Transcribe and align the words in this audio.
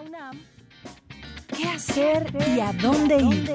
La 0.00 0.08
UNAM, 0.08 0.40
¿qué 1.56 1.64
hacer 1.68 2.26
y 2.56 2.60
a 2.60 2.72
dónde 2.72 3.16
ir? 3.16 3.50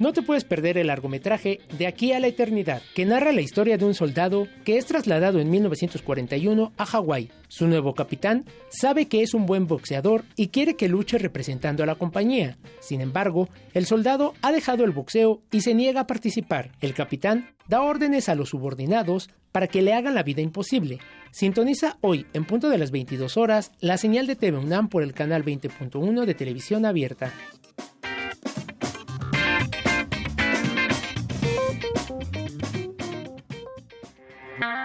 No 0.00 0.14
te 0.14 0.22
puedes 0.22 0.44
perder 0.44 0.78
el 0.78 0.86
largometraje 0.86 1.60
De 1.78 1.86
aquí 1.86 2.12
a 2.12 2.20
la 2.20 2.26
eternidad, 2.26 2.80
que 2.94 3.04
narra 3.04 3.32
la 3.32 3.42
historia 3.42 3.76
de 3.76 3.84
un 3.84 3.92
soldado 3.92 4.48
que 4.64 4.78
es 4.78 4.86
trasladado 4.86 5.40
en 5.40 5.50
1941 5.50 6.72
a 6.78 6.86
Hawái. 6.86 7.30
Su 7.48 7.66
nuevo 7.66 7.94
capitán 7.94 8.46
sabe 8.70 9.08
que 9.08 9.22
es 9.22 9.34
un 9.34 9.44
buen 9.44 9.66
boxeador 9.66 10.24
y 10.36 10.48
quiere 10.48 10.74
que 10.74 10.88
luche 10.88 11.18
representando 11.18 11.82
a 11.82 11.86
la 11.86 11.96
compañía. 11.96 12.56
Sin 12.80 13.02
embargo, 13.02 13.50
el 13.74 13.84
soldado 13.84 14.32
ha 14.40 14.52
dejado 14.52 14.84
el 14.84 14.92
boxeo 14.92 15.42
y 15.50 15.60
se 15.60 15.74
niega 15.74 16.00
a 16.00 16.06
participar. 16.06 16.72
El 16.80 16.94
capitán 16.94 17.50
da 17.68 17.82
órdenes 17.82 18.30
a 18.30 18.34
los 18.34 18.48
subordinados 18.48 19.28
para 19.52 19.66
que 19.66 19.82
le 19.82 19.92
hagan 19.92 20.14
la 20.14 20.22
vida 20.22 20.40
imposible. 20.40 20.98
Sintoniza 21.30 21.98
hoy, 22.00 22.24
en 22.32 22.46
punto 22.46 22.70
de 22.70 22.78
las 22.78 22.90
22 22.90 23.36
horas, 23.36 23.72
la 23.80 23.98
señal 23.98 24.26
de 24.26 24.36
TV 24.36 24.56
UNAM 24.56 24.88
por 24.88 25.02
el 25.02 25.12
canal 25.12 25.44
20.1 25.44 26.24
de 26.24 26.34
televisión 26.34 26.86
abierta. 26.86 27.34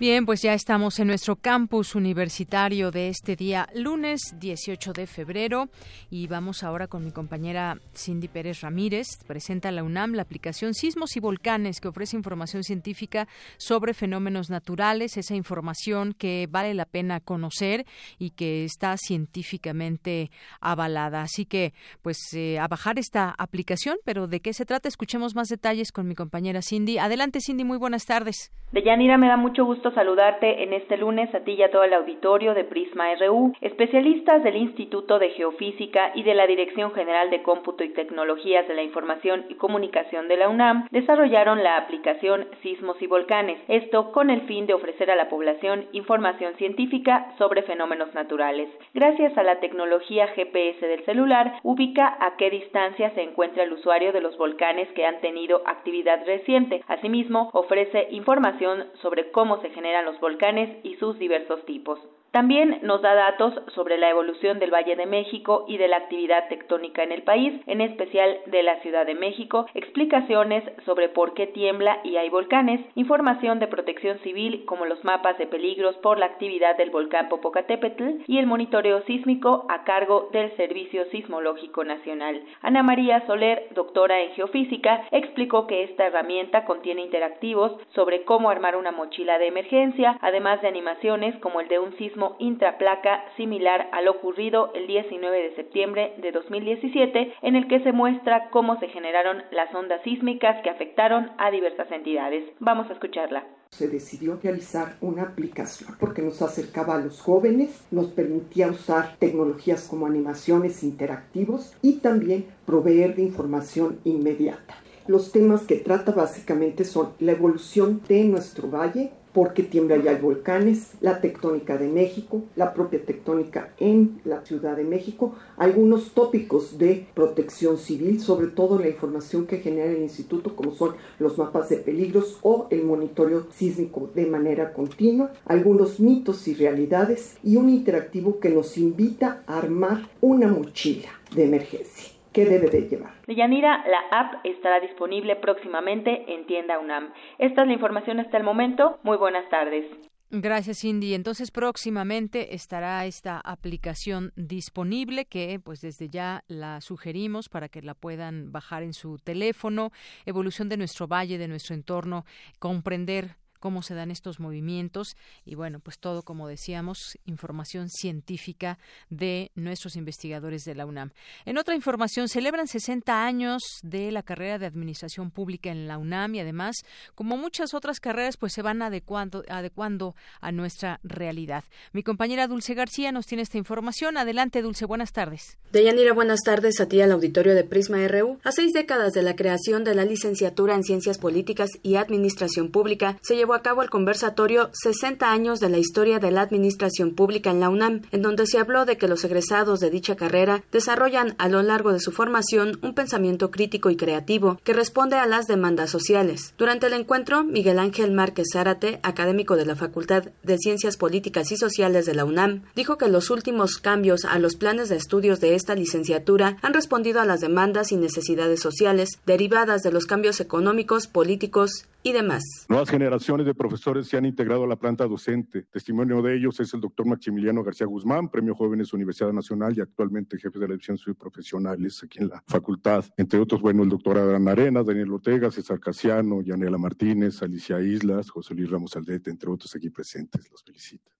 Bien, 0.00 0.26
pues 0.26 0.42
ya 0.42 0.54
estamos 0.54 1.00
en 1.00 1.08
nuestro 1.08 1.34
campus 1.34 1.96
universitario 1.96 2.92
de 2.92 3.08
este 3.08 3.34
día, 3.34 3.66
lunes 3.74 4.36
18 4.38 4.92
de 4.92 5.08
febrero, 5.08 5.70
y 6.08 6.28
vamos 6.28 6.62
ahora 6.62 6.86
con 6.86 7.04
mi 7.04 7.10
compañera 7.10 7.78
Cindy 7.96 8.28
Pérez 8.28 8.60
Ramírez. 8.60 9.08
Presenta 9.26 9.72
la 9.72 9.82
UNAM 9.82 10.12
la 10.12 10.22
aplicación 10.22 10.74
Sismos 10.74 11.16
y 11.16 11.20
Volcanes, 11.20 11.80
que 11.80 11.88
ofrece 11.88 12.16
información 12.16 12.62
científica 12.62 13.26
sobre 13.56 13.92
fenómenos 13.92 14.50
naturales, 14.50 15.16
esa 15.16 15.34
información 15.34 16.14
que 16.16 16.46
vale 16.48 16.74
la 16.74 16.84
pena 16.84 17.18
conocer 17.18 17.84
y 18.20 18.30
que 18.30 18.62
está 18.62 18.96
científicamente 18.98 20.30
avalada. 20.60 21.22
Así 21.22 21.44
que, 21.44 21.74
pues, 22.02 22.18
eh, 22.34 22.60
a 22.60 22.68
bajar 22.68 23.00
esta 23.00 23.34
aplicación, 23.36 23.96
pero 24.04 24.28
¿de 24.28 24.38
qué 24.38 24.52
se 24.52 24.64
trata? 24.64 24.86
Escuchemos 24.86 25.34
más 25.34 25.48
detalles 25.48 25.90
con 25.90 26.06
mi 26.06 26.14
compañera 26.14 26.62
Cindy. 26.62 26.98
Adelante, 26.98 27.40
Cindy, 27.40 27.64
muy 27.64 27.78
buenas 27.78 28.04
tardes. 28.04 28.52
Deyanira, 28.70 29.16
me 29.16 29.28
da 29.28 29.36
mucho 29.36 29.64
gusto 29.64 29.87
saludarte 29.92 30.62
en 30.62 30.72
este 30.72 30.96
lunes 30.96 31.34
a 31.34 31.40
ti 31.40 31.52
y 31.52 31.62
a 31.62 31.70
todo 31.70 31.84
el 31.84 31.94
auditorio 31.94 32.54
de 32.54 32.64
Prisma 32.64 33.14
RU. 33.14 33.52
Especialistas 33.60 34.42
del 34.42 34.56
Instituto 34.56 35.18
de 35.18 35.30
Geofísica 35.30 36.12
y 36.14 36.22
de 36.22 36.34
la 36.34 36.46
Dirección 36.46 36.92
General 36.92 37.30
de 37.30 37.42
Cómputo 37.42 37.84
y 37.84 37.90
Tecnologías 37.90 38.66
de 38.68 38.74
la 38.74 38.82
Información 38.82 39.46
y 39.48 39.54
Comunicación 39.54 40.28
de 40.28 40.36
la 40.36 40.48
UNAM 40.48 40.88
desarrollaron 40.90 41.62
la 41.62 41.76
aplicación 41.76 42.46
Sismos 42.62 43.00
y 43.00 43.06
Volcanes, 43.06 43.58
esto 43.68 44.12
con 44.12 44.30
el 44.30 44.42
fin 44.42 44.66
de 44.66 44.74
ofrecer 44.74 45.10
a 45.10 45.16
la 45.16 45.28
población 45.28 45.86
información 45.92 46.54
científica 46.56 47.32
sobre 47.38 47.62
fenómenos 47.62 48.12
naturales. 48.14 48.68
Gracias 48.94 49.36
a 49.36 49.42
la 49.42 49.60
tecnología 49.60 50.28
GPS 50.28 50.86
del 50.86 51.04
celular, 51.04 51.60
ubica 51.62 52.16
a 52.20 52.36
qué 52.36 52.50
distancia 52.50 53.10
se 53.10 53.22
encuentra 53.22 53.62
el 53.62 53.72
usuario 53.72 54.12
de 54.12 54.20
los 54.20 54.36
volcanes 54.36 54.88
que 54.92 55.06
han 55.06 55.20
tenido 55.20 55.62
actividad 55.66 56.24
reciente. 56.26 56.82
Asimismo, 56.88 57.50
ofrece 57.52 58.08
información 58.10 58.86
sobre 59.02 59.30
cómo 59.30 59.60
se 59.60 59.70
generan 59.78 60.04
los 60.04 60.18
volcanes 60.18 60.76
y 60.82 60.96
sus 60.96 61.20
diversos 61.20 61.64
tipos. 61.64 62.00
También 62.30 62.80
nos 62.82 63.00
da 63.00 63.14
datos 63.14 63.54
sobre 63.74 63.96
la 63.96 64.10
evolución 64.10 64.58
del 64.58 64.72
Valle 64.72 64.96
de 64.96 65.06
México 65.06 65.64
y 65.66 65.78
de 65.78 65.88
la 65.88 65.96
actividad 65.96 66.46
tectónica 66.48 67.02
en 67.02 67.10
el 67.10 67.22
país, 67.22 67.54
en 67.66 67.80
especial 67.80 68.36
de 68.46 68.62
la 68.62 68.80
Ciudad 68.80 69.06
de 69.06 69.14
México, 69.14 69.66
explicaciones 69.72 70.62
sobre 70.84 71.08
por 71.08 71.32
qué 71.32 71.46
tiembla 71.46 72.00
y 72.04 72.16
hay 72.16 72.28
volcanes, 72.28 72.80
información 72.96 73.58
de 73.60 73.66
protección 73.66 74.18
civil 74.18 74.66
como 74.66 74.84
los 74.84 75.02
mapas 75.04 75.38
de 75.38 75.46
peligros 75.46 75.96
por 75.96 76.18
la 76.18 76.26
actividad 76.26 76.76
del 76.76 76.90
volcán 76.90 77.30
Popocatépetl 77.30 78.24
y 78.26 78.38
el 78.38 78.46
monitoreo 78.46 79.02
sísmico 79.04 79.64
a 79.70 79.84
cargo 79.84 80.28
del 80.30 80.54
Servicio 80.56 81.06
Sismológico 81.06 81.82
Nacional. 81.82 82.42
Ana 82.60 82.82
María 82.82 83.26
Soler, 83.26 83.68
doctora 83.74 84.20
en 84.20 84.32
geofísica, 84.32 85.06
explicó 85.12 85.66
que 85.66 85.84
esta 85.84 86.06
herramienta 86.06 86.66
contiene 86.66 87.02
interactivos 87.02 87.72
sobre 87.94 88.24
cómo 88.24 88.50
armar 88.50 88.76
una 88.76 88.92
mochila 88.92 89.38
de 89.38 89.46
emergencia, 89.46 90.18
además 90.20 90.60
de 90.60 90.68
animaciones 90.68 91.34
como 91.38 91.60
el 91.60 91.68
de 91.68 91.78
un 91.78 91.96
sismo 91.96 92.17
intraplaca 92.38 93.24
similar 93.36 93.88
a 93.92 94.02
lo 94.02 94.12
ocurrido 94.12 94.72
el 94.74 94.86
19 94.86 95.42
de 95.42 95.56
septiembre 95.56 96.14
de 96.18 96.32
2017, 96.32 97.34
en 97.42 97.56
el 97.56 97.68
que 97.68 97.80
se 97.80 97.92
muestra 97.92 98.50
cómo 98.50 98.78
se 98.80 98.88
generaron 98.88 99.42
las 99.50 99.74
ondas 99.74 100.02
sísmicas 100.02 100.62
que 100.62 100.70
afectaron 100.70 101.30
a 101.38 101.50
diversas 101.50 101.90
entidades. 101.90 102.44
Vamos 102.60 102.88
a 102.90 102.94
escucharla. 102.94 103.44
se 103.70 103.88
decidió 103.88 104.38
realizar 104.42 104.96
una 105.02 105.22
aplicación 105.22 105.94
porque 106.00 106.22
nos 106.22 106.40
acercaba 106.40 106.94
a 106.94 107.00
los 107.00 107.20
jóvenes, 107.20 107.82
nos 107.90 108.06
permitía 108.06 108.68
usar 108.68 109.16
tecnologías 109.18 109.86
como 109.88 110.06
animaciones 110.06 110.82
interactivos 110.82 111.74
y 111.82 111.98
también 111.98 112.46
proveer 112.64 113.14
de 113.14 113.22
información 113.22 113.98
inmediata. 114.04 114.76
Los 115.06 115.32
temas 115.32 115.62
que 115.62 115.76
trata 115.76 116.12
básicamente 116.12 116.84
son 116.84 117.14
la 117.18 117.32
evolución 117.32 118.02
de 118.08 118.24
nuestro 118.24 118.68
valle, 118.68 119.10
porque 119.38 119.62
tiembla 119.62 119.96
ya 119.98 120.10
hay 120.10 120.20
volcanes, 120.20 120.94
la 121.00 121.20
tectónica 121.20 121.78
de 121.78 121.86
México, 121.86 122.42
la 122.56 122.74
propia 122.74 123.04
tectónica 123.04 123.72
en 123.78 124.20
la 124.24 124.44
Ciudad 124.44 124.76
de 124.76 124.82
México, 124.82 125.36
algunos 125.56 126.10
tópicos 126.10 126.76
de 126.76 127.06
protección 127.14 127.78
civil, 127.78 128.20
sobre 128.20 128.48
todo 128.48 128.80
la 128.80 128.88
información 128.88 129.46
que 129.46 129.58
genera 129.58 129.92
el 129.92 130.02
instituto, 130.02 130.56
como 130.56 130.72
son 130.72 130.96
los 131.20 131.38
mapas 131.38 131.68
de 131.68 131.76
peligros 131.76 132.40
o 132.42 132.66
el 132.70 132.82
monitoreo 132.82 133.46
sísmico 133.52 134.10
de 134.12 134.26
manera 134.26 134.72
continua, 134.72 135.32
algunos 135.44 136.00
mitos 136.00 136.48
y 136.48 136.54
realidades 136.54 137.36
y 137.44 137.58
un 137.58 137.68
interactivo 137.68 138.40
que 138.40 138.50
nos 138.50 138.76
invita 138.76 139.44
a 139.46 139.58
armar 139.58 140.08
una 140.20 140.48
mochila 140.48 141.10
de 141.32 141.44
emergencia 141.44 142.17
que 142.38 142.44
debe 142.44 142.70
de 142.70 142.88
llevar. 142.88 143.14
Deyanira, 143.26 143.84
la 143.88 143.98
app 144.16 144.46
estará 144.46 144.78
disponible 144.78 145.34
próximamente 145.34 146.32
en 146.32 146.46
tienda 146.46 146.78
UNAM. 146.78 147.12
Esta 147.38 147.62
es 147.62 147.66
la 147.66 147.74
información 147.74 148.20
hasta 148.20 148.36
el 148.36 148.44
momento. 148.44 149.00
Muy 149.02 149.16
buenas 149.16 149.48
tardes. 149.50 149.84
Gracias, 150.30 150.80
Cindy. 150.80 151.14
Entonces, 151.14 151.50
próximamente 151.50 152.54
estará 152.54 153.06
esta 153.06 153.40
aplicación 153.40 154.32
disponible 154.36 155.24
que, 155.24 155.58
pues, 155.58 155.80
desde 155.80 156.10
ya 156.10 156.44
la 156.46 156.80
sugerimos 156.80 157.48
para 157.48 157.68
que 157.68 157.82
la 157.82 157.94
puedan 157.94 158.52
bajar 158.52 158.84
en 158.84 158.92
su 158.92 159.18
teléfono. 159.18 159.90
Evolución 160.24 160.68
de 160.68 160.76
nuestro 160.76 161.08
valle, 161.08 161.38
de 161.38 161.48
nuestro 161.48 161.74
entorno, 161.74 162.24
comprender 162.60 163.37
cómo 163.58 163.82
se 163.82 163.94
dan 163.94 164.10
estos 164.10 164.40
movimientos 164.40 165.16
y 165.44 165.54
bueno, 165.54 165.80
pues 165.80 165.98
todo, 165.98 166.22
como 166.22 166.48
decíamos, 166.48 167.18
información 167.26 167.88
científica 167.88 168.78
de 169.10 169.50
nuestros 169.54 169.96
investigadores 169.96 170.64
de 170.64 170.74
la 170.74 170.86
UNAM. 170.86 171.12
En 171.44 171.58
otra 171.58 171.74
información, 171.74 172.28
celebran 172.28 172.68
60 172.68 173.24
años 173.24 173.62
de 173.82 174.12
la 174.12 174.22
carrera 174.22 174.58
de 174.58 174.66
Administración 174.66 175.30
Pública 175.30 175.70
en 175.70 175.88
la 175.88 175.98
UNAM 175.98 176.34
y 176.34 176.40
además, 176.40 176.76
como 177.14 177.36
muchas 177.36 177.74
otras 177.74 178.00
carreras, 178.00 178.36
pues 178.36 178.52
se 178.52 178.62
van 178.62 178.82
adecuando, 178.82 179.44
adecuando 179.48 180.14
a 180.40 180.52
nuestra 180.52 181.00
realidad. 181.02 181.64
Mi 181.92 182.02
compañera 182.02 182.46
Dulce 182.46 182.74
García 182.74 183.12
nos 183.12 183.26
tiene 183.26 183.42
esta 183.42 183.58
información. 183.58 184.16
Adelante, 184.16 184.62
Dulce, 184.62 184.84
buenas 184.84 185.12
tardes. 185.12 185.58
Deyanira, 185.72 186.12
buenas 186.12 186.40
tardes 186.44 186.80
a 186.80 186.86
ti 186.86 187.00
al 187.00 187.12
auditorio 187.12 187.54
de 187.54 187.64
Prisma 187.64 188.06
RU. 188.08 188.38
A 188.44 188.52
seis 188.52 188.72
décadas 188.72 189.12
de 189.12 189.22
la 189.22 189.36
creación 189.36 189.84
de 189.84 189.94
la 189.94 190.04
licenciatura 190.04 190.74
en 190.74 190.82
Ciencias 190.82 191.18
Políticas 191.18 191.70
y 191.82 191.96
Administración 191.96 192.70
Pública, 192.70 193.18
se 193.22 193.36
llevó 193.36 193.47
a 193.54 193.62
cabo 193.62 193.82
el 193.82 193.90
conversatorio 193.90 194.70
60 194.72 195.30
años 195.30 195.60
de 195.60 195.68
la 195.68 195.78
historia 195.78 196.18
de 196.18 196.30
la 196.30 196.42
administración 196.42 197.14
pública 197.14 197.50
en 197.50 197.60
la 197.60 197.68
UNAM, 197.68 198.02
en 198.10 198.22
donde 198.22 198.46
se 198.46 198.58
habló 198.58 198.84
de 198.84 198.96
que 198.96 199.08
los 199.08 199.24
egresados 199.24 199.80
de 199.80 199.90
dicha 199.90 200.16
carrera 200.16 200.62
desarrollan 200.72 201.34
a 201.38 201.48
lo 201.48 201.62
largo 201.62 201.92
de 201.92 202.00
su 202.00 202.12
formación 202.12 202.78
un 202.82 202.94
pensamiento 202.94 203.50
crítico 203.50 203.90
y 203.90 203.96
creativo 203.96 204.60
que 204.64 204.72
responde 204.72 205.16
a 205.16 205.26
las 205.26 205.46
demandas 205.46 205.90
sociales. 205.90 206.54
Durante 206.58 206.86
el 206.86 206.94
encuentro, 206.94 207.44
Miguel 207.44 207.78
Ángel 207.78 208.12
Márquez 208.12 208.48
Zárate, 208.52 209.00
académico 209.02 209.56
de 209.56 209.66
la 209.66 209.76
Facultad 209.76 210.24
de 210.42 210.58
Ciencias 210.58 210.96
Políticas 210.96 211.52
y 211.52 211.56
Sociales 211.56 212.06
de 212.06 212.14
la 212.14 212.24
UNAM, 212.24 212.62
dijo 212.74 212.98
que 212.98 213.08
los 213.08 213.30
últimos 213.30 213.78
cambios 213.78 214.24
a 214.24 214.38
los 214.38 214.56
planes 214.56 214.88
de 214.88 214.96
estudios 214.96 215.40
de 215.40 215.54
esta 215.54 215.74
licenciatura 215.74 216.56
han 216.62 216.74
respondido 216.74 217.20
a 217.20 217.24
las 217.24 217.40
demandas 217.40 217.92
y 217.92 217.96
necesidades 217.96 218.60
sociales 218.60 219.10
derivadas 219.26 219.82
de 219.82 219.92
los 219.92 220.06
cambios 220.06 220.40
económicos, 220.40 221.06
políticos 221.06 221.86
y 222.02 222.12
demás. 222.12 222.42
Nuevas 222.68 222.90
generaciones 222.90 223.37
de 223.44 223.54
profesores 223.54 224.06
se 224.06 224.16
han 224.16 224.24
integrado 224.24 224.64
a 224.64 224.66
la 224.66 224.76
planta 224.76 225.06
docente. 225.06 225.64
Testimonio 225.64 226.22
de 226.22 226.36
ellos 226.36 226.58
es 226.60 226.72
el 226.74 226.80
doctor 226.80 227.06
Maximiliano 227.06 227.62
García 227.62 227.86
Guzmán, 227.86 228.28
Premio 228.28 228.54
Jóvenes 228.54 228.92
Universidad 228.92 229.32
Nacional 229.32 229.76
y 229.76 229.80
actualmente 229.80 230.38
jefe 230.38 230.58
de 230.58 230.68
la 230.68 230.74
división 230.74 230.98
profesionales 231.16 232.02
aquí 232.02 232.18
en 232.18 232.28
la 232.28 232.42
facultad. 232.46 233.04
Entre 233.16 233.38
otros, 233.38 233.60
bueno, 233.60 233.82
el 233.82 233.88
doctor 233.88 234.18
Adán 234.18 234.48
Arenas, 234.48 234.86
Daniel 234.86 235.12
Ortega, 235.12 235.50
César 235.50 235.80
Casiano, 235.80 236.42
Yanela 236.42 236.78
Martínez, 236.78 237.42
Alicia 237.42 237.80
Islas, 237.80 238.30
José 238.30 238.54
Luis 238.54 238.70
Ramos 238.70 238.96
Aldete, 238.96 239.30
entre 239.30 239.50
otros 239.50 239.74
aquí 239.74 239.90
presentes. 239.90 240.50
Los 240.50 240.62
felicito. 240.62 241.10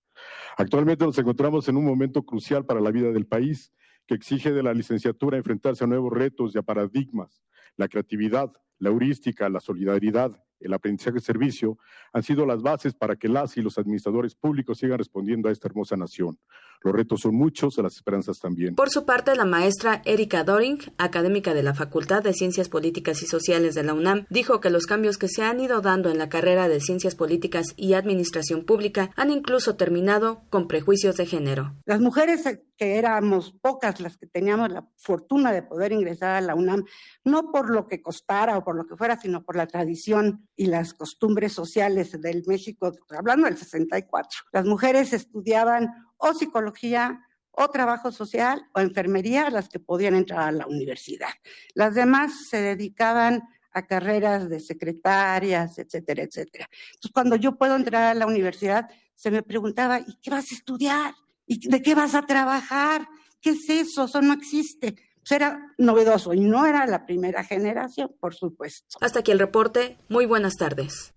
Actualmente 0.56 1.04
nos 1.04 1.18
encontramos 1.18 1.68
en 1.68 1.76
un 1.76 1.84
momento 1.84 2.22
crucial 2.22 2.64
para 2.64 2.80
la 2.80 2.90
vida 2.90 3.12
del 3.12 3.26
país 3.26 3.72
que 4.06 4.14
exige 4.14 4.52
de 4.52 4.62
la 4.62 4.74
licenciatura 4.74 5.36
enfrentarse 5.36 5.84
a 5.84 5.86
nuevos 5.86 6.12
retos 6.12 6.54
y 6.54 6.58
a 6.58 6.62
paradigmas, 6.62 7.42
la 7.76 7.88
creatividad, 7.88 8.50
la 8.78 8.88
heurística, 8.88 9.48
la 9.48 9.60
solidaridad, 9.60 10.42
el 10.60 10.72
aprendizaje 10.72 11.14
de 11.14 11.20
servicio, 11.20 11.78
han 12.12 12.22
sido 12.22 12.46
las 12.46 12.62
bases 12.62 12.94
para 12.94 13.16
que 13.16 13.28
las 13.28 13.56
y 13.56 13.62
los 13.62 13.78
administradores 13.78 14.34
públicos 14.34 14.78
sigan 14.78 14.98
respondiendo 14.98 15.48
a 15.48 15.52
esta 15.52 15.68
hermosa 15.68 15.96
nación. 15.96 16.38
Los 16.80 16.94
retos 16.94 17.20
son 17.20 17.34
muchos, 17.34 17.76
las 17.78 17.94
esperanzas 17.96 18.38
también. 18.38 18.76
Por 18.76 18.90
su 18.90 19.04
parte, 19.04 19.34
la 19.34 19.44
maestra 19.44 20.00
Erika 20.04 20.44
Doring, 20.44 20.78
académica 20.96 21.52
de 21.52 21.64
la 21.64 21.74
Facultad 21.74 22.22
de 22.22 22.32
Ciencias 22.32 22.68
Políticas 22.68 23.22
y 23.22 23.26
Sociales 23.26 23.74
de 23.74 23.82
la 23.82 23.94
UNAM, 23.94 24.26
dijo 24.30 24.60
que 24.60 24.70
los 24.70 24.86
cambios 24.86 25.18
que 25.18 25.28
se 25.28 25.42
han 25.42 25.60
ido 25.60 25.80
dando 25.80 26.08
en 26.08 26.18
la 26.18 26.28
carrera 26.28 26.68
de 26.68 26.80
Ciencias 26.80 27.16
Políticas 27.16 27.74
y 27.76 27.94
Administración 27.94 28.64
Pública 28.64 29.10
han 29.16 29.30
incluso 29.30 29.76
terminado 29.76 30.42
con 30.50 30.68
prejuicios 30.68 31.16
de 31.16 31.26
género. 31.26 31.74
Las 31.84 32.00
mujeres 32.00 32.44
que 32.76 32.96
éramos 32.96 33.52
pocas 33.60 34.00
las 34.00 34.16
que 34.16 34.26
teníamos 34.26 34.70
la 34.70 34.88
fortuna 34.96 35.52
de 35.52 35.62
poder 35.62 35.92
ingresar 35.92 36.36
a 36.36 36.40
la 36.40 36.54
UNAM, 36.54 36.84
no 37.24 37.50
por 37.50 37.70
lo 37.70 37.86
que 37.86 38.00
costara 38.00 38.56
o 38.56 38.64
por 38.64 38.76
lo 38.76 38.86
que 38.86 38.96
fuera, 38.96 39.18
sino 39.18 39.44
por 39.44 39.56
la 39.56 39.66
tradición 39.66 40.47
y 40.58 40.66
las 40.66 40.92
costumbres 40.92 41.52
sociales 41.52 42.20
del 42.20 42.42
México, 42.46 42.92
hablando 43.16 43.46
del 43.46 43.56
64. 43.56 44.40
Las 44.52 44.64
mujeres 44.66 45.12
estudiaban 45.12 45.88
o 46.16 46.34
psicología 46.34 47.24
o 47.52 47.68
trabajo 47.68 48.10
social 48.10 48.66
o 48.74 48.80
enfermería 48.80 49.50
las 49.50 49.68
que 49.68 49.78
podían 49.78 50.16
entrar 50.16 50.40
a 50.40 50.52
la 50.52 50.66
universidad. 50.66 51.30
Las 51.74 51.94
demás 51.94 52.48
se 52.48 52.60
dedicaban 52.60 53.44
a 53.70 53.86
carreras 53.86 54.48
de 54.48 54.58
secretarias, 54.58 55.78
etcétera, 55.78 56.24
etcétera. 56.24 56.68
Entonces, 56.88 57.12
cuando 57.14 57.36
yo 57.36 57.56
puedo 57.56 57.76
entrar 57.76 58.02
a 58.02 58.14
la 58.14 58.26
universidad, 58.26 58.90
se 59.14 59.30
me 59.30 59.44
preguntaba, 59.44 60.00
¿y 60.00 60.18
qué 60.20 60.30
vas 60.30 60.50
a 60.50 60.54
estudiar? 60.56 61.14
¿Y 61.46 61.68
de 61.68 61.80
qué 61.82 61.94
vas 61.94 62.16
a 62.16 62.26
trabajar? 62.26 63.06
¿Qué 63.40 63.50
es 63.50 63.70
eso? 63.70 64.06
Eso 64.06 64.20
no 64.22 64.32
existe. 64.32 64.96
Pues 65.28 65.40
era 65.42 65.74
novedoso 65.76 66.32
y 66.32 66.40
no 66.40 66.64
era 66.64 66.86
la 66.86 67.04
primera 67.04 67.44
generación, 67.44 68.10
por 68.18 68.34
supuesto. 68.34 68.96
Hasta 69.02 69.18
aquí 69.18 69.30
el 69.30 69.38
reporte. 69.38 69.98
Muy 70.08 70.24
buenas 70.24 70.56
tardes. 70.56 71.12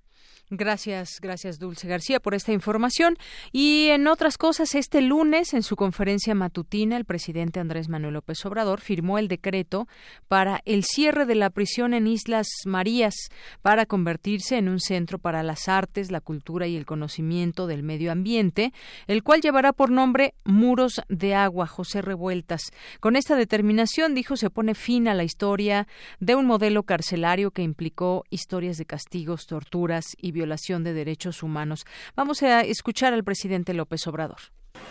Gracias, 0.53 1.21
gracias 1.21 1.59
Dulce 1.59 1.87
García 1.87 2.19
por 2.19 2.33
esta 2.33 2.51
información. 2.51 3.15
Y 3.53 3.87
en 3.87 4.05
otras 4.09 4.37
cosas, 4.37 4.75
este 4.75 5.01
lunes, 5.01 5.53
en 5.53 5.63
su 5.63 5.77
conferencia 5.77 6.35
matutina, 6.35 6.97
el 6.97 7.05
presidente 7.05 7.61
Andrés 7.61 7.87
Manuel 7.87 8.15
López 8.15 8.45
Obrador 8.45 8.81
firmó 8.81 9.17
el 9.17 9.29
decreto 9.29 9.87
para 10.27 10.59
el 10.65 10.83
cierre 10.83 11.25
de 11.25 11.35
la 11.35 11.51
prisión 11.51 11.93
en 11.93 12.05
Islas 12.05 12.49
Marías 12.65 13.15
para 13.61 13.85
convertirse 13.85 14.57
en 14.57 14.67
un 14.67 14.81
centro 14.81 15.19
para 15.19 15.41
las 15.41 15.69
artes, 15.69 16.11
la 16.11 16.19
cultura 16.19 16.67
y 16.67 16.75
el 16.75 16.85
conocimiento 16.85 17.65
del 17.65 17.81
medio 17.81 18.11
ambiente, 18.11 18.73
el 19.07 19.23
cual 19.23 19.39
llevará 19.39 19.71
por 19.71 19.89
nombre 19.89 20.33
Muros 20.43 21.01
de 21.07 21.33
Agua, 21.33 21.65
José 21.65 22.01
Revueltas. 22.01 22.71
Con 22.99 23.15
esta 23.15 23.37
determinación, 23.37 24.15
dijo, 24.15 24.35
se 24.35 24.49
pone 24.49 24.75
fin 24.75 25.07
a 25.07 25.13
la 25.13 25.23
historia 25.23 25.87
de 26.19 26.35
un 26.35 26.45
modelo 26.45 26.83
carcelario 26.83 27.51
que 27.51 27.61
implicó 27.61 28.25
historias 28.29 28.75
de 28.75 28.83
castigos, 28.85 29.45
torturas 29.45 30.07
y 30.17 30.33
violencia 30.33 30.40
violación 30.41 30.83
de 30.83 30.93
derechos 30.93 31.43
humanos. 31.43 31.85
Vamos 32.15 32.41
a 32.41 32.61
escuchar 32.61 33.13
al 33.13 33.23
presidente 33.23 33.75
López 33.75 34.07
Obrador. 34.07 34.39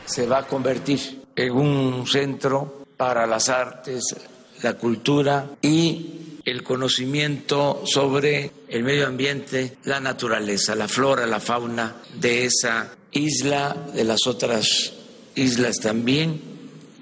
Se 0.07 0.27
va 0.27 0.39
a 0.39 0.47
convertir 0.47 1.25
en 1.35 1.53
un 1.53 2.07
centro 2.07 2.85
para 2.97 3.27
las 3.27 3.49
artes, 3.49 4.15
la 4.63 4.75
cultura 4.75 5.51
y 5.61 6.39
el 6.45 6.63
conocimiento 6.63 7.83
sobre 7.85 8.53
el 8.69 8.85
medio 8.85 9.09
ambiente, 9.09 9.77
la 9.85 9.99
naturaleza, 9.99 10.77
la 10.77 10.87
flora, 10.87 11.27
la 11.27 11.41
fauna 11.41 11.97
de 12.15 12.45
esa 12.45 12.95
isla, 13.11 13.77
de 13.93 14.05
las 14.05 14.27
otras 14.29 14.93
islas 15.35 15.77
también 15.81 16.41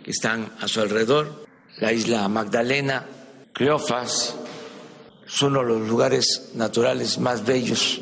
que 0.03 0.13
están 0.13 0.55
a 0.59 0.69
su 0.69 0.81
alrededor, 0.81 1.45
la 1.81 1.93
isla 1.93 2.27
Magdalena, 2.29 3.05
Cleofas, 3.53 4.35
son 5.27 5.57
uno 5.57 5.63
de 5.63 5.81
los 5.81 5.89
lugares 5.89 6.51
naturales 6.55 7.19
más 7.19 7.45
bellos 7.45 8.01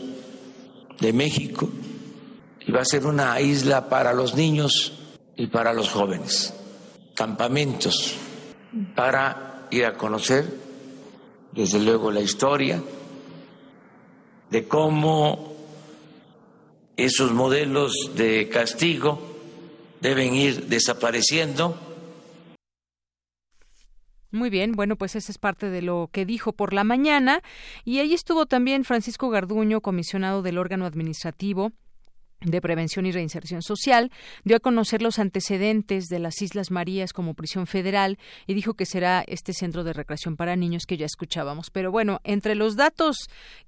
de 1.01 1.13
México 1.13 1.69
y 2.67 2.73
va 2.73 2.81
a 2.81 2.85
ser 2.85 3.07
una 3.07 3.41
isla 3.41 3.89
para 3.89 4.13
los 4.13 4.35
niños 4.35 4.93
y 5.37 5.47
para 5.47 5.73
los 5.73 5.91
jóvenes, 5.91 6.55
campamentos 7.15 8.15
para 8.95 9.67
ir 9.71 9.85
a 9.85 9.97
conocer, 9.97 10.67
desde 11.53 11.79
luego, 11.81 12.11
la 12.11 12.21
historia 12.21 12.83
de 14.51 14.69
cómo 14.69 15.55
esos 16.97 17.33
modelos 17.33 18.13
de 18.15 18.49
castigo 18.49 19.21
deben 20.01 20.35
ir 20.35 20.67
desapareciendo 20.67 21.79
Muy 24.37 24.51
bien, 24.51 24.73
bueno, 24.73 24.97
pues 24.97 25.17
esa 25.17 25.33
es 25.33 25.39
parte 25.39 25.71
de 25.71 25.81
lo 25.81 26.11
que 26.13 26.27
dijo 26.27 26.53
por 26.53 26.75
la 26.75 26.85
mañana. 26.85 27.41
Y 27.87 28.01
ahí 28.01 28.13
estuvo 28.13 28.45
también 28.45 28.85
Francisco 28.85 29.31
Garduño, 29.31 29.81
comisionado 29.81 30.43
del 30.43 30.59
órgano 30.59 30.85
administrativo 30.85 31.73
de 32.41 32.61
Prevención 32.61 33.07
y 33.07 33.13
Reinserción 33.13 33.63
Social, 33.63 34.11
dio 34.45 34.57
a 34.57 34.61
conocer 34.61 35.03
los 35.03 35.19
antecedentes 35.19 36.07
de 36.07 36.19
las 36.19 36.43
Islas 36.43 36.71
Marías 36.71 37.13
como 37.13 37.35
prisión 37.35 37.67
federal 37.67 38.19
y 38.47 38.55
dijo 38.55 38.75
que 38.75 38.87
será 38.87 39.25
este 39.27 39.53
centro 39.53 39.85
de 39.85 39.93
recreación 39.93 40.37
para 40.37 40.57
niños 40.57 40.87
que 40.87 40.97
ya 40.97 41.07
escuchábamos. 41.07 41.71
Pero 41.71 41.91
bueno, 41.91 42.21
entre 42.25 42.55
los 42.55 42.77
datos 42.77 43.17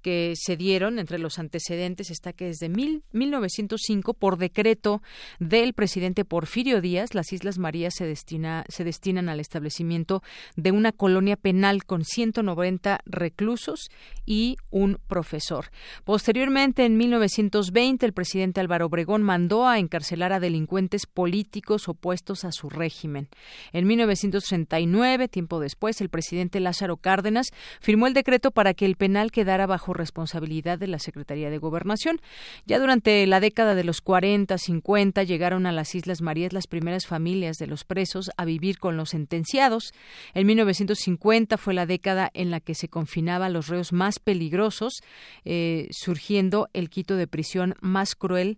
que 0.01 0.33
se 0.35 0.55
dieron, 0.55 0.99
entre 0.99 1.19
los 1.19 1.39
antecedentes, 1.39 2.11
está 2.11 2.33
que 2.33 2.45
desde 2.45 2.69
mil, 2.69 3.03
1905, 3.11 4.13
por 4.13 4.37
decreto 4.37 5.01
del 5.39 5.73
presidente 5.73 6.25
Porfirio 6.25 6.81
Díaz, 6.81 7.13
las 7.13 7.33
Islas 7.33 7.57
Marías 7.57 7.95
se, 7.95 8.05
destina, 8.05 8.65
se 8.69 8.83
destinan 8.83 9.29
al 9.29 9.39
establecimiento 9.39 10.21
de 10.55 10.71
una 10.71 10.91
colonia 10.91 11.35
penal 11.35 11.85
con 11.85 12.05
190 12.05 12.99
reclusos 13.05 13.89
y 14.25 14.57
un 14.69 14.99
profesor. 15.07 15.71
Posteriormente, 16.03 16.85
en 16.85 16.97
1920, 16.97 18.05
el 18.05 18.13
presidente 18.13 18.58
Álvaro 18.59 18.87
Obregón 18.87 19.23
mandó 19.23 19.67
a 19.67 19.79
encarcelar 19.79 20.33
a 20.33 20.39
delincuentes 20.39 21.05
políticos 21.05 21.87
opuestos 21.87 22.45
a 22.45 22.51
su 22.51 22.69
régimen. 22.69 23.27
En 23.73 23.87
1939, 23.87 25.27
tiempo 25.27 25.59
después, 25.59 26.01
el 26.01 26.09
presidente 26.09 26.59
Lázaro 26.59 26.97
Cárdenas 26.97 27.47
firmó 27.81 28.07
el 28.07 28.13
decreto 28.13 28.51
para 28.51 28.73
que 28.73 28.85
el 28.85 28.95
penal 28.95 29.31
quedara 29.31 29.65
bajo 29.65 29.93
responsabilidad 29.93 30.77
de 30.77 30.87
la 30.87 30.99
Secretaría 30.99 31.49
de 31.49 31.57
Gobernación. 31.57 32.21
Ya 32.65 32.79
durante 32.79 33.25
la 33.27 33.39
década 33.39 33.75
de 33.75 33.83
los 33.83 34.01
40, 34.01 34.57
50 34.57 35.23
llegaron 35.23 35.65
a 35.65 35.71
las 35.71 35.95
Islas 35.95 36.21
Marías 36.21 36.53
las 36.53 36.67
primeras 36.67 37.05
familias 37.05 37.57
de 37.57 37.67
los 37.67 37.83
presos 37.83 38.31
a 38.37 38.45
vivir 38.45 38.79
con 38.79 38.97
los 38.97 39.09
sentenciados. 39.09 39.93
En 40.33 40.47
1950 40.47 41.57
fue 41.57 41.73
la 41.73 41.85
década 41.85 42.29
en 42.33 42.51
la 42.51 42.59
que 42.59 42.75
se 42.75 42.87
confinaba 42.87 43.47
a 43.47 43.49
los 43.49 43.67
reos 43.67 43.93
más 43.93 44.19
peligrosos, 44.19 45.01
eh, 45.45 45.87
surgiendo 45.91 46.69
el 46.73 46.89
quito 46.89 47.15
de 47.15 47.27
prisión 47.27 47.75
más 47.81 48.15
cruel 48.15 48.48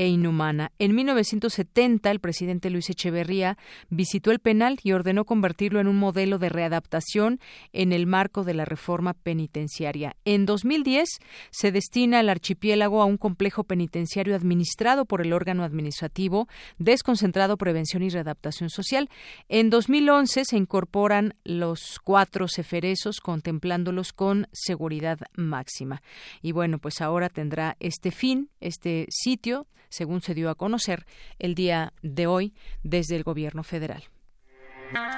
e 0.00 0.08
inhumana. 0.08 0.72
En 0.78 0.94
1970, 0.94 2.10
el 2.10 2.20
presidente 2.20 2.70
Luis 2.70 2.88
Echeverría 2.88 3.58
visitó 3.90 4.30
el 4.30 4.38
penal 4.38 4.78
y 4.82 4.92
ordenó 4.92 5.26
convertirlo 5.26 5.78
en 5.78 5.88
un 5.88 5.98
modelo 5.98 6.38
de 6.38 6.48
readaptación 6.48 7.38
en 7.74 7.92
el 7.92 8.06
marco 8.06 8.42
de 8.42 8.54
la 8.54 8.64
reforma 8.64 9.12
penitenciaria. 9.12 10.16
En 10.24 10.46
2010, 10.46 11.06
se 11.50 11.70
destina 11.70 12.20
el 12.20 12.30
archipiélago 12.30 13.02
a 13.02 13.04
un 13.04 13.18
complejo 13.18 13.64
penitenciario 13.64 14.34
administrado 14.34 15.04
por 15.04 15.20
el 15.20 15.34
órgano 15.34 15.64
administrativo 15.64 16.48
desconcentrado 16.78 17.58
Prevención 17.58 18.02
y 18.02 18.08
Readaptación 18.08 18.70
Social. 18.70 19.10
En 19.50 19.68
2011 19.68 20.46
se 20.46 20.56
incorporan 20.56 21.34
los 21.44 22.00
cuatro 22.02 22.48
ceferesos 22.48 23.20
contemplándolos 23.20 24.14
con 24.14 24.48
seguridad 24.50 25.18
máxima. 25.36 26.00
Y 26.40 26.52
bueno, 26.52 26.78
pues 26.78 27.02
ahora 27.02 27.28
tendrá 27.28 27.76
este 27.80 28.10
fin, 28.10 28.48
este 28.60 29.04
sitio 29.10 29.66
según 29.90 30.22
se 30.22 30.34
dio 30.34 30.48
a 30.48 30.54
conocer 30.54 31.04
el 31.38 31.54
día 31.54 31.92
de 32.02 32.26
hoy 32.26 32.54
desde 32.82 33.16
el 33.16 33.22
Gobierno 33.22 33.62
federal. 33.62 34.04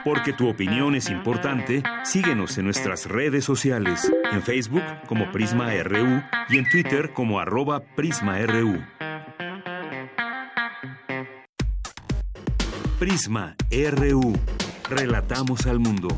Porque 0.04 0.32
tu 0.32 0.48
opinión 0.48 0.94
es 0.94 1.08
importante, 1.08 1.82
síguenos 2.04 2.58
en 2.58 2.64
nuestras 2.64 3.06
redes 3.06 3.44
sociales, 3.44 4.12
en 4.30 4.42
Facebook 4.42 4.82
como 5.06 5.30
Prisma 5.30 5.72
RU 5.82 6.22
y 6.50 6.58
en 6.58 6.68
Twitter 6.68 7.12
como 7.12 7.40
arroba 7.40 7.80
PrismaRU. 7.80 8.82
Prisma 12.98 13.56
RU. 13.70 14.38
Relatamos 14.90 15.66
al 15.66 15.78
mundo. 15.78 16.08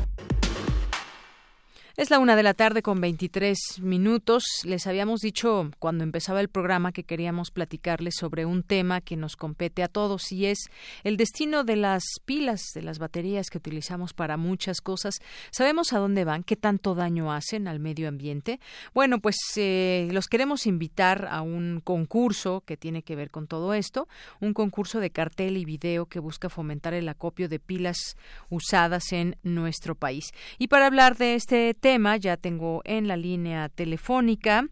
Es 1.97 2.09
la 2.09 2.19
una 2.19 2.35
de 2.35 2.43
la 2.43 2.53
tarde 2.53 2.81
con 2.81 2.99
23 2.99 3.79
minutos. 3.79 4.43
Les 4.65 4.85
habíamos 4.85 5.21
dicho 5.21 5.71
cuando 5.79 6.03
empezaba 6.03 6.41
el 6.41 6.49
programa 6.49 6.91
que 6.91 7.05
queríamos 7.05 7.51
platicarles 7.51 8.15
sobre 8.19 8.45
un 8.45 8.63
tema 8.63 8.99
que 8.99 9.15
nos 9.15 9.37
compete 9.37 9.81
a 9.81 9.87
todos 9.87 10.29
y 10.33 10.47
es 10.47 10.59
el 11.05 11.15
destino 11.15 11.63
de 11.63 11.77
las 11.77 12.03
pilas, 12.25 12.61
de 12.73 12.81
las 12.81 12.99
baterías 12.99 13.49
que 13.49 13.59
utilizamos 13.59 14.11
para 14.11 14.35
muchas 14.35 14.81
cosas. 14.81 15.19
¿Sabemos 15.51 15.93
a 15.93 15.99
dónde 15.99 16.25
van? 16.25 16.43
¿Qué 16.43 16.57
tanto 16.57 16.95
daño 16.95 17.31
hacen 17.31 17.65
al 17.65 17.79
medio 17.79 18.09
ambiente? 18.09 18.59
Bueno, 18.93 19.19
pues 19.19 19.37
eh, 19.55 20.09
los 20.11 20.27
queremos 20.27 20.67
invitar 20.67 21.29
a 21.31 21.41
un 21.41 21.79
concurso 21.81 22.61
que 22.65 22.75
tiene 22.75 23.03
que 23.03 23.15
ver 23.15 23.31
con 23.31 23.47
todo 23.47 23.73
esto, 23.73 24.09
un 24.41 24.53
concurso 24.53 24.99
de 24.99 25.11
cartel 25.11 25.55
y 25.55 25.63
video 25.63 26.07
que 26.07 26.19
busca 26.19 26.49
fomentar 26.49 26.93
el 26.93 27.07
acopio 27.07 27.47
de 27.47 27.59
pilas 27.59 28.17
usadas 28.49 29.13
en 29.13 29.37
nuestro 29.43 29.95
país. 29.95 30.33
Y 30.57 30.67
para 30.67 30.87
hablar 30.87 31.15
de 31.15 31.35
este 31.35 31.73
tema, 31.73 31.84
ya 32.19 32.35
tengo 32.35 32.81
en 32.83 33.07
la 33.07 33.15
línea 33.15 33.69
telefónica 33.69 34.65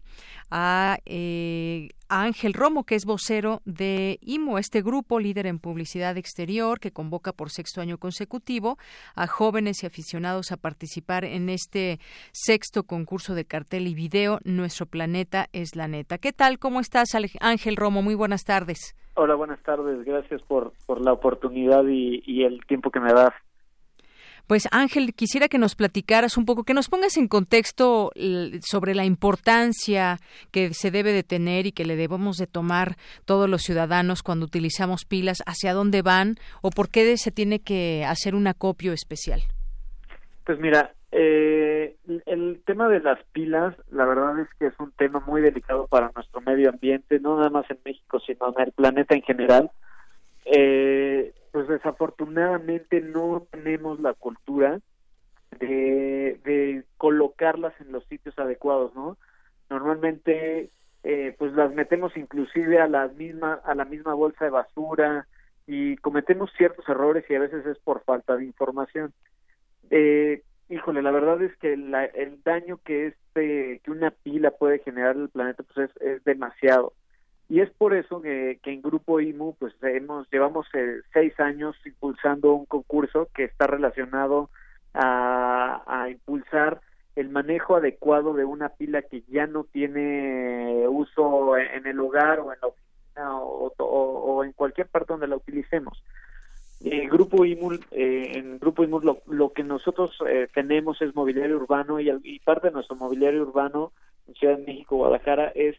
a, 0.50 0.98
eh, 1.06 1.90
Ángel 2.08 2.54
Romo, 2.54 2.82
que 2.82 2.96
es 2.96 3.04
vocero 3.04 3.60
de 3.64 4.18
IMO, 4.20 4.58
este 4.58 4.82
grupo 4.82 5.20
líder 5.20 5.46
en 5.46 5.60
publicidad 5.60 6.16
exterior 6.16 6.80
que 6.80 6.90
convoca 6.90 7.32
por 7.32 7.50
sexto 7.50 7.80
año 7.80 7.98
consecutivo 7.98 8.78
a 9.14 9.28
jóvenes 9.28 9.84
y 9.84 9.86
aficionados 9.86 10.50
a 10.50 10.56
participar 10.56 11.24
en 11.24 11.50
este 11.50 12.00
sexto 12.32 12.82
concurso 12.82 13.34
de 13.34 13.44
cartel 13.44 13.86
y 13.86 13.94
video 13.94 14.40
Nuestro 14.42 14.86
planeta 14.86 15.46
es 15.52 15.76
la 15.76 15.86
neta. 15.86 16.18
¿Qué 16.18 16.32
tal? 16.32 16.58
¿Cómo 16.58 16.80
estás, 16.80 17.14
Ángel 17.40 17.76
Romo? 17.76 18.02
Muy 18.02 18.16
buenas 18.16 18.42
tardes. 18.42 18.96
Hola, 19.14 19.36
buenas 19.36 19.62
tardes. 19.62 20.04
Gracias 20.04 20.42
por, 20.42 20.72
por 20.86 21.00
la 21.00 21.12
oportunidad 21.12 21.84
y, 21.86 22.24
y 22.26 22.42
el 22.42 22.66
tiempo 22.66 22.90
que 22.90 22.98
me 22.98 23.12
das. 23.12 23.32
Pues 24.46 24.68
Ángel, 24.72 25.14
quisiera 25.14 25.48
que 25.48 25.58
nos 25.58 25.74
platicaras 25.74 26.36
un 26.36 26.44
poco, 26.44 26.64
que 26.64 26.74
nos 26.74 26.88
pongas 26.88 27.16
en 27.16 27.28
contexto 27.28 28.10
sobre 28.60 28.94
la 28.94 29.04
importancia 29.04 30.18
que 30.50 30.74
se 30.74 30.90
debe 30.90 31.12
de 31.12 31.22
tener 31.22 31.66
y 31.66 31.72
que 31.72 31.86
le 31.86 31.96
debemos 31.96 32.36
de 32.36 32.46
tomar 32.46 32.96
todos 33.24 33.48
los 33.48 33.62
ciudadanos 33.62 34.22
cuando 34.22 34.44
utilizamos 34.44 35.04
pilas, 35.06 35.38
hacia 35.46 35.72
dónde 35.72 36.02
van 36.02 36.36
o 36.60 36.70
por 36.70 36.90
qué 36.90 37.16
se 37.16 37.30
tiene 37.30 37.60
que 37.60 38.04
hacer 38.06 38.34
un 38.34 38.46
acopio 38.46 38.92
especial. 38.92 39.40
Pues 40.44 40.58
mira, 40.58 40.92
eh, 41.10 41.96
el 42.26 42.60
tema 42.66 42.88
de 42.88 43.00
las 43.00 43.22
pilas, 43.32 43.74
la 43.90 44.04
verdad 44.04 44.40
es 44.40 44.48
que 44.58 44.66
es 44.66 44.74
un 44.78 44.90
tema 44.92 45.20
muy 45.20 45.40
delicado 45.40 45.86
para 45.86 46.10
nuestro 46.14 46.40
medio 46.40 46.68
ambiente, 46.68 47.18
no 47.20 47.36
nada 47.36 47.50
más 47.50 47.70
en 47.70 47.78
México, 47.84 48.20
sino 48.20 48.48
en 48.48 48.62
el 48.66 48.72
planeta 48.72 49.14
en 49.14 49.22
general. 49.22 49.70
Eh, 50.44 51.32
pues 51.54 51.68
desafortunadamente 51.68 53.00
no 53.00 53.46
tenemos 53.52 54.00
la 54.00 54.12
cultura 54.12 54.80
de, 55.60 56.40
de 56.44 56.82
colocarlas 56.96 57.72
en 57.80 57.92
los 57.92 58.04
sitios 58.06 58.36
adecuados, 58.40 58.92
¿no? 58.96 59.16
Normalmente 59.70 60.70
eh, 61.04 61.36
pues 61.38 61.52
las 61.52 61.72
metemos 61.72 62.16
inclusive 62.16 62.80
a 62.80 62.88
la 62.88 63.06
misma 63.06 63.60
a 63.64 63.76
la 63.76 63.84
misma 63.84 64.14
bolsa 64.14 64.46
de 64.46 64.50
basura 64.50 65.28
y 65.68 65.96
cometemos 65.98 66.50
ciertos 66.56 66.88
errores 66.88 67.24
y 67.28 67.36
a 67.36 67.40
veces 67.40 67.64
es 67.66 67.78
por 67.78 68.02
falta 68.02 68.34
de 68.34 68.46
información. 68.46 69.12
Eh, 69.90 70.42
híjole, 70.68 71.02
la 71.02 71.12
verdad 71.12 71.40
es 71.40 71.56
que 71.58 71.74
el 71.74 72.42
daño 72.42 72.80
que 72.84 73.06
este 73.06 73.80
que 73.84 73.90
una 73.92 74.10
pila 74.10 74.50
puede 74.50 74.80
generar 74.80 75.14
al 75.14 75.28
planeta 75.28 75.62
pues 75.62 75.88
es, 75.88 76.02
es 76.02 76.24
demasiado 76.24 76.94
y 77.48 77.60
es 77.60 77.70
por 77.70 77.94
eso 77.94 78.22
que, 78.22 78.58
en 78.64 78.82
Grupo 78.82 79.20
IMU 79.20 79.54
pues 79.58 79.74
hemos 79.82 80.28
llevamos 80.30 80.66
eh, 80.74 81.00
seis 81.12 81.38
años 81.38 81.76
impulsando 81.84 82.54
un 82.54 82.64
concurso 82.64 83.28
que 83.34 83.44
está 83.44 83.66
relacionado 83.66 84.50
a, 84.94 86.06
impulsar 86.10 86.80
el 87.16 87.28
manejo 87.28 87.76
adecuado 87.76 88.34
de 88.34 88.44
una 88.44 88.70
pila 88.70 89.02
que 89.02 89.22
ya 89.28 89.46
no 89.46 89.64
tiene 89.64 90.86
uso 90.88 91.56
en 91.56 91.86
el 91.86 92.00
hogar 92.00 92.40
o 92.40 92.52
en 92.52 92.58
la 92.60 92.68
oficina 92.68 93.40
o, 93.78 94.44
en 94.44 94.52
cualquier 94.52 94.88
parte 94.88 95.12
donde 95.12 95.28
la 95.28 95.36
utilicemos. 95.36 96.02
En 96.80 97.08
Grupo 97.08 97.44
IMU, 97.44 97.74
eh, 97.92 98.32
en 98.34 98.58
Grupo 98.58 98.84
IMU 98.84 99.00
lo, 99.00 99.22
lo 99.26 99.52
que 99.52 99.62
nosotros 99.62 100.16
eh, 100.28 100.48
tenemos 100.52 101.00
es 101.00 101.14
mobiliario 101.14 101.56
urbano 101.56 102.00
y, 102.00 102.10
y 102.24 102.38
parte 102.40 102.68
de 102.68 102.74
nuestro 102.74 102.96
mobiliario 102.96 103.42
urbano 103.42 103.92
en 104.26 104.34
Ciudad 104.34 104.58
de 104.58 104.64
México, 104.64 104.96
Guadalajara, 104.96 105.52
es 105.54 105.76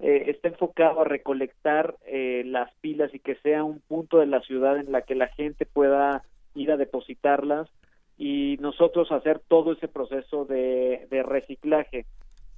eh, 0.00 0.30
está 0.30 0.48
enfocado 0.48 1.02
a 1.02 1.04
recolectar 1.04 1.96
eh, 2.06 2.42
las 2.46 2.72
pilas 2.80 3.14
y 3.14 3.18
que 3.18 3.34
sea 3.36 3.64
un 3.64 3.80
punto 3.80 4.18
de 4.18 4.26
la 4.26 4.40
ciudad 4.40 4.78
en 4.78 4.92
la 4.92 5.02
que 5.02 5.14
la 5.14 5.28
gente 5.28 5.66
pueda 5.66 6.22
ir 6.54 6.72
a 6.72 6.78
depositarlas 6.78 7.68
y 8.16 8.56
nosotros 8.60 9.12
hacer 9.12 9.40
todo 9.46 9.72
ese 9.72 9.88
proceso 9.88 10.46
de, 10.46 11.06
reciclaje. 11.26 12.06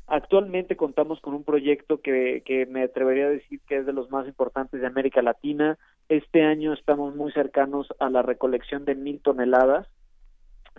Actualmente 0.06 0.76
contamos 0.76 1.20
con 1.20 1.34
un 1.34 1.42
proyecto 1.42 2.00
que, 2.00 2.42
que 2.44 2.66
me 2.66 2.84
atrevería 2.84 3.26
a 3.26 3.30
decir 3.30 3.60
que 3.68 3.78
es 3.78 3.86
de 3.86 3.92
los 3.92 4.10
más 4.10 4.26
importantes 4.26 4.80
de 4.80 4.86
América 4.86 5.20
Latina. 5.22 5.78
Este 6.08 6.42
año 6.42 6.72
estamos 6.72 7.16
muy 7.16 7.32
cercanos 7.32 7.88
a 7.98 8.08
la 8.08 8.22
recolección 8.22 8.84
de 8.84 8.94
mil 8.94 9.20
toneladas 9.20 9.88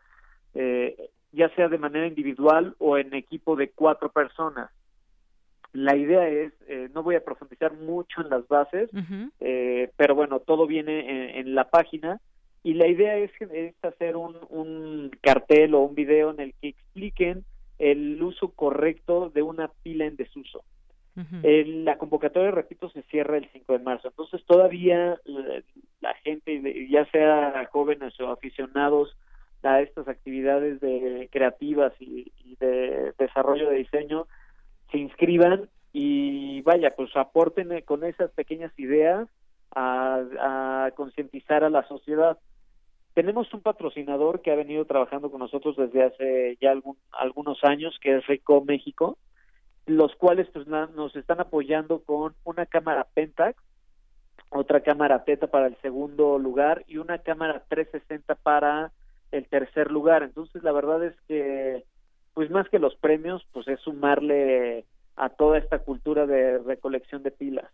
eh, 0.54 1.10
ya 1.32 1.48
sea 1.54 1.68
de 1.68 1.78
manera 1.78 2.06
individual 2.06 2.74
o 2.78 2.98
en 2.98 3.14
equipo 3.14 3.56
de 3.56 3.70
cuatro 3.70 4.10
personas. 4.10 4.70
La 5.72 5.96
idea 5.96 6.28
es, 6.28 6.52
no 6.92 7.02
voy 7.02 7.14
a 7.14 7.24
profundizar 7.24 7.72
mucho 7.74 8.20
en 8.20 8.30
las 8.30 8.46
bases, 8.48 8.90
pero 9.38 10.14
bueno, 10.14 10.40
todo 10.40 10.66
viene 10.66 11.38
en, 11.38 11.54
la 11.54 11.70
página 11.70 12.20
y 12.62 12.74
la 12.74 12.88
idea 12.88 13.16
es, 13.16 13.30
es 13.40 13.74
hacer 13.82 14.16
un, 14.16 14.36
un 14.48 15.10
cartel 15.22 15.74
o 15.74 15.80
un 15.80 15.94
video 15.94 16.30
en 16.30 16.40
el 16.40 16.54
que 16.60 16.68
expliquen 16.68 17.44
el 17.80 18.22
uso 18.22 18.50
correcto 18.50 19.30
de 19.34 19.42
una 19.42 19.68
pila 19.82 20.04
en 20.04 20.16
desuso. 20.16 20.62
la 21.14 21.96
convocatoria, 21.96 22.50
repito, 22.50 22.90
se 22.90 23.02
cierra 23.04 23.38
el 23.38 23.48
5 23.52 23.72
de 23.72 23.78
marzo. 23.78 24.08
Entonces, 24.08 24.44
todavía 24.46 25.18
la, 26.00 26.14
gente, 26.22 26.88
ya 26.88 27.04
sea 27.06 27.66
jóvenes 27.72 28.18
o 28.20 28.28
aficionados 28.28 29.16
a 29.62 29.80
estas 29.80 30.08
actividades 30.08 30.80
de 30.80 31.28
creativas 31.32 31.92
y, 32.00 32.30
de 32.60 33.12
desarrollo 33.18 33.70
de 33.70 33.76
diseño, 33.76 34.26
se 34.90 34.98
inscriban 34.98 35.68
y 35.92 36.62
vaya, 36.62 36.94
pues 36.96 37.14
aporten 37.16 37.80
con 37.82 38.04
esas 38.04 38.30
pequeñas 38.32 38.72
ideas 38.78 39.28
a, 39.74 40.20
a 40.40 40.90
concientizar 40.92 41.64
a 41.64 41.70
la 41.70 41.86
sociedad. 41.88 42.38
Tenemos 43.14 43.52
un 43.52 43.60
patrocinador 43.60 44.40
que 44.40 44.52
ha 44.52 44.56
venido 44.56 44.84
trabajando 44.84 45.30
con 45.30 45.40
nosotros 45.40 45.76
desde 45.76 46.04
hace 46.04 46.58
ya 46.60 46.72
algunos 47.12 47.64
años, 47.64 47.98
que 48.00 48.16
es 48.16 48.26
Rico 48.26 48.62
México, 48.64 49.18
los 49.86 50.14
cuales 50.14 50.48
pues, 50.52 50.66
nos 50.66 51.14
están 51.16 51.40
apoyando 51.40 52.02
con 52.04 52.34
una 52.44 52.66
cámara 52.66 53.06
Pentax, 53.12 53.60
otra 54.50 54.80
cámara 54.80 55.24
Teta 55.24 55.48
para 55.48 55.66
el 55.66 55.76
segundo 55.80 56.38
lugar 56.38 56.84
y 56.86 56.98
una 56.98 57.18
cámara 57.18 57.64
360 57.68 58.34
para 58.36 58.92
el 59.32 59.46
tercer 59.48 59.90
lugar. 59.90 60.22
Entonces, 60.22 60.62
la 60.62 60.72
verdad 60.72 61.04
es 61.04 61.14
que, 61.28 61.84
pues 62.40 62.50
más 62.50 62.70
que 62.70 62.78
los 62.78 62.94
premios, 62.94 63.46
pues 63.52 63.68
es 63.68 63.78
sumarle 63.80 64.86
a 65.14 65.28
toda 65.28 65.58
esta 65.58 65.80
cultura 65.80 66.24
de 66.24 66.56
recolección 66.56 67.22
de 67.22 67.30
pilas. 67.30 67.70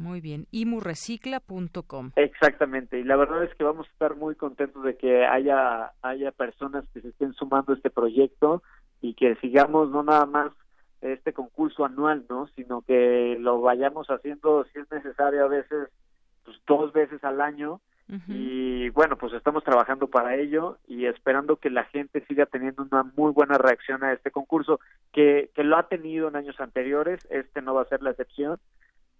Muy 0.00 0.22
bien, 0.22 0.46
imurecicla.com. 0.50 2.12
Exactamente, 2.16 2.98
y 2.98 3.04
la 3.04 3.16
verdad 3.16 3.44
es 3.44 3.54
que 3.54 3.64
vamos 3.64 3.86
a 3.86 3.92
estar 3.92 4.16
muy 4.16 4.34
contentos 4.34 4.82
de 4.82 4.96
que 4.96 5.26
haya, 5.26 5.92
haya 6.00 6.32
personas 6.32 6.84
que 6.94 7.02
se 7.02 7.08
estén 7.08 7.34
sumando 7.34 7.72
a 7.72 7.76
este 7.76 7.90
proyecto 7.90 8.62
y 9.02 9.12
que 9.12 9.34
sigamos 9.36 9.90
no 9.90 10.02
nada 10.02 10.24
más 10.24 10.52
este 11.02 11.34
concurso 11.34 11.84
anual, 11.84 12.24
¿no? 12.30 12.46
Sino 12.56 12.80
que 12.80 13.36
lo 13.40 13.60
vayamos 13.60 14.08
haciendo, 14.08 14.64
si 14.72 14.78
es 14.78 14.90
necesario, 14.90 15.44
a 15.44 15.48
veces, 15.48 15.88
pues 16.44 16.56
dos 16.66 16.92
veces 16.92 17.22
al 17.24 17.40
año. 17.40 17.80
Y 18.26 18.88
bueno, 18.88 19.16
pues 19.16 19.32
estamos 19.34 19.62
trabajando 19.62 20.08
para 20.08 20.34
ello 20.34 20.78
y 20.88 21.06
esperando 21.06 21.58
que 21.58 21.70
la 21.70 21.84
gente 21.84 22.24
siga 22.26 22.44
teniendo 22.44 22.82
una 22.82 23.04
muy 23.04 23.30
buena 23.30 23.56
reacción 23.56 24.02
a 24.02 24.12
este 24.12 24.32
concurso, 24.32 24.80
que, 25.12 25.50
que 25.54 25.62
lo 25.62 25.76
ha 25.76 25.86
tenido 25.86 26.26
en 26.26 26.34
años 26.34 26.58
anteriores, 26.58 27.24
este 27.30 27.62
no 27.62 27.72
va 27.72 27.82
a 27.82 27.88
ser 27.88 28.02
la 28.02 28.10
excepción 28.10 28.58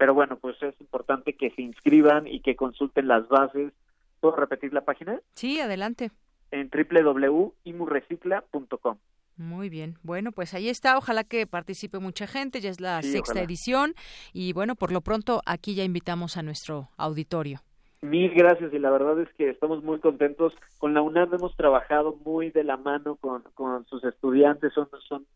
pero 0.00 0.14
bueno, 0.14 0.38
pues 0.38 0.56
es 0.62 0.74
importante 0.80 1.34
que 1.34 1.50
se 1.50 1.60
inscriban 1.60 2.26
y 2.26 2.40
que 2.40 2.56
consulten 2.56 3.06
las 3.06 3.28
bases. 3.28 3.74
¿Puedo 4.20 4.34
repetir 4.34 4.72
la 4.72 4.80
página? 4.80 5.20
Sí, 5.34 5.60
adelante. 5.60 6.10
En 6.50 6.70
www.imurecicla.com. 6.70 8.96
Muy 9.36 9.68
bien. 9.68 9.98
Bueno, 10.02 10.32
pues 10.32 10.54
ahí 10.54 10.70
está. 10.70 10.96
Ojalá 10.96 11.22
que 11.22 11.46
participe 11.46 11.98
mucha 11.98 12.26
gente. 12.26 12.62
Ya 12.62 12.70
es 12.70 12.80
la 12.80 13.02
sexta 13.02 13.42
edición. 13.42 13.92
Y 14.32 14.54
bueno, 14.54 14.74
por 14.74 14.90
lo 14.90 15.02
pronto 15.02 15.42
aquí 15.44 15.74
ya 15.74 15.84
invitamos 15.84 16.38
a 16.38 16.42
nuestro 16.42 16.88
auditorio. 16.96 17.60
Mil 18.00 18.30
gracias 18.30 18.72
y 18.72 18.78
la 18.78 18.88
verdad 18.88 19.20
es 19.20 19.28
que 19.34 19.50
estamos 19.50 19.84
muy 19.84 20.00
contentos. 20.00 20.54
Con 20.78 20.94
la 20.94 21.02
UNAM 21.02 21.34
hemos 21.34 21.54
trabajado 21.56 22.16
muy 22.24 22.48
de 22.48 22.64
la 22.64 22.78
mano 22.78 23.16
con, 23.16 23.42
con 23.52 23.84
sus 23.84 24.02
estudiantes. 24.04 24.72
Son, 24.72 24.88
son, 25.06 25.26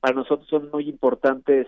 para 0.00 0.14
nosotros 0.14 0.48
son 0.48 0.70
muy 0.70 0.88
importantes 0.88 1.66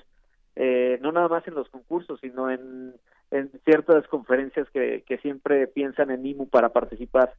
eh, 0.57 0.99
no 1.03 1.13
nada 1.13 1.29
más 1.29 1.47
en 1.47 1.55
los 1.55 1.69
concursos, 1.69 2.19
sino 2.21 2.51
en, 2.51 2.95
en 3.31 3.51
ciertas 3.65 4.07
conferencias 4.09 4.69
que, 4.71 5.05
que 5.07 5.19
siempre 5.19 5.67
piensan 5.67 6.11
en 6.11 6.27
IMU 6.27 6.49
para 6.49 6.71
participar. 6.71 7.35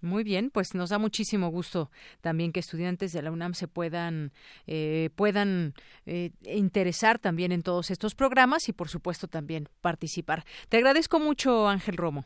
Muy 0.00 0.24
bien, 0.24 0.50
pues 0.50 0.74
nos 0.74 0.90
da 0.90 0.98
muchísimo 0.98 1.48
gusto 1.48 1.90
también 2.20 2.52
que 2.52 2.60
estudiantes 2.60 3.12
de 3.12 3.22
la 3.22 3.30
UNAM 3.30 3.54
se 3.54 3.66
puedan 3.66 4.32
eh, 4.66 5.08
puedan 5.16 5.72
eh, 6.04 6.30
interesar 6.42 7.18
también 7.18 7.50
en 7.50 7.62
todos 7.62 7.90
estos 7.90 8.14
programas 8.14 8.68
y 8.68 8.72
por 8.72 8.88
supuesto 8.88 9.26
también 9.26 9.68
participar. 9.80 10.44
Te 10.68 10.76
agradezco 10.76 11.18
mucho, 11.18 11.66
Ángel 11.66 11.96
Romo. 11.96 12.24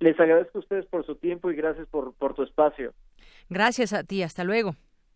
Les 0.00 0.18
agradezco 0.18 0.58
a 0.58 0.60
ustedes 0.62 0.86
por 0.86 1.06
su 1.06 1.14
tiempo 1.14 1.50
y 1.50 1.54
gracias 1.54 1.86
por, 1.88 2.12
por 2.14 2.34
tu 2.34 2.42
espacio. 2.42 2.92
Gracias 3.48 3.92
a 3.92 4.02
ti, 4.02 4.22
hasta 4.22 4.42
luego. 4.42 4.74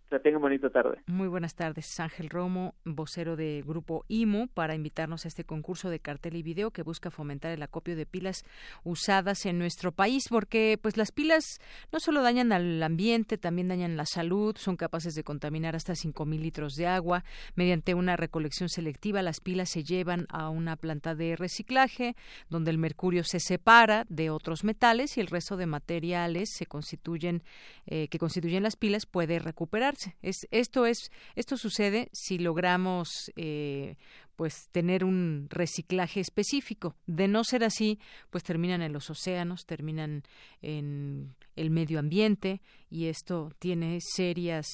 Que 0.09 0.21
tenga 0.21 0.39
bonita 0.39 0.71
tarde. 0.71 1.01
Muy 1.07 1.27
buenas 1.27 1.57
tardes. 1.57 1.99
Ángel 1.99 2.31
Romo, 2.31 2.77
vocero 2.85 3.35
de 3.35 3.65
Grupo 3.67 4.05
IMU, 4.07 4.47
para 4.47 4.77
invitarnos 4.77 5.25
a 5.25 5.29
este 5.29 5.43
concurso 5.43 5.91
de 5.91 5.99
cartel 5.99 6.37
y 6.37 6.45
video 6.45 6.71
que 6.71 6.83
busca 6.83 7.11
fomentar 7.11 7.51
el 7.51 7.61
acopio 7.61 7.97
de 7.97 8.07
pilas 8.07 8.45
usadas 8.85 9.47
en 9.47 9.59
nuestro 9.59 9.91
país, 9.91 10.27
porque 10.29 10.79
pues 10.81 10.97
las 10.97 11.11
pilas 11.11 11.59
no 11.91 11.99
solo 11.99 12.23
dañan 12.23 12.53
al 12.53 12.81
ambiente, 12.85 13.37
también 13.37 13.67
dañan 13.67 13.97
la 13.97 14.07
salud, 14.07 14.57
son 14.57 14.77
capaces 14.77 15.15
de 15.15 15.25
contaminar 15.25 15.75
hasta 15.75 15.95
5.000 15.95 16.39
litros 16.39 16.75
de 16.75 16.87
agua. 16.87 17.25
Mediante 17.57 17.95
una 17.95 18.17
recolección 18.17 18.69
selectiva, 18.69 19.23
las 19.23 19.41
pilas 19.41 19.71
se 19.71 19.83
llevan 19.83 20.27
a 20.29 20.51
una 20.51 20.77
planta 20.77 21.17
de 21.17 21.35
reciclaje, 21.35 22.15
donde 22.49 22.71
el 22.71 22.79
mercurio 22.79 23.25
se 23.25 23.41
separa 23.41 24.07
de 24.09 24.31
otros 24.31 24.63
metales 24.63 25.17
y 25.17 25.21
el 25.21 25.27
resto 25.27 25.57
de 25.57 25.67
materiales 25.67 26.51
se 26.57 26.67
constituyen, 26.67 27.43
eh, 27.87 28.07
que 28.07 28.21
constituyen 28.21 28.63
las 28.63 28.77
pilas 28.77 29.05
puede 29.05 29.41
recuperar 29.41 29.96
es, 30.23 30.47
esto 30.51 30.87
es, 30.87 31.11
esto 31.35 31.57
sucede 31.57 32.09
si 32.13 32.39
logramos 32.39 33.09
eh, 33.37 33.97
pues 34.37 34.69
tener 34.71 35.05
un 35.05 35.49
reciclaje 35.51 36.21
específico. 36.21 36.95
De 37.07 37.27
no 37.27 37.43
ser 37.43 37.65
así, 37.65 37.99
pues 38.31 38.45
terminan 38.45 38.83
en 38.83 38.93
los 38.93 39.09
océanos, 39.11 39.65
terminan 39.65 40.23
en 40.61 41.35
el 41.57 41.71
medio 41.71 41.99
ambiente 41.99 42.61
y 42.91 43.07
esto 43.07 43.51
tiene 43.59 43.99
serias 44.01 44.67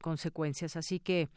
consecuencias. 0.00 0.76
Así 0.76 1.00
que, 1.00 1.28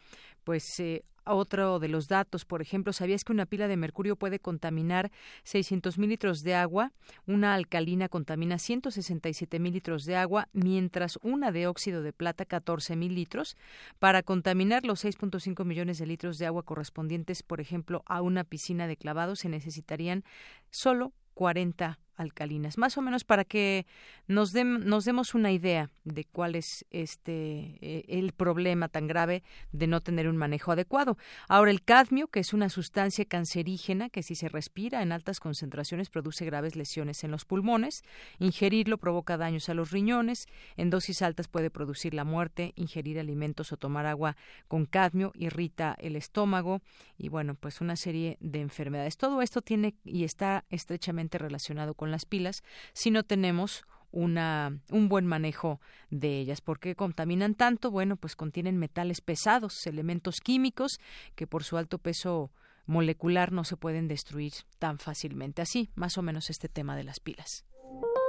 pues 0.43 0.63
eh, 0.79 1.05
otro 1.25 1.79
de 1.79 1.87
los 1.87 2.07
datos, 2.07 2.45
por 2.45 2.61
ejemplo, 2.61 2.93
¿sabías 2.93 3.23
que 3.23 3.31
una 3.31 3.45
pila 3.45 3.67
de 3.67 3.77
mercurio 3.77 4.15
puede 4.15 4.39
contaminar 4.39 5.11
600 5.43 5.97
mil 5.97 6.09
litros 6.09 6.43
de 6.43 6.55
agua? 6.55 6.91
Una 7.25 7.53
alcalina 7.53 8.09
contamina 8.09 8.57
167 8.57 9.59
mil 9.59 9.73
litros 9.73 10.05
de 10.05 10.15
agua, 10.15 10.49
mientras 10.53 11.19
una 11.21 11.51
de 11.51 11.67
óxido 11.67 12.03
de 12.03 12.13
plata 12.13 12.45
14 12.45 12.95
mil 12.95 13.15
litros. 13.15 13.57
Para 13.99 14.23
contaminar 14.23 14.85
los 14.85 15.03
6.5 15.03 15.65
millones 15.65 15.97
de 15.97 16.05
litros 16.05 16.37
de 16.37 16.45
agua 16.45 16.63
correspondientes, 16.63 17.43
por 17.43 17.61
ejemplo, 17.61 18.03
a 18.05 18.21
una 18.21 18.43
piscina 18.43 18.87
de 18.87 18.97
clavado, 18.97 19.35
se 19.35 19.49
necesitarían 19.49 20.23
solo 20.69 21.13
40 21.33 21.99
alcalinas, 22.15 22.77
más 22.77 22.97
o 22.97 23.01
menos 23.01 23.23
para 23.23 23.43
que 23.43 23.85
nos, 24.27 24.53
nos 24.53 25.05
demos 25.05 25.33
una 25.33 25.51
idea 25.51 25.89
de 26.03 26.25
cuál 26.25 26.55
es 26.55 26.85
este 26.91 27.77
eh, 27.81 28.05
el 28.07 28.33
problema 28.33 28.87
tan 28.87 29.07
grave 29.07 29.43
de 29.71 29.87
no 29.87 30.01
tener 30.01 30.27
un 30.27 30.37
manejo 30.37 30.71
adecuado. 30.71 31.17
Ahora 31.47 31.71
el 31.71 31.83
cadmio, 31.83 32.27
que 32.27 32.39
es 32.39 32.53
una 32.53 32.69
sustancia 32.69 33.25
cancerígena 33.25 34.09
que 34.09 34.23
si 34.23 34.35
se 34.35 34.49
respira 34.49 35.01
en 35.01 35.11
altas 35.11 35.39
concentraciones 35.39 36.09
produce 36.09 36.45
graves 36.45 36.75
lesiones 36.75 37.23
en 37.23 37.31
los 37.31 37.45
pulmones, 37.45 38.03
ingerirlo 38.39 38.97
provoca 38.97 39.37
daños 39.37 39.69
a 39.69 39.73
los 39.73 39.91
riñones, 39.91 40.47
en 40.77 40.89
dosis 40.89 41.21
altas 41.21 41.47
puede 41.47 41.69
producir 41.69 42.13
la 42.13 42.23
muerte, 42.23 42.73
ingerir 42.75 43.19
alimentos 43.19 43.71
o 43.71 43.77
tomar 43.77 44.05
agua 44.05 44.35
con 44.67 44.85
cadmio 44.85 45.31
irrita 45.35 45.95
el 45.99 46.15
estómago 46.15 46.81
y 47.17 47.29
bueno, 47.29 47.55
pues 47.55 47.81
una 47.81 47.95
serie 47.95 48.37
de 48.39 48.61
enfermedades. 48.61 49.17
Todo 49.17 49.41
esto 49.41 49.61
tiene 49.61 49.95
y 50.03 50.23
está 50.23 50.65
estrechamente 50.69 51.37
relacionado 51.37 51.93
con 51.93 52.11
las 52.13 52.25
pilas 52.25 52.63
si 52.93 53.11
no 53.11 53.23
tenemos 53.23 53.83
una, 54.13 54.79
un 54.89 55.09
buen 55.09 55.25
manejo 55.25 55.81
de 56.09 56.39
ellas. 56.39 56.61
¿Por 56.61 56.79
qué 56.79 56.95
contaminan 56.95 57.55
tanto? 57.55 57.91
Bueno, 57.91 58.15
pues 58.15 58.35
contienen 58.37 58.77
metales 58.77 59.19
pesados, 59.19 59.85
elementos 59.85 60.35
químicos 60.41 60.99
que 61.35 61.47
por 61.47 61.65
su 61.65 61.75
alto 61.75 61.97
peso 61.97 62.51
molecular 62.85 63.51
no 63.51 63.63
se 63.63 63.75
pueden 63.75 64.07
destruir 64.07 64.53
tan 64.79 64.99
fácilmente. 64.99 65.61
Así, 65.61 65.89
más 65.95 66.17
o 66.17 66.21
menos 66.21 66.49
este 66.49 66.69
tema 66.69 66.95
de 66.95 67.03
las 67.03 67.19
pilas. 67.19 67.65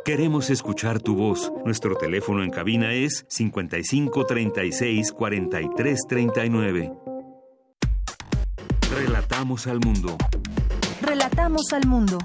Queremos 0.05 0.51
escuchar 0.51 1.01
tu 1.01 1.17
voz. 1.17 1.51
Nuestro 1.65 1.97
teléfono 1.97 2.43
en 2.43 2.51
cabina 2.51 2.93
es 2.93 3.25
55 3.29 4.27
36 4.27 5.13
43 5.13 6.01
39. 6.09 6.93
Relatamos 8.95 9.67
al 9.67 9.81
mundo. 9.81 10.17
Relatamos 11.01 11.73
al 11.73 11.87
mundo. 11.87 12.19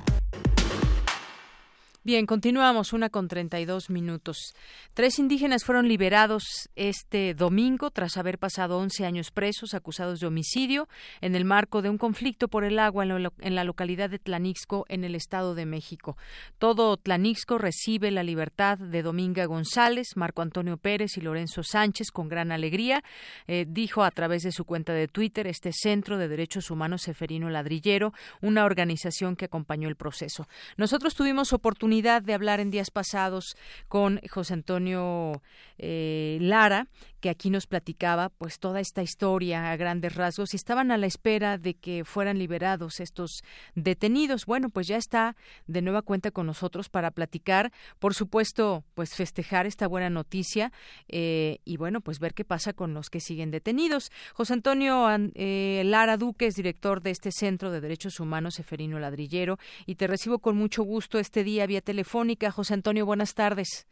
Bien, 2.02 2.26
continuamos 2.26 2.94
una 2.94 3.10
con 3.10 3.28
32 3.28 3.90
minutos. 3.90 4.54
Tres 4.94 5.20
indígenas 5.20 5.66
fueron 5.66 5.90
liberados 5.90 6.70
este 6.78 7.34
domingo 7.34 7.92
tras 7.92 8.16
haber 8.16 8.40
pasado 8.40 8.78
11 8.78 9.06
años 9.06 9.32
presos 9.32 9.74
acusados 9.74 10.22
de 10.22 10.28
homicidio 10.28 10.88
en 11.20 11.36
el 11.36 11.44
marco 11.44 11.82
de 11.82 11.90
un 11.90 11.98
conflicto 11.98 12.48
por 12.48 12.64
el 12.64 12.80
agua 12.80 13.04
en, 13.04 13.56
la 13.56 13.64
localidad 13.66 14.10
de 14.10 14.18
Tlanixco 14.18 14.86
en 14.88 15.04
el 15.04 15.14
Estado 15.14 15.56
de 15.56 15.66
México. 15.66 16.16
Todo 16.58 16.96
Tlanixco 16.96 17.58
recibe 17.58 18.12
la 18.12 18.24
libertad 18.24 18.78
de 18.78 19.04
Dominga 19.04 19.44
González, 19.44 20.16
Marco 20.16 20.42
Antonio 20.42 20.78
Pérez 20.78 21.18
y 21.18 21.22
Lorenzo 21.22 21.64
Sánchez 21.64 22.12
con 22.12 22.30
gran 22.30 22.54
alegría, 22.54 23.04
eh, 23.46 23.66
dijo 23.68 24.06
a 24.06 24.12
través 24.12 24.44
de 24.44 24.54
su 24.54 24.64
cuenta 24.64 24.94
de 24.94 25.10
Twitter 25.10 25.48
este 25.48 25.74
Centro 25.74 26.18
de 26.18 26.30
Derechos 26.30 26.72
Humanos 26.72 27.02
Seferino 27.02 27.50
Ladrillero, 27.50 28.14
una 28.40 28.64
organización 28.64 29.36
que 29.36 29.46
acompañó 29.46 29.90
el 29.90 29.98
proceso. 29.98 30.48
Nosotros 30.78 31.14
tuvimos 31.14 31.52
oportunidad 31.52 31.89
de 32.22 32.34
hablar 32.34 32.60
en 32.60 32.72
días 32.72 32.92
pasados 32.92 33.58
con 33.88 34.22
José 34.30 34.54
Antonio 34.54 35.42
eh, 35.78 36.38
Lara, 36.42 36.88
que 37.20 37.30
aquí 37.30 37.50
nos 37.50 37.68
platicaba 37.68 38.30
pues 38.30 38.60
toda 38.60 38.80
esta 38.80 39.04
historia 39.04 39.72
a 39.72 39.76
grandes 39.76 40.16
rasgos 40.16 40.54
y 40.54 40.58
estaban 40.58 40.92
a 40.92 40.98
la 40.98 41.08
espera 41.08 41.58
de 41.58 41.74
que 41.74 42.06
fueran 42.06 42.38
liberados 42.38 43.00
estos 43.00 43.44
detenidos. 43.76 44.46
Bueno, 44.46 44.70
pues 44.70 44.88
ya 44.88 44.98
está 44.98 45.36
de 45.68 45.82
nueva 45.82 46.02
cuenta 46.02 46.32
con 46.32 46.46
nosotros 46.46 46.90
para 46.90 47.12
platicar, 47.12 47.72
por 48.00 48.14
supuesto, 48.14 48.84
pues 48.94 49.16
festejar 49.16 49.66
esta 49.66 49.88
buena 49.88 50.10
noticia 50.10 50.72
eh, 51.08 51.60
y 51.66 51.78
bueno, 51.78 52.02
pues 52.02 52.20
ver 52.20 52.34
qué 52.34 52.46
pasa 52.46 52.74
con 52.74 52.94
los 52.94 53.10
que 53.10 53.20
siguen 53.20 53.52
detenidos. 53.52 54.12
José 54.34 54.54
Antonio 54.54 55.08
eh, 55.36 55.84
Lara 55.86 56.18
Duque 56.18 56.48
es 56.48 56.56
director 56.56 57.02
de 57.02 57.12
este 57.12 57.32
Centro 57.32 57.72
de 57.72 57.82
Derechos 57.82 58.20
Humanos 58.20 58.60
Eferino 58.60 59.00
Ladrillero 59.00 59.58
y 59.86 59.96
te 59.96 60.08
recibo 60.08 60.40
con 60.40 60.56
mucho 60.58 60.84
gusto 60.84 61.20
este 61.20 61.44
día 61.44 61.66
vía 61.68 61.82
telefónica. 61.82 62.52
José 62.52 62.74
Antonio, 62.74 63.06
buenas 63.06 63.34
tardes. 63.34 63.88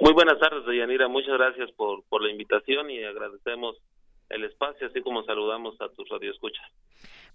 Muy 0.00 0.12
buenas 0.12 0.38
tardes, 0.38 0.64
Deyanira. 0.64 1.08
Muchas 1.08 1.36
gracias 1.36 1.70
por, 1.72 2.04
por 2.08 2.22
la 2.22 2.30
invitación 2.30 2.90
y 2.90 3.02
agradecemos 3.02 3.76
el 4.30 4.44
espacio, 4.44 4.86
así 4.86 5.00
como 5.00 5.22
saludamos 5.24 5.80
a 5.80 5.88
tus 5.88 6.08
radioescuchas. 6.08 6.64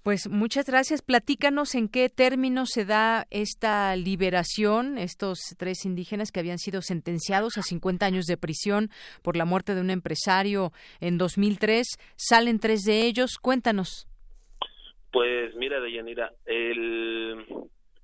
Pues 0.04 0.30
muchas 0.30 0.66
gracias. 0.66 1.02
Platícanos 1.02 1.76
en 1.76 1.88
qué 1.88 2.10
términos 2.10 2.70
se 2.74 2.84
da 2.84 3.26
esta 3.32 3.96
liberación, 3.96 4.98
estos 4.98 5.56
tres 5.58 5.86
indígenas 5.86 6.32
que 6.32 6.42
habían 6.42 6.58
sido 6.58 6.82
sentenciados 6.82 7.58
a 7.58 7.62
50 7.62 8.06
años 8.06 8.26
de 8.26 8.38
prisión 8.38 8.90
por 9.24 9.38
la 9.38 9.46
muerte 9.46 9.76
de 9.76 9.82
un 9.82 9.90
empresario 9.90 10.72
en 11.00 11.18
2003. 11.18 11.88
Salen 12.18 12.60
tres 12.60 12.82
de 12.82 13.06
ellos. 13.06 13.38
Cuéntanos. 13.42 14.08
Pues 15.12 15.56
mira, 15.56 15.80
Deyanira, 15.80 16.34
el, 16.46 17.46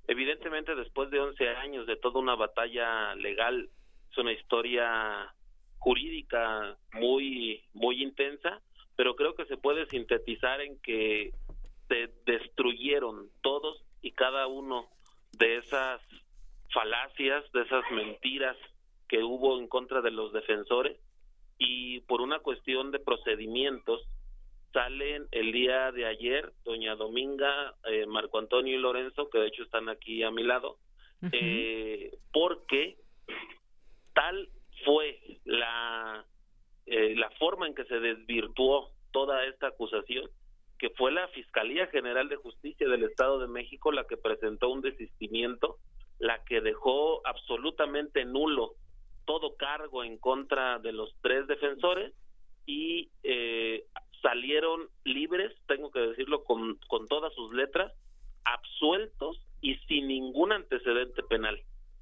evidentemente 0.08 0.74
después 0.74 1.10
de 1.10 1.20
11 1.20 1.48
años 1.48 1.86
de 1.86 1.96
toda 1.96 2.18
una 2.18 2.34
batalla 2.34 3.14
legal 3.16 3.68
es 4.10 4.18
una 4.18 4.32
historia 4.32 5.34
jurídica 5.78 6.76
muy 6.94 7.62
muy 7.72 8.02
intensa, 8.02 8.60
pero 8.96 9.16
creo 9.16 9.34
que 9.34 9.46
se 9.46 9.56
puede 9.56 9.86
sintetizar 9.86 10.60
en 10.60 10.78
que 10.80 11.32
se 11.88 12.10
destruyeron 12.26 13.30
todos 13.42 13.82
y 14.02 14.12
cada 14.12 14.46
uno 14.46 14.88
de 15.32 15.56
esas 15.58 16.00
falacias, 16.72 17.50
de 17.52 17.62
esas 17.62 17.84
mentiras 17.90 18.56
que 19.08 19.22
hubo 19.22 19.58
en 19.58 19.68
contra 19.68 20.00
de 20.00 20.10
los 20.10 20.32
defensores. 20.32 20.98
Y 21.58 22.00
por 22.02 22.20
una 22.20 22.38
cuestión 22.38 22.90
de 22.90 23.00
procedimientos 23.00 24.06
salen 24.72 25.26
el 25.32 25.52
día 25.52 25.90
de 25.92 26.06
ayer 26.06 26.52
doña 26.64 26.94
Dominga, 26.94 27.74
eh, 27.84 28.06
Marco 28.06 28.38
Antonio 28.38 28.74
y 28.74 28.80
Lorenzo, 28.80 29.28
que 29.28 29.38
de 29.38 29.48
hecho 29.48 29.64
están 29.64 29.88
aquí 29.88 30.22
a 30.22 30.30
mi 30.30 30.44
lado, 30.44 30.78
eh, 31.32 32.16
porque 32.32 32.96
tal 34.20 34.48
fue 34.84 35.18
la, 35.44 36.26
eh, 36.84 37.14
la 37.16 37.30
forma 37.38 37.66
en 37.66 37.74
que 37.74 37.86
se 37.86 38.00
desvirtuó 38.00 38.90
toda 39.12 39.46
esta 39.46 39.68
acusación 39.68 40.28
que 40.78 40.90
fue 40.90 41.10
la 41.10 41.26
Fiscalía 41.28 41.86
General 41.86 42.28
de 42.28 42.36
Justicia 42.36 42.86
del 42.88 43.04
Estado 43.04 43.38
de 43.38 43.48
México 43.48 43.92
la 43.92 44.04
que 44.04 44.18
presentó 44.18 44.68
un 44.68 44.82
desistimiento, 44.82 45.78
la 46.18 46.42
que 46.44 46.60
dejó 46.60 47.26
absolutamente 47.26 48.26
nulo 48.26 48.74
todo 49.24 49.56
cargo 49.56 50.04
en 50.04 50.18
contra 50.18 50.78
de 50.78 50.92
los 50.92 51.14
tres 51.22 51.46
defensores 51.46 52.12
y 52.66 53.10
eh, 53.22 53.86
salieron 54.20 54.88
libres, 55.04 55.54
tengo 55.66 55.90
que 55.90 56.00
decirlo 56.00 56.44
con, 56.44 56.78
con 56.88 57.06
todas 57.08 57.32
sus 57.34 57.54
letras, 57.54 57.92
absueltos 58.44 59.40
y 59.62 59.76
sin 59.86 60.08
ningún 60.08 60.52
antecedente 60.52 61.22
penal. 61.22 61.58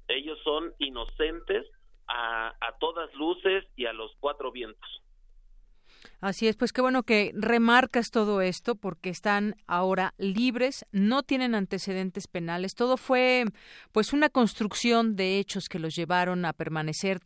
Ellos 0.07 0.39
son 0.43 0.73
inocentes 0.79 1.65
a, 2.09 2.53
todas 2.79 3.13
luces 3.15 3.65
y 3.75 3.85
a 3.85 3.93
los 3.93 4.11
cuatro 4.19 4.51
vientos. 4.51 4.89
Así 6.21 6.47
es, 6.47 6.55
pues 6.55 6.71
qué 6.71 6.81
bueno 6.81 7.03
que 7.03 7.31
remarcas 7.33 8.09
todo 8.09 8.41
esto 8.41 8.75
porque 8.75 9.09
están 9.09 9.55
ahora 9.67 10.13
libres, 10.17 10.85
no 10.91 11.23
tienen 11.23 11.55
antecedentes 11.55 12.27
penales, 12.27 12.73
todo 12.73 12.95
fue 12.95 13.45
pues 13.91 14.13
una 14.13 14.29
construcción 14.29 15.15
de 15.15 15.39
hechos 15.39 15.67
que 15.67 15.79
los 15.79 15.95
llevaron 15.95 16.45
a 16.45 16.53
permanecer 16.53 17.19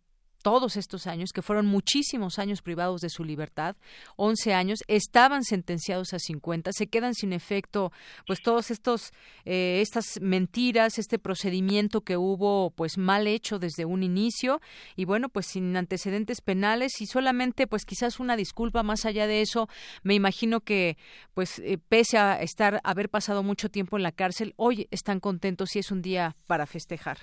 todos 0.44 0.78
estos 0.78 1.08
años, 1.08 1.32
que 1.34 1.42
fueron 1.42 1.66
muchísimos 1.66 2.38
años 2.38 2.62
privados 2.62 3.02
de 3.02 3.10
su 3.10 3.24
libertad, 3.24 3.76
11 4.18 4.54
años, 4.54 4.80
estaban 4.88 5.44
sentenciados 5.44 6.14
a 6.14 6.20
50, 6.20 6.72
se 6.74 6.88
quedan 6.88 7.16
sin 7.16 7.34
efecto, 7.34 7.92
pues 8.28 8.42
todos 8.42 8.70
estos, 8.70 9.12
eh, 9.46 9.80
estas 9.82 10.20
mentiras, 10.22 11.00
este 11.00 11.18
procedimiento 11.18 12.02
que 12.02 12.18
hubo, 12.18 12.72
pues 12.72 12.98
mal 12.98 13.26
hecho 13.26 13.58
desde 13.58 13.86
un 13.86 14.04
inicio, 14.04 14.60
y 14.96 15.06
bueno, 15.06 15.30
pues 15.30 15.48
sin 15.48 15.76
antecedentes 15.76 16.42
penales 16.42 17.02
y 17.02 17.08
solamente, 17.08 17.66
pues 17.66 17.86
quizás 17.86 18.20
una 18.20 18.36
disculpa 18.36 18.84
más 18.84 19.06
allá 19.06 19.26
de 19.26 19.42
eso, 19.42 19.70
me 20.04 20.14
imagino 20.14 20.60
que, 20.60 20.98
pues 21.34 21.60
eh, 21.60 21.80
pese 21.90 22.18
a 22.18 22.36
estar, 22.42 22.82
haber 22.84 23.10
pasado 23.10 23.44
mucho 23.44 23.70
tiempo 23.70 23.96
en 23.96 24.04
la 24.04 24.12
cárcel, 24.12 24.54
hoy 24.58 24.88
están 24.92 25.22
contentos 25.22 25.76
y 25.76 25.80
es 25.80 25.90
un 25.90 26.02
día 26.02 26.36
para 26.48 26.66
festejar. 26.66 27.18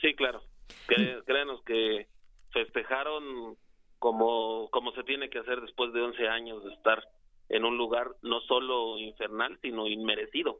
Sí, 0.00 0.14
claro 0.16 0.51
créanos 1.24 1.62
que 1.64 2.06
festejaron 2.52 3.56
como, 3.98 4.68
como 4.70 4.92
se 4.92 5.04
tiene 5.04 5.30
que 5.30 5.38
hacer 5.38 5.60
después 5.60 5.92
de 5.92 6.02
11 6.02 6.28
años 6.28 6.64
de 6.64 6.72
estar 6.74 7.02
en 7.48 7.64
un 7.64 7.76
lugar 7.76 8.08
no 8.22 8.40
solo 8.42 8.98
infernal, 8.98 9.58
sino 9.62 9.86
inmerecido. 9.86 10.58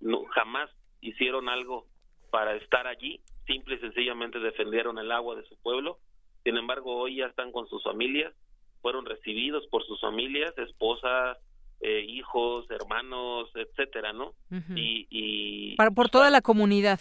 No, 0.00 0.24
jamás 0.26 0.70
hicieron 1.00 1.48
algo 1.48 1.86
para 2.30 2.56
estar 2.56 2.86
allí, 2.86 3.20
simple 3.46 3.76
y 3.76 3.78
sencillamente 3.78 4.38
defendieron 4.38 4.98
el 4.98 5.12
agua 5.12 5.36
de 5.36 5.44
su 5.44 5.56
pueblo. 5.62 5.98
Sin 6.42 6.56
embargo, 6.56 6.96
hoy 6.96 7.16
ya 7.16 7.26
están 7.26 7.52
con 7.52 7.68
sus 7.68 7.82
familias, 7.84 8.34
fueron 8.82 9.06
recibidos 9.06 9.66
por 9.68 9.86
sus 9.86 10.00
familias, 10.00 10.56
esposas, 10.58 11.38
eh, 11.80 12.04
hijos, 12.08 12.66
hermanos, 12.70 13.50
etcétera, 13.54 14.12
¿no? 14.12 14.34
y, 14.74 15.06
y 15.10 15.76
Para, 15.76 15.90
por 15.90 16.08
toda 16.08 16.30
la 16.30 16.40
comunidad. 16.40 17.00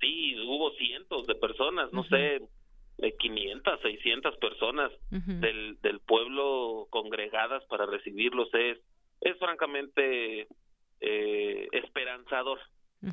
Sí, 0.00 0.36
hubo 0.46 0.70
cientos 0.72 1.26
de 1.26 1.34
personas, 1.34 1.92
no 1.92 2.04
sé, 2.04 2.40
de 2.98 3.16
500, 3.16 3.80
600 3.80 4.36
personas 4.36 4.92
del, 5.10 5.78
del 5.80 6.00
pueblo 6.00 6.86
congregadas 6.90 7.64
para 7.66 7.86
recibirlos. 7.86 8.48
Es, 8.54 8.78
es 9.20 9.38
francamente 9.38 10.48
eh, 11.00 11.68
esperanzador 11.72 12.58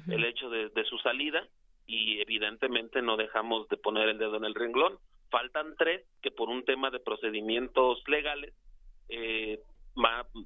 el 0.08 0.26
hecho 0.26 0.50
de, 0.50 0.69
de, 0.69 0.84
su 0.86 0.98
salida 0.98 1.48
y 1.86 2.19
evidentemente 2.19 3.04
no 3.04 3.17
dejamos 3.17 3.67
de 3.69 3.78
poner 3.78 4.10
el 4.10 4.17
dedo 4.17 4.38
en 4.38 4.45
el 4.45 4.56
renglón. 4.56 4.98
Faltan 5.30 5.76
tres 5.78 6.04
que 6.21 6.32
por 6.32 6.50
un 6.50 6.65
tema 6.65 6.89
de 6.89 7.00
procedimientos 7.00 8.02
legales 8.08 8.54
eh, 9.10 9.60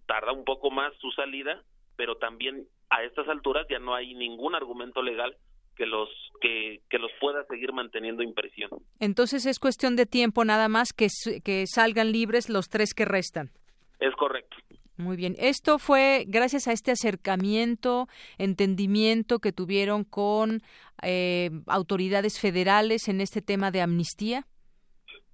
tarda 0.06 0.32
un 0.34 0.43
poco 0.43 0.71
más 0.71 0.93
su 0.97 1.12
salida, 1.12 1.63
pero 1.95 2.17
también 2.17 2.67
a 2.89 3.04
estas 3.04 3.28
alturas 3.28 3.65
ya 3.69 3.80
no 3.80 3.95
hay 3.95 4.13
ningún 4.15 4.56
argumento 4.56 5.02
legal 5.02 5.36
que 5.80 5.86
los 5.86 6.10
que, 6.42 6.82
que 6.89 7.00
los 7.00 7.10
pueda 7.22 7.46
seguir 7.46 7.72
manteniendo 7.72 8.22
en 8.22 8.34
prisión. 8.34 8.70
Entonces 9.00 9.46
es 9.46 9.60
cuestión 9.60 9.96
de 9.96 10.06
tiempo 10.06 10.44
nada 10.44 10.68
más 10.68 10.92
que, 10.92 11.08
que 11.44 11.65
salgan 11.68 12.12
libres 12.12 12.50
los 12.50 12.68
tres 12.68 12.94
que 12.94 13.06
restan. 13.06 13.52
Es 14.00 14.13
correcto. 14.15 14.58
Muy 14.98 15.15
bien. 15.15 15.36
Esto 15.39 15.80
fue 15.80 16.26
gracias 16.28 16.68
a 16.68 16.74
este 16.74 16.92
acercamiento, 16.92 18.08
entendimiento 18.38 19.39
que 19.39 19.54
tuvieron 19.54 20.04
con 20.04 20.62
eh, 21.02 21.50
autoridades 21.68 22.42
federales 22.42 23.08
en 23.08 23.22
este 23.22 23.42
tema 23.42 23.72
de 23.72 23.82
amnistía. 23.82 24.46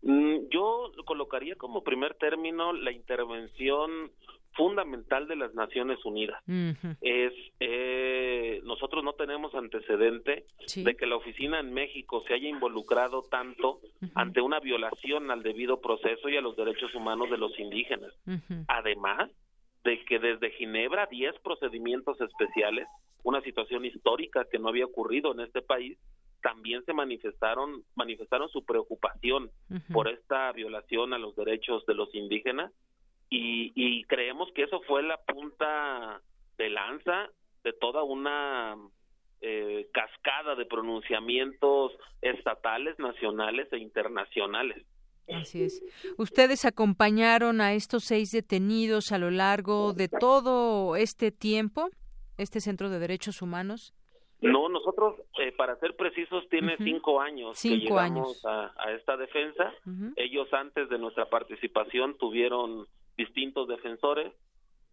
Mm, 0.04 0.50
yo 0.52 0.92
colocaría 1.06 1.56
como 1.56 1.84
primer 1.84 2.14
término 2.14 2.72
la 2.74 2.92
intervención 2.92 4.12
fundamental 4.56 5.28
de 5.28 5.36
las 5.36 5.54
Naciones 5.54 6.04
Unidas. 6.06 6.42
Es 7.02 7.34
eh, 7.60 8.62
nosotros 8.64 9.04
no 9.04 9.14
tenemos 9.14 9.54
antecedente 9.54 10.46
de 10.76 10.96
que 10.96 11.06
la 11.06 11.18
oficina 11.18 11.60
en 11.60 11.74
México 11.74 12.24
se 12.28 12.34
haya 12.34 12.50
involucrado 12.50 13.24
tanto 13.24 13.80
ante 14.16 14.42
una 14.42 14.60
violación 14.60 15.30
al 15.32 15.44
debido 15.44 15.82
proceso 15.82 16.30
y 16.30 16.38
a 16.38 16.42
los 16.42 16.56
derechos 16.56 16.94
humanos 16.96 17.30
de 17.30 17.38
los 17.38 17.58
indígenas. 17.60 18.12
Además 18.68 19.30
de 19.84 20.04
que 20.06 20.20
desde 20.20 20.52
Ginebra 20.52 21.06
10 21.06 21.36
procedimientos 21.44 22.20
especiales, 22.20 22.88
una 23.24 23.42
situación 23.42 23.86
histórica 23.86 24.46
que 24.50 24.58
no 24.58 24.70
había 24.70 24.86
ocurrido 24.86 25.32
en 25.32 25.42
este 25.42 25.62
país, 25.62 25.98
también 26.42 26.84
se 26.86 26.94
manifestaron 26.94 27.84
manifestaron 27.96 28.50
su 28.50 28.64
preocupación 28.64 29.50
por 29.92 30.08
esta 30.08 30.52
violación 30.52 31.14
a 31.14 31.18
los 31.18 31.36
derechos 31.36 31.86
de 31.88 31.96
los 31.96 32.14
indígenas 32.14 32.72
y, 33.30 34.04
creemos 34.06 34.50
que 34.54 34.64
eso 34.64 34.82
fue 34.88 35.04
la 35.04 35.18
punta 35.18 36.22
de 36.58 36.70
lanza 36.70 37.30
de 37.64 37.74
toda 37.74 38.04
una 38.04 38.78
eh, 39.42 39.88
cascada 39.92 40.56
de 40.56 40.66
pronunciamientos 40.66 41.92
estatales, 42.22 42.98
nacionales 43.00 43.68
e 43.74 43.78
internacionales. 43.80 44.86
Así 45.28 45.64
es. 45.64 45.84
Ustedes 46.18 46.66
acompañaron 46.66 47.60
a 47.60 47.74
estos 47.74 48.04
seis 48.06 48.32
detenidos 48.32 49.12
a 49.12 49.18
lo 49.18 49.32
largo 49.32 49.94
de 49.94 50.08
todo 50.08 50.96
este 50.96 51.32
tiempo, 51.32 51.90
este 52.38 52.62
Centro 52.62 52.90
de 52.90 53.00
Derechos 53.00 53.42
Humanos. 53.42 53.94
No, 54.42 54.70
nosotros, 54.70 55.16
eh, 55.40 55.52
para 55.54 55.76
ser 55.78 55.96
precisos, 55.96 56.48
tiene 56.50 56.78
cinco 56.78 57.20
años 57.20 57.60
que 57.60 57.78
llegamos 57.78 58.46
A, 58.46 58.72
esta 58.92 59.18
defensa. 59.18 59.74
Ellos 60.16 60.48
antes 60.54 60.90
de 60.90 61.00
nuestra 61.00 61.26
participación 61.30 62.18
tuvieron 62.18 62.86
distintos 63.18 63.68
defensores, 63.68 64.34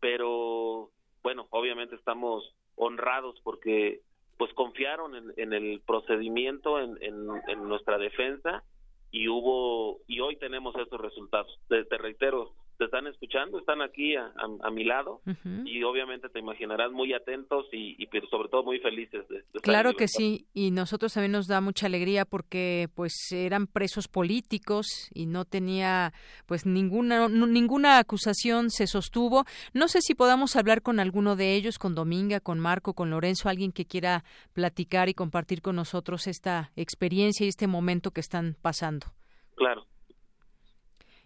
pero 0.00 0.90
bueno, 1.22 1.46
obviamente 1.50 1.94
estamos 1.94 2.54
honrados 2.76 3.40
porque 3.42 4.00
pues 4.38 4.52
confiaron 4.54 5.14
en, 5.36 5.52
el 5.52 5.80
procedimiento, 5.86 6.80
en, 6.80 6.98
en, 7.00 7.68
nuestra 7.68 7.98
defensa 7.98 8.64
y 9.12 9.28
hubo 9.28 10.00
y 10.08 10.20
hoy 10.20 10.36
tenemos 10.36 10.74
estos 10.76 11.00
resultados. 11.00 11.60
te 11.68 11.98
reitero, 11.98 12.52
te 12.82 12.86
están 12.86 13.06
escuchando, 13.06 13.60
están 13.60 13.80
aquí 13.80 14.16
a, 14.16 14.70
mi 14.72 14.84
lado 14.84 15.20
y 15.64 15.82
obviamente 15.84 16.28
te 16.28 16.40
imaginarás 16.40 16.90
muy 16.90 17.12
atentos 17.12 17.66
y, 17.70 18.06
pero 18.06 18.26
sobre 18.28 18.48
todo 18.48 18.64
muy 18.64 18.80
felices. 18.80 19.28
De, 19.28 19.44
claro 19.60 19.92
que 19.94 20.08
sí, 20.08 20.46
y 20.52 20.72
nosotros 20.72 21.12
también 21.12 21.32
nos 21.32 21.46
da 21.46 21.60
mucha 21.60 21.86
alegría 21.86 22.24
porque 22.24 22.88
pues 22.94 23.12
eran 23.30 23.68
presos 23.68 24.08
políticos 24.08 25.10
y 25.14 25.26
no 25.26 25.44
tenía 25.44 26.12
pues 26.46 26.66
ninguna 26.66 27.28
ninguna 27.28 27.98
acusación 27.98 28.70
se 28.70 28.88
sostuvo. 28.88 29.44
No 29.74 29.86
sé 29.86 30.00
si 30.00 30.14
podamos 30.14 30.56
hablar 30.56 30.82
con 30.82 30.98
alguno 30.98 31.36
de 31.36 31.54
ellos, 31.54 31.78
con 31.78 31.94
Dominga, 31.94 32.40
con 32.40 32.58
Marco, 32.58 32.94
con 32.94 33.10
Lorenzo, 33.10 33.48
alguien 33.48 33.70
que 33.70 33.84
quiera 33.84 34.24
platicar 34.54 35.08
y 35.08 35.14
compartir 35.14 35.62
con 35.62 35.76
nosotros 35.76 36.26
esta 36.26 36.72
experiencia 36.74 37.46
y 37.46 37.48
este 37.48 37.68
momento 37.68 38.10
que 38.10 38.20
están 38.20 38.56
pasando. 38.60 39.06
Claro. 39.54 39.86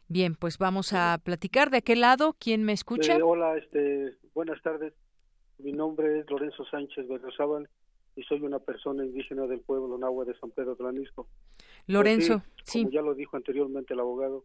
Bien, 0.08 0.36
pues 0.36 0.58
vamos 0.58 0.92
a 0.92 1.18
platicar 1.22 1.70
de 1.70 1.78
aquel 1.78 2.00
lado. 2.00 2.36
¿Quién 2.38 2.62
me 2.62 2.72
escucha? 2.72 3.16
Eh, 3.16 3.22
hola, 3.22 3.56
este, 3.56 4.14
buenas 4.34 4.62
tardes. 4.62 4.94
Mi 5.58 5.72
nombre 5.72 6.20
es 6.20 6.30
Lorenzo 6.30 6.64
Sánchez 6.66 7.08
Berriozábal 7.08 7.68
y 8.14 8.22
soy 8.22 8.40
una 8.42 8.60
persona 8.60 9.04
indígena 9.04 9.46
del 9.46 9.60
pueblo 9.60 9.98
Nahua 9.98 10.24
de 10.24 10.38
San 10.38 10.52
Pedro 10.52 10.72
Atlanisco. 10.72 11.26
Lorenzo, 11.88 12.40
pues 12.54 12.66
sí, 12.66 12.82
Como 12.82 12.92
ya 12.92 13.02
lo 13.02 13.14
dijo 13.14 13.36
anteriormente 13.36 13.94
el 13.94 14.00
abogado, 14.00 14.44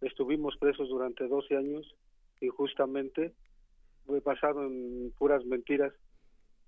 estuvimos 0.00 0.56
presos 0.56 0.88
durante 0.88 1.28
12 1.28 1.56
años 1.56 1.94
y 2.40 2.48
justamente 2.48 3.32
fue 4.06 4.18
basado 4.20 4.64
en 4.66 5.12
puras 5.16 5.44
mentiras, 5.44 5.92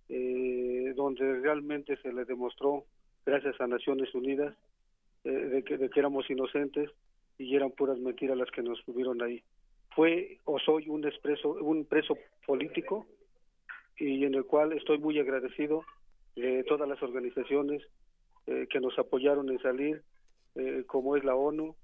eh, 0.09 0.92
donde 0.94 1.40
realmente 1.40 1.96
se 2.03 2.12
le 2.12 2.24
demostró, 2.24 2.85
gracias 3.27 3.61
a 3.61 3.66
Naciones 3.66 4.14
Unidas, 4.14 4.55
eh, 5.24 5.31
de, 5.31 5.64
que, 5.64 5.77
de 5.77 5.90
que 5.90 5.98
éramos 5.98 6.31
inocentes 6.31 6.88
y 7.38 7.55
eran 7.55 7.70
puras 7.70 7.98
mentiras 7.98 8.37
las 8.37 8.51
que 8.51 8.62
nos 8.62 8.85
tuvieron 8.85 9.22
ahí. 9.22 9.42
Fue 9.94 10.38
o 10.44 10.59
soy 10.59 10.88
un, 10.88 11.07
expreso, 11.07 11.51
un 11.53 11.85
preso 11.85 12.16
político 12.46 13.07
y 13.96 14.24
en 14.24 14.35
el 14.35 14.44
cual 14.44 14.72
estoy 14.72 14.98
muy 14.98 15.18
agradecido 15.18 15.85
de 16.37 16.64
todas 16.64 16.88
las 16.88 17.03
organizaciones 17.03 17.83
eh, 18.46 18.66
que 18.70 18.81
nos 18.81 18.98
apoyaron 18.98 19.51
en 19.51 19.59
salir, 19.61 20.03
eh, 20.55 20.85
como 20.87 21.16
es 21.16 21.24
la 21.24 21.35
ONU 21.35 21.74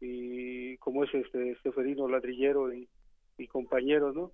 y 0.00 0.76
como 0.78 1.04
es 1.04 1.14
este 1.14 1.56
Seferino 1.62 2.08
Ladrillero 2.08 2.72
y, 2.72 2.88
compañeros, 3.48 4.14
¿no? 4.16 4.32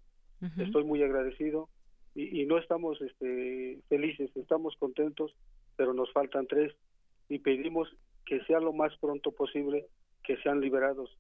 Estoy 0.59 0.85
muy 0.85 1.03
agradecido 1.03 1.69
y, 2.15 2.41
y, 2.41 2.47
no 2.47 2.59
estamos 2.59 3.01
este, 3.01 3.81
felices, 3.89 4.31
estamos 4.35 4.77
contentos, 4.77 5.35
pero 5.77 5.95
nos 5.95 6.13
faltan 6.13 6.47
tres 6.47 6.75
y 7.29 7.39
pedimos 7.39 7.89
que 8.27 8.43
sea 8.45 8.61
lo 8.61 8.73
más 8.73 8.97
pronto 8.99 9.31
posible 9.33 9.87
que 10.25 10.37
sean 10.39 10.61
liberados 10.61 11.17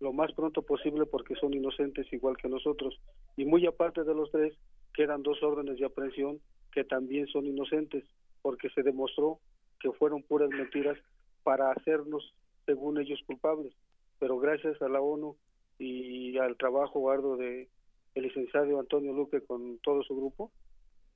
lo 0.00 0.12
más 0.12 0.32
pronto 0.32 0.62
posible 0.62 1.06
porque 1.06 1.34
son 1.36 1.54
inocentes 1.54 2.12
igual 2.12 2.36
que 2.36 2.48
nosotros. 2.48 3.00
Y 3.36 3.44
muy 3.44 3.66
aparte 3.66 4.04
de 4.04 4.14
los 4.14 4.30
tres, 4.30 4.54
quedan 4.92 5.22
dos 5.22 5.42
órdenes 5.42 5.78
de 5.78 5.86
aprehensión 5.86 6.40
que 6.72 6.84
también 6.84 7.26
son 7.28 7.46
inocentes 7.46 8.04
porque 8.42 8.68
se 8.70 8.82
demostró 8.82 9.40
que 9.80 9.90
fueron 9.92 10.22
puras 10.22 10.50
mentiras 10.50 10.98
para 11.42 11.70
hacernos, 11.70 12.34
según 12.66 13.00
ellos, 13.00 13.20
culpables. 13.26 13.72
Pero 14.18 14.38
gracias 14.38 14.80
a 14.82 14.88
la 14.88 15.00
ONU 15.00 15.36
y 15.78 16.36
al 16.38 16.56
trabajo 16.56 17.10
arduo 17.10 17.36
de 17.36 17.68
el 18.14 18.22
licenciado 18.22 18.78
Antonio 18.78 19.12
Luque 19.12 19.40
con 19.40 19.78
todo 19.78 20.02
su 20.02 20.14
grupo, 20.14 20.52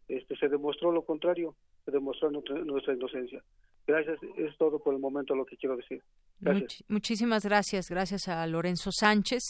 este 0.08 0.36
se 0.36 0.48
demostró 0.48 0.90
lo 0.90 1.02
contrario, 1.04 1.54
se 1.84 1.90
demostró 1.90 2.30
nuestra 2.30 2.94
inocencia. 2.94 3.44
Gracias, 3.86 4.18
es 4.36 4.56
todo 4.56 4.78
por 4.78 4.94
el 4.94 5.00
momento 5.00 5.34
lo 5.34 5.44
que 5.44 5.56
quiero 5.56 5.76
decir 5.76 6.02
muchísimas 6.88 7.44
gracias, 7.44 7.88
gracias 7.88 8.28
a 8.28 8.46
Lorenzo 8.46 8.90
Sánchez, 8.92 9.42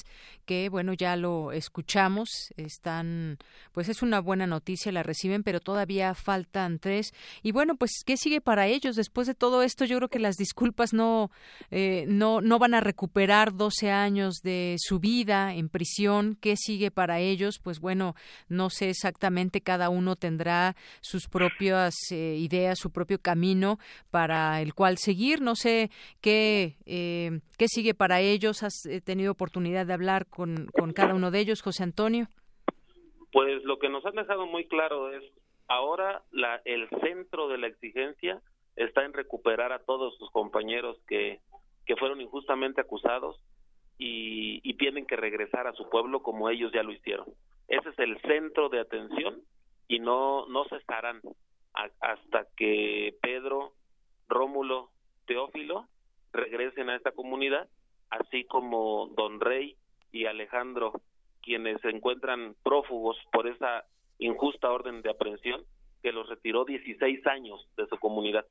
que 0.47 0.69
bueno, 0.69 0.95
ya 0.95 1.17
lo 1.17 1.53
escuchamos, 1.53 2.53
están, 2.57 3.39
pues 3.73 3.89
es 3.89 4.03
una 4.03 4.21
buena 4.21 4.47
noticia, 4.47 4.91
la 4.91 5.03
reciben, 5.03 5.43
pero 5.43 5.61
todavía 5.61 6.15
faltan 6.15 6.79
tres. 6.79 7.13
Y 7.43 7.53
bueno, 7.53 7.77
pues, 7.77 8.03
¿qué 8.07 8.17
sigue 8.17 8.41
para 8.41 8.67
ellos? 8.67 8.97
Después 8.97 9.27
de 9.27 9.35
todo 9.35 9.63
esto, 9.63 9.85
yo 9.85 9.99
creo 9.99 10.09
que 10.09 10.19
las 10.19 10.37
disculpas 10.37 10.93
no, 10.93 11.31
eh, 11.71 12.07
no, 12.09 12.41
no 12.41 12.59
van 12.59 12.75
a 12.75 12.81
recuperar 12.81 13.55
12 13.55 13.91
años 13.91 14.41
de 14.43 14.77
su 14.79 14.99
vida 14.99 15.55
en 15.55 15.69
prisión. 15.69 16.39
¿Qué 16.41 16.57
sigue 16.57 16.91
para 16.91 17.21
ellos? 17.21 17.59
Pues 17.63 17.81
bueno, 17.81 18.15
no 18.49 18.71
sé 18.71 18.91
exactamente, 18.91 19.61
cada 19.61 19.91
uno 19.91 20.17
tendrá 20.17 20.75
sus 21.01 21.29
propias 21.29 21.95
eh, 22.11 22.37
ideas, 22.39 22.79
su 22.79 22.91
propio 22.91 23.21
camino 23.21 23.79
para 24.11 24.63
el 24.63 24.75
cual 24.75 24.99
seguir. 24.99 25.41
No 25.43 25.55
sé 25.55 25.91
qué 26.21 26.78
eh, 26.89 27.41
¿Qué 27.59 27.69
sigue 27.69 27.95
para 27.95 28.21
ellos? 28.21 28.63
¿Has 28.63 28.87
eh, 28.87 29.01
tenido 29.01 29.33
oportunidad 29.33 29.87
de 29.87 29.93
hablar 29.93 30.27
con, 30.27 30.67
con 30.73 30.93
cada 30.93 31.15
uno 31.15 31.31
de 31.31 31.41
ellos, 31.41 31.61
José 31.61 31.83
Antonio? 31.83 32.29
Pues 33.31 33.63
lo 33.65 33.79
que 33.79 33.91
nos 33.91 34.05
han 34.07 34.15
dejado 34.15 34.47
muy 34.47 34.67
claro 34.67 35.13
es, 35.13 35.23
ahora 35.69 36.23
la, 36.31 36.63
el 36.65 36.89
centro 37.03 37.49
de 37.49 37.59
la 37.59 37.67
exigencia 37.67 38.41
está 38.77 39.05
en 39.05 39.13
recuperar 39.13 39.73
a 39.73 39.81
todos 39.81 40.17
sus 40.17 40.31
compañeros 40.31 40.97
que, 41.07 41.41
que 41.85 41.97
fueron 41.97 42.21
injustamente 42.23 42.81
acusados 42.81 43.37
y, 43.99 44.61
y, 44.63 44.75
tienen 44.75 45.07
que 45.07 45.17
regresar 45.17 45.67
a 45.67 45.73
su 45.73 45.91
pueblo 45.91 46.23
como 46.23 46.49
ellos 46.49 46.73
ya 46.73 46.83
lo 46.83 46.93
hicieron. 46.93 47.27
Ese 47.67 47.91
es 47.91 47.99
el 47.99 48.19
centro 48.23 48.69
de 48.69 48.81
atención 48.81 49.43
y 49.89 49.99
no, 49.99 50.47
no 50.47 50.65
cesarán 50.69 51.21
hasta 52.01 52.47
que 52.57 53.15
Pedro, 53.21 53.73
Rómulo, 54.29 54.91
Teófilo 55.27 55.87
regresen 56.33 56.91
a 56.91 56.97
esta 56.97 57.13
comunidad, 57.13 57.69
así 58.11 58.45
como 58.45 59.09
Don 59.17 59.41
Rey 59.41 59.77
y 60.13 60.27
Alejandro, 60.27 60.93
quienes 61.43 61.81
se 61.81 61.91
encuentran 61.91 62.55
prófugos 62.63 63.17
por 63.33 63.47
esa 63.47 63.85
injusta 64.19 64.71
orden 64.71 65.03
de 65.03 65.11
aprehensión 65.11 65.63
que 66.03 66.13
los 66.13 66.29
retiró 66.29 66.65
16 66.65 67.27
años 67.27 67.67
de 67.77 67.87
su 67.87 67.99
comunidad. 67.99 68.47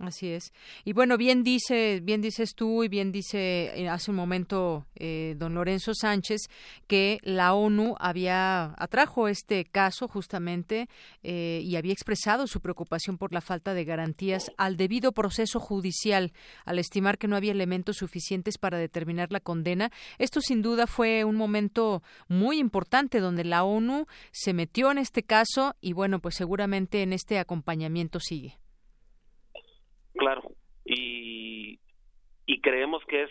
Así 0.00 0.28
es. 0.30 0.52
Y 0.84 0.92
bueno, 0.92 1.16
bien 1.16 1.44
dice, 1.44 2.00
bien 2.02 2.20
dices 2.20 2.56
tú 2.56 2.82
y 2.82 2.88
bien 2.88 3.12
dice 3.12 3.80
eh, 3.80 3.88
hace 3.88 4.10
un 4.10 4.16
momento 4.16 4.86
eh, 4.96 5.36
don 5.38 5.54
Lorenzo 5.54 5.94
Sánchez 5.94 6.48
que 6.88 7.20
la 7.22 7.54
ONU 7.54 7.94
había 8.00 8.74
atrajo 8.76 9.28
este 9.28 9.64
caso 9.64 10.08
justamente 10.08 10.88
eh, 11.22 11.60
y 11.62 11.76
había 11.76 11.92
expresado 11.92 12.48
su 12.48 12.60
preocupación 12.60 13.18
por 13.18 13.32
la 13.32 13.40
falta 13.40 13.72
de 13.72 13.84
garantías 13.84 14.50
al 14.56 14.76
debido 14.76 15.12
proceso 15.12 15.60
judicial, 15.60 16.32
al 16.64 16.80
estimar 16.80 17.16
que 17.16 17.28
no 17.28 17.36
había 17.36 17.52
elementos 17.52 17.98
suficientes 17.98 18.58
para 18.58 18.78
determinar 18.78 19.30
la 19.30 19.38
condena. 19.38 19.92
Esto 20.18 20.40
sin 20.40 20.60
duda 20.60 20.88
fue 20.88 21.22
un 21.22 21.36
momento 21.36 22.02
muy 22.26 22.58
importante 22.58 23.20
donde 23.20 23.44
la 23.44 23.62
ONU 23.62 24.06
se 24.32 24.54
metió 24.54 24.90
en 24.90 24.98
este 24.98 25.22
caso 25.22 25.76
y 25.80 25.92
bueno, 25.92 26.18
pues 26.18 26.34
seguramente 26.34 27.02
en 27.02 27.12
este 27.12 27.38
acompañamiento 27.38 28.18
sigue. 28.18 28.58
Claro, 30.14 30.42
y, 30.84 31.80
y 32.46 32.60
creemos 32.60 33.02
que 33.06 33.24
es 33.24 33.30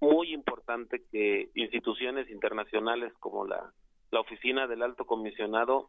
muy 0.00 0.32
importante 0.32 1.02
que 1.10 1.50
instituciones 1.54 2.28
internacionales 2.28 3.12
como 3.20 3.46
la, 3.46 3.72
Oficina 4.14 4.66
del 4.66 4.82
Alto 4.82 5.06
Comisionado 5.06 5.88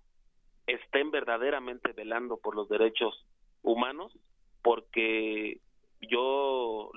estén 0.66 1.12
verdaderamente 1.12 1.92
velando 1.92 2.38
por 2.38 2.56
los 2.56 2.70
derechos 2.70 3.28
humanos, 3.64 4.18
porque 4.62 5.60
yo 6.00 6.90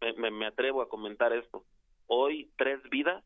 me, 0.00 0.30
me 0.30 0.46
atrevo 0.46 0.82
a 0.82 0.88
comentar 0.88 1.32
esto. 1.32 1.64
Hoy 2.06 2.48
tres 2.56 2.80
vidas 2.90 3.24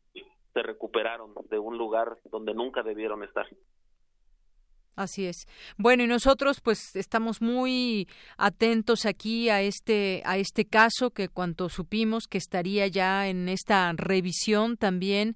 se 0.53 0.63
recuperaron 0.63 1.35
de 1.49 1.59
un 1.59 1.77
lugar 1.77 2.17
donde 2.31 2.55
nunca 2.55 2.81
debieron 2.81 3.23
estar. 3.23 3.45
Así 4.95 5.25
es. 5.25 5.47
Bueno, 5.77 6.03
y 6.03 6.07
nosotros 6.07 6.61
pues 6.61 6.95
estamos 6.95 7.41
muy 7.41 8.07
atentos 8.37 9.05
aquí 9.05 9.49
a 9.49 9.61
este 9.61 10.21
a 10.25 10.37
este 10.37 10.65
caso 10.65 11.11
que 11.11 11.27
cuanto 11.27 11.67
supimos 11.67 12.27
que 12.27 12.37
estaría 12.37 12.87
ya 12.87 13.27
en 13.27 13.49
esta 13.49 13.91
revisión 13.97 14.77
también 14.77 15.35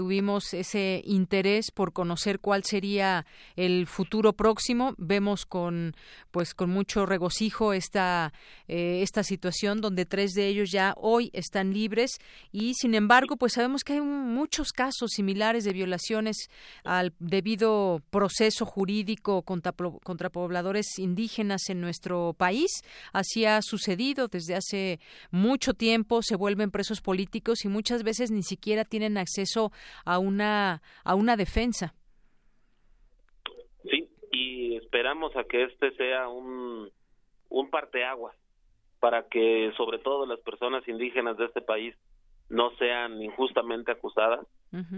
tuvimos 0.00 0.54
ese 0.54 1.02
interés 1.04 1.70
por 1.70 1.92
conocer 1.92 2.40
cuál 2.40 2.64
sería 2.64 3.26
el 3.54 3.86
futuro 3.86 4.32
próximo. 4.32 4.94
Vemos 4.96 5.44
con 5.44 5.94
pues 6.30 6.54
con 6.54 6.70
mucho 6.70 7.04
regocijo 7.04 7.74
esta 7.74 8.32
eh, 8.66 9.02
esta 9.02 9.22
situación 9.22 9.82
donde 9.82 10.06
tres 10.06 10.32
de 10.32 10.46
ellos 10.46 10.70
ya 10.70 10.94
hoy 10.96 11.28
están 11.34 11.74
libres 11.74 12.12
y 12.50 12.72
sin 12.76 12.94
embargo 12.94 13.36
pues 13.36 13.52
sabemos 13.52 13.84
que 13.84 13.92
hay 13.92 14.00
muchos 14.00 14.72
casos 14.72 15.10
similares 15.10 15.64
de 15.64 15.74
violaciones 15.74 16.48
al 16.82 17.12
debido 17.18 18.00
proceso 18.08 18.64
jurídico 18.64 19.42
contra, 19.42 19.74
contra 20.02 20.30
pobladores 20.30 20.98
indígenas 20.98 21.68
en 21.68 21.82
nuestro 21.82 22.34
país. 22.38 22.70
Así 23.12 23.44
ha 23.44 23.60
sucedido 23.60 24.28
desde 24.28 24.54
hace 24.54 24.98
mucho 25.30 25.74
tiempo. 25.74 26.22
Se 26.22 26.36
vuelven 26.36 26.70
presos 26.70 27.02
políticos 27.02 27.66
y 27.66 27.68
muchas 27.68 28.02
veces 28.02 28.30
ni 28.30 28.42
siquiera 28.42 28.86
tienen 28.86 29.18
acceso 29.18 29.72
a 30.04 30.18
una 30.18 30.82
a 31.04 31.14
una 31.14 31.36
defensa. 31.36 31.94
Sí, 33.90 34.08
y 34.32 34.76
esperamos 34.76 35.36
a 35.36 35.44
que 35.44 35.64
este 35.64 35.92
sea 35.96 36.28
un 36.28 36.90
un 37.48 37.70
parteaguas 37.70 38.36
para 39.00 39.28
que 39.28 39.72
sobre 39.76 39.98
todo 39.98 40.26
las 40.26 40.40
personas 40.40 40.86
indígenas 40.86 41.36
de 41.36 41.46
este 41.46 41.62
país 41.62 41.94
no 42.48 42.70
sean 42.76 43.22
injustamente 43.22 43.92
acusadas 43.92 44.46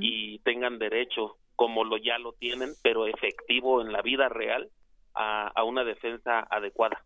y 0.00 0.38
tengan 0.40 0.78
derecho 0.78 1.38
como 1.56 1.84
lo 1.84 1.96
ya 1.96 2.18
lo 2.18 2.32
tienen, 2.32 2.70
pero 2.82 3.06
efectivo 3.06 3.80
en 3.80 3.90
la 3.90 4.02
vida 4.02 4.28
real 4.28 4.68
a 5.14 5.64
una 5.64 5.84
defensa 5.84 6.40
adecuada. 6.40 7.02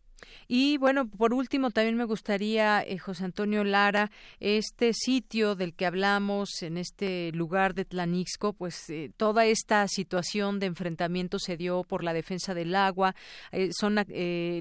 Y 0.48 0.76
bueno, 0.76 1.08
por 1.08 1.34
último, 1.34 1.70
también 1.70 1.96
me 1.96 2.04
gustaría, 2.04 2.82
eh, 2.82 2.98
José 2.98 3.24
Antonio 3.24 3.64
Lara, 3.64 4.10
este 4.38 4.92
sitio 4.92 5.56
del 5.56 5.74
que 5.74 5.86
hablamos, 5.86 6.62
en 6.62 6.78
este 6.78 7.32
lugar 7.32 7.74
de 7.74 7.84
Tlanixco, 7.84 8.52
pues 8.52 8.88
eh, 8.88 9.10
toda 9.16 9.44
esta 9.46 9.88
situación 9.88 10.60
de 10.60 10.66
enfrentamiento 10.66 11.38
se 11.40 11.56
dio 11.56 11.82
por 11.82 12.04
la 12.04 12.12
defensa 12.12 12.54
del 12.54 12.76
agua, 12.76 13.16
eh, 13.50 13.70
son 13.72 13.96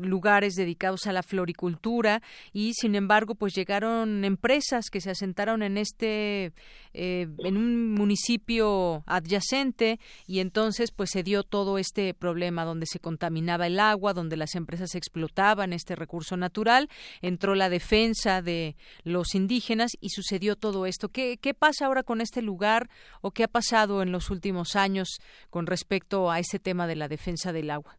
lugares 0.02 0.56
dedicados 0.56 1.06
a 1.06 1.14
la 1.14 1.22
floricultura 1.22 2.22
y, 2.52 2.74
sin 2.74 2.96
embargo, 2.96 3.36
pues 3.36 3.54
llegaron 3.54 4.26
empresas 4.26 4.90
que 4.90 5.02
se 5.02 5.12
asentaron 5.12 5.62
en 5.62 5.78
este, 5.78 6.54
en 6.94 7.58
un 7.58 7.94
municipio 7.94 9.04
adyacente 9.06 10.00
y 10.26 10.40
entonces 10.40 10.92
pues 10.92 11.10
se 11.12 11.24
dio 11.24 11.44
todo 11.44 11.78
este 11.78 12.14
problema 12.14 12.64
donde 12.64 12.86
se 12.86 13.00
contaminaba 13.00 13.68
el 13.68 13.80
agua, 13.80 14.14
donde 14.14 14.38
las 14.38 14.56
empresas 14.56 14.96
explotaban 14.96 15.45
este 15.74 15.96
recurso 15.96 16.38
natural, 16.38 16.90
entró 17.22 17.56
la 17.56 17.70
defensa 17.70 18.42
de 18.42 18.76
los 19.04 19.36
indígenas 19.36 19.92
y 20.02 20.10
sucedió 20.10 20.56
todo 20.56 20.86
esto. 20.86 21.10
¿Qué, 21.10 21.38
¿Qué 21.42 21.54
pasa 21.54 21.86
ahora 21.86 22.04
con 22.04 22.22
este 22.22 22.42
lugar 22.42 22.90
o 23.22 23.32
qué 23.32 23.44
ha 23.44 23.48
pasado 23.48 24.02
en 24.02 24.12
los 24.12 24.30
últimos 24.30 24.76
años 24.76 25.20
con 25.50 25.68
respecto 25.68 26.32
a 26.32 26.40
ese 26.40 26.60
tema 26.60 26.88
de 26.88 26.96
la 26.96 27.08
defensa 27.08 27.54
del 27.54 27.70
agua? 27.70 27.98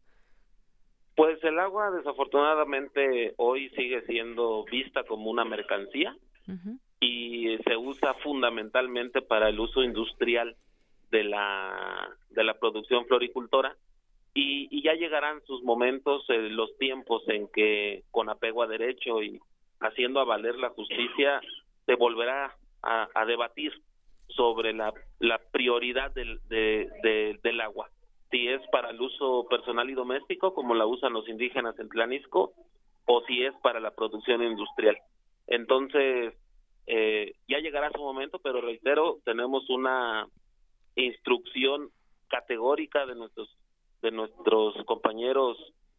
Pues 1.14 1.42
el 1.44 1.59
agua 1.59 1.90
desafortunadamente 1.92 3.35
hoy 3.38 3.70
sigue 3.70 4.02
siendo 4.02 4.64
vista 4.64 5.04
como 5.04 5.30
una 5.30 5.44
mercancía 5.44 6.14
y 7.00 7.56
se 7.66 7.76
usa 7.76 8.14
fundamentalmente 8.22 9.22
para 9.22 9.48
el 9.48 9.59
uso 9.59 9.82
industrial 9.82 10.56
de 11.11 11.24
la 11.24 12.11
de 12.30 12.44
la 12.44 12.54
producción 12.54 13.06
floricultora 13.06 13.74
y, 14.37 14.83
ya 14.83 14.92
llegarán 14.92 15.42
sus 15.46 15.62
momentos, 15.62 16.25
eh, 16.29 16.51
los 16.51 16.77
tiempos 16.77 17.22
en 17.29 17.49
que 17.49 18.05
con 18.11 18.29
apego 18.29 18.62
a 18.62 18.66
derecho 18.66 19.22
y 19.22 19.40
haciendo 19.81 20.20
a 20.20 20.25
valer 20.25 20.57
la 20.57 20.70
justicia 20.70 21.40
se 21.87 21.94
volverá 21.94 22.55
a, 22.83 23.25
debatir 23.27 23.72
sobre 24.29 24.72
la, 24.72 24.92
la 25.18 25.40
prioridad 25.51 26.12
del, 26.12 26.38
del 26.49 27.61
agua, 27.61 27.88
si 28.31 28.46
es 28.46 28.61
para 28.70 28.90
el 28.90 29.01
uso 29.01 29.46
personal 29.49 29.88
y 29.90 29.94
doméstico 29.94 30.55
como 30.55 30.75
la 30.75 30.87
usan 30.87 31.14
los 31.14 31.29
indígenas 31.29 31.77
en 31.79 31.88
Tlanisco 31.88 32.53
o 33.07 33.22
si 33.22 33.42
es 33.42 33.55
para 33.62 33.81
la 33.81 33.92
producción 33.92 34.42
industrial. 34.42 34.99
Entonces, 35.46 36.35
eh, 36.87 37.33
ya 37.49 37.59
llegará 37.59 37.90
su 37.90 38.03
momento, 38.03 38.38
pero 38.38 38.61
reitero, 38.61 39.18
tenemos 39.25 39.68
una 39.70 40.29
instrucción 40.94 41.90
categórica 42.29 43.07
de 43.07 43.14
nuestros 43.14 43.49
de 44.02 44.11
nuestros 44.11 44.74
compañeros 44.85 45.56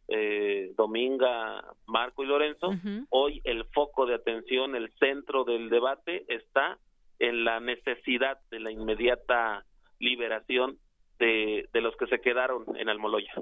eh, 0.08 0.72
Dominga, 0.76 1.62
Marco 1.86 2.22
y 2.22 2.26
Lorenzo, 2.26 2.70
hoy 3.10 3.40
el 3.44 3.64
foco 3.66 4.06
de 4.06 4.14
atención, 4.14 4.74
el 4.74 4.90
centro 4.98 5.44
del 5.44 5.68
debate 5.68 6.24
está 6.28 6.78
en 7.18 7.44
la 7.44 7.60
necesidad 7.60 8.38
de 8.50 8.60
la 8.60 8.70
inmediata 8.70 9.64
liberación 9.98 10.78
de, 11.18 11.68
de 11.72 11.80
los 11.80 11.96
que 11.96 12.06
se 12.06 12.20
quedaron 12.20 12.64
en 12.76 12.88
Almoloya. 12.88 13.32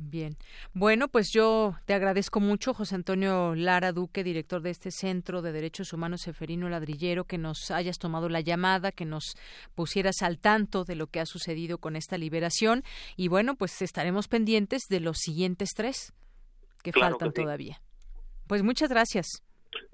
Bien. 0.00 0.36
Bueno, 0.72 1.08
pues 1.08 1.30
yo 1.32 1.74
te 1.84 1.92
agradezco 1.92 2.40
mucho, 2.40 2.72
José 2.72 2.94
Antonio 2.94 3.54
Lara 3.54 3.92
Duque, 3.92 4.22
director 4.22 4.62
de 4.62 4.70
este 4.70 4.90
Centro 4.90 5.42
de 5.42 5.52
Derechos 5.52 5.92
Humanos 5.92 6.22
Seferino 6.22 6.68
Ladrillero, 6.68 7.24
que 7.24 7.36
nos 7.36 7.70
hayas 7.70 7.98
tomado 7.98 8.28
la 8.28 8.40
llamada, 8.40 8.92
que 8.92 9.04
nos 9.04 9.36
pusieras 9.74 10.22
al 10.22 10.38
tanto 10.38 10.84
de 10.84 10.94
lo 10.94 11.08
que 11.08 11.20
ha 11.20 11.26
sucedido 11.26 11.78
con 11.78 11.96
esta 11.96 12.16
liberación. 12.16 12.84
Y 13.16 13.28
bueno, 13.28 13.56
pues 13.56 13.82
estaremos 13.82 14.28
pendientes 14.28 14.84
de 14.88 15.00
los 15.00 15.18
siguientes 15.18 15.70
tres 15.74 16.12
que 16.82 16.92
faltan 16.92 17.32
todavía. 17.32 17.82
Pues 18.46 18.62
muchas 18.62 18.88
gracias. 18.88 19.42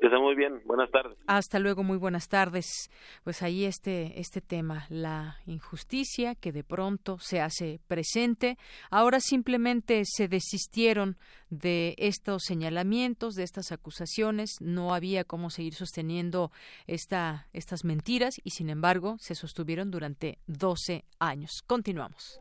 Que 0.01 0.09
muy 0.19 0.35
bien. 0.35 0.63
Buenas 0.65 0.91
tardes. 0.91 1.17
Hasta 1.27 1.59
luego, 1.59 1.83
muy 1.83 1.97
buenas 1.97 2.29
tardes. 2.29 2.91
Pues 3.25 3.43
ahí 3.43 3.65
este, 3.65 4.21
este 4.21 4.41
tema, 4.41 4.87
la 4.89 5.39
injusticia 5.47 6.35
que 6.35 6.53
de 6.53 6.65
pronto 6.65 7.19
se 7.19 7.41
hace 7.41 7.81
presente. 7.87 8.57
Ahora 8.91 9.21
simplemente 9.21 10.03
se 10.05 10.29
desistieron 10.29 11.17
de 11.51 11.95
estos 11.99 12.43
señalamientos, 12.45 13.35
de 13.35 13.45
estas 13.45 13.73
acusaciones. 13.73 14.57
No 14.61 14.95
había 14.95 15.25
cómo 15.25 15.51
seguir 15.51 15.75
sosteniendo 15.75 16.51
esta, 16.87 17.49
estas 17.53 17.85
mentiras 17.85 18.35
y, 18.43 18.51
sin 18.51 18.71
embargo, 18.71 19.17
se 19.19 19.35
sostuvieron 19.35 19.91
durante 19.91 20.39
12 20.47 21.05
años. 21.19 21.63
Continuamos. 21.67 22.41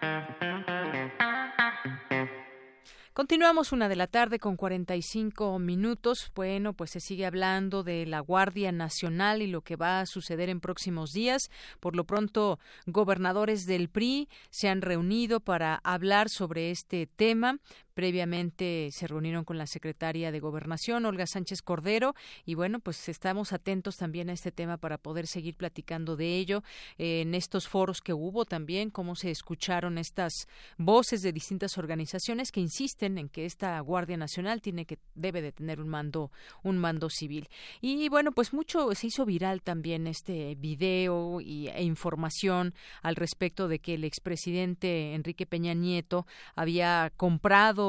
Continuamos 3.21 3.71
una 3.71 3.87
de 3.87 3.95
la 3.95 4.07
tarde 4.07 4.39
con 4.39 4.57
45 4.57 5.59
minutos. 5.59 6.31
Bueno, 6.33 6.73
pues 6.73 6.89
se 6.89 6.99
sigue 6.99 7.27
hablando 7.27 7.83
de 7.83 8.07
la 8.07 8.19
Guardia 8.19 8.71
Nacional 8.71 9.43
y 9.43 9.47
lo 9.47 9.61
que 9.61 9.75
va 9.75 9.99
a 9.99 10.07
suceder 10.07 10.49
en 10.49 10.59
próximos 10.59 11.13
días. 11.13 11.51
Por 11.79 11.95
lo 11.95 12.05
pronto, 12.05 12.57
gobernadores 12.87 13.67
del 13.67 13.89
PRI 13.89 14.27
se 14.49 14.69
han 14.69 14.81
reunido 14.81 15.39
para 15.39 15.75
hablar 15.83 16.29
sobre 16.29 16.71
este 16.71 17.05
tema, 17.05 17.59
Previamente 17.93 18.89
se 18.91 19.07
reunieron 19.07 19.43
con 19.43 19.57
la 19.57 19.67
secretaria 19.67 20.31
de 20.31 20.39
Gobernación, 20.39 21.05
Olga 21.05 21.27
Sánchez 21.27 21.61
Cordero, 21.61 22.15
y 22.45 22.55
bueno, 22.55 22.79
pues 22.79 23.09
estamos 23.09 23.53
atentos 23.53 23.97
también 23.97 24.29
a 24.29 24.33
este 24.33 24.51
tema 24.51 24.77
para 24.77 24.97
poder 24.97 25.27
seguir 25.27 25.55
platicando 25.55 26.15
de 26.15 26.37
ello 26.37 26.63
en 26.97 27.35
estos 27.35 27.67
foros 27.67 28.01
que 28.01 28.13
hubo 28.13 28.45
también, 28.45 28.89
cómo 28.89 29.15
se 29.15 29.31
escucharon 29.31 29.97
estas 29.97 30.47
voces 30.77 31.21
de 31.21 31.31
distintas 31.31 31.77
organizaciones 31.77 32.51
que 32.51 32.59
insisten 32.59 33.17
en 33.17 33.29
que 33.29 33.45
esta 33.45 33.79
Guardia 33.79 34.17
Nacional 34.17 34.61
tiene 34.61 34.85
que 34.85 34.99
debe 35.15 35.41
de 35.41 35.51
tener 35.51 35.79
un 35.79 35.89
mando 35.89 36.31
un 36.63 36.77
mando 36.77 37.09
civil. 37.09 37.47
Y 37.81 38.09
bueno, 38.09 38.31
pues 38.31 38.53
mucho 38.53 38.93
se 38.95 39.07
hizo 39.07 39.25
viral 39.25 39.61
también 39.61 40.07
este 40.07 40.55
video 40.55 41.41
y, 41.41 41.67
e 41.67 41.83
información 41.83 42.73
al 43.01 43.15
respecto 43.15 43.67
de 43.67 43.79
que 43.79 43.95
el 43.95 44.03
expresidente 44.03 45.13
Enrique 45.13 45.45
Peña 45.45 45.73
Nieto 45.73 46.25
había 46.55 47.11
comprado 47.17 47.80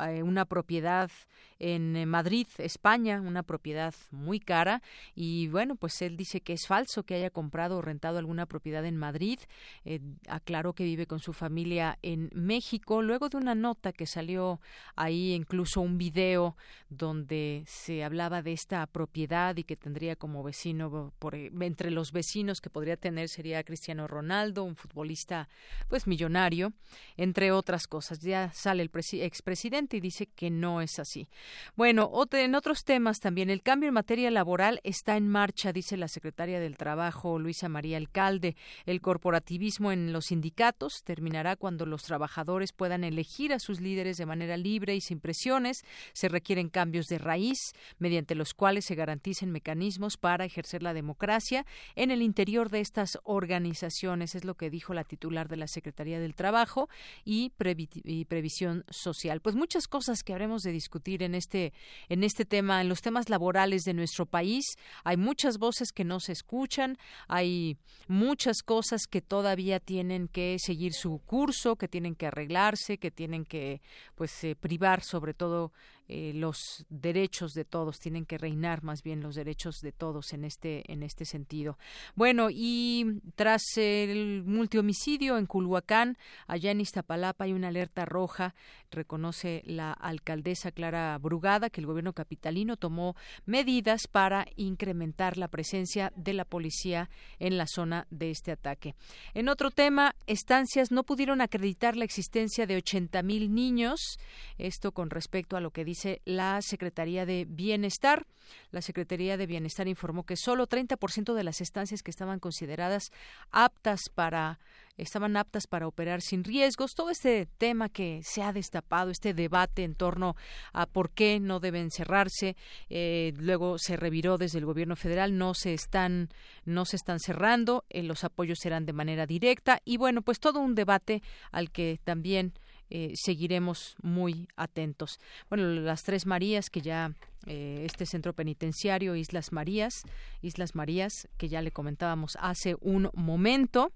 eh, 0.00 0.22
una 0.22 0.44
propiedad 0.44 1.10
en 1.58 1.96
eh, 1.96 2.06
Madrid, 2.06 2.46
España, 2.58 3.20
una 3.20 3.42
propiedad 3.42 3.94
muy 4.10 4.40
cara 4.40 4.82
y 5.14 5.48
bueno, 5.48 5.76
pues 5.76 6.00
él 6.02 6.16
dice 6.16 6.40
que 6.40 6.52
es 6.52 6.66
falso 6.66 7.04
que 7.04 7.14
haya 7.14 7.30
comprado 7.30 7.78
o 7.78 7.82
rentado 7.82 8.18
alguna 8.18 8.46
propiedad 8.46 8.84
en 8.84 8.96
Madrid. 8.96 9.38
Eh, 9.84 10.00
aclaró 10.28 10.74
que 10.74 10.84
vive 10.84 11.06
con 11.06 11.20
su 11.20 11.32
familia 11.32 11.98
en 12.02 12.30
México. 12.34 13.02
Luego 13.02 13.28
de 13.28 13.38
una 13.38 13.54
nota 13.54 13.92
que 13.92 14.06
salió 14.06 14.60
ahí, 14.94 15.32
incluso 15.32 15.80
un 15.80 15.98
video 15.98 16.56
donde 16.88 17.64
se 17.66 18.04
hablaba 18.04 18.42
de 18.42 18.52
esta 18.52 18.86
propiedad 18.86 19.56
y 19.56 19.64
que 19.64 19.76
tendría 19.76 20.16
como 20.16 20.42
vecino, 20.42 21.12
por, 21.18 21.34
entre 21.34 21.90
los 21.90 22.12
vecinos 22.12 22.60
que 22.60 22.70
podría 22.70 22.96
tener 22.96 23.28
sería 23.28 23.64
Cristiano 23.64 24.06
Ronaldo, 24.06 24.64
un 24.64 24.76
futbolista 24.76 25.48
pues 25.88 26.06
millonario, 26.06 26.72
entre 27.16 27.52
otras 27.52 27.86
cosas. 27.86 28.20
Ya 28.20 28.52
sale 28.52 28.82
el 28.82 28.90
expresidente 29.22 29.96
y 29.96 30.00
dice 30.00 30.26
que 30.26 30.50
no 30.50 30.80
es 30.80 30.98
así. 30.98 31.28
Bueno, 31.76 32.10
en 32.32 32.54
otros 32.54 32.84
temas 32.84 33.20
también, 33.20 33.50
el 33.50 33.62
cambio 33.62 33.88
en 33.88 33.94
materia 33.94 34.30
laboral 34.30 34.80
está 34.84 35.16
en 35.16 35.28
marcha, 35.28 35.72
dice 35.72 35.96
la 35.96 36.08
secretaria 36.08 36.60
del 36.60 36.76
Trabajo, 36.76 37.38
Luisa 37.38 37.68
María 37.68 37.96
Alcalde. 37.96 38.56
El 38.84 39.00
corporativismo 39.00 39.92
en 39.92 40.12
los 40.12 40.26
sindicatos 40.26 41.02
terminará 41.04 41.56
cuando 41.56 41.86
los 41.86 42.02
trabajadores 42.02 42.72
puedan 42.72 43.04
elegir 43.04 43.52
a 43.52 43.58
sus 43.58 43.80
líderes 43.80 44.16
de 44.16 44.26
manera 44.26 44.56
libre 44.56 44.94
y 44.94 45.00
sin 45.00 45.20
presiones. 45.20 45.84
Se 46.12 46.28
requieren 46.28 46.68
cambios 46.68 47.06
de 47.06 47.18
raíz, 47.18 47.72
mediante 47.98 48.34
los 48.34 48.54
cuales 48.54 48.84
se 48.84 48.94
garanticen 48.94 49.52
mecanismos 49.52 50.16
para 50.16 50.44
ejercer 50.44 50.82
la 50.82 50.94
democracia 50.94 51.66
en 51.94 52.10
el 52.10 52.22
interior 52.22 52.70
de 52.70 52.80
estas 52.80 53.18
organizaciones, 53.24 54.34
es 54.34 54.44
lo 54.44 54.54
que 54.54 54.70
dijo 54.70 54.94
la 54.94 55.04
titular 55.04 55.48
de 55.48 55.56
la 55.56 55.68
Secretaría 55.68 56.20
del 56.20 56.34
Trabajo 56.34 56.88
y, 57.24 57.50
Previsión 57.50 58.84
Social. 58.88 59.40
Pues 59.40 59.54
muchas 59.54 59.88
cosas 59.88 60.22
que 60.22 60.32
habremos 60.32 60.62
de 60.62 60.72
discutir 60.72 61.22
en 61.22 61.34
este, 61.36 61.72
en 62.08 62.24
este 62.24 62.44
tema, 62.44 62.80
en 62.80 62.88
los 62.88 63.02
temas 63.02 63.28
laborales 63.28 63.82
de 63.82 63.94
nuestro 63.94 64.26
país. 64.26 64.64
Hay 65.04 65.16
muchas 65.16 65.58
voces 65.58 65.92
que 65.92 66.04
no 66.04 66.20
se 66.20 66.32
escuchan, 66.32 66.98
hay 67.28 67.76
muchas 68.08 68.62
cosas 68.62 69.02
que 69.08 69.20
todavía 69.20 69.80
tienen 69.80 70.28
que 70.28 70.56
seguir 70.58 70.92
su 70.92 71.20
curso, 71.24 71.76
que 71.76 71.88
tienen 71.88 72.14
que 72.14 72.26
arreglarse, 72.26 72.98
que 72.98 73.10
tienen 73.10 73.44
que 73.44 73.80
pues 74.14 74.42
eh, 74.44 74.56
privar 74.56 75.02
sobre 75.02 75.34
todo 75.34 75.72
eh, 76.08 76.32
los 76.34 76.86
derechos 76.88 77.52
de 77.52 77.64
todos, 77.64 77.98
tienen 77.98 78.26
que 78.26 78.38
reinar 78.38 78.84
más 78.84 79.02
bien 79.02 79.22
los 79.22 79.34
derechos 79.34 79.80
de 79.80 79.92
todos 79.92 80.32
en 80.32 80.44
este, 80.44 80.90
en 80.92 81.02
este 81.02 81.24
sentido. 81.24 81.78
Bueno, 82.14 82.48
y 82.50 83.20
tras 83.34 83.62
el 83.76 84.44
multihomicidio 84.44 85.36
en 85.36 85.46
Culhuacán, 85.46 86.16
allá 86.46 86.70
en 86.70 86.80
Iztapalapa 86.80 87.44
hay 87.44 87.52
una 87.52 87.68
alerta 87.68 88.04
roja, 88.04 88.54
reconoce 88.90 89.62
la 89.64 89.92
alcaldesa 89.92 90.70
Clara 90.70 91.18
Brugada 91.18 91.70
que 91.70 91.80
el 91.80 91.86
gobierno 91.86 92.12
capitalino 92.12 92.76
tomó 92.76 93.16
medidas 93.44 94.06
para 94.06 94.46
incrementar 94.54 95.36
la 95.36 95.48
presencia 95.48 96.12
de 96.14 96.34
la 96.34 96.44
policía 96.44 97.10
en 97.38 97.58
la 97.58 97.66
zona 97.66 98.06
de 98.10 98.30
este 98.30 98.52
ataque. 98.52 98.94
En 99.34 99.48
otro 99.48 99.70
tema, 99.70 100.14
estancias 100.26 100.92
no 100.92 101.02
pudieron 101.02 101.40
acreditar 101.40 101.96
la 101.96 102.04
existencia 102.04 102.66
de 102.66 102.76
80 102.76 103.22
mil 103.22 103.52
niños, 103.54 104.18
esto 104.56 104.92
con 104.92 105.10
respecto 105.10 105.56
a 105.56 105.60
lo 105.60 105.70
que 105.70 105.84
dice 105.84 105.95
dice 105.96 106.20
la 106.26 106.60
Secretaría 106.60 107.24
de 107.24 107.46
Bienestar. 107.48 108.26
La 108.70 108.82
Secretaría 108.82 109.38
de 109.38 109.46
Bienestar 109.46 109.88
informó 109.88 110.24
que 110.24 110.36
solo 110.36 110.68
30% 110.68 111.32
de 111.32 111.42
las 111.42 111.62
estancias 111.62 112.02
que 112.02 112.10
estaban 112.10 112.38
consideradas 112.38 113.10
aptas 113.50 114.02
para 114.14 114.58
estaban 114.98 115.36
aptas 115.36 115.66
para 115.66 115.86
operar 115.86 116.20
sin 116.22 116.44
riesgos. 116.44 116.94
Todo 116.94 117.10
este 117.10 117.46
tema 117.58 117.88
que 117.88 118.20
se 118.24 118.42
ha 118.42 118.52
destapado, 118.52 119.10
este 119.10 119.34
debate 119.34 119.84
en 119.84 119.94
torno 119.94 120.36
a 120.72 120.86
por 120.86 121.10
qué 121.10 121.40
no 121.40 121.60
deben 121.60 121.90
cerrarse, 121.90 122.56
eh, 122.88 123.32
luego 123.36 123.78
se 123.78 123.96
reviró 123.96 124.38
desde 124.38 124.58
el 124.58 124.64
Gobierno 124.64 124.96
federal, 124.96 125.36
no 125.36 125.54
se 125.54 125.74
están, 125.74 126.28
no 126.64 126.84
se 126.84 126.96
están 126.96 127.20
cerrando, 127.20 127.84
eh, 127.90 128.02
los 128.02 128.24
apoyos 128.24 128.58
serán 128.60 128.86
de 128.86 128.92
manera 128.92 129.26
directa 129.26 129.80
y 129.84 129.96
bueno, 129.96 130.22
pues 130.22 130.40
todo 130.40 130.60
un 130.60 130.74
debate 130.74 131.22
al 131.52 131.70
que 131.70 132.00
también 132.04 132.54
eh, 132.90 133.12
seguiremos 133.14 133.96
muy 134.02 134.48
atentos. 134.56 135.18
Bueno, 135.48 135.68
las 135.68 136.02
tres 136.02 136.26
Marías 136.26 136.70
que 136.70 136.80
ya 136.80 137.12
eh, 137.46 137.82
este 137.84 138.06
centro 138.06 138.32
penitenciario 138.32 139.16
Islas 139.16 139.52
Marías, 139.52 140.02
Islas 140.42 140.74
Marías 140.74 141.28
que 141.36 141.48
ya 141.48 141.62
le 141.62 141.70
comentábamos 141.70 142.36
hace 142.40 142.76
un 142.80 143.10
momento 143.14 143.92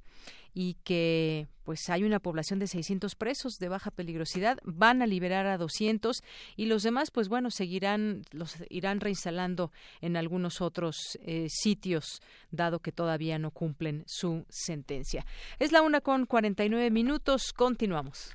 y 0.52 0.74
que 0.84 1.48
pues 1.64 1.88
hay 1.88 2.02
una 2.02 2.18
población 2.18 2.58
de 2.58 2.66
600 2.66 3.14
presos 3.14 3.58
de 3.58 3.68
baja 3.68 3.90
peligrosidad, 3.90 4.58
van 4.64 5.02
a 5.02 5.06
liberar 5.06 5.46
a 5.46 5.58
200 5.58 6.22
y 6.56 6.66
los 6.66 6.82
demás 6.82 7.10
pues 7.10 7.28
bueno, 7.28 7.50
seguirán 7.50 8.22
los 8.32 8.56
irán 8.68 9.00
reinstalando 9.00 9.70
en 10.00 10.16
algunos 10.16 10.60
otros 10.60 11.18
eh, 11.22 11.46
sitios 11.48 12.20
dado 12.50 12.80
que 12.80 12.92
todavía 12.92 13.38
no 13.38 13.50
cumplen 13.50 14.04
su 14.06 14.44
sentencia. 14.48 15.24
Es 15.58 15.72
la 15.72 15.82
una 15.82 16.00
con 16.00 16.26
49 16.26 16.90
minutos, 16.90 17.52
continuamos. 17.52 18.34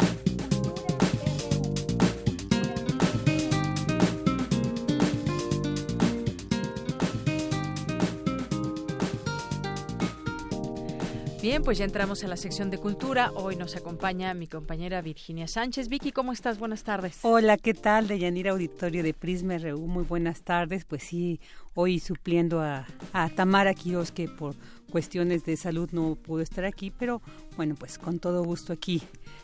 Pues 11.63 11.77
ya 11.77 11.85
entramos 11.85 12.23
en 12.23 12.29
la 12.29 12.37
sección 12.37 12.71
de 12.71 12.79
cultura. 12.79 13.31
Hoy 13.35 13.55
nos 13.55 13.75
acompaña 13.75 14.33
mi 14.33 14.47
compañera 14.47 15.01
Virginia 15.01 15.47
Sánchez. 15.47 15.89
Vicky, 15.89 16.11
¿cómo 16.11 16.33
estás? 16.33 16.57
Buenas 16.57 16.83
tardes. 16.83 17.19
Hola, 17.21 17.55
¿qué 17.57 17.75
tal? 17.75 18.07
De 18.07 18.17
Yanira 18.17 18.51
Auditorio 18.51 19.03
de 19.03 19.13
Prisma 19.13 19.59
RU. 19.59 19.85
Muy 19.87 20.03
buenas 20.03 20.41
tardes. 20.41 20.85
Pues 20.85 21.03
sí, 21.03 21.39
hoy 21.75 21.99
supliendo 21.99 22.61
a, 22.61 22.87
a 23.13 23.29
Tamara 23.29 23.75
Quiroz, 23.75 24.11
que 24.11 24.27
por 24.27 24.55
cuestiones 24.89 25.45
de 25.45 25.55
salud 25.55 25.89
no 25.91 26.15
pudo 26.15 26.41
estar 26.41 26.65
aquí, 26.65 26.91
pero 26.91 27.21
bueno, 27.55 27.75
pues 27.75 27.99
con 27.99 28.17
todo 28.17 28.43
gusto 28.43 28.73
aquí 28.73 29.03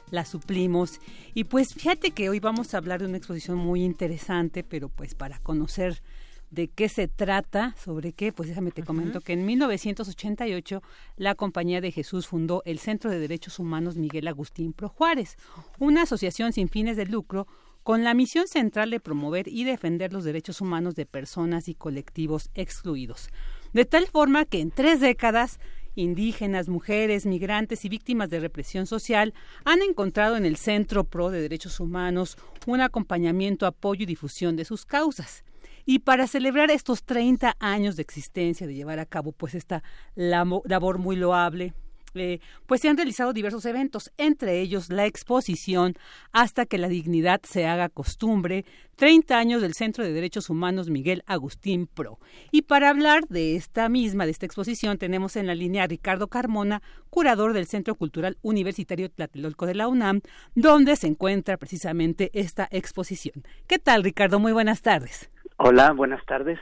la 0.10 0.26
suplimos. 0.26 1.00
Y 1.36 1.44
pues 1.44 1.76
fíjate 1.76 2.12
que 2.12 2.30
hoy 2.30 2.40
vamos 2.40 2.74
a 2.74 2.78
hablar 2.78 3.00
de 3.00 3.06
una 3.06 3.18
exposición 3.18 3.58
muy 3.58 3.84
interesante, 3.84 4.64
pero 4.64 4.90
pues 4.90 5.14
para 5.14 5.38
conocer 5.40 6.02
de 6.50 6.68
qué 6.70 6.90
se 6.90 7.08
trata, 7.08 7.76
sobre 7.84 8.14
qué, 8.14 8.32
pues 8.32 8.50
déjame 8.50 8.72
te 8.72 8.84
comento 8.84 9.22
que 9.22 9.34
en 9.34 9.46
1988 9.46 10.82
la 11.18 11.36
Compañía 11.36 11.82
de 11.82 11.92
Jesús 11.92 12.28
fundó 12.28 12.62
el 12.66 12.80
Centro 12.80 13.12
de 13.12 13.20
Derechos 13.20 13.60
Humanos 13.60 13.98
Miguel 13.98 14.28
Agustín 14.28 14.74
Pro 14.74 14.90
Juárez, 14.90 15.38
una 15.80 16.04
asociación 16.04 16.54
sin 16.54 16.70
fines 16.70 16.98
de 16.98 17.06
lucro 17.06 17.48
con 17.84 18.04
la 18.04 18.14
misión 18.14 18.48
central 18.48 18.92
de 18.92 19.00
promover 19.00 19.48
y 19.48 19.64
defender 19.64 20.12
los 20.12 20.26
derechos 20.26 20.60
humanos 20.60 20.96
de 20.96 21.06
personas 21.06 21.70
y 21.70 21.76
colectivos 21.76 22.50
excluidos. 22.54 23.30
De 23.74 23.86
tal 23.86 24.08
forma 24.08 24.46
que 24.46 24.60
en 24.60 24.72
tres 24.72 25.00
décadas 25.00 25.60
indígenas, 25.96 26.70
mujeres, 26.70 27.26
migrantes 27.26 27.86
y 27.86 27.90
víctimas 27.90 28.30
de 28.30 28.40
represión 28.40 28.88
social 28.88 29.34
han 29.66 29.82
encontrado 29.82 30.38
en 30.38 30.46
el 30.46 30.58
Centro 30.58 31.04
Pro 31.04 31.30
de 31.30 31.42
Derechos 31.42 31.80
Humanos 31.80 32.38
un 32.66 32.82
acompañamiento, 32.82 33.66
apoyo 33.66 34.04
y 34.04 34.06
difusión 34.06 34.56
de 34.56 34.66
sus 34.66 34.86
causas. 34.86 35.44
Y 35.90 36.00
para 36.00 36.28
celebrar 36.28 36.70
estos 36.70 37.06
30 37.06 37.56
años 37.60 37.96
de 37.96 38.02
existencia, 38.02 38.68
de 38.68 38.76
llevar 38.76 39.00
a 39.00 39.06
cabo 39.06 39.32
pues 39.32 39.56
esta 39.56 39.84
labor 40.16 40.98
muy 40.98 41.16
loable, 41.16 41.74
eh, 42.14 42.40
pues 42.66 42.82
se 42.82 42.90
han 42.90 42.98
realizado 42.98 43.32
diversos 43.32 43.66
eventos, 43.66 44.12
entre 44.18 44.60
ellos 44.60 44.90
la 44.90 45.06
exposición 45.06 45.96
Hasta 46.34 46.66
que 46.66 46.78
la 46.78 46.90
dignidad 46.90 47.40
se 47.44 47.68
haga 47.68 47.88
costumbre, 47.88 48.66
30 48.98 49.38
años 49.38 49.62
del 49.62 49.76
Centro 49.76 50.04
de 50.04 50.12
Derechos 50.12 50.50
Humanos 50.50 50.90
Miguel 50.90 51.24
Agustín 51.26 51.88
Pro. 51.88 52.20
Y 52.52 52.64
para 52.64 52.90
hablar 52.90 53.26
de 53.30 53.56
esta 53.56 53.88
misma, 53.88 54.26
de 54.26 54.32
esta 54.32 54.46
exposición, 54.46 54.98
tenemos 54.98 55.38
en 55.38 55.48
la 55.48 55.56
línea 55.56 55.84
a 55.84 55.88
Ricardo 55.88 56.28
Carmona, 56.28 56.82
curador 57.10 57.54
del 57.54 57.68
Centro 57.68 57.96
Cultural 57.96 58.38
Universitario 58.42 59.10
Tlatelolco 59.10 59.66
de 59.66 59.76
la 59.76 59.88
UNAM, 59.88 60.20
donde 60.54 60.98
se 60.98 61.08
encuentra 61.08 61.56
precisamente 61.56 62.30
esta 62.34 62.68
exposición. 62.72 63.46
¿Qué 63.68 63.80
tal, 63.80 64.04
Ricardo? 64.04 64.40
Muy 64.40 64.52
buenas 64.52 64.82
tardes. 64.82 65.30
Hola, 65.58 65.92
buenas 65.92 66.24
tardes. 66.26 66.60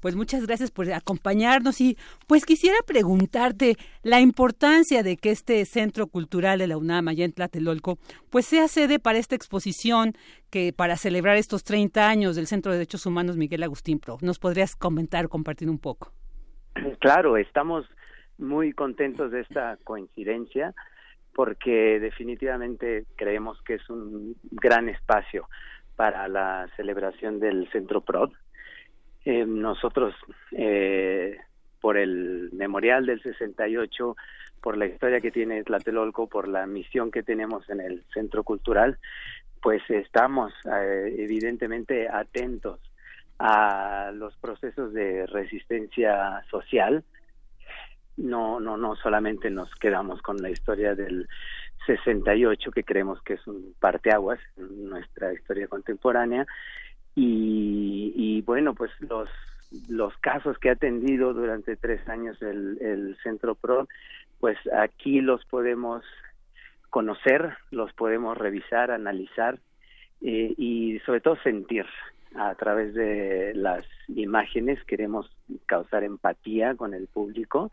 Pues 0.00 0.16
muchas 0.16 0.44
gracias 0.46 0.72
por 0.72 0.90
acompañarnos 0.92 1.80
y 1.80 1.96
pues 2.26 2.44
quisiera 2.44 2.76
preguntarte 2.84 3.76
la 4.02 4.20
importancia 4.20 5.04
de 5.04 5.16
que 5.16 5.30
este 5.30 5.64
Centro 5.64 6.08
Cultural 6.08 6.58
de 6.58 6.66
la 6.66 6.76
UNAM 6.76 7.06
allá 7.06 7.24
en 7.24 7.32
Tlatelolco 7.32 7.98
pues 8.28 8.46
sea 8.46 8.66
sede 8.66 8.98
para 8.98 9.18
esta 9.18 9.36
exposición 9.36 10.14
que 10.50 10.72
para 10.72 10.96
celebrar 10.96 11.36
estos 11.36 11.62
30 11.62 12.08
años 12.08 12.34
del 12.34 12.48
Centro 12.48 12.72
de 12.72 12.78
Derechos 12.78 13.06
Humanos 13.06 13.36
Miguel 13.36 13.62
Agustín 13.62 14.00
Pro. 14.00 14.18
¿Nos 14.22 14.40
podrías 14.40 14.74
comentar, 14.74 15.28
compartir 15.28 15.70
un 15.70 15.78
poco? 15.78 16.12
Claro, 16.98 17.36
estamos 17.36 17.86
muy 18.38 18.72
contentos 18.72 19.30
de 19.30 19.40
esta 19.40 19.76
coincidencia 19.84 20.74
porque 21.34 22.00
definitivamente 22.00 23.06
creemos 23.16 23.60
que 23.62 23.74
es 23.74 23.88
un 23.88 24.34
gran 24.50 24.88
espacio 24.88 25.48
para 25.96 26.28
la 26.28 26.68
celebración 26.76 27.40
del 27.40 27.68
Centro 27.70 28.00
PROD 28.00 28.32
eh, 29.24 29.44
nosotros, 29.46 30.14
eh, 30.50 31.38
por 31.80 31.96
el 31.96 32.50
memorial 32.52 33.06
del 33.06 33.22
68, 33.22 34.16
por 34.60 34.76
la 34.76 34.86
historia 34.86 35.20
que 35.20 35.30
tiene 35.30 35.62
Tlatelolco, 35.62 36.28
por 36.28 36.48
la 36.48 36.66
misión 36.66 37.10
que 37.10 37.22
tenemos 37.22 37.68
en 37.70 37.80
el 37.80 38.04
centro 38.12 38.42
cultural, 38.42 38.98
pues 39.60 39.82
estamos 39.90 40.52
eh, 40.64 41.14
evidentemente 41.18 42.08
atentos 42.08 42.80
a 43.38 44.10
los 44.12 44.36
procesos 44.36 44.92
de 44.92 45.26
resistencia 45.26 46.42
social. 46.50 47.04
No, 48.16 48.60
no, 48.60 48.76
no 48.76 48.96
solamente 48.96 49.50
nos 49.50 49.72
quedamos 49.76 50.20
con 50.20 50.36
la 50.38 50.50
historia 50.50 50.94
del 50.94 51.28
68, 51.86 52.70
que 52.70 52.84
creemos 52.84 53.20
que 53.22 53.34
es 53.34 53.46
un 53.46 53.74
parteaguas 53.80 54.38
en 54.56 54.88
nuestra 54.88 55.32
historia 55.32 55.68
contemporánea, 55.68 56.46
y, 57.14 58.42
bueno, 58.46 58.74
pues 58.74 58.90
los, 59.00 59.28
los 59.88 60.16
casos 60.18 60.58
que 60.58 60.70
ha 60.70 60.72
atendido 60.72 61.34
durante 61.34 61.76
tres 61.76 62.08
años 62.08 62.40
el, 62.40 62.78
el 62.80 63.16
Centro 63.22 63.54
PRO, 63.54 63.86
pues 64.40 64.56
aquí 64.74 65.20
los 65.20 65.44
podemos 65.44 66.02
conocer, 66.90 67.56
los 67.70 67.92
podemos 67.92 68.36
revisar, 68.36 68.90
analizar 68.90 69.58
eh, 70.20 70.54
y 70.56 71.00
sobre 71.06 71.20
todo 71.20 71.36
sentir 71.42 71.86
a 72.34 72.54
través 72.54 72.94
de 72.94 73.52
las 73.54 73.84
imágenes. 74.08 74.82
Queremos 74.84 75.30
causar 75.66 76.04
empatía 76.04 76.74
con 76.74 76.94
el 76.94 77.06
público 77.06 77.70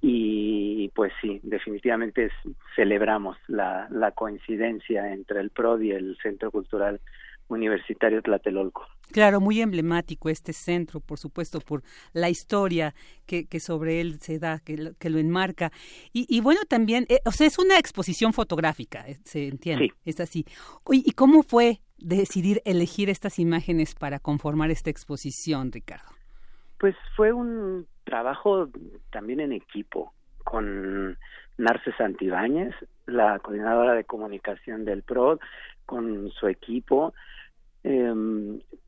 y 0.00 0.88
pues 0.94 1.12
sí, 1.20 1.40
definitivamente 1.42 2.30
celebramos 2.76 3.36
la, 3.48 3.88
la 3.90 4.12
coincidencia 4.12 5.12
entre 5.12 5.40
el 5.40 5.50
PROD 5.50 5.80
y 5.80 5.90
el 5.92 6.16
Centro 6.22 6.50
Cultural 6.50 7.00
Universitario 7.48 8.22
Tlatelolco. 8.22 8.86
Claro, 9.12 9.40
muy 9.40 9.60
emblemático 9.60 10.28
este 10.28 10.52
centro, 10.52 11.00
por 11.00 11.18
supuesto, 11.18 11.60
por 11.60 11.82
la 12.12 12.30
historia 12.30 12.94
que, 13.26 13.46
que 13.46 13.58
sobre 13.58 14.00
él 14.00 14.20
se 14.20 14.38
da, 14.38 14.60
que 14.60 14.76
lo, 14.76 14.94
que 14.94 15.10
lo 15.10 15.18
enmarca. 15.18 15.72
Y, 16.12 16.40
bueno, 16.40 16.60
también, 16.68 17.06
eh, 17.08 17.18
o 17.24 17.32
sea, 17.32 17.48
es 17.48 17.58
una 17.58 17.78
exposición 17.78 18.32
fotográfica, 18.32 19.06
eh, 19.08 19.18
se 19.24 19.48
entiende, 19.48 19.86
sí. 19.86 19.92
es 20.04 20.20
así. 20.20 20.46
¿Y 20.92 21.10
cómo 21.12 21.42
fue 21.42 21.80
decidir 21.98 22.62
elegir 22.64 23.10
estas 23.10 23.38
imágenes 23.40 23.94
para 23.96 24.20
conformar 24.20 24.70
esta 24.70 24.90
exposición, 24.90 25.72
Ricardo? 25.72 26.08
Pues 26.78 26.94
fue 27.16 27.32
un 27.32 27.86
trabajo 28.10 28.68
también 29.10 29.38
en 29.38 29.52
equipo 29.52 30.12
con 30.42 31.16
Narce 31.58 31.92
Santibáñez, 31.96 32.74
la 33.06 33.38
coordinadora 33.38 33.94
de 33.94 34.04
comunicación 34.04 34.84
del 34.84 35.02
PROD, 35.02 35.38
con 35.86 36.30
su 36.32 36.48
equipo, 36.48 37.14
eh, 37.84 38.12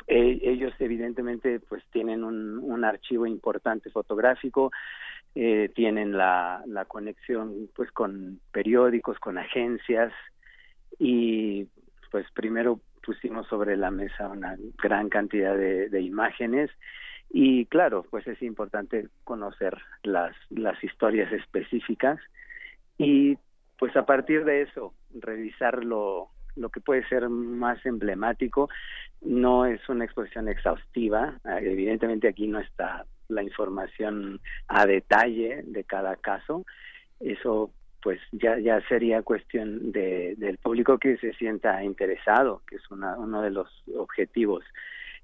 ellos 0.09 0.75
evidentemente 0.81 1.61
pues 1.61 1.83
tienen 1.93 2.25
un, 2.25 2.85
archivo 2.85 3.27
importante 3.27 3.91
fotográfico, 3.91 4.73
eh, 5.37 5.71
tienen 5.75 6.17
la, 6.17 6.65
conexión 6.89 7.71
pues 7.77 7.93
con 7.93 8.41
periódicos, 8.51 9.19
con 9.21 9.39
agencias 9.39 10.13
y 10.99 11.69
pues 12.11 12.27
primero 12.35 12.81
pusimos 13.05 13.47
sobre 13.47 13.77
la 13.77 13.91
mesa 13.91 14.29
una 14.29 14.57
gran 14.83 15.09
cantidad 15.09 15.57
de 15.57 16.01
imágenes 16.01 16.71
y 17.33 17.65
claro 17.67 18.05
pues 18.11 18.27
es 18.27 18.41
importante 18.43 19.09
conocer 19.25 19.79
las 20.03 20.37
las 20.51 20.83
historias 20.85 21.33
específicas 21.33 22.21
y 22.99 23.39
pues 23.79 23.97
a 23.97 24.05
partir 24.05 24.45
de 24.45 24.63
eso 24.63 24.95
revisar 25.15 25.85
lo 25.85 26.29
lo 26.57 26.71
que 26.71 26.81
puede 26.81 27.07
ser 27.09 27.29
más 27.29 27.85
emblemático. 27.87 28.69
No 29.21 29.67
es 29.67 29.81
una 29.89 30.05
exposición 30.05 30.49
exhaustiva, 30.49 31.39
ah, 31.45 31.61
evidentemente 31.61 32.29
aquí 32.29 32.47
no 32.47 32.59
está 32.59 33.07
la 33.29 33.43
información 33.43 34.41
a 34.69 34.87
detalle 34.87 35.63
de 35.65 35.85
cada 35.85 36.17
caso. 36.17 36.65
Eso 37.21 37.71
pues 38.03 38.21
ya 38.33 38.59
ya 38.59 38.81
sería 38.89 39.23
cuestión 39.23 39.93
de, 39.93 40.35
del 40.37 40.59
público 40.59 40.99
que 40.99 41.17
se 41.19 41.33
sienta 41.35 41.85
interesado, 41.85 42.63
que 42.67 42.77
es 42.77 42.91
una, 42.91 43.17
uno 43.17 43.43
de 43.43 43.51
los 43.51 43.69
objetivos 43.97 44.65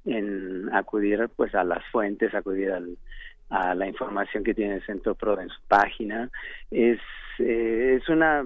en 0.08 0.68
acudir 0.72 1.28
pues 1.36 1.54
a 1.54 1.64
las 1.64 1.84
fuentes, 1.92 2.34
acudir 2.34 2.72
al, 2.72 2.96
a 3.50 3.74
la 3.74 3.86
información 3.86 4.44
que 4.44 4.54
tiene 4.54 4.76
el 4.76 4.86
Centro 4.86 5.14
Pro 5.14 5.40
en 5.40 5.48
su 5.48 5.60
página. 5.68 6.30
Es 6.70 6.98
eh, 7.38 7.98
es 8.00 8.08
una 8.08 8.44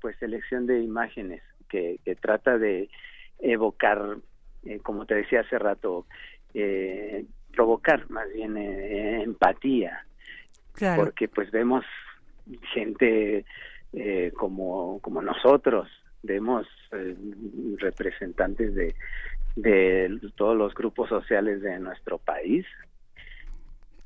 pues 0.00 0.16
selección 0.18 0.66
de 0.66 0.80
imágenes 0.80 1.42
que, 1.68 1.98
trata 2.20 2.58
de 2.58 2.90
evocar, 3.38 4.18
eh, 4.64 4.78
como 4.80 5.06
te 5.06 5.14
decía 5.14 5.40
hace 5.40 5.58
rato, 5.58 6.06
eh, 6.52 7.24
provocar 7.52 8.10
más 8.10 8.30
bien 8.32 8.56
eh, 8.56 9.22
empatía, 9.22 10.04
porque 10.96 11.28
pues 11.28 11.50
vemos 11.50 11.84
gente 12.74 13.44
como, 14.36 14.98
como 15.00 15.22
nosotros, 15.22 15.88
vemos 16.22 16.66
representantes 17.78 18.74
de, 18.74 18.94
de 19.56 20.18
todos 20.36 20.56
los 20.56 20.74
grupos 20.74 21.08
sociales 21.08 21.62
de 21.62 21.78
nuestro 21.78 22.18
país 22.18 22.66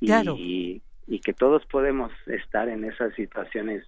y, 0.00 0.82
y 1.06 1.20
que 1.20 1.32
todos 1.32 1.64
podemos 1.66 2.12
estar 2.26 2.68
en 2.68 2.84
esas 2.84 3.14
situaciones 3.14 3.84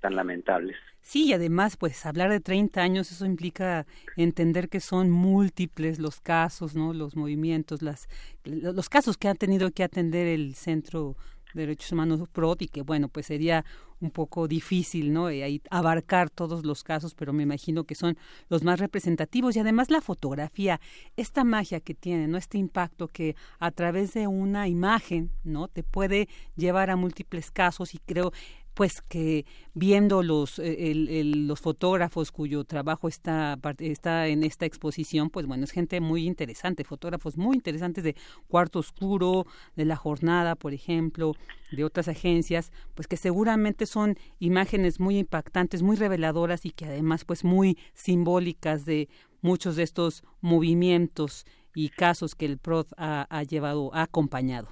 tan 0.00 0.16
lamentables. 0.16 0.76
Sí, 1.00 1.26
y 1.26 1.32
además, 1.32 1.76
pues 1.76 2.06
hablar 2.06 2.30
de 2.30 2.40
30 2.40 2.80
años, 2.80 3.10
eso 3.10 3.26
implica 3.26 3.86
entender 4.16 4.68
que 4.68 4.78
son 4.78 5.10
múltiples 5.10 5.98
los 5.98 6.20
casos, 6.20 6.76
¿no? 6.76 6.92
Los 6.92 7.16
movimientos, 7.16 7.82
las, 7.82 8.08
los 8.44 8.88
casos 8.88 9.16
que 9.16 9.28
ha 9.28 9.34
tenido 9.34 9.72
que 9.72 9.82
atender 9.82 10.28
el 10.28 10.54
Centro 10.54 11.16
Derechos 11.54 11.92
Humanos 11.92 12.28
PROD 12.32 12.62
y 12.62 12.68
que, 12.68 12.82
bueno, 12.82 13.08
pues 13.08 13.26
sería 13.26 13.64
un 14.00 14.10
poco 14.10 14.48
difícil, 14.48 15.12
¿no? 15.12 15.30
Eh, 15.30 15.60
abarcar 15.70 16.28
todos 16.28 16.64
los 16.64 16.82
casos, 16.82 17.14
pero 17.14 17.32
me 17.32 17.44
imagino 17.44 17.84
que 17.84 17.94
son 17.94 18.18
los 18.48 18.64
más 18.64 18.80
representativos 18.80 19.56
y 19.56 19.60
además 19.60 19.90
la 19.90 20.00
fotografía, 20.00 20.80
esta 21.16 21.44
magia 21.44 21.80
que 21.80 21.94
tiene, 21.94 22.26
¿no? 22.26 22.36
Este 22.36 22.58
impacto 22.58 23.08
que 23.08 23.36
a 23.58 23.70
través 23.70 24.12
de 24.12 24.26
una 24.26 24.68
imagen, 24.68 25.30
¿no? 25.44 25.68
Te 25.68 25.82
puede 25.82 26.28
llevar 26.56 26.90
a 26.90 26.96
múltiples 26.96 27.50
casos 27.50 27.94
y 27.94 27.98
creo 27.98 28.32
pues 28.74 29.02
que 29.02 29.44
viendo 29.74 30.22
los 30.22 30.58
eh, 30.58 31.22
los 31.24 31.60
fotógrafos 31.60 32.32
cuyo 32.32 32.64
trabajo 32.64 33.08
está 33.08 33.58
está 33.78 34.26
en 34.28 34.44
esta 34.44 34.66
exposición 34.66 35.30
pues 35.30 35.46
bueno 35.46 35.64
es 35.64 35.70
gente 35.70 36.00
muy 36.00 36.26
interesante 36.26 36.84
fotógrafos 36.84 37.36
muy 37.36 37.56
interesantes 37.56 38.04
de 38.04 38.16
cuarto 38.48 38.78
oscuro 38.78 39.46
de 39.76 39.84
la 39.84 39.96
jornada 39.96 40.54
por 40.54 40.72
ejemplo 40.72 41.34
de 41.70 41.84
otras 41.84 42.08
agencias 42.08 42.72
pues 42.94 43.06
que 43.06 43.16
seguramente 43.16 43.86
son 43.86 44.16
imágenes 44.38 45.00
muy 45.00 45.18
impactantes 45.18 45.82
muy 45.82 45.96
reveladoras 45.96 46.64
y 46.64 46.70
que 46.70 46.86
además 46.86 47.24
pues 47.24 47.44
muy 47.44 47.78
simbólicas 47.94 48.84
de 48.84 49.08
muchos 49.42 49.76
de 49.76 49.82
estos 49.82 50.22
movimientos 50.40 51.44
y 51.74 51.88
casos 51.88 52.34
que 52.34 52.46
el 52.46 52.58
PROD 52.58 52.86
ha, 52.96 53.26
ha 53.30 53.42
llevado 53.42 53.90
ha 53.94 54.02
acompañado. 54.02 54.68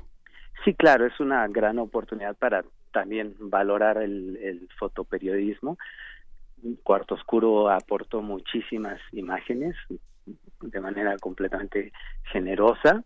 Sí, 0.65 0.75
claro, 0.75 1.07
es 1.07 1.19
una 1.19 1.47
gran 1.49 1.79
oportunidad 1.79 2.37
para 2.37 2.63
también 2.93 3.35
valorar 3.39 3.99
el, 3.99 4.37
el 4.43 4.69
fotoperiodismo. 4.79 5.79
Cuarto 6.83 7.15
Oscuro 7.15 7.71
aportó 7.71 8.21
muchísimas 8.23 9.01
imágenes 9.13 9.77
de 10.61 10.81
manera 10.81 11.17
completamente 11.19 11.93
generosa. 12.25 13.05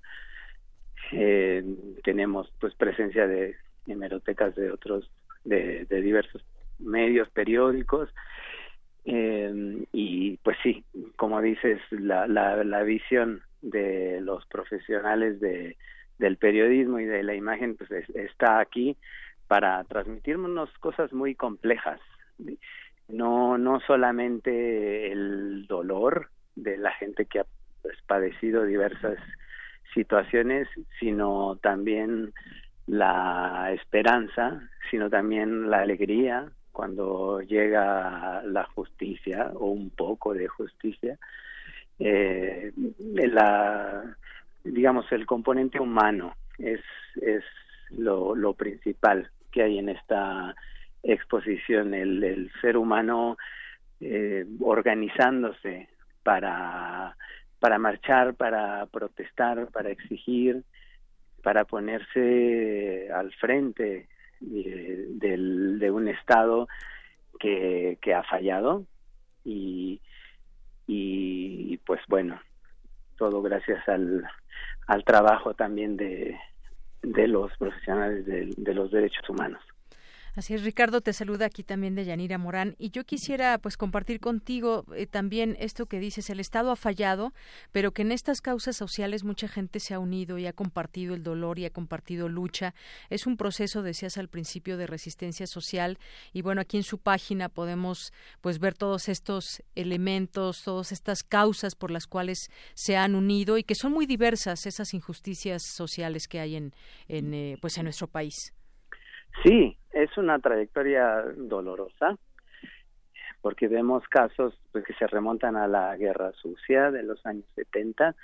Eh, 1.12 1.62
tenemos 2.02 2.52
pues 2.58 2.74
presencia 2.74 3.26
de 3.26 3.56
hemerotecas 3.86 4.54
de 4.54 4.70
otros 4.70 5.10
de, 5.44 5.84
diversos 5.90 6.42
medios 6.78 7.28
periódicos 7.30 8.08
eh, 9.04 9.84
y 9.92 10.38
pues 10.38 10.56
sí 10.62 10.82
como 11.16 11.40
dices 11.42 11.80
la, 11.90 12.26
la, 12.26 12.64
la 12.64 12.82
visión 12.82 13.42
de 13.60 14.20
los 14.22 14.46
profesionales 14.46 15.38
de, 15.40 15.76
del 16.18 16.38
periodismo 16.38 16.98
y 16.98 17.04
de 17.04 17.22
la 17.22 17.34
imagen 17.34 17.76
pues 17.76 17.90
está 18.14 18.58
aquí 18.58 18.96
para 19.46 19.82
transmitirnos 19.84 20.70
cosas 20.78 21.12
muy 21.12 21.34
complejas 21.34 22.00
no 23.08 23.58
no 23.58 23.80
solamente 23.80 25.12
el 25.12 25.66
dolor 25.66 26.30
de 26.56 26.78
la 26.78 26.92
gente 26.92 27.26
que 27.26 27.40
ha 27.40 27.46
pues, 27.82 27.96
padecido 28.06 28.64
diversas 28.64 29.18
situaciones 29.92 30.68
sino 30.98 31.56
también 31.56 32.32
la 32.86 33.70
esperanza 33.72 34.60
sino 34.90 35.10
también 35.10 35.70
la 35.70 35.80
alegría 35.80 36.50
cuando 36.74 37.40
llega 37.40 38.42
la 38.42 38.64
justicia 38.74 39.52
o 39.54 39.66
un 39.66 39.90
poco 39.90 40.34
de 40.34 40.48
justicia. 40.48 41.16
Eh, 42.00 42.72
la 42.98 44.16
digamos 44.64 45.10
el 45.12 45.24
componente 45.24 45.78
humano 45.78 46.34
es 46.58 46.80
es 47.22 47.44
lo, 47.98 48.54
principal 48.54 49.30
que 49.50 49.62
hay 49.62 49.78
en 49.78 49.88
esta 49.88 50.54
exposición 51.02 51.94
el, 51.94 52.50
ser 52.60 52.76
humano 52.76 53.36
eh, 54.00 54.44
organizándose 54.60 55.88
para 56.22 57.16
para 57.60 57.78
marchar 57.78 58.34
para 58.34 58.86
protestar 58.86 59.68
para 59.68 59.90
exigir 59.90 60.64
para 61.42 61.64
ponerse 61.64 63.10
al 63.12 63.32
frente 63.34 64.08
de, 64.40 65.06
del, 65.10 65.78
de 65.78 65.90
un 65.90 66.08
estado 66.08 66.68
que, 67.38 67.98
que 68.00 68.14
ha 68.14 68.22
fallado 68.22 68.86
y, 69.44 70.00
y 70.86 71.76
pues 71.78 72.00
bueno 72.08 72.40
todo 73.16 73.42
gracias 73.42 73.86
al, 73.88 74.24
al 74.86 75.04
trabajo 75.04 75.54
también 75.54 75.96
de, 75.96 76.38
de 77.04 77.28
los 77.28 77.56
profesionales 77.58 78.26
de 78.26 78.74
los 78.74 78.90
derechos 78.90 79.28
humanos 79.28 79.60
Así 80.36 80.52
es, 80.52 80.64
Ricardo, 80.64 81.00
te 81.00 81.12
saluda 81.12 81.46
aquí 81.46 81.62
también 81.62 81.94
de 81.94 82.04
Yanira 82.04 82.38
Morán 82.38 82.74
y 82.76 82.90
yo 82.90 83.04
quisiera 83.04 83.56
pues 83.58 83.76
compartir 83.76 84.18
contigo 84.18 84.84
eh, 84.96 85.06
también 85.06 85.56
esto 85.60 85.86
que 85.86 86.00
dices, 86.00 86.28
el 86.28 86.40
Estado 86.40 86.72
ha 86.72 86.76
fallado, 86.76 87.32
pero 87.70 87.92
que 87.92 88.02
en 88.02 88.10
estas 88.10 88.40
causas 88.40 88.74
sociales 88.74 89.22
mucha 89.22 89.46
gente 89.46 89.78
se 89.78 89.94
ha 89.94 90.00
unido 90.00 90.36
y 90.36 90.48
ha 90.48 90.52
compartido 90.52 91.14
el 91.14 91.22
dolor 91.22 91.60
y 91.60 91.66
ha 91.66 91.70
compartido 91.70 92.28
lucha. 92.28 92.74
Es 93.10 93.28
un 93.28 93.36
proceso, 93.36 93.84
decías 93.84 94.18
al 94.18 94.26
principio, 94.26 94.76
de 94.76 94.88
resistencia 94.88 95.46
social 95.46 96.00
y 96.32 96.42
bueno, 96.42 96.60
aquí 96.60 96.78
en 96.78 96.82
su 96.82 96.98
página 96.98 97.48
podemos 97.48 98.12
pues 98.40 98.58
ver 98.58 98.74
todos 98.74 99.08
estos 99.08 99.62
elementos, 99.76 100.64
todas 100.64 100.90
estas 100.90 101.22
causas 101.22 101.76
por 101.76 101.92
las 101.92 102.08
cuales 102.08 102.50
se 102.74 102.96
han 102.96 103.14
unido 103.14 103.56
y 103.56 103.62
que 103.62 103.76
son 103.76 103.92
muy 103.92 104.04
diversas 104.04 104.66
esas 104.66 104.94
injusticias 104.94 105.62
sociales 105.62 106.26
que 106.26 106.40
hay 106.40 106.56
en, 106.56 106.74
en 107.06 107.34
eh, 107.34 107.56
pues 107.60 107.78
en 107.78 107.84
nuestro 107.84 108.08
país. 108.08 108.52
Sí, 109.42 109.76
es 109.92 110.16
una 110.16 110.38
trayectoria 110.38 111.22
dolorosa 111.36 112.16
porque 113.44 113.68
vemos 113.68 114.02
casos 114.08 114.58
pues, 114.72 114.86
que 114.86 114.94
se 114.94 115.06
remontan 115.06 115.54
a 115.56 115.68
la 115.68 115.94
guerra 115.98 116.32
sucia 116.32 116.90
de 116.90 117.02
los 117.02 117.24
años 117.26 117.44
70 117.56 118.16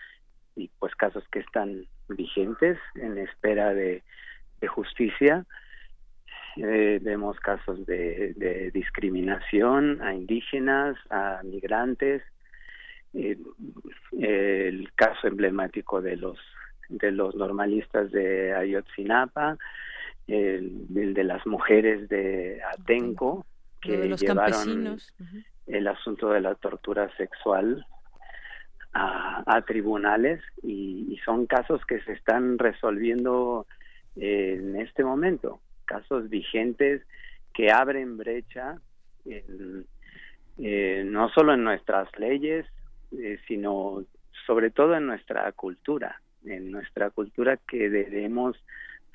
y 0.56 0.68
pues 0.78 0.94
casos 0.94 1.22
que 1.30 1.40
están 1.40 1.84
vigentes 2.08 2.78
en 2.94 3.18
espera 3.18 3.74
de, 3.74 4.02
justicia. 4.66 5.44
Eh, 6.56 7.00
vemos 7.02 7.38
casos 7.38 7.84
de, 7.84 8.70
discriminación 8.72 10.00
a 10.02 10.14
indígenas, 10.14 10.96
a 11.10 11.42
migrantes, 11.44 12.22
eh, 13.12 13.36
el 14.18 14.90
caso 14.94 15.26
emblemático 15.26 16.00
de 16.00 16.16
los 16.16 16.38
de 16.88 17.12
los 17.12 17.34
normalistas 17.36 18.10
de 18.10 18.54
Ayotzinapa, 18.54 19.58
el, 20.30 21.14
de 21.14 21.24
las 21.24 21.46
mujeres 21.46 22.08
de 22.08 22.60
Atenco, 22.74 23.46
que 23.80 24.14
llevaron 24.16 24.98
el 25.66 25.88
asunto 25.88 26.30
de 26.30 26.40
la 26.40 26.54
tortura 26.54 27.14
sexual 27.16 27.84
a, 28.92 29.62
tribunales 29.66 30.40
y, 30.62 31.18
son 31.24 31.46
casos 31.46 31.84
que 31.86 32.00
se 32.02 32.12
están 32.12 32.58
resolviendo 32.58 33.66
en 34.16 34.76
este 34.76 35.04
momento, 35.04 35.60
casos 35.84 36.28
vigentes 36.28 37.02
que 37.52 37.70
abren 37.70 38.16
brecha 38.16 38.78
eh, 40.62 41.04
no 41.06 41.30
solo 41.30 41.54
en 41.54 41.64
nuestras 41.64 42.08
leyes, 42.18 42.66
eh, 43.12 43.38
sino 43.48 44.04
sobre 44.46 44.70
todo 44.70 44.94
en 44.94 45.06
nuestra 45.06 45.50
cultura, 45.52 46.20
en 46.44 46.70
nuestra 46.70 47.10
cultura 47.10 47.58
que 47.68 47.88
debemos 47.88 48.56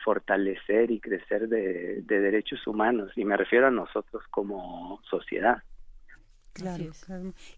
fortalecer 0.06 0.92
y 0.92 1.00
crecer 1.00 1.50
de, 1.50 2.04
derechos 2.04 2.66
humanos 2.68 3.12
y 3.16 3.26
me 3.26 3.36
refiero 3.36 3.68
a 3.68 3.72
nosotros 3.72 4.24
como 4.30 5.02
sociedad. 5.10 5.64
Claro, 6.56 6.86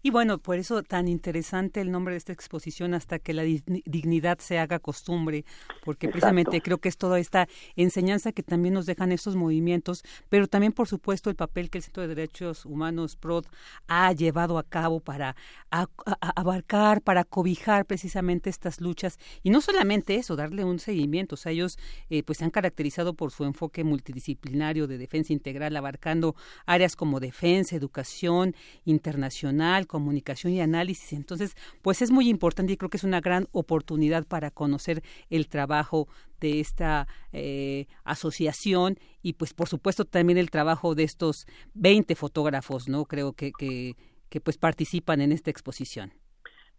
Y 0.02 0.10
bueno, 0.10 0.38
por 0.38 0.58
eso 0.58 0.82
tan 0.82 1.06
interesante 1.06 1.80
el 1.80 1.92
nombre 1.92 2.14
de 2.14 2.18
esta 2.18 2.32
exposición 2.32 2.94
hasta 2.94 3.20
que 3.20 3.32
la 3.32 3.44
dignidad 3.44 4.38
se 4.40 4.58
haga 4.58 4.80
costumbre, 4.80 5.44
porque 5.84 6.08
precisamente 6.08 6.60
creo 6.60 6.78
que 6.78 6.88
es 6.88 6.96
toda 6.96 7.20
esta 7.20 7.48
enseñanza 7.76 8.32
que 8.32 8.42
también 8.42 8.74
nos 8.74 8.86
dejan 8.86 9.12
estos 9.12 9.36
movimientos, 9.36 10.02
pero 10.28 10.48
también 10.48 10.72
por 10.72 10.88
supuesto 10.88 11.30
el 11.30 11.36
papel 11.36 11.70
que 11.70 11.78
el 11.78 11.84
Centro 11.84 12.02
de 12.02 12.08
Derechos 12.08 12.66
Humanos 12.66 13.14
PROD 13.14 13.44
ha 13.86 14.12
llevado 14.12 14.58
a 14.58 14.64
cabo 14.64 14.98
para 14.98 15.36
abarcar, 15.70 17.00
para 17.00 17.22
cobijar 17.22 17.86
precisamente 17.86 18.50
estas 18.50 18.80
luchas. 18.80 19.18
Y 19.44 19.50
no 19.50 19.60
solamente 19.60 20.16
eso, 20.16 20.34
darle 20.34 20.64
un 20.64 20.80
seguimiento, 20.80 21.36
o 21.36 21.38
sea, 21.38 21.52
ellos 21.52 21.78
eh, 22.10 22.24
pues 22.24 22.38
se 22.38 22.44
han 22.44 22.50
caracterizado 22.50 23.14
por 23.14 23.30
su 23.30 23.44
enfoque 23.44 23.84
multidisciplinario 23.84 24.88
de 24.88 24.98
defensa 24.98 25.32
integral, 25.32 25.76
abarcando 25.76 26.34
áreas 26.66 26.96
como 26.96 27.20
defensa, 27.20 27.76
educación, 27.76 28.56
internacional, 28.88 29.86
comunicación 29.86 30.52
y 30.52 30.60
análisis. 30.60 31.12
Entonces, 31.12 31.54
pues 31.82 32.02
es 32.02 32.10
muy 32.10 32.28
importante 32.28 32.72
y 32.72 32.76
creo 32.76 32.90
que 32.90 32.96
es 32.96 33.04
una 33.04 33.20
gran 33.20 33.46
oportunidad 33.52 34.26
para 34.26 34.50
conocer 34.50 35.02
el 35.30 35.48
trabajo 35.48 36.08
de 36.40 36.60
esta 36.60 37.06
eh, 37.32 37.86
asociación 38.04 38.96
y 39.22 39.34
pues 39.34 39.52
por 39.54 39.68
supuesto 39.68 40.04
también 40.04 40.38
el 40.38 40.50
trabajo 40.50 40.94
de 40.94 41.02
estos 41.02 41.46
20 41.74 42.14
fotógrafos, 42.14 42.88
¿no? 42.88 43.04
Creo 43.04 43.32
que, 43.32 43.52
que, 43.58 43.94
que 44.30 44.40
pues 44.40 44.56
participan 44.56 45.20
en 45.20 45.32
esta 45.32 45.50
exposición. 45.50 46.12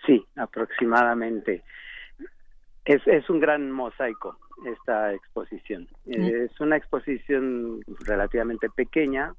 Sí, 0.06 0.26
aproximadamente. 0.36 1.64
Es, 2.86 3.06
es 3.06 3.30
un 3.30 3.40
gran 3.40 3.72
mosaico 3.72 4.40
esta 4.66 5.14
exposición. 5.14 5.88
Es 6.06 6.60
una 6.60 6.78
exposición 6.78 7.82
relativamente 8.06 8.70
pequeña, 8.70 9.34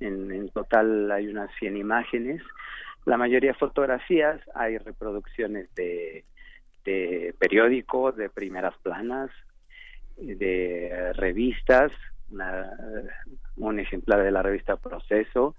en, 0.00 0.48
total 0.50 1.10
hay 1.10 1.28
unas 1.28 1.50
100 1.58 1.76
imágenes, 1.76 2.42
la 3.04 3.16
mayoría 3.16 3.54
fotografías, 3.54 4.40
hay 4.54 4.78
reproducciones 4.78 5.72
de, 5.74 6.24
periódicos, 7.38 8.16
de 8.16 8.28
primeras 8.28 8.76
planas, 8.78 9.30
de 10.16 11.12
revistas, 11.14 11.92
un 13.56 13.80
ejemplar 13.80 14.22
de 14.22 14.30
la 14.30 14.42
revista 14.42 14.76
Proceso, 14.76 15.54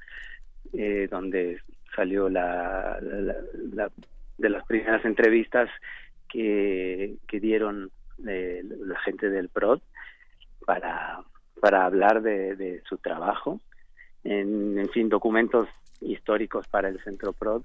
eh, 0.74 1.08
donde 1.10 1.62
salió 1.96 2.30
la, 2.30 3.00
de 3.02 4.50
las 4.50 4.66
primeras 4.66 5.04
entrevistas 5.06 5.70
que, 6.30 7.18
dieron 7.32 7.92
eh, 8.28 8.62
la 8.64 9.00
gente 9.00 9.30
del 9.30 9.50
PROD 9.50 9.82
para 10.66 11.24
hablar 11.86 12.22
de 12.22 12.82
su 12.88 12.98
trabajo 12.98 13.62
en, 14.28 14.90
fin, 14.90 15.10
documentos 15.10 15.68
históricos 16.02 16.68
para 16.68 16.90
el 16.90 17.02
Centro 17.04 17.34
PROD 17.34 17.64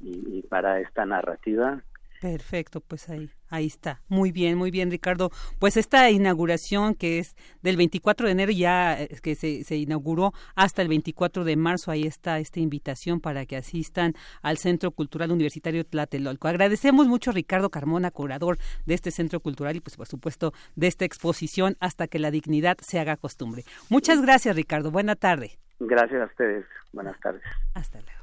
y, 0.00 0.42
para 0.42 0.80
esta 0.80 1.04
narrativa. 1.04 1.82
Perfecto, 2.20 2.80
pues 2.80 3.08
ahí, 3.10 3.30
ahí 3.48 3.66
está. 3.66 4.00
Muy 4.08 4.32
bien, 4.32 4.58
muy 4.58 4.72
bien, 4.72 4.90
Ricardo. 4.90 5.30
Pues 5.60 5.76
esta 5.76 6.10
inauguración 6.10 6.96
que 6.96 7.20
es 7.20 7.36
del 7.62 7.76
24 7.76 8.26
de 8.26 8.32
enero 8.32 8.50
ya 8.50 9.00
eh, 9.00 9.08
que 9.22 9.36
se, 9.36 9.62
se 9.62 9.76
inauguró 9.76 10.32
hasta 10.56 10.82
el 10.82 10.88
24 10.88 11.44
de 11.44 11.54
marzo, 11.54 11.92
ahí 11.92 12.04
está 12.04 12.40
esta 12.40 12.58
invitación 12.58 13.20
para 13.20 13.46
que 13.46 13.56
asistan 13.56 14.14
al 14.42 14.58
Centro 14.58 14.90
Cultural 14.90 15.30
Universitario 15.30 15.84
Tlatelolco. 15.84 16.48
Agradecemos 16.48 17.06
mucho 17.06 17.30
a 17.30 17.34
Ricardo 17.34 17.70
Carmona, 17.70 18.10
curador 18.10 18.58
de 18.84 18.94
este 18.94 19.12
Centro 19.12 19.38
Cultural 19.38 19.76
y 19.76 19.80
pues 19.80 19.96
por 19.96 20.08
supuesto 20.08 20.52
de 20.74 20.88
esta 20.88 21.04
exposición 21.04 21.76
hasta 21.78 22.08
que 22.08 22.18
la 22.18 22.32
dignidad 22.32 22.78
se 22.80 22.98
haga 22.98 23.16
costumbre. 23.16 23.62
Muchas 23.90 24.20
gracias, 24.22 24.56
Ricardo. 24.56 24.90
Buena 24.90 25.14
tarde. 25.14 25.58
Gracias 25.80 26.22
a 26.22 26.24
ustedes. 26.26 26.64
Buenas 26.92 27.18
tardes. 27.20 27.42
Hasta 27.74 28.00
luego. 28.00 28.18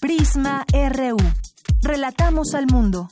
Prisma 0.00 0.64
RU. 0.72 1.18
Relatamos 1.82 2.54
al 2.54 2.66
mundo. 2.66 3.08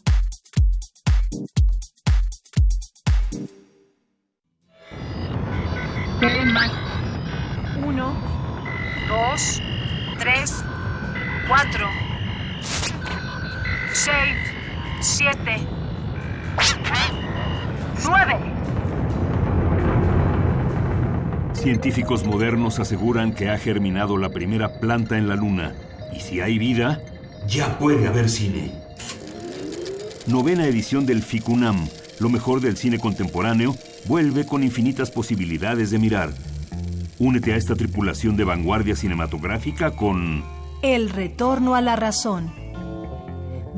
Uno, 7.84 8.12
dos, 9.08 9.60
tres, 10.18 10.64
cuatro, 11.46 11.86
seis. 13.92 14.57
7, 15.00 15.38
9. 18.04 18.36
Científicos 21.52 22.24
modernos 22.24 22.80
aseguran 22.80 23.32
que 23.32 23.48
ha 23.48 23.58
germinado 23.58 24.16
la 24.16 24.30
primera 24.30 24.80
planta 24.80 25.16
en 25.16 25.28
la 25.28 25.36
Luna. 25.36 25.74
Y 26.12 26.20
si 26.20 26.40
hay 26.40 26.58
vida, 26.58 27.00
ya 27.46 27.78
puede 27.78 28.08
haber 28.08 28.28
cine. 28.28 28.72
Novena 30.26 30.66
edición 30.66 31.06
del 31.06 31.22
FICUNAM, 31.22 31.88
lo 32.18 32.28
mejor 32.28 32.60
del 32.60 32.76
cine 32.76 32.98
contemporáneo, 32.98 33.76
vuelve 34.06 34.46
con 34.46 34.64
infinitas 34.64 35.12
posibilidades 35.12 35.92
de 35.92 35.98
mirar. 36.00 36.30
Únete 37.20 37.52
a 37.52 37.56
esta 37.56 37.76
tripulación 37.76 38.36
de 38.36 38.42
vanguardia 38.42 38.96
cinematográfica 38.96 39.92
con... 39.92 40.42
El 40.82 41.10
retorno 41.10 41.76
a 41.76 41.80
la 41.80 41.94
razón 41.94 42.57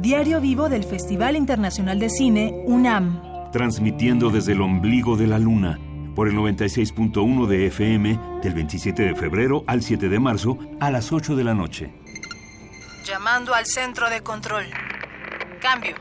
diario 0.00 0.40
vivo 0.40 0.70
del 0.70 0.84
Festival 0.84 1.36
Internacional 1.36 1.98
de 1.98 2.08
Cine 2.08 2.62
UNAM. 2.66 3.50
Transmitiendo 3.52 4.30
desde 4.30 4.52
el 4.52 4.62
ombligo 4.62 5.16
de 5.16 5.26
la 5.26 5.38
luna 5.38 5.78
por 6.14 6.28
el 6.28 6.34
96.1 6.36 7.46
de 7.46 7.66
FM 7.66 8.18
del 8.42 8.54
27 8.54 9.02
de 9.02 9.14
febrero 9.14 9.62
al 9.66 9.82
7 9.82 10.08
de 10.08 10.18
marzo 10.18 10.58
a 10.80 10.90
las 10.90 11.12
8 11.12 11.36
de 11.36 11.44
la 11.44 11.54
noche. 11.54 11.92
Llamando 13.04 13.54
al 13.54 13.66
centro 13.66 14.08
de 14.08 14.22
control. 14.22 14.64
Cambio. 15.60 15.94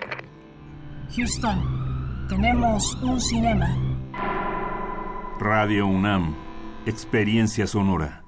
Houston, 1.15 2.27
tenemos 2.29 2.95
un 3.01 3.19
cinema. 3.19 3.75
Radio 5.39 5.87
UNAM, 5.87 6.35
experiencia 6.85 7.67
sonora. 7.67 8.23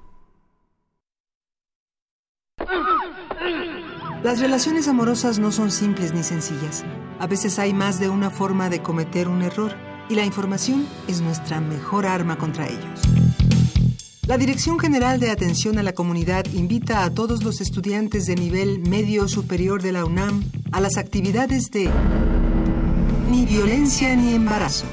Las 4.22 4.38
relaciones 4.38 4.86
amorosas 4.86 5.40
no 5.40 5.50
son 5.50 5.72
simples 5.72 6.14
ni 6.14 6.22
sencillas. 6.22 6.84
A 7.18 7.26
veces 7.26 7.58
hay 7.58 7.74
más 7.74 7.98
de 7.98 8.08
una 8.08 8.30
forma 8.30 8.70
de 8.70 8.80
cometer 8.80 9.26
un 9.26 9.42
error 9.42 9.74
y 10.08 10.14
la 10.14 10.24
información 10.24 10.86
es 11.08 11.20
nuestra 11.20 11.60
mejor 11.60 12.06
arma 12.06 12.38
contra 12.38 12.68
ellos. 12.68 13.00
La 14.28 14.38
Dirección 14.38 14.78
General 14.78 15.18
de 15.18 15.30
Atención 15.30 15.76
a 15.76 15.82
la 15.82 15.92
Comunidad 15.92 16.44
invita 16.54 17.02
a 17.02 17.10
todos 17.10 17.42
los 17.42 17.60
estudiantes 17.60 18.26
de 18.26 18.36
nivel 18.36 18.78
medio 18.78 19.26
superior 19.26 19.82
de 19.82 19.90
la 19.90 20.04
UNAM 20.04 20.44
a 20.70 20.80
las 20.80 20.98
actividades 20.98 21.72
de 21.72 21.90
Ni 23.28 23.44
violencia 23.44 24.14
ni 24.14 24.34
embarazo. 24.34 24.86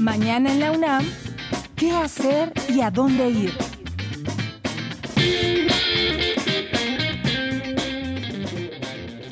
Mañana 0.00 0.50
en 0.50 0.60
la 0.60 0.72
UNAM, 0.72 1.04
¿qué 1.76 1.90
hacer 1.90 2.54
y 2.70 2.80
a 2.80 2.90
dónde 2.90 3.28
ir? 3.28 3.52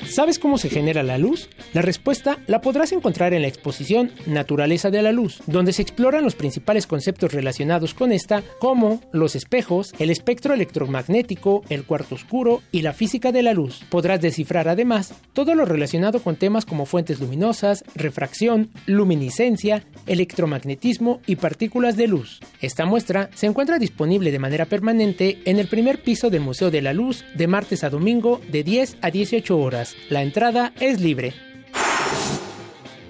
¿Sabes 0.07 0.39
cómo 0.39 0.59
se 0.59 0.69
genera 0.69 1.03
la 1.03 1.17
luz? 1.17 1.49
La 1.75 1.83
respuesta 1.83 2.39
la 2.47 2.63
podrás 2.63 2.93
encontrar 2.93 3.35
en 3.35 3.43
la 3.43 3.49
exposición 3.49 4.11
Naturaleza 4.27 4.91
de 4.91 5.03
la 5.03 5.13
Luz, 5.13 5.43
donde 5.47 5.75
se 5.75 5.83
exploran 5.83 6.25
los 6.25 6.35
principales 6.35 6.87
conceptos 6.87 7.33
relacionados 7.35 7.93
con 7.93 8.11
esta, 8.11 8.43
como 8.59 9.03
los 9.13 9.37
espejos, 9.37 9.93
el 9.99 10.09
espectro 10.09 10.55
electromagnético, 10.55 11.63
el 11.69 11.85
cuarto 11.85 12.15
oscuro 12.15 12.63
y 12.73 12.81
la 12.81 12.95
física 12.95 13.33
de 13.33 13.43
la 13.43 13.53
luz. 13.53 13.83
Podrás 13.91 14.23
descifrar 14.23 14.67
además 14.67 15.13
todo 15.35 15.55
lo 15.55 15.67
relacionado 15.67 16.23
con 16.23 16.37
temas 16.37 16.65
como 16.65 16.87
fuentes 16.87 17.21
luminosas, 17.21 17.85
refracción, 17.95 18.71
luminiscencia, 18.87 19.85
electromagnetismo 20.07 21.21
y 21.27 21.37
partículas 21.37 21.97
de 21.97 22.09
luz. 22.09 22.41
Esta 22.63 22.87
muestra 22.87 23.29
se 23.35 23.47
encuentra 23.47 23.79
disponible 23.79 24.33
de 24.33 24.39
manera 24.39 24.65
permanente 24.65 25.43
en 25.45 25.59
el 25.59 25.69
primer 25.69 26.03
piso 26.03 26.31
del 26.31 26.41
Museo 26.41 26.71
de 26.71 26.81
la 26.81 26.95
Luz 26.95 27.25
de 27.35 27.47
martes 27.47 27.85
a 27.85 27.91
domingo 27.91 28.41
de 28.51 28.63
10 28.63 28.97
a 29.03 29.11
18 29.11 29.59
horas. 29.59 29.95
La 30.09 30.23
entrada 30.23 30.73
es 30.81 31.01
libre. 31.01 31.35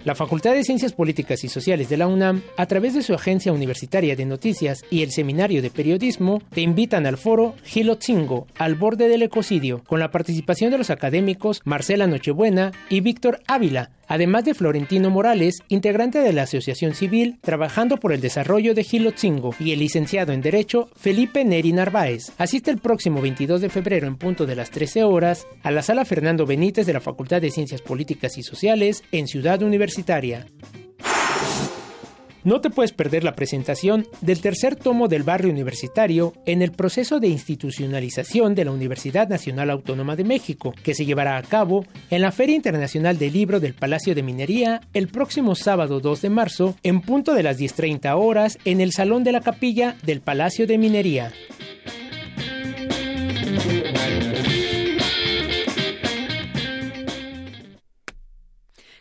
La 0.08 0.14
Facultad 0.14 0.54
de 0.54 0.64
Ciencias 0.64 0.94
Políticas 0.94 1.44
y 1.44 1.50
Sociales 1.50 1.90
de 1.90 1.98
la 1.98 2.06
UNAM, 2.06 2.40
a 2.56 2.64
través 2.64 2.94
de 2.94 3.02
su 3.02 3.12
agencia 3.12 3.52
universitaria 3.52 4.16
de 4.16 4.24
noticias 4.24 4.82
y 4.90 5.02
el 5.02 5.10
Seminario 5.10 5.60
de 5.60 5.68
Periodismo, 5.68 6.40
te 6.48 6.62
invitan 6.62 7.04
al 7.04 7.18
foro 7.18 7.54
Gilotzingo, 7.62 8.46
al 8.56 8.74
borde 8.74 9.10
del 9.10 9.20
ecocidio, 9.20 9.84
con 9.86 10.00
la 10.00 10.10
participación 10.10 10.70
de 10.70 10.78
los 10.78 10.88
académicos 10.88 11.60
Marcela 11.66 12.06
Nochebuena 12.06 12.72
y 12.88 13.02
Víctor 13.02 13.40
Ávila, 13.46 13.90
además 14.06 14.46
de 14.46 14.54
Florentino 14.54 15.10
Morales, 15.10 15.58
integrante 15.68 16.20
de 16.20 16.32
la 16.32 16.44
Asociación 16.44 16.94
Civil 16.94 17.38
trabajando 17.42 17.98
por 17.98 18.14
el 18.14 18.22
desarrollo 18.22 18.74
de 18.74 18.84
Gilotzingo, 18.84 19.54
y 19.60 19.72
el 19.72 19.80
licenciado 19.80 20.32
en 20.32 20.40
Derecho 20.40 20.88
Felipe 20.96 21.44
Neri 21.44 21.72
Narváez. 21.72 22.32
Asiste 22.38 22.70
el 22.70 22.78
próximo 22.78 23.20
22 23.20 23.60
de 23.60 23.68
febrero 23.68 24.06
en 24.06 24.16
punto 24.16 24.46
de 24.46 24.56
las 24.56 24.70
13 24.70 25.04
horas 25.04 25.46
a 25.62 25.70
la 25.70 25.82
sala 25.82 26.06
Fernando 26.06 26.46
Benítez 26.46 26.86
de 26.86 26.94
la 26.94 27.00
Facultad 27.00 27.42
de 27.42 27.50
Ciencias 27.50 27.82
Políticas 27.82 28.38
y 28.38 28.42
Sociales 28.42 29.04
en 29.12 29.28
Ciudad 29.28 29.62
Universitaria. 29.62 29.97
No 32.44 32.60
te 32.62 32.70
puedes 32.70 32.92
perder 32.92 33.24
la 33.24 33.34
presentación 33.34 34.06
del 34.20 34.40
tercer 34.40 34.74
tomo 34.74 35.08
del 35.08 35.22
barrio 35.22 35.50
universitario 35.50 36.32
en 36.46 36.62
el 36.62 36.72
proceso 36.72 37.20
de 37.20 37.28
institucionalización 37.28 38.54
de 38.54 38.64
la 38.64 38.70
Universidad 38.70 39.28
Nacional 39.28 39.70
Autónoma 39.70 40.16
de 40.16 40.24
México, 40.24 40.72
que 40.82 40.94
se 40.94 41.04
llevará 41.04 41.36
a 41.36 41.42
cabo 41.42 41.84
en 42.08 42.22
la 42.22 42.32
Feria 42.32 42.56
Internacional 42.56 43.18
del 43.18 43.34
Libro 43.34 43.60
del 43.60 43.74
Palacio 43.74 44.14
de 44.14 44.22
Minería 44.22 44.80
el 44.94 45.08
próximo 45.08 45.54
sábado 45.56 46.00
2 46.00 46.22
de 46.22 46.30
marzo 46.30 46.74
en 46.82 47.02
punto 47.02 47.34
de 47.34 47.42
las 47.42 47.58
10.30 47.58 48.14
horas 48.16 48.58
en 48.64 48.80
el 48.80 48.92
Salón 48.92 49.24
de 49.24 49.32
la 49.32 49.40
Capilla 49.40 49.96
del 50.04 50.20
Palacio 50.22 50.66
de 50.66 50.78
Minería. 50.78 51.32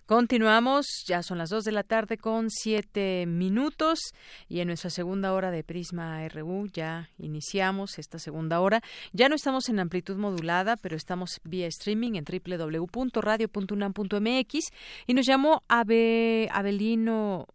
Continuamos, 0.08 1.04
ya 1.06 1.22
son 1.22 1.38
las 1.38 1.50
2 1.50 1.66
de 1.66 1.74
la 1.74 1.84
tarde 1.84 2.18
con 2.18 2.50
7 2.50 3.26
minutos 3.28 4.00
y 4.48 4.62
en 4.62 4.68
nuestra 4.68 4.90
segunda 4.90 5.34
hora 5.34 5.52
de 5.52 5.66
Prisma 5.66 6.26
RU 6.30 6.68
ya 6.72 7.10
iniciamos 7.18 8.00
esta 8.00 8.18
segunda 8.18 8.62
hora. 8.62 8.82
Ya 9.12 9.28
no 9.28 9.36
estamos 9.36 9.68
en 9.68 9.82
amplitud 9.82 10.16
modulada, 10.16 10.78
pero 10.78 10.96
estamos 10.96 11.42
vía 11.44 11.68
streaming 11.68 12.14
en 12.14 12.24
www.radio.unam.mx 12.24 14.60
y 15.08 15.14
nos 15.14 15.26
llamó 15.26 15.64
Abe, 15.68 16.48
Abelino 16.54 17.46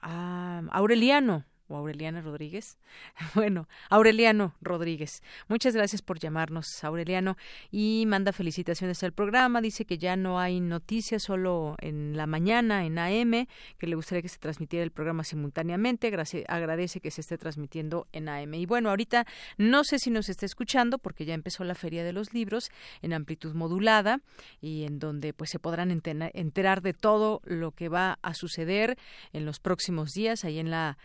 ah, 0.00 0.62
Aureliano 0.70 1.44
Aureliana 1.68 2.20
Rodríguez. 2.20 2.78
Bueno, 3.34 3.68
Aureliano 3.88 4.54
Rodríguez. 4.60 5.22
Muchas 5.48 5.74
gracias 5.74 6.02
por 6.02 6.18
llamarnos, 6.18 6.66
Aureliano. 6.82 7.36
Y 7.70 8.04
manda 8.06 8.32
felicitaciones 8.32 9.02
al 9.02 9.12
programa. 9.12 9.60
Dice 9.60 9.84
que 9.84 9.98
ya 9.98 10.16
no 10.16 10.38
hay 10.38 10.60
noticias, 10.60 11.22
solo 11.22 11.76
en 11.80 12.16
la 12.16 12.26
mañana, 12.26 12.84
en 12.84 12.98
AM, 12.98 13.46
que 13.78 13.86
le 13.86 13.94
gustaría 13.94 14.22
que 14.22 14.28
se 14.28 14.38
transmitiera 14.38 14.84
el 14.84 14.90
programa 14.90 15.24
simultáneamente. 15.24 16.12
agradece 16.48 17.00
que 17.00 17.10
se 17.10 17.20
esté 17.22 17.38
transmitiendo 17.38 18.06
en 18.12 18.28
AM. 18.28 18.54
Y 18.54 18.66
bueno, 18.66 18.90
ahorita 18.90 19.26
no 19.56 19.84
sé 19.84 19.98
si 19.98 20.10
nos 20.10 20.28
está 20.28 20.46
escuchando, 20.46 20.98
porque 20.98 21.24
ya 21.24 21.34
empezó 21.34 21.64
la 21.64 21.74
Feria 21.74 22.04
de 22.04 22.12
los 22.12 22.34
Libros 22.34 22.70
en 23.00 23.12
amplitud 23.12 23.54
modulada 23.54 24.20
y 24.60 24.84
en 24.84 24.98
donde 24.98 25.32
pues 25.32 25.50
se 25.50 25.58
podrán 25.58 25.90
enterar 25.90 26.82
de 26.82 26.92
todo 26.92 27.40
lo 27.44 27.72
que 27.72 27.88
va 27.88 28.18
a 28.22 28.34
suceder 28.34 28.98
en 29.32 29.44
los 29.44 29.58
próximos 29.60 30.12
días 30.12 30.44
ahí 30.44 30.58
en 30.58 30.70
la 30.70 30.98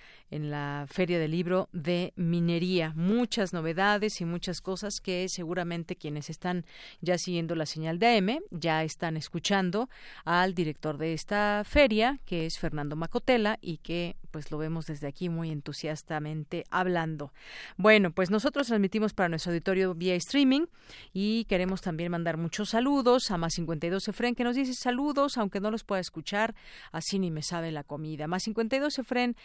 la 0.49 0.85
Feria 0.89 1.19
del 1.19 1.31
Libro 1.31 1.69
de 1.71 2.13
Minería. 2.15 2.93
Muchas 2.95 3.53
novedades 3.53 4.21
y 4.21 4.25
muchas 4.25 4.61
cosas 4.61 4.99
que 4.99 5.27
seguramente 5.29 5.95
quienes 5.95 6.29
están 6.29 6.65
ya 7.01 7.17
siguiendo 7.17 7.55
la 7.55 7.65
señal 7.65 7.99
de 7.99 8.17
AM 8.17 8.39
ya 8.51 8.83
están 8.83 9.17
escuchando 9.17 9.89
al 10.25 10.53
director 10.53 10.97
de 10.97 11.13
esta 11.13 11.63
feria, 11.65 12.19
que 12.25 12.45
es 12.45 12.59
Fernando 12.59 12.95
Macotela, 12.95 13.57
y 13.61 13.77
que 13.77 14.15
pues 14.31 14.51
lo 14.51 14.57
vemos 14.57 14.85
desde 14.85 15.07
aquí 15.07 15.29
muy 15.29 15.51
entusiastamente 15.51 16.65
hablando. 16.69 17.33
Bueno, 17.77 18.11
pues 18.11 18.29
nosotros 18.29 18.67
transmitimos 18.67 19.13
para 19.13 19.29
nuestro 19.29 19.51
auditorio 19.51 19.95
vía 19.95 20.15
streaming 20.15 20.65
y 21.13 21.45
queremos 21.45 21.81
también 21.81 22.11
mandar 22.11 22.37
muchos 22.37 22.69
saludos 22.69 23.31
a 23.31 23.37
más 23.37 23.53
52 23.53 24.07
Efren 24.07 24.35
que 24.35 24.43
nos 24.43 24.55
dice 24.55 24.73
saludos, 24.73 25.37
aunque 25.37 25.59
no 25.59 25.71
los 25.71 25.83
pueda 25.83 26.01
escuchar, 26.01 26.55
así 26.91 27.19
ni 27.19 27.31
me 27.31 27.41
sabe 27.41 27.71
la 27.71 27.83
comida. 27.83 28.27
Más 28.27 28.43
52 28.43 28.99
Efren, 28.99 29.35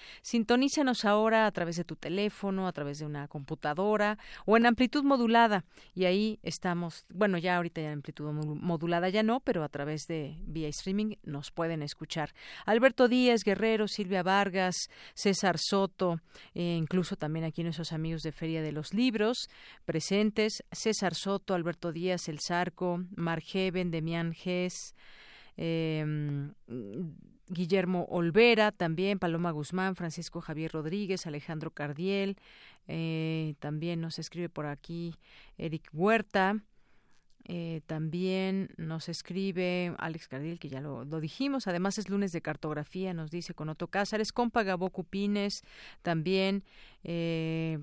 ahora 1.05 1.47
a 1.47 1.51
través 1.51 1.77
de 1.77 1.85
tu 1.85 1.97
teléfono, 1.97 2.67
a 2.67 2.73
través 2.73 2.99
de 2.99 3.07
una 3.07 3.29
computadora 3.29 4.19
o 4.45 4.57
en 4.57 4.67
amplitud 4.67 5.03
modulada 5.03 5.65
y 5.95 6.05
ahí 6.05 6.39
estamos, 6.43 7.05
bueno, 7.09 7.39
ya 7.39 7.57
ahorita 7.57 7.81
ya 7.81 7.89
en 7.89 7.95
amplitud 7.95 8.31
modulada 8.33 9.09
ya 9.09 9.23
no, 9.23 9.41
pero 9.41 9.65
a 9.65 9.69
través 9.69 10.07
de 10.07 10.37
vía 10.47 10.69
streaming 10.69 11.17
nos 11.23 11.51
pueden 11.51 11.83
escuchar. 11.83 12.33
Alberto 12.67 13.09
Díaz, 13.09 13.43
Guerrero, 13.45 13.89
Silvia 13.89 14.23
Vargas, 14.23 14.89
César 15.15 15.59
Soto, 15.59 16.21
e 16.55 16.77
incluso 16.77 17.17
también 17.17 17.45
aquí 17.45 17.63
nuestros 17.63 17.93
amigos 17.93 18.23
de 18.23 18.33
Feria 18.33 18.63
de 18.63 18.73
los 18.73 18.95
Libros 18.95 19.49
presentes, 19.85 20.63
César 20.73 21.15
Soto, 21.15 21.55
Alberto 21.55 21.93
Díaz, 21.93 22.29
El 22.29 22.39
Zarco, 22.41 23.05
Margeven, 23.17 23.91
Demián 23.91 24.33
Gess, 24.33 24.95
em, 25.57 26.53
Guillermo 27.49 28.07
Olvera, 28.09 28.73
también 28.73 29.19
Paloma 29.19 29.51
Guzmán, 29.51 29.95
Francisco 29.95 30.41
Javier 30.41 30.73
Rodríguez, 30.73 31.27
Alejandro 31.27 31.71
Cardiel, 31.71 32.37
eh, 32.89 33.55
también 33.59 34.01
nos 34.01 34.19
escribe 34.19 34.49
por 34.49 34.67
aquí 34.67 35.15
Eric 35.59 35.89
Huerta, 35.93 36.63
eh, 37.45 37.81
también 37.87 38.71
nos 38.77 39.09
escribe 39.09 39.95
Alex 39.99 40.29
Cardil, 40.29 40.59
que 40.59 40.69
ya 40.69 40.81
lo, 40.81 41.05
dijimos. 41.21 41.67
Además, 41.67 41.99
es 41.99 42.09
lunes 42.09 42.33
de 42.33 42.41
cartografía, 42.41 43.13
nos 43.15 43.31
dice 43.31 43.55
con 43.55 43.69
Otto 43.69 43.89
Cázares, 43.89 44.33
con 44.33 44.51
Pagabocu 44.51 45.05
Pines, 45.05 45.65
también. 46.03 46.63
Eh, 47.03 47.79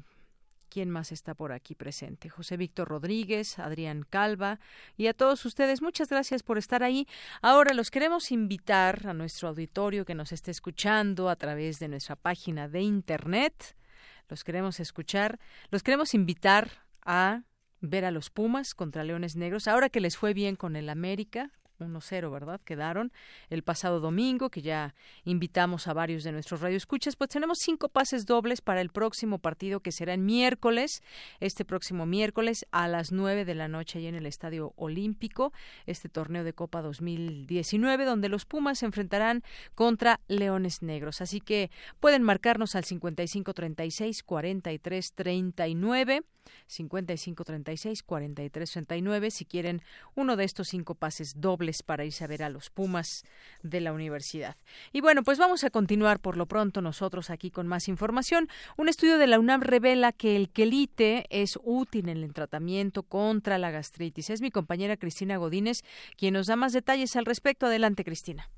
¿Quién 0.70 0.92
más 0.92 1.12
está 1.12 1.34
por 1.34 1.52
aquí 1.52 1.74
presente? 1.74 2.30
José 2.30 2.56
Víctor 2.56 2.88
Rodríguez, 2.88 3.58
Adrián 3.58 4.06
Calva 4.08 4.60
y 4.98 5.08
a 5.08 5.14
todos 5.14 5.44
ustedes, 5.46 5.82
muchas 5.82 6.10
gracias 6.10 6.44
por 6.44 6.60
estar 6.60 6.84
ahí. 6.84 7.08
Ahora 7.42 7.74
los 7.74 7.90
queremos 7.90 8.32
invitar 8.32 9.08
a 9.08 9.14
nuestro 9.14 9.50
auditorio 9.50 10.06
que 10.06 10.14
nos 10.14 10.32
esté 10.32 10.52
escuchando 10.52 11.30
a 11.30 11.36
través 11.36 11.80
de 11.80 11.88
nuestra 11.88 12.16
página 12.16 12.68
de 12.68 12.82
internet. 12.82 13.76
Los 14.30 14.44
queremos 14.44 14.80
escuchar, 14.80 15.40
los 15.72 15.82
queremos 15.82 16.14
invitar 16.14 16.86
a 17.02 17.44
ver 17.82 18.06
a 18.06 18.12
los 18.12 18.30
Pumas 18.30 18.76
contra 18.76 19.04
Leones 19.04 19.36
Negros. 19.36 19.68
Ahora 19.68 19.90
que 19.90 20.02
les 20.02 20.18
fue 20.18 20.34
bien 20.34 20.56
con 20.56 20.76
el 20.76 20.90
América, 20.90 21.52
1-0, 21.80 22.32
¿verdad? 22.32 22.62
Quedaron 22.64 23.12
el 23.50 23.64
pasado 23.64 24.00
domingo, 24.00 24.50
que 24.50 24.62
ya 24.62 24.96
invitamos 25.24 25.88
a 25.88 25.94
varios 25.94 26.24
de 26.24 26.32
nuestros 26.32 26.62
radioescuchas, 26.62 27.16
pues 27.16 27.30
tenemos 27.30 27.60
cinco 27.62 27.90
pases 27.90 28.26
dobles 28.26 28.62
para 28.62 28.82
el 28.82 28.90
próximo 28.90 29.40
partido 29.40 29.80
que 29.80 29.92
será 29.92 30.14
el 30.14 30.22
miércoles, 30.22 31.02
este 31.40 31.66
próximo 31.66 32.06
miércoles 32.06 32.66
a 32.72 32.88
las 32.88 33.12
9 33.12 33.46
de 33.46 33.56
la 33.56 33.68
noche 33.68 34.00
ahí 34.00 34.08
en 34.08 34.16
el 34.16 34.26
Estadio 34.26 34.74
Olímpico, 34.76 35.54
este 35.86 36.10
torneo 36.10 36.44
de 36.44 36.54
Copa 36.54 36.82
2019, 36.82 38.06
donde 38.06 38.30
los 38.30 38.46
Pumas 38.46 38.80
se 38.80 38.86
enfrentarán 38.86 39.44
contra 39.76 40.20
Leones 40.28 40.82
Negros. 40.82 41.22
Así 41.22 41.42
que 41.42 41.72
pueden 42.00 42.24
marcarnos 42.24 42.76
al 42.76 42.84
55 42.84 43.54
36 43.54 44.24
43 44.24 45.14
39 45.14 46.22
55 46.68 47.44
36 47.44 48.04
43 48.04 48.72
39 48.72 49.32
si 49.32 49.46
quieren 49.46 49.82
uno 50.16 50.36
de 50.36 50.44
estos 50.44 50.70
cinco 50.70 50.96
pases 50.96 51.40
dobles 51.40 51.69
para 51.84 52.06
irse 52.06 52.24
a 52.24 52.28
ver 52.28 52.44
a 52.44 52.50
los 52.50 52.70
Pumas 52.70 53.24
de 53.64 53.82
la 53.82 53.94
universidad. 53.94 54.56
Y 54.92 55.02
bueno, 55.02 55.24
pues 55.24 55.38
vamos 55.38 55.64
a 55.64 55.70
continuar 55.70 56.20
por 56.20 56.38
lo 56.38 56.46
pronto 56.46 56.82
nosotros 56.82 57.30
aquí 57.30 57.52
con 57.52 57.68
más 57.68 57.88
información. 57.88 58.48
Un 58.78 58.90
estudio 58.90 59.18
de 59.18 59.28
la 59.28 59.40
UNAM 59.40 59.62
revela 59.62 60.12
que 60.12 60.36
el 60.36 60.50
quelite 60.50 61.26
es 61.30 61.60
útil 61.64 62.10
en 62.10 62.18
el 62.18 62.34
tratamiento 62.34 63.04
contra 63.04 63.58
la 63.58 63.72
gastritis. 63.72 64.30
Es 64.30 64.42
mi 64.42 64.52
compañera 64.52 64.98
Cristina 64.98 65.38
Godínez 65.38 65.84
quien 66.18 66.34
nos 66.34 66.48
da 66.48 66.56
más 66.56 66.74
detalles 66.74 67.16
al 67.16 67.26
respecto. 67.26 67.66
Adelante, 67.66 68.04
Cristina. 68.04 68.50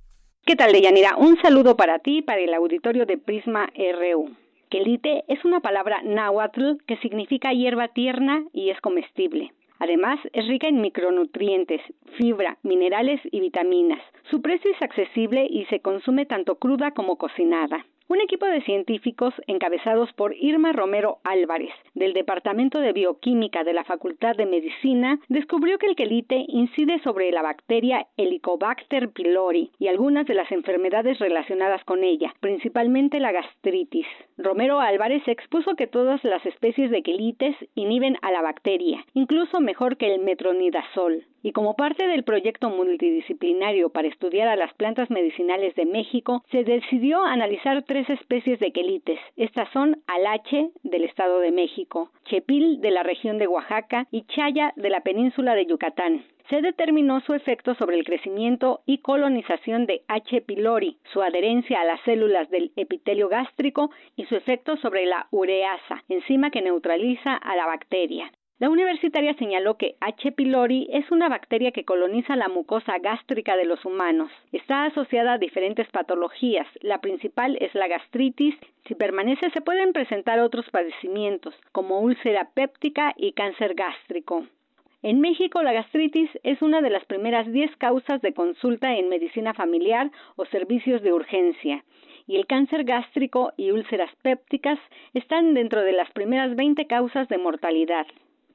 ¿Qué 0.45 0.55
tal, 0.55 0.72
Deyanira? 0.72 1.16
Un 1.18 1.39
saludo 1.41 1.76
para 1.78 1.99
ti 1.99 2.18
y 2.18 2.22
para 2.22 2.41
el 2.41 2.53
auditorio 2.53 3.05
de 3.05 3.18
Prisma 3.18 3.70
RU. 3.76 4.36
Quelite 4.70 5.24
es 5.28 5.43
una 5.45 5.59
palabra 5.59 6.01
náhuatl 6.03 6.78
que 6.88 6.97
significa 6.97 7.51
hierba 7.51 7.89
tierna 7.89 8.43
y 8.53 8.70
es 8.70 8.80
comestible. 8.82 9.51
Además, 9.82 10.19
es 10.34 10.47
rica 10.47 10.67
en 10.67 10.79
micronutrientes, 10.79 11.82
fibra, 12.15 12.59
minerales 12.61 13.19
y 13.32 13.39
vitaminas. 13.39 13.99
Su 14.29 14.39
precio 14.39 14.69
es 14.69 14.79
accesible 14.79 15.47
y 15.49 15.65
se 15.65 15.79
consume 15.79 16.27
tanto 16.27 16.59
cruda 16.59 16.91
como 16.91 17.17
cocinada. 17.17 17.84
Un 18.12 18.20
equipo 18.20 18.45
de 18.45 18.62
científicos 18.64 19.34
encabezados 19.47 20.12
por 20.12 20.36
Irma 20.36 20.74
Romero 20.74 21.20
Álvarez, 21.24 21.72
del 21.93 22.12
Departamento 22.12 22.82
de 22.82 22.91
Bioquímica 22.91 23.64
de 23.64 23.72
la 23.72 23.86
Facultad 23.86 24.36
de 24.36 24.45
Medicina, 24.45 25.22
descubrió 25.30 25.78
que 25.78 25.86
el 25.86 25.95
quelite 25.95 26.43
incide 26.49 26.99
sobre 27.03 27.32
la 27.32 27.41
bacteria 27.41 28.07
Helicobacter 28.18 29.12
pylori 29.12 29.72
y 29.80 29.88
algunas 29.88 30.26
de 30.26 30.34
las 30.34 30.51
enfermedades 30.51 31.20
relacionadas 31.20 31.86
con 31.86 32.03
ella, 32.03 32.34
principalmente 32.41 33.22
la 33.22 33.32
gastritis. 33.32 34.07
Romero 34.38 34.82
Álvarez 34.82 35.26
expuso 35.30 35.78
que 35.78 35.88
todas 35.88 36.22
las 36.26 36.45
especies 36.45 36.91
de 36.91 37.03
quelites 37.03 37.55
inhiben 37.76 38.18
a 38.24 38.32
la 38.32 38.41
bacteria, 38.41 39.05
incluso 39.14 39.62
mejor 39.62 39.95
que 39.95 40.14
el 40.14 40.20
metronidazol. 40.20 41.24
Y 41.44 41.52
como 41.54 41.76
parte 41.76 42.08
del 42.08 42.24
proyecto 42.24 42.70
multidisciplinario 42.70 43.89
para 43.89 44.08
estudiar 44.08 44.48
a 44.48 44.56
las 44.56 44.74
plantas 44.74 45.10
medicinales 45.10 45.76
de 45.76 45.86
México, 45.86 46.44
se 46.52 46.64
decidió 46.64 47.24
analizar 47.24 47.84
tres 47.84 48.10
especies 48.10 48.60
de 48.60 48.72
quelites. 48.72 49.20
Estas 49.38 49.70
son 49.72 50.02
alache 50.08 50.72
del 50.84 51.04
Estado 51.04 51.39
de 51.39 51.52
México, 51.52 52.12
chepil 52.26 52.82
de 52.82 52.92
la 52.92 53.04
región 53.04 53.38
de 53.38 53.48
Oaxaca 53.48 54.08
y 54.12 54.24
chaya 54.24 54.74
de 54.76 54.89
la 54.89 55.02
península 55.02 55.56
de 55.56 55.66
Yucatán 55.66 56.24
se 56.52 56.62
determinó 56.62 57.22
su 57.22 57.34
efecto 57.34 57.76
sobre 57.76 57.98
el 57.98 58.04
crecimiento 58.04 58.82
y 58.86 58.98
colonización 58.98 59.86
de 59.86 60.04
H. 60.10 60.42
pylori, 60.42 60.98
su 61.14 61.22
adherencia 61.22 61.80
a 61.80 61.86
las 61.86 62.02
células 62.02 62.50
del 62.50 62.74
epitelio 62.76 63.30
gástrico 63.30 63.89
y 64.18 64.26
su 64.26 64.36
efecto 64.36 64.76
sobre 64.76 65.06
la 65.06 65.28
ureasa, 65.32 66.04
enzima 66.10 66.52
que 66.52 66.62
neutraliza 66.62 67.36
a 67.36 67.56
la 67.56 67.66
bacteria. 67.68 68.30
La 68.62 68.70
universitaria 68.70 69.34
señaló 69.39 69.76
que 69.76 69.95
H. 70.01 70.34
pylori 70.34 70.88
es 70.91 71.09
una 71.09 71.30
bacteria 71.30 71.72
que 71.72 71.84
coloniza 71.84 72.36
la 72.36 72.47
mucosa 72.47 72.99
gástrica 72.99 73.57
de 73.57 73.66
los 73.66 73.84
humanos. 73.86 74.30
Está 74.51 74.86
asociada 74.86 75.34
a 75.34 75.38
diferentes 75.39 75.89
patologías. 75.89 76.68
La 76.82 77.01
principal 77.01 77.57
es 77.59 77.74
la 77.74 77.88
gastritis. 77.88 78.53
Si 78.86 78.93
permanece 78.93 79.49
se 79.49 79.62
pueden 79.62 79.93
presentar 79.93 80.39
otros 80.39 80.70
padecimientos, 80.70 81.55
como 81.72 82.01
úlcera 82.01 82.51
péptica 82.53 83.16
y 83.18 83.32
cáncer 83.32 83.74
gástrico. 83.74 84.45
En 85.01 85.22
México, 85.22 85.64
la 85.64 85.74
gastritis 85.74 86.30
es 86.43 86.62
una 86.62 86.82
de 86.82 86.91
las 86.91 87.03
primeras 87.05 87.51
10 87.51 87.76
causas 87.78 88.22
de 88.22 88.36
consulta 88.36 88.95
en 88.95 89.09
medicina 89.09 89.55
familiar 89.55 90.12
o 90.36 90.45
servicios 90.45 91.01
de 91.01 91.14
urgencia, 91.14 91.84
y 92.28 92.36
el 92.36 92.45
cáncer 92.45 92.84
gástrico 92.84 93.53
y 93.57 93.72
úlceras 93.72 94.12
pépticas 94.22 94.78
están 95.16 95.55
dentro 95.55 95.82
de 95.82 95.93
las 95.93 96.12
primeras 96.12 96.55
20 96.55 96.86
causas 96.86 97.28
de 97.28 97.39
mortalidad. 97.39 98.05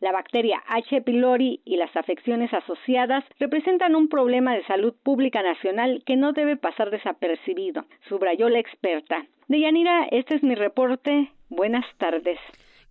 La 0.01 0.13
bacteria 0.13 0.63
H. 0.69 1.03
pylori 1.03 1.61
y 1.65 1.77
las 1.77 1.95
afecciones 1.97 2.53
asociadas 2.53 3.25
representan 3.39 3.95
un 3.95 4.09
problema 4.09 4.55
de 4.55 4.65
salud 4.67 4.95
pública 5.03 5.43
nacional 5.43 6.03
que 6.05 6.17
no 6.17 6.33
debe 6.33 6.57
pasar 6.57 6.91
desapercibido, 6.91 7.85
subrayó 8.09 8.49
la 8.49 8.59
experta. 8.59 9.27
Deyanira, 9.49 10.07
este 10.11 10.35
es 10.35 10.43
mi 10.43 10.55
reporte. 10.55 11.31
Buenas 11.49 11.85
tardes. 11.99 12.39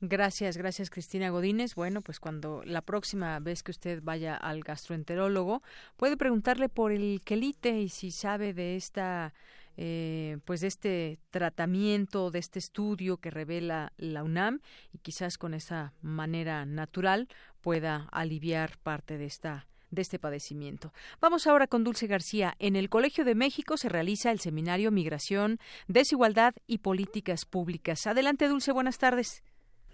Gracias, 0.01 0.57
gracias 0.57 0.89
Cristina 0.89 1.29
Godínez. 1.29 1.75
Bueno, 1.75 2.01
pues 2.01 2.19
cuando 2.19 2.63
la 2.65 2.81
próxima 2.81 3.39
vez 3.39 3.63
que 3.63 3.71
usted 3.71 4.01
vaya 4.03 4.35
al 4.35 4.61
gastroenterólogo, 4.61 5.61
puede 5.95 6.17
preguntarle 6.17 6.69
por 6.69 6.91
el 6.91 7.21
quelite 7.23 7.79
y 7.79 7.89
si 7.89 8.11
sabe 8.11 8.53
de 8.53 8.75
esta 8.75 9.33
eh, 9.77 10.37
pues 10.45 10.61
de 10.61 10.67
este 10.67 11.19
tratamiento, 11.29 12.31
de 12.31 12.39
este 12.39 12.59
estudio 12.59 13.17
que 13.17 13.31
revela 13.31 13.93
la 13.97 14.23
UNAM 14.23 14.61
y 14.93 14.99
quizás 14.99 15.37
con 15.37 15.53
esa 15.53 15.93
manera 16.01 16.65
natural 16.65 17.27
pueda 17.61 18.07
aliviar 18.11 18.77
parte 18.77 19.17
de 19.17 19.25
esta 19.25 19.67
de 19.91 20.01
este 20.01 20.19
padecimiento. 20.19 20.91
Vamos 21.21 21.47
ahora 21.47 21.67
con 21.67 21.83
Dulce 21.83 22.07
García. 22.07 22.55
En 22.59 22.75
el 22.75 22.89
Colegio 22.89 23.23
de 23.23 23.33
México 23.33 23.77
se 23.77 23.87
realiza 23.87 24.31
el 24.31 24.39
seminario 24.39 24.91
Migración, 24.91 25.59
Desigualdad 25.87 26.53
y 26.67 26.79
Políticas 26.79 27.45
Públicas. 27.45 28.05
Adelante, 28.05 28.47
Dulce, 28.47 28.73
buenas 28.73 28.97
tardes. 28.97 29.41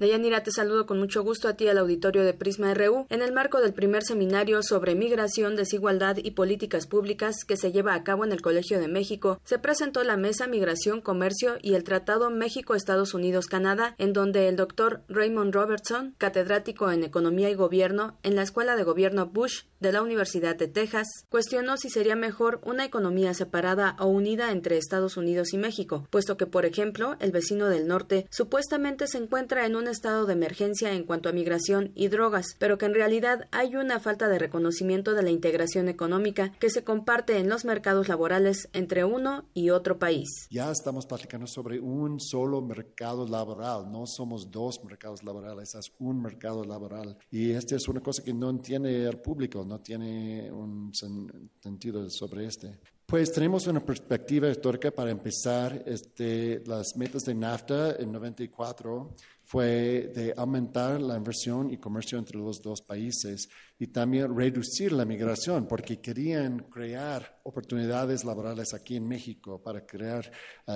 Deyanira, 0.02 0.42
te 0.42 0.50
saludo 0.50 0.88
con 0.88 0.98
mucho 0.98 1.22
gusto 1.22 1.48
a 1.48 1.54
ti 1.54 1.68
al 1.68 1.78
auditorio 1.78 2.24
de 2.24 2.34
Prisma 2.34 2.74
RU 2.74 3.06
en 3.10 3.22
el 3.22 3.32
marco 3.32 3.62
del 3.62 3.72
primer 3.72 4.02
seminario 4.02 4.64
sobre 4.64 4.96
migración, 4.96 5.56
desigualdad 5.56 6.18
y 6.18 6.32
políticas 6.32 6.88
públicas 6.88 7.46
que 7.48 7.56
se 7.56 7.72
lleva 7.72 7.94
a 7.94 8.04
cabo 8.04 8.26
en 8.26 8.32
el 8.32 8.42
Colegio 8.42 8.80
de 8.80 8.88
México. 8.88 9.40
Se 9.44 9.60
presentó 9.60 10.04
la 10.04 10.18
mesa 10.18 10.48
Migración, 10.48 11.02
Comercio 11.02 11.58
y 11.62 11.76
el 11.76 11.84
Tratado 11.84 12.32
México-Estados 12.32 13.14
Unidos-Canadá, 13.14 13.94
en 14.00 14.12
donde 14.12 14.48
el 14.48 14.56
doctor 14.56 15.04
Raymond 15.08 15.54
Robertson, 15.54 16.16
catedrático 16.18 16.90
en 16.90 17.04
Economía 17.04 17.52
y 17.52 17.54
Gobierno 17.54 18.18
en 18.24 18.36
la 18.36 18.42
Escuela 18.42 18.76
de 18.76 18.84
Gobierno 18.84 19.28
Bush 19.28 19.66
de 19.82 19.92
la 19.92 20.02
Universidad 20.02 20.56
de 20.56 20.70
Texas, 20.70 21.08
cuestionó 21.30 21.76
si 21.76 21.90
sería 21.90 22.16
mejor 22.16 22.62
una 22.64 22.86
economía 22.86 23.34
separada 23.34 23.98
o 24.00 24.06
unida 24.06 24.52
entre 24.52 24.78
Estados 24.78 25.18
Unidos 25.18 25.54
y 25.54 25.58
México, 25.58 26.08
puesto 26.10 26.38
que, 26.38 26.46
por 26.46 26.66
ejemplo, 26.66 27.18
el 27.20 27.32
vecino 27.32 27.68
del 27.68 27.88
norte 27.88 28.28
supuestamente 28.30 29.08
se 29.08 29.18
encuentra 29.18 29.66
en 29.66 29.76
un 29.76 29.88
estado 29.88 30.26
de 30.26 30.34
emergencia 30.34 30.94
en 30.94 31.04
cuanto 31.04 31.28
a 31.28 31.34
migración 31.34 31.92
y 31.96 32.08
drogas, 32.08 32.56
pero 32.60 32.78
que 32.78 32.86
en 32.86 32.94
realidad 32.94 33.48
hay 33.52 33.76
una 33.76 34.00
falta 34.00 34.28
de 34.28 34.40
reconocimiento 34.40 35.14
de 35.14 35.24
la 35.24 35.32
integración 35.32 35.90
económica 35.90 36.52
que 36.60 36.70
se 36.70 36.84
comparte 36.84 37.38
en 37.38 37.50
los 37.50 37.66
mercados 37.66 38.08
laborales 38.08 38.70
entre 38.74 39.04
uno 39.04 39.46
y 39.54 39.72
otro 39.72 40.00
país. 40.00 40.48
Ya 40.50 40.72
estamos 40.72 41.06
platicando 41.06 41.48
sobre 41.48 41.80
un 41.80 42.20
solo 42.20 42.62
mercado 42.62 43.28
laboral, 43.28 43.92
no 43.92 44.06
somos 44.06 44.50
dos 44.52 44.84
mercados 44.84 45.24
laborales, 45.24 45.76
es 45.76 45.92
un 46.00 46.22
mercado 46.22 46.64
laboral. 46.64 47.18
Y 47.32 47.52
esta 47.52 47.76
es 47.76 47.88
una 47.88 48.02
cosa 48.02 48.24
que 48.24 48.34
no 48.34 48.50
entiende 48.50 49.06
el 49.06 49.20
público, 49.20 49.66
no 49.72 49.80
tiene 49.80 50.52
un 50.52 50.92
sentido 50.94 52.10
sobre 52.10 52.46
este. 52.46 52.78
Pues 53.06 53.32
tenemos 53.32 53.68
una 53.68 53.80
perspectiva 53.80 54.50
histórica 54.50 54.92
para 54.92 55.12
empezar. 55.12 55.84
Este, 55.86 56.62
las 56.66 56.96
metas 56.98 57.24
de 57.24 57.34
NAFTA 57.34 57.96
en 57.98 58.12
94 58.12 59.16
fue 59.46 60.12
de 60.14 60.34
aumentar 60.36 61.00
la 61.02 61.16
inversión 61.16 61.72
y 61.72 61.78
comercio 61.78 62.18
entre 62.18 62.38
los 62.38 62.62
dos 62.62 62.82
países 62.82 63.48
y 63.80 63.88
también 63.88 64.36
reducir 64.36 64.92
la 64.92 65.06
migración, 65.06 65.68
porque 65.68 66.02
querían 66.02 66.60
crear 66.70 67.40
oportunidades 67.44 68.26
laborales 68.26 68.74
aquí 68.74 68.98
en 68.98 69.08
México 69.08 69.62
para 69.62 69.86
crear 69.86 70.30
uh, 70.68 70.74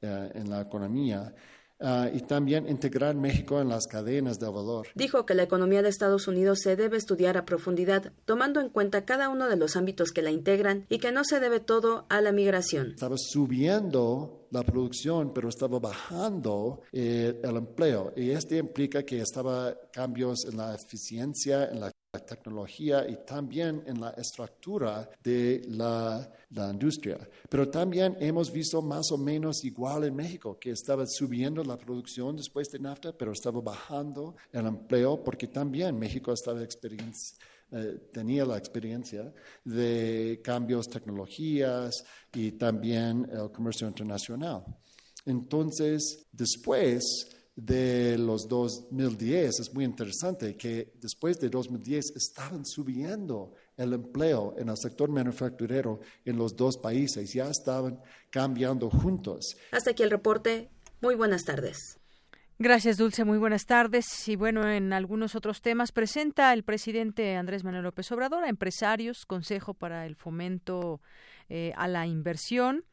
en 0.00 0.50
la 0.50 0.62
economía. 0.62 1.34
Uh, 1.78 2.08
y 2.14 2.20
también 2.20 2.66
integrar 2.68 3.14
México 3.14 3.60
en 3.60 3.68
las 3.68 3.86
cadenas 3.86 4.38
de 4.38 4.46
valor. 4.46 4.88
Dijo 4.94 5.26
que 5.26 5.34
la 5.34 5.42
economía 5.42 5.82
de 5.82 5.90
Estados 5.90 6.26
Unidos 6.26 6.60
se 6.62 6.74
debe 6.74 6.96
estudiar 6.96 7.36
a 7.36 7.44
profundidad, 7.44 8.12
tomando 8.24 8.60
en 8.60 8.70
cuenta 8.70 9.04
cada 9.04 9.28
uno 9.28 9.46
de 9.46 9.56
los 9.56 9.76
ámbitos 9.76 10.10
que 10.10 10.22
la 10.22 10.30
integran 10.30 10.86
y 10.88 10.98
que 10.98 11.12
no 11.12 11.22
se 11.24 11.38
debe 11.38 11.60
todo 11.60 12.06
a 12.08 12.22
la 12.22 12.32
migración. 12.32 12.92
Estaba 12.92 13.16
subiendo 13.18 14.46
la 14.50 14.62
producción, 14.62 15.32
pero 15.34 15.50
estaba 15.50 15.78
bajando 15.78 16.80
eh, 16.92 17.40
el 17.42 17.56
empleo. 17.56 18.12
Y 18.16 18.30
esto 18.30 18.54
implica 18.54 19.02
que 19.02 19.20
estaba 19.20 19.74
cambios 19.92 20.46
en 20.50 20.56
la 20.56 20.74
eficiencia, 20.74 21.66
en 21.66 21.80
la 21.80 21.90
tecnología 22.12 23.06
y 23.08 23.16
también 23.26 23.82
en 23.86 24.00
la 24.00 24.10
estructura 24.10 25.08
de 25.22 25.62
la, 25.68 26.28
la, 26.50 26.70
industria. 26.70 27.18
Pero 27.48 27.68
también 27.68 28.16
hemos 28.20 28.50
visto 28.50 28.80
más 28.82 29.10
o 29.12 29.18
menos 29.18 29.64
igual 29.64 30.04
en 30.04 30.16
México, 30.16 30.58
que 30.58 30.70
estaba 30.70 31.06
subiendo 31.06 31.62
la 31.62 31.76
producción 31.76 32.36
después 32.36 32.70
de 32.70 32.78
NAFTA, 32.78 33.12
pero 33.12 33.32
estaba 33.32 33.60
bajando 33.60 34.36
el 34.52 34.66
empleo 34.66 35.22
porque 35.22 35.48
también 35.48 35.98
México 35.98 36.32
estaba 36.32 36.60
eh, 37.72 38.08
tenía 38.12 38.44
la 38.44 38.56
experiencia 38.56 39.32
de 39.64 40.40
cambios 40.42 40.88
tecnologías 40.88 42.04
y 42.32 42.52
también 42.52 43.28
el 43.30 43.50
comercio 43.50 43.88
internacional. 43.88 44.64
Entonces, 45.24 46.26
después 46.30 47.35
de 47.56 48.18
los 48.18 48.46
2010 48.48 49.60
es 49.60 49.74
muy 49.74 49.84
interesante 49.84 50.56
que 50.56 50.92
después 51.00 51.40
de 51.40 51.48
2010 51.48 52.12
estaban 52.14 52.66
subiendo 52.66 53.54
el 53.78 53.94
empleo 53.94 54.54
en 54.58 54.68
el 54.68 54.76
sector 54.76 55.08
manufacturero 55.08 56.00
en 56.24 56.36
los 56.36 56.54
dos 56.54 56.76
países, 56.76 57.32
ya 57.32 57.48
estaban 57.48 57.98
cambiando 58.30 58.90
juntos. 58.90 59.56
Hasta 59.72 59.90
aquí 59.90 60.02
el 60.02 60.10
reporte. 60.10 60.70
Muy 61.00 61.14
buenas 61.14 61.44
tardes. 61.44 61.98
Gracias, 62.58 62.96
Dulce. 62.96 63.24
Muy 63.24 63.36
buenas 63.36 63.66
tardes. 63.66 64.06
Y 64.28 64.36
bueno, 64.36 64.70
en 64.70 64.92
algunos 64.94 65.34
otros 65.34 65.60
temas 65.60 65.92
presenta 65.92 66.52
el 66.54 66.62
presidente 66.62 67.36
Andrés 67.36 67.64
Manuel 67.64 67.84
López 67.84 68.10
Obrador 68.12 68.44
a 68.44 68.48
empresarios, 68.48 69.26
Consejo 69.26 69.74
para 69.74 70.06
el 70.06 70.16
Fomento 70.16 71.00
eh, 71.50 71.72
a 71.76 71.86
la 71.86 72.06
Inversión. 72.06 72.84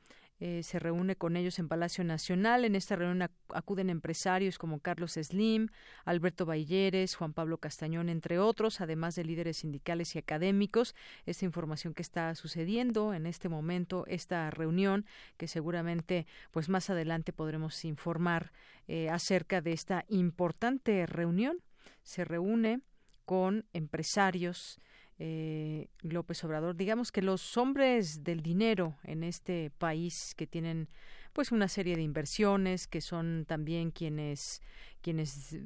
Eh, 0.45 0.61
se 0.61 0.77
reúne 0.77 1.15
con 1.15 1.37
ellos 1.37 1.57
en 1.57 1.69
Palacio 1.69 2.03
Nacional. 2.03 2.65
En 2.65 2.75
esta 2.75 2.97
reunión 2.97 3.29
acuden 3.53 3.89
empresarios 3.89 4.57
como 4.57 4.81
Carlos 4.81 5.13
Slim, 5.13 5.69
Alberto 6.03 6.45
Balleres, 6.45 7.15
Juan 7.15 7.31
Pablo 7.31 7.59
Castañón, 7.59 8.09
entre 8.09 8.39
otros, 8.39 8.81
además 8.81 9.15
de 9.15 9.23
líderes 9.23 9.59
sindicales 9.59 10.15
y 10.15 10.19
académicos. 10.19 10.95
Esta 11.25 11.45
información 11.45 11.93
que 11.93 12.01
está 12.01 12.35
sucediendo 12.35 13.13
en 13.13 13.25
este 13.25 13.47
momento, 13.47 14.03
esta 14.07 14.51
reunión, 14.51 15.05
que 15.37 15.47
seguramente 15.47 16.27
pues 16.51 16.67
más 16.67 16.89
adelante 16.89 17.31
podremos 17.31 17.85
informar 17.85 18.51
eh, 18.89 19.09
acerca 19.09 19.61
de 19.61 19.71
esta 19.71 20.03
importante 20.09 21.05
reunión. 21.05 21.59
Se 22.01 22.25
reúne 22.25 22.81
con 23.23 23.65
empresarios 23.71 24.81
eh, 25.19 25.87
López 26.01 26.43
Obrador. 26.43 26.75
Digamos 26.75 27.11
que 27.11 27.21
los 27.21 27.57
hombres 27.57 28.23
del 28.23 28.41
dinero 28.41 28.97
en 29.03 29.23
este 29.23 29.71
país 29.77 30.33
que 30.35 30.47
tienen 30.47 30.89
pues 31.33 31.51
una 31.51 31.67
serie 31.67 31.95
de 31.95 32.03
inversiones, 32.03 32.87
que 32.87 33.01
son 33.01 33.45
también 33.47 33.91
quienes 33.91 34.61
quienes 35.01 35.57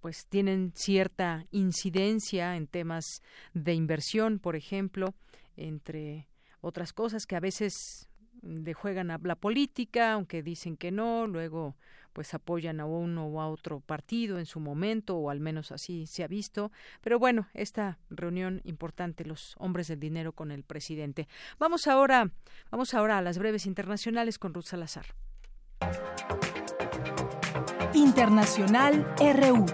pues 0.00 0.26
tienen 0.28 0.72
cierta 0.76 1.46
incidencia 1.50 2.56
en 2.56 2.66
temas 2.68 3.22
de 3.54 3.74
inversión, 3.74 4.38
por 4.38 4.54
ejemplo, 4.54 5.14
entre 5.56 6.28
otras 6.60 6.92
cosas 6.92 7.26
que 7.26 7.36
a 7.36 7.40
veces 7.40 8.08
le 8.42 8.74
juegan 8.74 9.10
a 9.10 9.18
la 9.22 9.34
política, 9.34 10.12
aunque 10.12 10.42
dicen 10.42 10.76
que 10.76 10.90
no, 10.90 11.26
luego 11.26 11.76
pues 12.12 12.32
apoyan 12.32 12.80
a 12.80 12.86
uno 12.86 13.26
o 13.26 13.42
a 13.42 13.48
otro 13.48 13.80
partido 13.80 14.38
en 14.38 14.46
su 14.46 14.58
momento 14.58 15.18
o 15.18 15.28
al 15.28 15.38
menos 15.38 15.70
así 15.70 16.06
se 16.06 16.24
ha 16.24 16.26
visto. 16.26 16.72
Pero 17.02 17.18
bueno 17.18 17.48
esta 17.52 17.98
reunión 18.08 18.62
importante 18.64 19.26
los 19.26 19.54
hombres 19.58 19.88
del 19.88 20.00
dinero 20.00 20.32
con 20.32 20.50
el 20.50 20.62
presidente. 20.62 21.28
Vamos 21.58 21.86
ahora 21.86 22.30
vamos 22.70 22.94
ahora 22.94 23.18
a 23.18 23.22
las 23.22 23.36
breves 23.36 23.66
internacionales 23.66 24.38
con 24.38 24.54
Ruth 24.54 24.64
Salazar. 24.64 25.04
Internacional 27.92 29.06
RU 29.18 29.66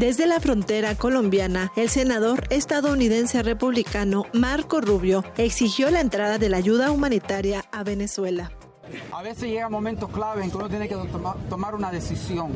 Desde 0.00 0.26
la 0.26 0.40
frontera 0.40 0.94
colombiana, 0.94 1.72
el 1.76 1.90
senador 1.90 2.44
estadounidense 2.48 3.42
republicano 3.42 4.24
Marco 4.32 4.80
Rubio 4.80 5.22
exigió 5.36 5.90
la 5.90 6.00
entrada 6.00 6.38
de 6.38 6.48
la 6.48 6.56
ayuda 6.56 6.90
humanitaria 6.90 7.66
a 7.70 7.84
Venezuela. 7.84 8.50
A 9.12 9.22
veces 9.22 9.50
llega 9.50 9.68
momentos 9.68 10.08
clave 10.08 10.42
en 10.42 10.50
que 10.50 10.56
uno 10.56 10.70
tiene 10.70 10.88
que 10.88 10.96
tomar 11.50 11.74
una 11.74 11.90
decisión, 11.90 12.50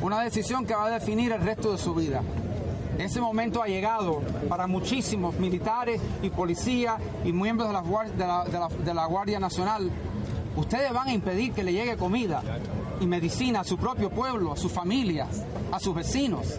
una 0.00 0.22
decisión 0.22 0.64
que 0.64 0.74
va 0.74 0.86
a 0.86 0.90
definir 0.98 1.32
el 1.32 1.42
resto 1.42 1.70
de 1.70 1.76
su 1.76 1.94
vida. 1.94 2.22
Ese 2.96 3.20
momento 3.20 3.62
ha 3.62 3.66
llegado 3.66 4.22
para 4.48 4.66
muchísimos 4.66 5.38
militares 5.38 6.00
y 6.22 6.30
policías 6.30 6.94
y 7.26 7.32
miembros 7.34 7.68
de 7.68 7.74
la, 8.26 8.68
de 8.82 8.94
la 8.94 9.04
Guardia 9.04 9.38
Nacional. 9.38 9.90
Ustedes 10.56 10.94
van 10.94 11.08
a 11.08 11.12
impedir 11.12 11.52
que 11.52 11.62
le 11.62 11.74
llegue 11.74 11.98
comida 11.98 12.42
y 13.00 13.06
medicina 13.06 13.60
a 13.60 13.64
su 13.64 13.76
propio 13.76 14.08
pueblo, 14.08 14.52
a 14.52 14.56
sus 14.56 14.72
familias, 14.72 15.44
a 15.70 15.78
sus 15.78 15.94
vecinos. 15.94 16.58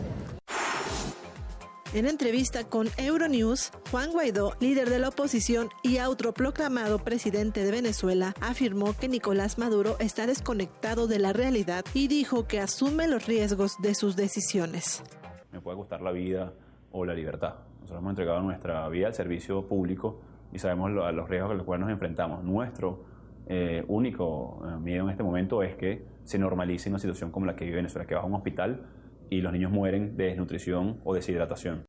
En 1.93 2.05
entrevista 2.05 2.63
con 2.63 2.87
Euronews, 2.97 3.73
Juan 3.91 4.13
Guaidó, 4.13 4.53
líder 4.61 4.89
de 4.89 4.97
la 4.97 5.09
oposición 5.09 5.67
y 5.83 5.97
autoproclamado 5.97 6.99
presidente 6.99 7.65
de 7.65 7.71
Venezuela, 7.71 8.33
afirmó 8.39 8.93
que 8.97 9.09
Nicolás 9.09 9.57
Maduro 9.57 9.97
está 9.99 10.25
desconectado 10.25 11.07
de 11.07 11.19
la 11.19 11.33
realidad 11.33 11.83
y 11.93 12.07
dijo 12.07 12.47
que 12.47 12.61
asume 12.61 13.09
los 13.09 13.27
riesgos 13.27 13.75
de 13.81 13.93
sus 13.93 14.15
decisiones. 14.15 15.03
Me 15.51 15.59
puede 15.59 15.75
costar 15.75 16.01
la 16.01 16.13
vida 16.13 16.53
o 16.93 17.03
la 17.03 17.13
libertad. 17.13 17.55
Nosotros 17.81 17.99
hemos 17.99 18.11
entregado 18.11 18.41
nuestra 18.41 18.87
vida 18.87 19.07
al 19.07 19.13
servicio 19.13 19.67
público 19.67 20.21
y 20.53 20.59
sabemos 20.59 20.91
los 20.91 21.29
riesgos 21.29 21.51
a 21.51 21.55
los 21.55 21.65
cuales 21.65 21.81
nos 21.87 21.91
enfrentamos. 21.91 22.41
Nuestro 22.41 23.03
eh, 23.47 23.83
único 23.89 24.61
eh, 24.65 24.79
miedo 24.79 25.03
en 25.03 25.09
este 25.09 25.23
momento 25.23 25.61
es 25.61 25.75
que 25.75 26.05
se 26.23 26.39
normalice 26.39 26.87
una 26.87 26.99
situación 26.99 27.31
como 27.31 27.47
la 27.47 27.57
que 27.57 27.65
vive 27.65 27.75
Venezuela, 27.75 28.07
que 28.07 28.15
va 28.15 28.21
a 28.21 28.25
un 28.25 28.35
hospital 28.35 28.85
y 29.31 29.41
los 29.41 29.51
niños 29.51 29.71
mueren 29.71 30.15
de 30.15 30.25
desnutrición 30.25 30.99
o 31.03 31.15
deshidratación. 31.15 31.85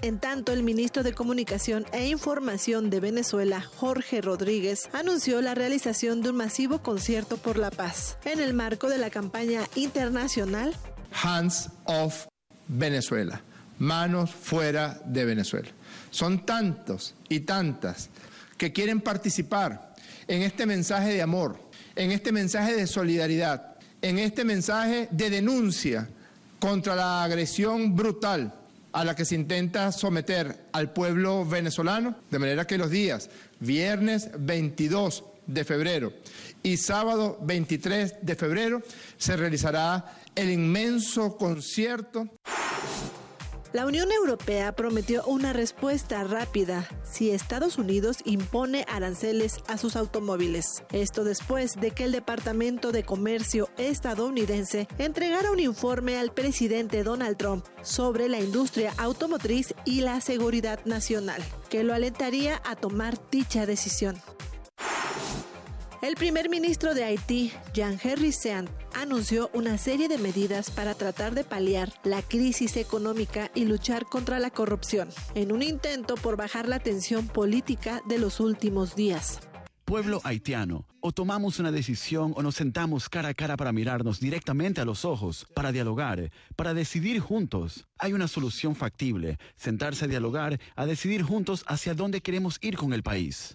En 0.00 0.18
tanto, 0.18 0.52
el 0.52 0.62
ministro 0.62 1.02
de 1.02 1.12
Comunicación 1.12 1.84
e 1.92 2.08
Información 2.08 2.90
de 2.90 2.98
Venezuela, 2.98 3.60
Jorge 3.60 4.20
Rodríguez, 4.20 4.88
anunció 4.92 5.40
la 5.42 5.54
realización 5.54 6.22
de 6.22 6.30
un 6.30 6.36
masivo 6.36 6.82
concierto 6.82 7.36
por 7.36 7.58
la 7.58 7.70
paz 7.70 8.18
en 8.24 8.40
el 8.40 8.54
marco 8.54 8.88
de 8.88 8.98
la 8.98 9.10
campaña 9.10 9.62
internacional 9.76 10.74
Hands 11.22 11.70
Off 11.84 12.26
Venezuela, 12.68 13.42
manos 13.78 14.30
fuera 14.30 15.00
de 15.04 15.24
Venezuela. 15.24 15.68
Son 16.10 16.44
tantos 16.46 17.14
y 17.28 17.40
tantas 17.40 18.10
que 18.56 18.72
quieren 18.72 19.00
participar 19.00 19.94
en 20.26 20.42
este 20.42 20.66
mensaje 20.66 21.10
de 21.10 21.22
amor, 21.22 21.58
en 21.96 22.12
este 22.12 22.32
mensaje 22.32 22.74
de 22.74 22.86
solidaridad, 22.86 23.71
en 24.02 24.18
este 24.18 24.44
mensaje 24.44 25.08
de 25.10 25.30
denuncia 25.30 26.08
contra 26.58 26.94
la 26.94 27.24
agresión 27.24 27.96
brutal 27.96 28.54
a 28.92 29.04
la 29.04 29.16
que 29.16 29.24
se 29.24 29.34
intenta 29.34 29.90
someter 29.90 30.66
al 30.72 30.92
pueblo 30.92 31.46
venezolano, 31.46 32.16
de 32.30 32.38
manera 32.38 32.66
que 32.66 32.78
los 32.78 32.90
días 32.90 33.30
viernes 33.60 34.28
22 34.38 35.24
de 35.46 35.64
febrero 35.64 36.12
y 36.62 36.76
sábado 36.76 37.38
23 37.42 38.16
de 38.22 38.36
febrero 38.36 38.82
se 39.16 39.36
realizará 39.36 40.18
el 40.34 40.50
inmenso 40.50 41.36
concierto 41.36 42.28
la 43.72 43.86
Unión 43.86 44.12
Europea 44.12 44.72
prometió 44.72 45.24
una 45.24 45.52
respuesta 45.52 46.22
rápida 46.24 46.88
si 47.04 47.30
Estados 47.30 47.78
Unidos 47.78 48.18
impone 48.24 48.84
aranceles 48.88 49.56
a 49.66 49.78
sus 49.78 49.96
automóviles. 49.96 50.84
Esto 50.92 51.24
después 51.24 51.76
de 51.80 51.90
que 51.90 52.04
el 52.04 52.12
Departamento 52.12 52.92
de 52.92 53.04
Comercio 53.04 53.70
estadounidense 53.78 54.88
entregara 54.98 55.50
un 55.50 55.60
informe 55.60 56.18
al 56.18 56.32
presidente 56.32 57.02
Donald 57.02 57.36
Trump 57.36 57.64
sobre 57.82 58.28
la 58.28 58.40
industria 58.40 58.92
automotriz 58.98 59.74
y 59.84 60.02
la 60.02 60.20
seguridad 60.20 60.84
nacional, 60.84 61.42
que 61.70 61.82
lo 61.82 61.94
alentaría 61.94 62.60
a 62.64 62.76
tomar 62.76 63.18
dicha 63.30 63.64
decisión. 63.64 64.16
El 66.02 66.16
primer 66.16 66.48
ministro 66.50 66.94
de 66.94 67.04
Haití, 67.04 67.52
Jean-Henry 67.74 68.32
Sean, 68.32 68.68
anunció 68.92 69.50
una 69.54 69.78
serie 69.78 70.08
de 70.08 70.18
medidas 70.18 70.68
para 70.68 70.96
tratar 70.96 71.32
de 71.32 71.44
paliar 71.44 71.92
la 72.02 72.22
crisis 72.22 72.76
económica 72.76 73.52
y 73.54 73.66
luchar 73.66 74.06
contra 74.06 74.40
la 74.40 74.50
corrupción, 74.50 75.10
en 75.36 75.52
un 75.52 75.62
intento 75.62 76.16
por 76.16 76.36
bajar 76.36 76.68
la 76.68 76.80
tensión 76.80 77.28
política 77.28 78.02
de 78.08 78.18
los 78.18 78.40
últimos 78.40 78.96
días. 78.96 79.38
Pueblo 79.84 80.20
haitiano, 80.24 80.88
o 80.98 81.12
tomamos 81.12 81.60
una 81.60 81.70
decisión 81.70 82.32
o 82.34 82.42
nos 82.42 82.56
sentamos 82.56 83.08
cara 83.08 83.28
a 83.28 83.34
cara 83.34 83.56
para 83.56 83.70
mirarnos 83.70 84.18
directamente 84.18 84.80
a 84.80 84.84
los 84.84 85.04
ojos, 85.04 85.46
para 85.54 85.70
dialogar, 85.70 86.32
para 86.56 86.74
decidir 86.74 87.20
juntos. 87.20 87.86
Hay 87.98 88.12
una 88.12 88.26
solución 88.26 88.74
factible, 88.74 89.38
sentarse 89.54 90.06
a 90.06 90.08
dialogar, 90.08 90.58
a 90.74 90.84
decidir 90.84 91.22
juntos 91.22 91.64
hacia 91.68 91.94
dónde 91.94 92.22
queremos 92.22 92.58
ir 92.60 92.76
con 92.76 92.92
el 92.92 93.04
país. 93.04 93.54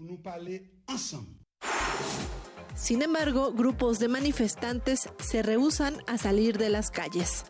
Sin 2.77 3.01
embargo, 3.01 3.51
grupos 3.53 3.97
de 3.97 4.07
manifestantes 4.07 5.09
se 5.17 5.41
rehusan 5.41 5.97
a 6.05 6.19
salir 6.19 6.59
de 6.59 6.69
las 6.69 6.91
calles. 6.91 7.43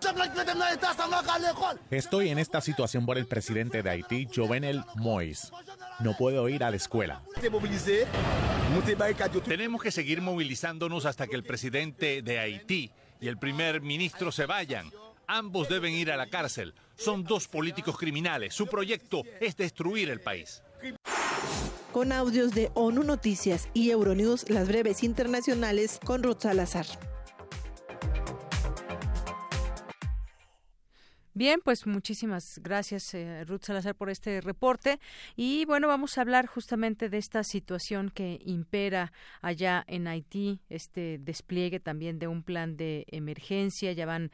Estoy 1.91 2.30
en 2.30 2.39
esta 2.39 2.61
situación 2.61 3.05
por 3.05 3.17
el 3.17 3.28
presidente 3.28 3.84
de 3.84 3.89
Haití, 3.89 4.28
Jovenel 4.34 4.84
Moïse. 4.95 5.51
No 5.99 6.15
puedo 6.15 6.47
ir 6.47 6.63
a 6.63 6.71
la 6.71 6.78
escuela. 6.78 7.21
Tenemos 9.45 9.82
que 9.82 9.91
seguir 9.91 10.21
movilizándonos 10.21 11.05
hasta 11.05 11.28
que 11.28 11.36
el 11.36 11.43
presidente 11.43 12.21
de 12.21 12.39
Haití 12.39 12.91
y 13.19 13.28
el 13.28 13.38
primer 13.38 13.81
ministro 13.81 14.31
se 14.31 14.45
vayan. 14.45 14.91
Ambos 15.27 15.68
deben 15.68 15.93
ir 15.93 16.10
a 16.10 16.15
la 16.15 16.27
cárcel. 16.27 16.73
Son 16.95 17.26
dos 17.26 17.49
políticos 17.49 17.97
criminales. 17.97 18.53
Su 18.53 18.68
proyecto 18.68 19.23
es 19.41 19.57
destruir 19.57 20.10
el 20.10 20.22
país 20.22 20.64
con 21.98 22.11
audios 22.11 22.52
de 22.53 22.69
ONU 22.76 23.02
Noticias 23.02 23.69
y 23.74 23.90
Euronews, 23.90 24.52
las 24.52 24.68
breves 24.68 25.02
internacionales 25.02 25.99
con 26.06 26.22
Ruth 26.22 26.41
Salazar. 26.41 26.86
Bien, 31.38 31.61
pues 31.64 31.85
muchísimas 31.85 32.59
gracias, 32.64 33.14
eh, 33.14 33.45
Ruth 33.45 33.61
Salazar, 33.61 33.93
por 33.93 34.09
este 34.09 34.41
reporte. 34.41 34.99
Y 35.35 35.65
bueno, 35.65 35.88
vamos 35.88 36.18
a 36.18 36.22
hablar 36.22 36.47
justamente 36.47 37.09
de 37.09 37.19
esta 37.19 37.43
situación 37.43 38.09
que 38.09 38.39
impera 38.43 39.14
allá 39.43 39.85
en 39.88 40.07
Haití, 40.07 40.61
este 40.68 41.19
despliegue 41.19 41.80
también 41.80 42.18
de 42.18 42.27
un 42.27 42.41
plan 42.41 42.76
de 42.76 43.05
emergencia. 43.11 43.91
Ya 43.91 44.07
van 44.07 44.31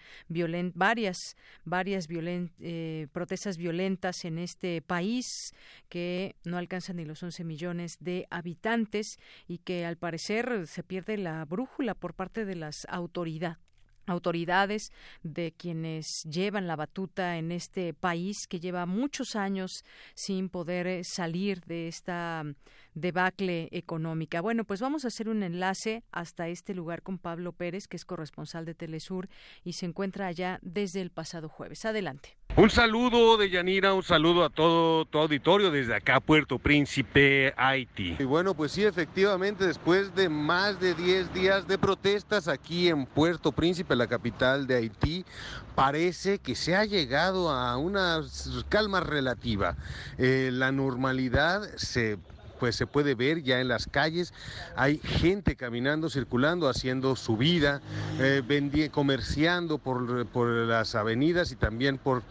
varias, 0.76 1.36
varias 1.66 2.08
eh, 2.10 3.08
protestas 3.12 3.58
violentas 3.58 4.24
en 4.24 4.40
este 4.40 4.82
país 4.82 5.54
que 5.90 6.38
no 6.46 6.58
alcanzan 6.58 6.96
ni 6.96 7.04
los 7.04 7.22
11 7.22 7.44
millones 7.44 7.98
de 8.00 8.28
habitantes 8.30 9.20
y 9.46 9.58
que 9.58 9.86
al 9.86 9.98
parecer 9.98 10.68
se 10.68 10.84
pierde 10.84 11.18
la 11.18 11.44
brújula 11.44 11.96
por 11.96 12.14
parte 12.14 12.46
de 12.46 12.56
las 12.56 12.88
autoridades 12.90 13.73
autoridades 14.06 14.92
de 15.24 15.54
quienes 15.56 16.24
llevan 16.24 16.68
la 16.68 16.76
batuta 16.76 17.38
en 17.38 17.52
este 17.52 17.94
país 17.94 18.48
que 18.48 18.60
lleva 18.60 18.86
muchos 18.86 19.36
años 19.36 19.84
sin 20.16 20.50
poder 20.50 20.88
eh, 20.88 21.04
salir 21.04 21.62
de 21.62 21.88
esta 21.88 22.44
mm, 22.44 22.56
debacle 22.94 23.70
económica. 23.72 24.42
Bueno, 24.42 24.64
pues 24.66 24.82
vamos 24.82 25.06
a 25.06 25.08
hacer 25.08 25.30
un 25.30 25.44
enlace 25.44 26.04
hasta 26.12 26.48
este 26.48 26.74
lugar 26.74 27.02
con 27.02 27.18
Pablo 27.18 27.54
Pérez, 27.54 27.88
que 27.88 27.98
es 27.98 28.06
corresponsal 28.06 28.66
de 28.66 28.76
Telesur 28.76 29.30
y 29.64 29.74
se 29.74 29.86
encuentra 29.86 30.28
allá 30.28 30.60
desde 30.62 31.02
el 31.02 31.10
pasado 31.10 31.50
jueves. 31.50 31.86
Adelante. 31.86 32.38
Un 32.56 32.70
saludo 32.70 33.36
de 33.36 33.50
Yanira, 33.50 33.96
un 33.96 34.04
saludo 34.04 34.46
a 34.46 34.50
todo 34.52 35.06
tu 35.06 35.18
auditorio 35.18 35.72
desde 35.72 35.96
acá, 35.96 36.20
Puerto 36.20 36.60
Príncipe, 36.60 37.52
Haití. 37.58 38.16
Y 38.20 38.26
bueno, 38.26 38.54
pues 38.54 38.74
sí, 38.74 38.84
efectivamente, 38.84 39.66
después 39.66 40.14
de 40.14 40.30
más 40.30 40.80
de 40.80 40.94
10 40.94 41.34
días 41.34 41.68
de 41.68 41.80
protestas 41.80 42.48
aquí 42.48 42.90
en 42.90 43.08
Puerto 43.08 43.54
Príncipe, 43.54 43.96
la 43.96 44.06
capital 44.06 44.68
de 44.68 44.76
Haití, 44.76 45.26
parece 45.74 46.38
que 46.38 46.54
se 46.54 46.76
ha 46.76 46.86
llegado 46.86 47.50
a 47.50 47.76
una 47.78 48.22
calma 48.70 49.00
relativa. 49.00 49.76
Eh, 50.20 50.52
la 50.54 50.72
normalidad 50.72 51.68
se 51.78 52.20
pues 52.64 52.78
se 52.78 52.88
puede 52.88 53.14
ver 53.14 53.44
ya 53.44 53.60
en 53.60 53.68
las 53.68 53.88
calles. 53.88 54.34
Hay 54.78 54.98
gente 55.00 55.58
caminando, 55.58 56.10
circulando, 56.10 56.70
haciendo 56.70 57.18
su 57.18 57.36
vida, 57.36 57.82
eh, 58.20 58.90
comerciando 58.90 59.80
por, 59.80 60.26
por 60.28 60.48
las 60.48 60.96
avenidas 60.96 61.52
y 61.52 61.58
también 61.58 61.98
por 61.98 62.24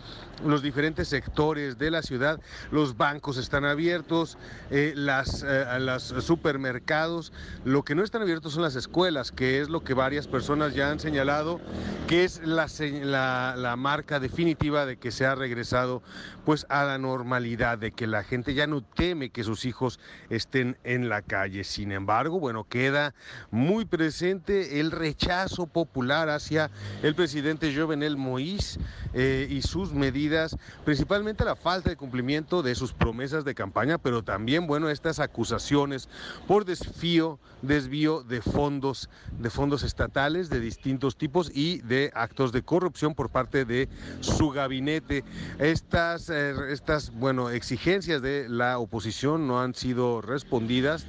los 0.42 0.62
diferentes 0.62 1.08
sectores 1.08 1.76
de 1.76 1.90
la 1.90 2.00
ciudad. 2.00 2.40
Los 2.70 2.96
bancos 2.96 3.36
están 3.36 3.66
abiertos, 3.66 4.38
eh, 4.70 4.94
las, 4.96 5.44
eh, 5.46 5.66
los 5.80 6.02
supermercados. 6.02 7.30
Lo 7.66 7.82
que 7.82 7.94
no 7.94 8.02
están 8.02 8.22
abiertos 8.22 8.54
son 8.54 8.62
las 8.62 8.74
escuelas, 8.74 9.32
que 9.32 9.60
es 9.60 9.68
lo 9.68 9.84
que 9.84 9.92
varias 9.92 10.28
personas 10.28 10.74
ya 10.74 10.90
han 10.90 10.98
señalado, 10.98 11.60
que 12.08 12.24
es 12.24 12.40
la, 12.42 12.66
la, 13.02 13.54
la 13.56 13.76
marca 13.76 14.18
definitiva 14.18 14.86
de 14.86 14.96
que 14.96 15.10
se 15.10 15.26
ha 15.26 15.34
regresado 15.34 16.02
pues 16.46 16.66
a 16.70 16.84
la 16.84 16.98
normalidad, 16.98 17.78
de 17.78 17.92
que 17.92 18.06
la 18.06 18.24
gente 18.24 18.54
ya 18.54 18.66
no 18.66 18.82
teme 18.82 19.30
que 19.30 19.44
sus 19.44 19.64
hijos 19.64 20.00
estén 20.30 20.76
en 20.84 21.08
la 21.08 21.22
calle. 21.22 21.64
Sin 21.64 21.92
embargo, 21.92 22.38
bueno, 22.38 22.64
queda 22.64 23.14
muy 23.50 23.84
presente 23.84 24.80
el 24.80 24.90
rechazo 24.90 25.66
popular 25.66 26.28
hacia 26.28 26.70
el 27.02 27.14
presidente 27.14 27.74
Jovenel 27.74 28.16
Moïse 28.16 28.78
eh, 29.14 29.46
y 29.48 29.62
sus 29.62 29.92
medidas, 29.92 30.56
principalmente 30.84 31.44
la 31.44 31.56
falta 31.56 31.90
de 31.90 31.96
cumplimiento 31.96 32.62
de 32.62 32.74
sus 32.74 32.92
promesas 32.92 33.44
de 33.44 33.54
campaña, 33.54 33.98
pero 33.98 34.22
también, 34.22 34.66
bueno, 34.66 34.88
estas 34.88 35.18
acusaciones 35.18 36.08
por 36.46 36.64
desvío, 36.64 37.38
desvío 37.62 38.22
de 38.22 38.42
fondos, 38.42 39.08
de 39.38 39.50
fondos 39.50 39.82
estatales 39.82 40.50
de 40.50 40.60
distintos 40.60 41.16
tipos 41.16 41.50
y 41.54 41.78
de 41.78 42.10
actos 42.14 42.52
de 42.52 42.62
corrupción 42.62 43.14
por 43.14 43.30
parte 43.30 43.64
de 43.64 43.88
su 44.20 44.50
gabinete. 44.50 45.24
Estas, 45.58 46.28
eh, 46.28 46.54
estas 46.70 47.12
bueno, 47.12 47.50
exigencias 47.50 48.20
de 48.20 48.48
la 48.48 48.78
oposición 48.78 49.46
no 49.46 49.60
han 49.60 49.74
sido 49.74 50.11
respondidas 50.20 51.06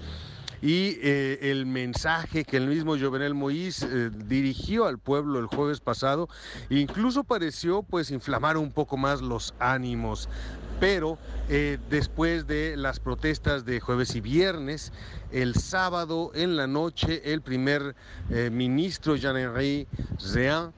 y 0.64 0.98
eh, 1.02 1.52
el 1.52 1.66
mensaje 1.66 2.46
que 2.46 2.56
el 2.56 2.68
mismo 2.68 2.98
Jovenel 2.98 3.36
Moïse 3.36 3.86
eh, 3.86 4.10
dirigió 4.14 4.86
al 4.86 4.98
pueblo 4.98 5.40
el 5.40 5.48
jueves 5.48 5.82
pasado 5.82 6.30
incluso 6.70 7.26
pareció 7.26 7.84
pues 7.84 8.12
inflamar 8.12 8.56
un 8.56 8.72
poco 8.72 8.96
más 8.96 9.22
los 9.22 9.54
ánimos. 9.60 10.30
Pero 10.80 11.18
eh, 11.50 11.80
después 11.90 12.48
de 12.48 12.78
las 12.78 13.02
protestas 13.02 13.66
de 13.66 13.82
jueves 13.82 14.16
y 14.16 14.22
viernes, 14.22 14.94
el 15.34 15.56
sábado 15.56 16.32
en 16.34 16.56
la 16.56 16.66
noche, 16.68 17.34
el 17.34 17.42
primer 17.42 17.96
ministro 18.52 19.16
Jean-Henri 19.16 19.88
Zean 20.20 20.74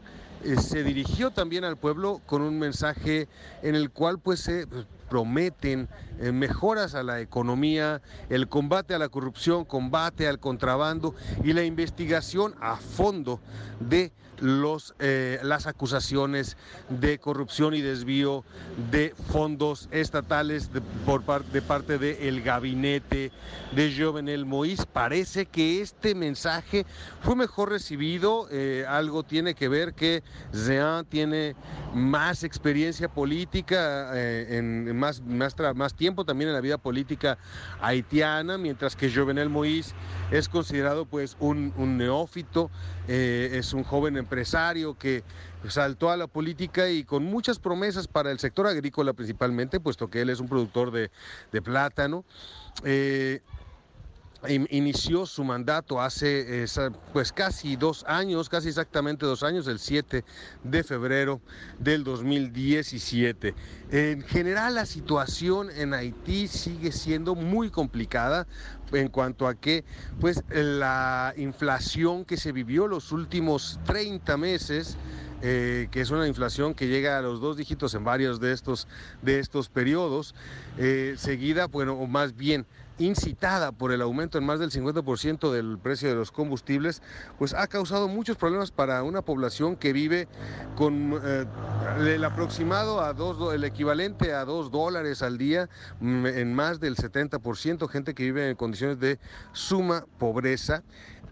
se 0.60 0.84
dirigió 0.84 1.32
también 1.32 1.64
al 1.64 1.78
pueblo 1.78 2.22
con 2.26 2.42
un 2.42 2.60
mensaje 2.60 3.28
en 3.64 3.76
el 3.76 3.90
cual 3.90 4.20
pues 4.20 4.42
se 4.42 4.68
prometen 5.16 5.88
eh, 6.20 6.34
mejoras 6.34 6.94
a 6.94 7.02
la 7.02 7.22
economía, 7.22 8.02
el 8.30 8.50
combate 8.50 8.94
a 8.94 9.00
la 9.00 9.08
corrupción, 9.08 9.64
combate 9.64 10.28
al 10.28 10.42
contrabando 10.42 11.16
y 11.42 11.54
la 11.54 11.64
investigación 11.64 12.54
a 12.60 12.76
fondo 12.76 13.40
de 13.80 14.12
los, 14.40 14.96
eh, 15.00 15.40
las 15.44 15.68
acusaciones 15.68 16.58
de 16.90 17.20
corrupción 17.20 17.74
y 17.74 17.82
desvío 17.82 18.44
de 18.92 19.14
fondos 19.32 19.88
estatales 19.92 20.70
por 21.06 21.24
parte 21.24 21.52
de 21.52 21.62
parte 21.62 21.98
del 21.98 22.42
gabinete 22.42 23.32
de 23.74 23.96
Jovenel 23.98 24.46
Moïse. 24.46 24.86
Parece 24.86 25.46
que 25.46 25.82
este 25.82 26.16
mensaje 26.16 26.86
fue 27.22 27.36
mejor 27.36 27.70
recibido, 27.70 28.48
eh, 28.52 28.86
algo 28.88 29.24
tiene 29.24 29.54
que 29.54 29.70
ver 29.70 29.94
que 29.94 30.24
Zean 30.54 31.06
tiene 31.06 31.56
más 31.94 32.44
experiencia 32.44 33.08
política, 33.08 34.12
eh, 34.14 34.58
en 34.58 34.98
más, 34.98 35.22
más, 35.22 35.56
más 35.76 35.94
tiempo 35.94 36.26
también 36.26 36.50
en 36.50 36.56
la 36.56 36.62
vida 36.62 36.78
política 36.78 37.38
haitiana, 37.82 38.58
mientras 38.58 38.96
que 38.96 39.14
Jovenel 39.14 39.50
Moïse 39.50 39.94
es 40.32 40.50
considerado 40.50 41.06
pues 41.06 41.38
un, 41.40 41.74
neófito, 41.98 42.70
es 43.08 43.74
un 43.74 43.84
joven 43.84 44.18
empresario 44.26 44.98
que 44.98 45.24
saltó 45.70 46.10
a 46.10 46.18
la 46.18 46.28
política 46.28 46.90
y 46.90 47.04
con 47.04 47.24
muchas 47.24 47.60
promesas 47.60 48.08
para 48.08 48.32
el 48.32 48.40
sector 48.40 48.68
agrícola 48.68 49.14
principalmente, 49.14 49.80
puesto 49.80 50.10
que 50.10 50.22
él 50.22 50.30
es 50.30 50.40
un 50.40 50.50
productor 50.50 50.92
de, 50.92 51.10
plátano. 51.62 52.26
Eh, 52.84 53.42
inició 54.50 55.26
su 55.26 55.44
mandato 55.44 56.02
hace 56.02 56.66
pues 57.14 57.32
casi 57.32 57.76
dos 57.76 58.04
años, 58.08 58.50
casi 58.50 58.70
exactamente 58.70 59.26
dos 59.26 59.44
años, 59.44 59.68
el 59.68 59.80
7 59.80 60.24
de 60.64 60.84
febrero 60.84 61.42
del 61.80 62.04
2017. 62.04 63.54
En 63.92 64.22
general 64.24 64.76
la 64.76 64.86
situación 64.86 65.70
en 65.72 65.94
Haití 65.94 66.48
sigue 66.48 66.92
siendo 66.92 67.36
muy 67.36 67.70
complicada 67.70 68.48
en 68.92 69.10
cuanto 69.10 69.48
a 69.48 69.56
que 69.56 69.84
pues 70.20 70.44
la 70.50 71.34
inflación 71.38 72.26
que 72.26 72.38
se 72.38 72.52
vivió 72.52 72.88
los 72.88 73.12
últimos 73.12 73.80
30 73.86 74.38
meses 74.38 74.98
eh, 75.42 75.90
que 75.92 76.02
es 76.02 76.10
una 76.12 76.28
inflación 76.28 76.74
que 76.74 76.88
llega 76.88 77.18
a 77.18 77.22
los 77.22 77.40
dos 77.42 77.58
dígitos 77.58 77.94
en 77.94 78.04
varios 78.04 78.40
de 78.40 78.54
estos, 78.54 78.88
de 79.22 79.40
estos 79.40 79.70
periodos, 79.70 80.34
eh, 80.78 81.16
seguida, 81.18 81.68
bueno, 81.68 81.94
o 81.94 82.08
más 82.08 82.36
bien 82.36 82.66
incitada 82.98 83.72
por 83.72 83.92
el 83.92 84.02
aumento 84.02 84.38
en 84.38 84.46
más 84.46 84.60
del 84.60 84.72
50% 84.72 85.52
del 85.52 85.78
precio 85.78 86.10
de 86.10 86.16
los 86.16 86.32
combustibles, 86.32 87.02
pues 87.38 87.54
ha 87.54 87.68
causado 87.68 88.08
muchos 88.08 88.38
problemas 88.38 88.72
para 88.72 89.04
una 89.04 89.22
población 89.22 89.76
que 89.76 89.94
vive 89.94 90.28
con 90.76 91.20
eh, 91.24 91.46
el 92.00 92.24
aproximado 92.24 93.02
a 93.02 93.14
dos, 93.14 93.54
el 93.54 93.64
equivalente 93.64 94.34
a 94.34 94.46
dos 94.46 94.72
dólares 94.72 95.22
al 95.22 95.38
día, 95.38 95.70
mm, 96.00 96.26
en 96.26 96.54
más 96.54 96.80
del 96.80 96.96
70%, 96.96 97.88
gente 97.88 98.14
que 98.14 98.24
vive 98.24 98.50
en 98.50 98.56
condiciones 98.56 99.00
de 99.00 99.20
suma 99.54 100.06
pobreza. 100.18 100.84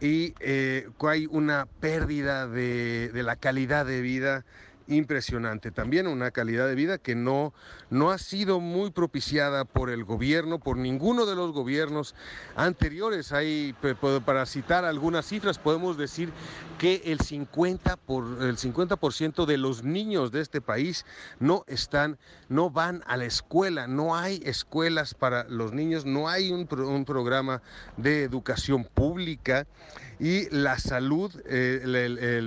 Y 0.01 0.33
eh, 0.41 0.89
hay 0.99 1.27
una 1.31 1.65
pérdida 1.79 2.47
de, 2.47 3.09
de 3.13 3.23
la 3.23 3.37
calidad 3.37 3.85
de 3.85 4.01
vida 4.01 4.43
impresionante. 4.87 5.71
También 5.71 6.07
una 6.07 6.31
calidad 6.31 6.67
de 6.67 6.75
vida 6.75 6.97
que 6.97 7.15
no, 7.15 7.53
no 7.89 8.11
ha 8.11 8.17
sido 8.17 8.59
muy 8.59 8.91
propiciada 8.91 9.65
por 9.65 9.89
el 9.89 10.03
gobierno, 10.03 10.59
por 10.59 10.77
ninguno 10.77 11.25
de 11.25 11.35
los 11.35 11.51
gobiernos 11.51 12.15
anteriores. 12.55 13.31
Hay, 13.31 13.75
para 14.25 14.45
citar 14.45 14.85
algunas 14.85 15.25
cifras, 15.25 15.57
podemos 15.57 15.97
decir 15.97 16.31
que 16.77 17.01
el 17.05 17.19
50%, 17.19 17.97
por, 18.05 18.43
el 18.43 18.57
50 18.57 18.97
de 19.45 19.57
los 19.57 19.83
niños 19.83 20.31
de 20.31 20.41
este 20.41 20.61
país 20.61 21.05
no 21.39 21.63
están, 21.67 22.17
no 22.49 22.69
van 22.69 23.03
a 23.05 23.17
la 23.17 23.25
escuela, 23.25 23.87
no 23.87 24.15
hay 24.15 24.41
escuelas 24.45 25.13
para 25.13 25.45
los 25.45 25.73
niños, 25.73 26.05
no 26.05 26.29
hay 26.29 26.51
un, 26.51 26.67
un 26.71 27.05
programa 27.05 27.61
de 27.97 28.23
educación 28.23 28.83
pública 28.83 29.65
y 30.23 30.47
la 30.51 30.79
salud, 30.79 31.33
eh, 31.45 32.39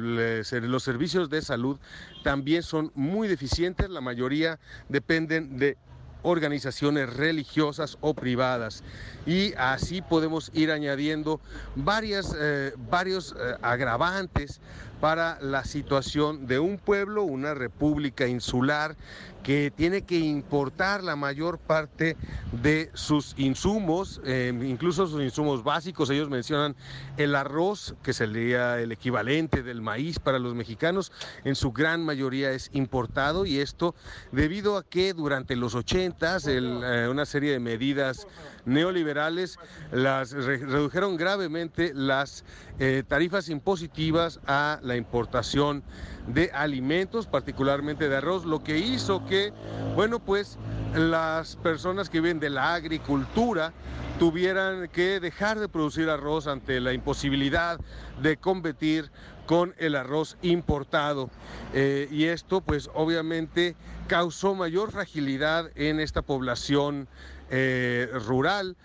los 0.62 0.82
servicios 0.82 1.28
de 1.28 1.42
salud 1.42 1.78
también 2.22 2.62
son 2.62 2.90
muy 2.94 3.28
deficientes, 3.28 3.90
la 3.90 4.00
mayoría 4.00 4.58
dependen 4.88 5.58
de 5.58 5.76
organizaciones 6.22 7.12
religiosas 7.12 7.98
o 8.00 8.14
privadas. 8.14 8.82
Y 9.26 9.52
así 9.58 10.00
podemos 10.00 10.50
ir 10.54 10.70
añadiendo 10.70 11.38
eh, 11.76 12.72
varios 12.88 13.34
eh, 13.38 13.56
agravantes 13.60 14.62
para 15.00 15.38
la 15.40 15.64
situación 15.64 16.46
de 16.46 16.58
un 16.58 16.78
pueblo, 16.78 17.22
una 17.24 17.54
república 17.54 18.26
insular 18.26 18.96
que 19.42 19.70
tiene 19.70 20.02
que 20.02 20.18
importar 20.18 21.04
la 21.04 21.14
mayor 21.14 21.58
parte 21.58 22.16
de 22.50 22.90
sus 22.94 23.34
insumos, 23.38 24.20
eh, 24.24 24.52
incluso 24.64 25.06
sus 25.06 25.22
insumos 25.22 25.62
básicos. 25.62 26.10
Ellos 26.10 26.28
mencionan 26.28 26.74
el 27.16 27.36
arroz, 27.36 27.94
que 28.02 28.12
sería 28.12 28.80
el 28.80 28.90
equivalente 28.90 29.62
del 29.62 29.82
maíz 29.82 30.18
para 30.18 30.40
los 30.40 30.56
mexicanos, 30.56 31.12
en 31.44 31.54
su 31.54 31.70
gran 31.70 32.04
mayoría 32.04 32.50
es 32.50 32.70
importado 32.72 33.46
y 33.46 33.60
esto 33.60 33.94
debido 34.32 34.76
a 34.76 34.82
que 34.82 35.12
durante 35.12 35.54
los 35.54 35.76
80 35.76 36.38
eh, 36.46 37.08
una 37.08 37.24
serie 37.24 37.52
de 37.52 37.60
medidas 37.60 38.26
neoliberales 38.66 39.58
las 39.92 40.32
redujeron 40.32 41.16
gravemente 41.16 41.92
las 41.94 42.44
eh, 42.78 43.02
tarifas 43.06 43.48
impositivas 43.48 44.40
a 44.46 44.78
la 44.82 44.96
importación 44.96 45.82
de 46.26 46.50
alimentos, 46.52 47.26
particularmente 47.26 48.08
de 48.08 48.16
arroz, 48.16 48.44
lo 48.44 48.62
que 48.62 48.78
hizo 48.78 49.24
que, 49.24 49.52
bueno, 49.94 50.18
pues 50.18 50.58
las 50.94 51.56
personas 51.56 52.10
que 52.10 52.20
viven 52.20 52.40
de 52.40 52.50
la 52.50 52.74
agricultura 52.74 53.72
tuvieran 54.18 54.88
que 54.88 55.20
dejar 55.20 55.58
de 55.58 55.68
producir 55.68 56.08
arroz 56.08 56.46
ante 56.46 56.80
la 56.80 56.92
imposibilidad 56.92 57.78
de 58.22 58.36
competir 58.38 59.10
con 59.46 59.74
el 59.78 59.94
arroz 59.94 60.36
importado. 60.42 61.30
Eh, 61.74 62.08
y 62.10 62.24
esto 62.24 62.60
pues 62.60 62.90
obviamente 62.94 63.76
causó 64.08 64.54
mayor 64.54 64.90
fragilidad 64.90 65.70
en 65.74 66.00
esta 66.00 66.22
población 66.22 67.08
eh, 67.50 68.08
rural 68.26 68.76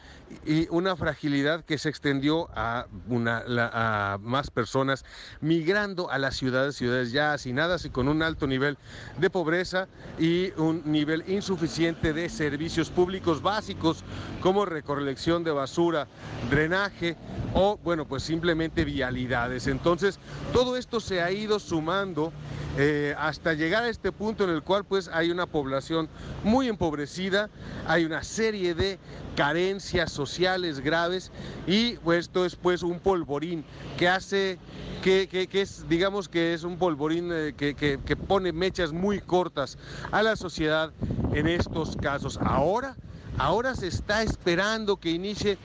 y 0.45 0.67
una 0.69 0.95
fragilidad 0.95 1.63
que 1.63 1.77
se 1.77 1.89
extendió 1.89 2.49
a, 2.55 2.87
una, 3.07 3.43
a 3.47 4.17
más 4.21 4.49
personas 4.49 5.05
migrando 5.39 6.09
a 6.09 6.17
las 6.17 6.35
ciudades, 6.35 6.75
ciudades 6.75 7.11
ya 7.11 7.33
hacinadas 7.33 7.85
y 7.85 7.89
con 7.89 8.07
un 8.07 8.23
alto 8.23 8.47
nivel 8.47 8.77
de 9.17 9.29
pobreza 9.29 9.87
y 10.19 10.51
un 10.57 10.81
nivel 10.85 11.23
insuficiente 11.27 12.13
de 12.13 12.29
servicios 12.29 12.89
públicos 12.89 13.41
básicos 13.41 14.03
como 14.41 14.65
recolección 14.65 15.43
de 15.43 15.51
basura, 15.51 16.07
drenaje 16.49 17.15
o, 17.53 17.77
bueno, 17.83 18.07
pues 18.07 18.23
simplemente 18.23 18.85
vialidades. 18.85 19.67
Entonces, 19.67 20.19
todo 20.53 20.77
esto 20.77 20.99
se 20.99 21.21
ha 21.21 21.31
ido 21.31 21.59
sumando 21.59 22.31
eh, 22.77 23.13
hasta 23.17 23.53
llegar 23.53 23.83
a 23.83 23.89
este 23.89 24.11
punto 24.11 24.45
en 24.45 24.49
el 24.49 24.63
cual 24.63 24.85
pues 24.85 25.09
hay 25.09 25.29
una 25.29 25.45
población 25.45 26.07
muy 26.43 26.69
empobrecida, 26.69 27.49
hay 27.85 28.05
una 28.05 28.23
serie 28.23 28.73
de 28.73 28.97
carencias 29.35 30.11
sociales 30.11 30.79
graves 30.79 31.31
y 31.67 31.93
pues, 31.97 32.19
esto 32.19 32.45
es 32.45 32.55
pues 32.55 32.83
un 32.83 32.99
polvorín 32.99 33.63
que 33.97 34.07
hace 34.07 34.59
que, 35.01 35.49
es, 35.51 35.89
digamos 35.89 36.29
que 36.29 36.53
es 36.53 36.63
un 36.63 36.77
polvorín 36.77 37.29
eh, 37.31 37.53
que, 37.57 37.73
que, 37.75 38.15
pone 38.15 38.51
mechas 38.51 38.91
muy 38.91 39.19
cortas 39.19 39.77
a 40.11 40.21
la 40.21 40.35
sociedad 40.35 40.91
en 41.33 41.47
estos 41.47 41.95
casos. 41.95 42.37
Ahora, 42.39 42.95
ahora 43.39 43.73
se 43.73 43.87
está 43.87 44.21
esperando 44.21 44.97
que 44.97 45.09
inicie 45.09 45.57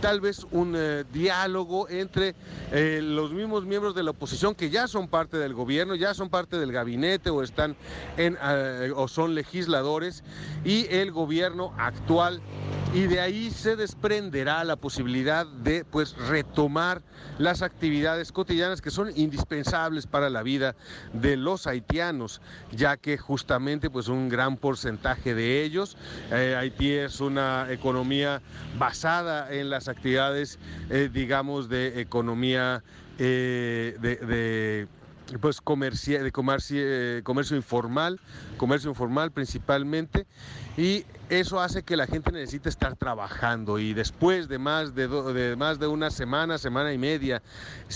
tal 0.00 0.20
vez 0.20 0.46
un 0.50 0.74
eh, 0.76 1.04
diálogo 1.12 1.88
entre 1.88 2.34
eh, 2.72 3.00
los 3.02 3.32
mismos 3.32 3.64
miembros 3.66 3.94
de 3.94 4.02
la 4.02 4.10
oposición 4.12 4.54
que 4.54 4.70
ya 4.70 4.88
son 4.88 5.08
parte 5.08 5.36
del 5.36 5.54
gobierno, 5.54 5.94
ya 5.94 6.14
son 6.14 6.30
parte 6.30 6.58
del 6.58 6.72
gabinete 6.72 7.30
o 7.30 7.42
están 7.42 7.76
en 8.16 8.38
eh, 8.42 8.92
o 8.94 9.08
son 9.08 9.34
legisladores 9.34 10.24
y 10.64 10.86
el 10.90 11.12
gobierno 11.12 11.74
actual 11.78 12.40
y 12.92 13.06
de 13.06 13.20
ahí 13.20 13.50
se 13.50 13.76
desprenderá 13.76 14.64
la 14.64 14.74
posibilidad 14.74 15.46
de 15.46 15.84
pues 15.84 16.16
retomar 16.16 17.02
las 17.38 17.62
actividades 17.62 18.32
cotidianas 18.32 18.80
que 18.82 18.90
son 18.90 19.16
indispensables 19.16 20.08
para 20.08 20.28
la 20.28 20.42
vida 20.42 20.74
de 21.12 21.36
los 21.36 21.68
haitianos, 21.68 22.40
ya 22.72 22.96
que 22.96 23.16
justamente 23.16 23.90
pues 23.90 24.08
un 24.08 24.28
gran 24.28 24.56
porcentaje 24.56 25.34
de 25.34 25.62
ellos, 25.62 25.96
Haití 26.32 26.92
es 26.92 27.20
una 27.20 27.66
economía 27.70 28.42
basada 28.76 29.52
en 29.54 29.70
las 29.70 29.86
actividades, 29.86 30.58
eh, 30.90 31.08
digamos, 31.12 31.68
de 31.68 32.00
economía, 32.00 32.82
eh, 33.18 33.96
de, 34.00 34.88
pues 35.40 35.60
comercio, 35.60 36.24
de 36.24 36.32
comercio, 36.32 36.78
eh, 36.80 37.20
comercio 37.22 37.56
informal, 37.56 38.18
comercio 38.56 38.90
informal 38.90 39.30
principalmente, 39.30 40.26
y 40.76 41.04
eso 41.30 41.60
hace 41.60 41.84
que 41.84 41.96
la 41.96 42.08
gente 42.08 42.32
necesite 42.32 42.68
estar 42.68 42.96
trabajando 42.96 43.78
y 43.78 43.94
después 43.94 44.48
de 44.48 44.58
más 44.58 44.96
de, 44.96 45.54
más 45.56 45.78
de 45.78 45.86
una 45.86 46.10
semana, 46.10 46.58
semana 46.58 46.92
y 46.92 46.98
media, 46.98 47.40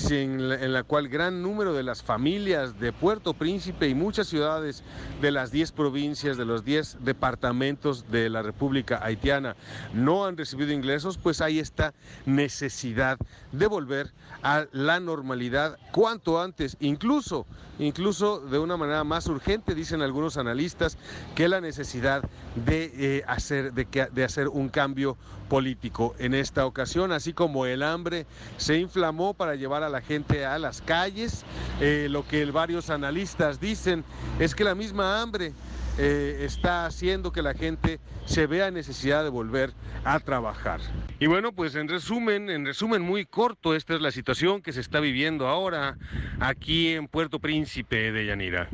en 0.08 0.72
la 0.72 0.84
cual 0.84 1.08
gran 1.08 1.42
número 1.42 1.74
de 1.74 1.82
las 1.82 2.02
familias 2.02 2.78
de 2.78 2.92
Puerto 2.92 3.34
Príncipe 3.34 3.88
y 3.88 3.94
muchas 3.94 4.28
ciudades 4.28 4.84
de 5.20 5.32
las 5.32 5.50
10 5.50 5.72
provincias, 5.72 6.36
de 6.36 6.44
los 6.44 6.64
10 6.64 6.98
departamentos 7.00 8.08
de 8.08 8.30
la 8.30 8.42
República 8.42 9.00
Haitiana 9.02 9.56
no 9.92 10.26
han 10.26 10.36
recibido 10.36 10.72
ingresos, 10.72 11.18
pues 11.18 11.40
hay 11.40 11.58
esta 11.58 11.92
necesidad 12.26 13.18
de 13.50 13.66
volver 13.66 14.12
a 14.42 14.66
la 14.70 15.00
normalidad 15.00 15.78
cuanto 15.90 16.40
antes, 16.40 16.76
incluso, 16.78 17.46
incluso 17.78 18.38
de 18.38 18.58
una 18.58 18.76
manera 18.76 19.02
más 19.02 19.26
urgente, 19.26 19.74
dicen 19.74 20.02
algunos 20.02 20.36
analistas, 20.36 20.98
que 21.34 21.48
la 21.48 21.60
necesidad 21.60 22.22
de 22.66 22.92
eh, 22.94 23.23
hacer, 23.26 23.72
de, 23.72 23.86
que, 23.86 24.06
de 24.06 24.24
hacer 24.24 24.48
un 24.48 24.68
cambio 24.68 25.16
político 25.48 26.14
en 26.18 26.34
esta 26.34 26.66
ocasión, 26.66 27.12
así 27.12 27.32
como 27.32 27.66
el 27.66 27.82
hambre 27.82 28.26
se 28.56 28.78
inflamó 28.78 29.34
para 29.34 29.54
llevar 29.54 29.82
a 29.82 29.88
la 29.88 30.00
gente 30.00 30.44
a 30.44 30.58
las 30.58 30.80
calles. 30.80 31.44
Eh, 31.80 32.08
lo 32.10 32.26
que 32.26 32.44
varios 32.46 32.90
analistas 32.90 33.60
dicen 33.60 34.04
es 34.38 34.54
que 34.54 34.64
la 34.64 34.74
misma 34.74 35.20
hambre 35.20 35.52
eh, 35.98 36.40
está 36.40 36.86
haciendo 36.86 37.30
que 37.30 37.40
la 37.40 37.54
gente 37.54 38.00
se 38.26 38.46
vea 38.46 38.70
necesidad 38.70 39.22
de 39.22 39.30
volver 39.30 39.72
a 40.04 40.18
trabajar. 40.18 40.80
Y 41.20 41.26
bueno, 41.26 41.52
pues 41.52 41.76
en 41.76 41.88
resumen, 41.88 42.50
en 42.50 42.66
resumen 42.66 43.02
muy 43.02 43.24
corto, 43.26 43.74
esta 43.74 43.94
es 43.94 44.00
la 44.00 44.10
situación 44.10 44.60
que 44.60 44.72
se 44.72 44.80
está 44.80 44.98
viviendo 44.98 45.46
ahora 45.46 45.96
aquí 46.40 46.88
en 46.94 47.06
Puerto 47.06 47.38
Príncipe 47.38 48.10
de 48.10 48.26
Yanira. 48.26 48.68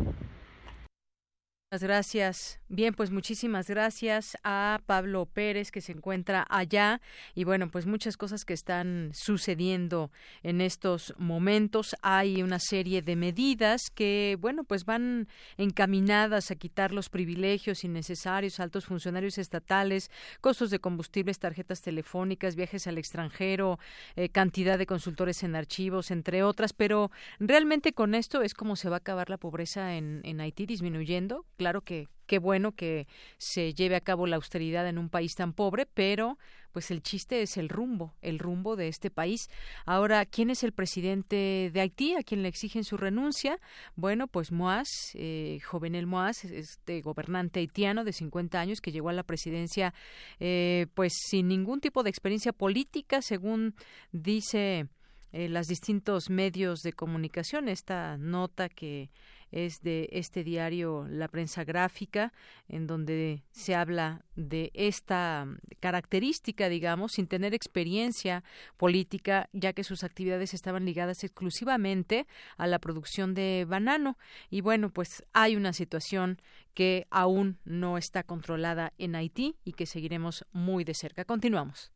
Gracias. 1.71 2.60
Bien, 2.73 2.95
pues 2.95 3.11
muchísimas 3.11 3.67
gracias 3.67 4.39
a 4.45 4.79
Pablo 4.87 5.27
Pérez 5.27 5.73
que 5.73 5.81
se 5.81 5.91
encuentra 5.91 6.47
allá. 6.49 7.01
Y 7.35 7.43
bueno, 7.43 7.69
pues 7.69 7.85
muchas 7.85 8.17
cosas 8.17 8.45
que 8.45 8.55
están 8.55 9.11
sucediendo 9.13 10.13
en 10.45 10.61
estos 10.61 11.13
momentos. 11.19 11.97
Hay 12.01 12.45
una 12.45 12.61
serie 12.61 13.03
de 13.03 13.17
medidas 13.17 13.91
que 13.93 14.39
bueno, 14.41 14.63
pues 14.63 14.85
van 14.85 15.27
encaminadas 15.57 16.53
a 16.53 16.55
quitar 16.55 16.93
los 16.93 17.09
privilegios 17.09 17.83
innecesarios 17.83 18.61
altos 18.61 18.85
funcionarios 18.85 19.39
estatales, 19.39 20.09
costos 20.41 20.71
de 20.71 20.79
combustibles, 20.79 21.41
tarjetas 21.41 21.81
telefónicas, 21.81 22.55
viajes 22.55 22.87
al 22.87 22.99
extranjero, 22.99 23.81
eh, 24.15 24.29
cantidad 24.29 24.79
de 24.79 24.87
consultores 24.87 25.43
en 25.43 25.57
archivos, 25.57 26.13
entre 26.13 26.45
otras, 26.45 26.73
pero 26.73 27.11
realmente 27.41 27.93
con 27.95 28.15
esto 28.15 28.43
es 28.43 28.55
como 28.55 28.77
se 28.77 28.89
va 28.89 28.95
a 28.95 28.99
acabar 28.99 29.29
la 29.29 29.39
pobreza 29.39 29.97
en, 29.97 30.21
en 30.23 30.41
Haití 30.41 30.67
disminuyendo. 30.67 31.47
Claro 31.57 31.81
que 31.81 32.07
qué 32.31 32.39
bueno 32.39 32.71
que 32.77 33.09
se 33.39 33.75
lleve 33.75 33.97
a 33.97 34.01
cabo 34.01 34.29
la 34.29 34.37
austeridad 34.37 34.87
en 34.87 34.99
un 34.99 35.09
país 35.09 35.35
tan 35.35 35.53
pobre, 35.53 35.85
pero 35.85 36.39
pues 36.71 36.93
el 36.93 37.03
chiste 37.03 37.43
es 37.43 37.57
el 37.57 37.69
rumbo, 37.69 38.15
el 38.23 38.39
rumbo 38.39 38.77
de 38.77 38.87
este 38.87 39.11
país. 39.11 39.49
Ahora, 39.85 40.25
¿quién 40.27 40.49
es 40.49 40.63
el 40.63 40.71
presidente 40.71 41.73
de 41.75 41.81
Haití? 41.81 42.15
¿A 42.15 42.23
quién 42.23 42.45
le 42.45 42.49
exigen 42.49 42.85
su 42.85 42.97
renuncia? 42.97 43.59
Bueno, 43.97 44.29
pues 44.29 44.53
Moaz, 44.53 44.87
eh, 45.15 45.59
Jovenel 45.65 46.07
Moaz, 46.07 46.45
este 46.45 47.01
gobernante 47.01 47.59
haitiano 47.59 48.05
de 48.05 48.13
50 48.13 48.61
años 48.61 48.81
que 48.81 48.93
llegó 48.93 49.09
a 49.09 49.13
la 49.13 49.25
presidencia 49.25 49.93
eh, 50.39 50.87
pues 50.95 51.13
sin 51.29 51.49
ningún 51.49 51.81
tipo 51.81 52.05
de 52.05 52.11
experiencia 52.11 52.53
política, 52.53 53.23
según 53.23 53.75
dice 54.13 54.87
eh, 55.33 55.49
los 55.49 55.67
distintos 55.67 56.31
medios 56.31 56.83
de 56.83 56.93
comunicación. 56.93 57.69
Esta 57.69 58.19
nota 58.19 58.69
que 58.69 59.11
es 59.51 59.83
de 59.83 60.09
este 60.13 60.45
diario 60.45 61.07
La 61.09 61.29
Prensa 61.29 61.65
Gráfica, 61.65 62.33
en 62.69 62.87
donde 62.87 63.43
se 63.53 63.75
habla 63.75 64.25
de 64.37 64.71
esta 64.75 65.47
característica, 65.81 66.69
digamos, 66.69 67.13
sin 67.13 67.27
tener 67.27 67.55
experiencia 67.55 68.45
política, 68.77 69.49
ya 69.53 69.73
que 69.73 69.85
sus 69.85 70.05
actividades 70.05 70.55
estaban 70.55 70.85
ligadas 70.85 71.25
exclusivamente 71.25 72.27
a 72.57 72.67
la 72.67 72.79
producción 72.79 73.35
de 73.35 73.67
banano. 73.69 74.17
Y 74.51 74.61
bueno, 74.61 74.91
pues 74.91 75.25
hay 75.33 75.57
una 75.57 75.73
situación 75.73 76.41
que 76.75 77.07
aún 77.11 77.59
no 77.65 77.99
está 77.99 78.23
controlada 78.23 78.93
en 78.99 79.15
Haití 79.15 79.57
y 79.65 79.73
que 79.73 79.87
seguiremos 79.87 80.45
muy 80.53 80.85
de 80.85 80.95
cerca. 80.95 81.25
Continuamos. 81.25 81.93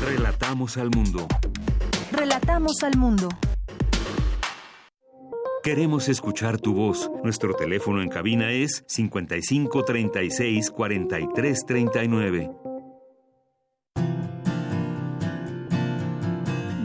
Relatamos 0.00 0.76
al 0.76 0.90
mundo. 0.90 1.26
Relatamos 2.12 2.82
al 2.82 2.96
mundo. 2.96 3.28
Queremos 5.62 6.08
escuchar 6.08 6.60
tu 6.60 6.72
voz. 6.72 7.10
Nuestro 7.24 7.52
teléfono 7.54 8.00
en 8.00 8.08
cabina 8.08 8.52
es 8.52 8.84
55 8.86 9.84
36 9.84 10.70
43 10.70 11.66
39. 11.66 12.50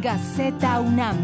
Gaceta 0.02 0.82
UNAM. 0.82 1.16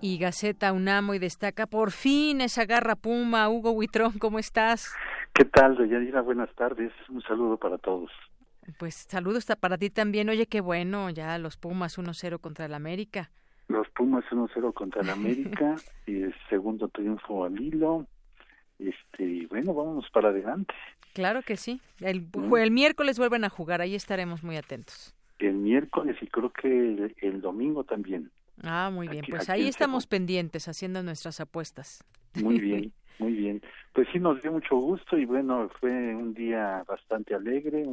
Y 0.00 0.18
Gaceta 0.18 0.72
UNAM 0.72 1.10
hoy 1.10 1.18
destaca 1.18 1.66
por 1.66 1.92
fin 1.92 2.40
esa 2.40 2.66
garra 2.66 2.96
puma. 2.96 3.48
Hugo 3.48 3.70
Huitrón, 3.70 4.18
¿cómo 4.18 4.38
estás? 4.40 4.92
¿Qué 5.32 5.44
tal, 5.44 5.76
Deyanira? 5.76 6.20
Buenas 6.20 6.52
tardes. 6.56 6.92
Un 7.08 7.22
saludo 7.22 7.56
para 7.56 7.78
todos. 7.78 8.10
Pues 8.78 9.06
saludos 9.08 9.46
para 9.60 9.78
ti 9.78 9.90
también. 9.90 10.28
Oye, 10.28 10.46
qué 10.46 10.60
bueno, 10.60 11.10
ya 11.10 11.38
los 11.38 11.56
Pumas 11.56 11.98
1-0 11.98 12.40
contra 12.40 12.66
el 12.66 12.74
América. 12.74 13.30
Los 13.68 13.88
Pumas 13.90 14.24
1-0 14.30 14.72
contra 14.74 15.02
el 15.02 15.10
América 15.10 15.76
y 16.06 16.22
el 16.22 16.34
segundo 16.48 16.88
triunfo 16.88 17.44
al 17.44 17.60
hilo. 17.60 18.06
Este, 18.78 19.24
y 19.24 19.46
bueno, 19.46 19.74
vamos 19.74 20.06
para 20.12 20.28
adelante. 20.28 20.74
Claro 21.12 21.42
que 21.42 21.56
sí. 21.56 21.80
El, 22.00 22.26
el 22.58 22.70
miércoles 22.70 23.18
vuelven 23.18 23.44
a 23.44 23.48
jugar, 23.48 23.80
ahí 23.80 23.94
estaremos 23.94 24.42
muy 24.42 24.56
atentos. 24.56 25.14
El 25.38 25.54
miércoles 25.54 26.16
y 26.20 26.26
creo 26.26 26.50
que 26.50 27.12
el, 27.20 27.40
domingo 27.40 27.84
también. 27.84 28.30
Ah, 28.62 28.90
muy 28.92 29.08
bien. 29.08 29.24
pues 29.28 29.48
ahí 29.50 29.68
estamos 29.68 30.06
pendientes 30.06 30.68
haciendo 30.68 31.02
nuestras 31.02 31.40
apuestas. 31.40 32.04
Muy 32.34 32.58
bien. 32.58 32.92
Muy 33.20 33.32
bien, 33.32 33.62
pues 33.92 34.08
sí 34.12 34.18
nos 34.18 34.42
dio 34.42 34.50
mucho 34.50 34.76
gusto 34.76 35.16
y 35.16 35.24
bueno, 35.24 35.70
fue 35.78 35.92
un 36.16 36.34
día 36.34 36.82
bastante 36.84 37.32
alegre, 37.32 37.86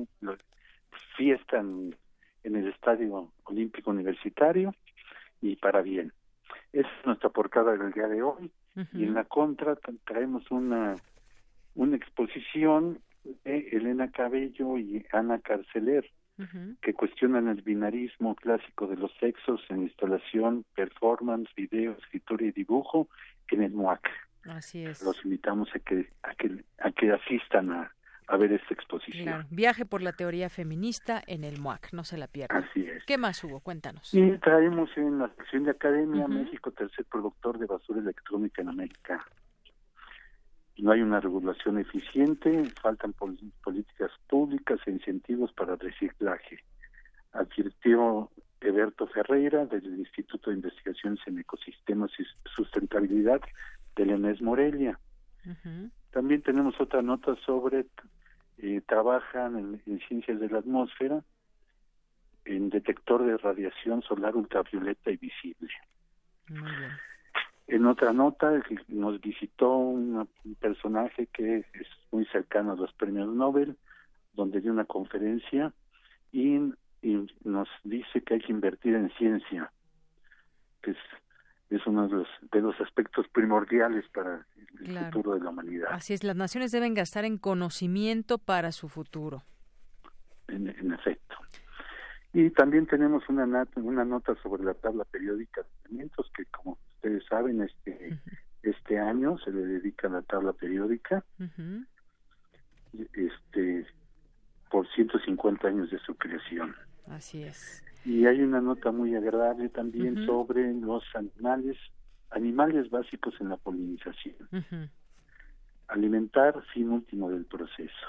fiesta 1.16 1.60
en, 1.60 1.96
el 2.44 2.68
Estadio 2.68 3.32
Olímpico 3.44 3.92
Universitario 3.92 4.74
y 5.42 5.56
para 5.58 5.82
bien. 5.82 6.12
Esa 6.74 6.90
es 7.00 7.06
nuestra 7.06 7.30
portada 7.30 7.76
del 7.76 7.92
día 7.92 8.08
de 8.08 8.24
hoy 8.24 8.52
y 8.94 9.04
en 9.04 9.14
la 9.14 9.26
contra 9.26 9.76
traemos 10.06 10.50
una, 10.50 10.96
una 11.76 11.96
exposición 11.96 13.00
de 13.44 13.70
Elena 13.72 14.10
Cabello 14.12 14.78
y 14.78 15.06
Ana 15.12 15.40
Carceler 15.40 16.10
que 16.82 16.94
cuestionan 16.96 17.50
el 17.50 17.62
binarismo 17.62 18.36
clásico 18.36 18.88
de 18.88 18.96
los 18.96 19.12
sexos 19.20 19.62
en 19.70 19.84
instalación, 19.84 20.66
performance, 20.74 21.54
video, 21.56 21.92
escritura 21.92 22.46
y 22.46 22.52
dibujo 22.52 23.08
en 23.50 23.62
el 23.62 23.72
MOAC. 23.72 24.10
Así 24.46 24.84
es. 24.84 25.04
Los 25.04 25.24
invitamos 25.24 25.70
a 25.76 25.80
que, 25.80 26.10
a 26.24 26.34
que, 26.34 26.64
a 26.80 26.92
que 26.92 27.12
asistan 27.12 27.72
a, 27.72 27.94
a 28.32 28.38
ver 28.38 28.54
esta 28.54 28.74
exposición. 28.74 29.46
Viaje 29.50 29.86
por 29.86 30.02
la 30.02 30.14
teoría 30.14 30.50
feminista 30.50 31.22
en 31.28 31.44
el 31.44 31.60
MOAC, 31.60 31.92
no 31.92 32.06
se 32.06 32.18
la 32.18 32.28
pierdan. 32.28 32.64
Así 32.64 32.80
es. 32.80 33.04
¿Qué 33.04 33.18
más 33.18 33.44
hubo? 33.44 33.60
Cuéntanos. 33.60 34.14
Y 34.14 34.38
traemos 34.38 34.90
en 34.96 35.20
la 35.20 35.28
sección 35.36 35.66
de 35.66 35.72
Academia 35.72 36.30
México, 36.30 36.72
tercer 36.72 37.06
productor 37.06 37.60
de 37.60 37.66
basura 37.66 38.00
electrónica 38.00 38.62
en 38.62 38.70
América. 38.70 39.26
No 40.78 40.92
hay 40.92 41.02
una 41.02 41.20
regulación 41.20 41.78
eficiente, 41.78 42.64
faltan 42.82 43.14
políticas 43.14 44.12
públicas 44.30 44.80
e 44.86 44.92
incentivos 44.92 45.52
para 45.52 45.76
reciclaje. 45.76 46.64
Advirtió 47.34 48.32
Eberto 48.62 49.08
Ferreira 49.08 49.66
del 49.66 50.00
Instituto 50.00 50.52
de 50.52 50.56
Investigaciones 50.56 51.20
en 51.28 51.38
Ecosistemas 51.40 52.12
y 52.18 52.24
Sustentabilidad 52.56 53.42
de 53.98 54.06
Leonés 54.06 54.42
Morelia. 54.42 54.98
También 56.12 56.42
tenemos 56.42 56.80
otra 56.80 57.02
nota 57.02 57.36
sobre 57.46 57.86
eh, 58.64 58.80
trabajan 58.88 59.82
en, 59.86 60.00
ciencias 60.08 60.40
de 60.40 60.48
la 60.48 60.60
atmósfera 60.60 61.24
en 62.46 62.70
detector 62.70 63.26
de 63.26 63.38
radiación 63.38 64.04
solar 64.04 64.36
ultravioleta 64.36 65.10
y 65.10 65.18
visible. 65.18 65.70
En 67.66 67.86
otra 67.88 68.14
nota 68.14 68.52
nos 68.88 69.20
visitó 69.20 69.78
un 69.78 70.28
personaje 70.60 71.26
que 71.28 71.58
es 71.74 71.88
muy 72.12 72.26
cercano 72.26 72.74
a 72.74 72.76
los 72.76 72.94
premios 72.94 73.34
Nobel, 73.34 73.78
donde 74.34 74.62
dio 74.62 74.72
una 74.72 74.86
conferencia 74.86 75.74
y, 76.32 76.58
y 77.02 77.28
nos 77.44 77.68
dice 77.84 78.22
que 78.22 78.36
hay 78.36 78.42
que 78.42 78.52
invertir 78.52 78.94
en 78.94 79.10
ciencia, 79.18 79.72
que 80.84 80.92
es 80.92 80.98
es 81.72 81.88
uno 81.88 82.08
de 82.08 82.16
los, 82.16 82.28
de 82.52 82.62
los 82.62 82.80
aspectos 82.82 83.28
primordiales 83.30 84.06
para 84.14 84.46
el 84.82 85.00
futuro 85.06 85.36
de 85.36 85.40
la 85.40 85.50
humanidad. 85.50 85.90
Así 85.92 86.14
es, 86.14 86.24
las 86.24 86.36
naciones 86.36 86.72
deben 86.72 86.94
gastar 86.94 87.24
en 87.24 87.38
conocimiento 87.38 88.38
para 88.38 88.72
su 88.72 88.90
futuro. 88.90 89.44
En, 90.48 90.68
efecto. 90.68 91.36
Y 92.34 92.50
también 92.50 92.86
tenemos 92.88 93.24
una, 93.30 93.46
una 93.76 94.04
nota 94.04 94.36
sobre 94.44 94.64
la 94.64 94.74
tabla 94.74 95.06
periódica 95.06 95.62
de 95.62 95.68
alimentos 95.86 96.30
que, 96.36 96.44
como 96.46 96.78
ustedes 96.96 97.24
saben, 97.30 97.62
este, 97.62 98.20
este 98.64 99.00
año 99.00 99.38
se 99.40 99.52
le 99.52 99.62
dedica 99.62 100.08
a 100.08 100.12
la 100.12 100.22
tabla 100.24 100.52
periódica. 100.54 101.24
este 103.14 103.88
por 104.70 104.88
150 104.94 105.68
años 105.68 105.92
de 105.92 106.00
su 106.00 106.16
creación. 106.16 106.76
Así 107.08 107.44
es. 107.44 107.84
Y 108.04 108.26
hay 108.26 108.42
una 108.42 108.62
nota 108.62 108.92
muy 108.92 109.16
agradable 109.16 109.70
también 109.70 110.26
sobre 110.26 110.74
los 110.74 111.04
animales, 111.14 111.78
animales 112.32 112.90
básicos 112.90 113.34
en 113.40 113.50
la 113.50 113.58
polinización. 113.58 114.36
Alimentar 115.88 116.64
fin 116.74 116.90
último 116.90 117.30
del 117.30 117.46
proceso. 117.46 118.08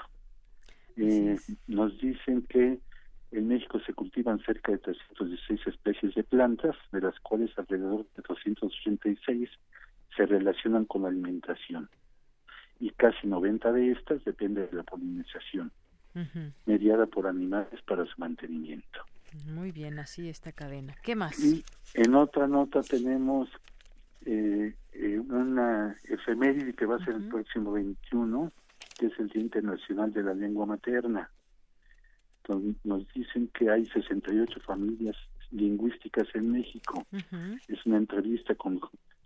Eh, 0.95 1.37
nos 1.67 1.97
dicen 1.99 2.43
que 2.43 2.79
en 3.31 3.47
México 3.47 3.79
se 3.79 3.93
cultivan 3.93 4.39
cerca 4.39 4.71
de 4.71 4.77
316 4.77 5.67
especies 5.67 6.13
de 6.15 6.23
plantas, 6.23 6.75
de 6.91 7.01
las 7.01 7.19
cuales 7.19 7.51
alrededor 7.57 8.05
de 8.15 8.23
286 8.27 9.49
se 10.15 10.25
relacionan 10.25 10.85
con 10.85 11.03
la 11.03 11.09
alimentación. 11.09 11.89
Y 12.79 12.91
casi 12.91 13.27
90 13.27 13.71
de 13.71 13.91
estas 13.91 14.23
dependen 14.23 14.69
de 14.69 14.77
la 14.77 14.83
polinización, 14.83 15.71
mediada 16.65 17.07
por 17.07 17.27
animales 17.27 17.81
para 17.87 18.05
su 18.05 18.13
mantenimiento. 18.17 18.99
Muy 19.45 19.71
bien, 19.71 19.99
así 19.99 20.29
esta 20.29 20.51
cadena. 20.51 20.95
¿Qué 21.03 21.15
más? 21.15 21.39
Y 21.39 21.63
en 21.93 22.15
otra 22.15 22.47
nota 22.47 22.81
tenemos 22.81 23.49
eh, 24.25 24.75
eh, 24.93 25.19
una 25.19 25.95
efeméride 26.03 26.73
que 26.73 26.85
va 26.85 26.97
a 26.97 27.05
ser 27.05 27.15
el 27.15 27.27
próximo 27.27 27.71
21, 27.71 28.51
que 28.97 29.07
es 29.07 29.19
el 29.19 29.29
Día 29.29 29.41
Internacional 29.41 30.11
de 30.13 30.23
la 30.23 30.33
Lengua 30.33 30.65
Materna. 30.65 31.29
nos 32.83 33.07
dicen 33.13 33.49
que 33.53 33.69
hay 33.69 33.85
68 33.87 34.59
familias 34.61 35.15
lingüísticas 35.51 36.27
en 36.33 36.51
México. 36.51 37.05
Es 37.67 37.85
una 37.85 37.97
entrevista 37.97 38.55
con 38.55 38.79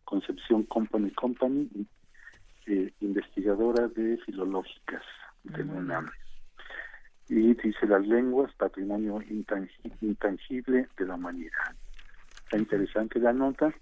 Concepción 0.03 0.63
Company 0.63 1.11
Company, 1.11 1.69
eh, 2.65 2.91
investigadora 3.01 3.87
de 3.87 4.17
filológicas 4.25 5.03
de 5.43 5.63
UNAM 5.63 6.07
y 7.29 7.53
dice 7.55 7.85
las 7.87 8.07
lenguas, 8.07 8.53
patrimonio 8.53 9.21
intangible 10.01 10.87
de 10.97 11.05
la 11.05 11.15
humanidad. 11.15 11.75
Está 12.43 12.57
interesante 12.57 13.19
la 13.19 13.33
nota. 13.33 13.73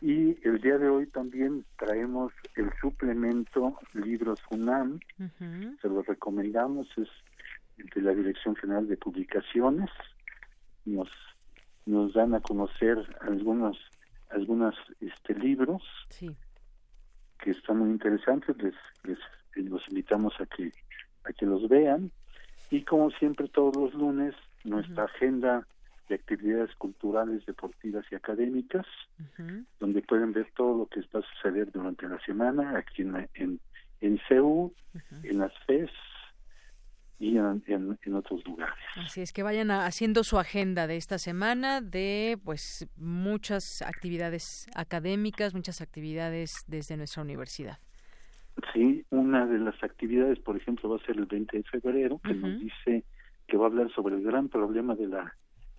Y 0.00 0.36
el 0.46 0.60
día 0.60 0.78
de 0.78 0.88
hoy 0.88 1.06
también 1.06 1.64
traemos 1.78 2.32
el 2.54 2.70
suplemento 2.80 3.78
Libros 3.94 4.40
UNAM, 4.50 5.00
se 5.18 5.88
lo 5.88 6.02
recomendamos, 6.02 6.86
es 6.98 7.08
de 7.94 8.02
la 8.02 8.14
Dirección 8.14 8.56
General 8.56 8.86
de 8.88 8.96
Publicaciones, 8.96 9.90
nos, 10.84 11.08
nos 11.86 12.12
dan 12.14 12.34
a 12.34 12.40
conocer 12.40 12.98
algunos 13.20 13.78
algunos 14.30 14.74
este 15.00 15.34
libros 15.34 15.82
que 16.18 17.50
están 17.50 17.78
muy 17.78 17.90
interesantes, 17.90 18.56
les, 18.58 18.74
les 19.04 19.18
los 19.70 19.82
invitamos 19.88 20.34
a 20.40 20.46
que 20.46 20.72
a 21.24 21.32
que 21.32 21.46
los 21.46 21.68
vean 21.68 22.10
y 22.70 22.82
como 22.82 23.10
siempre 23.12 23.48
todos 23.48 23.76
los 23.76 23.94
lunes, 23.94 24.34
nuestra 24.64 25.04
agenda 25.04 25.66
de 26.08 26.14
actividades 26.14 26.74
culturales, 26.76 27.44
deportivas 27.46 28.04
y 28.10 28.14
académicas, 28.14 28.86
donde 29.80 30.02
pueden 30.02 30.32
ver 30.32 30.50
todo 30.56 30.78
lo 30.78 30.86
que 30.86 31.00
va 31.14 31.20
a 31.20 31.34
suceder 31.34 31.70
durante 31.72 32.08
la 32.08 32.18
semana 32.20 32.78
aquí 32.78 33.02
en, 33.02 33.28
en, 33.34 33.60
en 34.00 34.20
CEU, 34.28 34.72
en 35.22 35.38
las 35.38 35.52
FES 35.66 35.90
y 37.18 37.38
en, 37.38 37.62
en, 37.66 38.14
otros 38.14 38.44
lugares. 38.44 38.74
Así 38.96 39.20
es 39.22 39.32
que 39.32 39.42
vayan 39.42 39.70
haciendo 39.70 40.22
su 40.22 40.38
agenda 40.38 40.86
de 40.86 40.96
esta 40.96 41.18
semana 41.18 41.80
de 41.80 42.38
pues 42.44 42.86
muchas 42.96 43.82
actividades 43.82 44.66
académicas, 44.74 45.54
muchas 45.54 45.80
actividades 45.80 46.64
desde 46.66 46.96
nuestra 46.96 47.22
universidad. 47.22 47.78
Sí, 48.72 49.04
una 49.10 49.46
de 49.46 49.58
las 49.58 49.82
actividades, 49.82 50.38
por 50.40 50.56
ejemplo, 50.56 50.88
va 50.88 50.96
a 50.96 51.06
ser 51.06 51.16
el 51.16 51.26
20 51.26 51.58
de 51.58 51.62
febrero, 51.64 52.20
que 52.24 52.34
nos 52.34 52.58
dice 52.58 53.04
que 53.46 53.56
va 53.56 53.64
a 53.64 53.68
hablar 53.68 53.90
sobre 53.92 54.16
el 54.16 54.22
gran 54.22 54.48
problema 54.48 54.94
de 54.94 55.08
la 55.08 55.34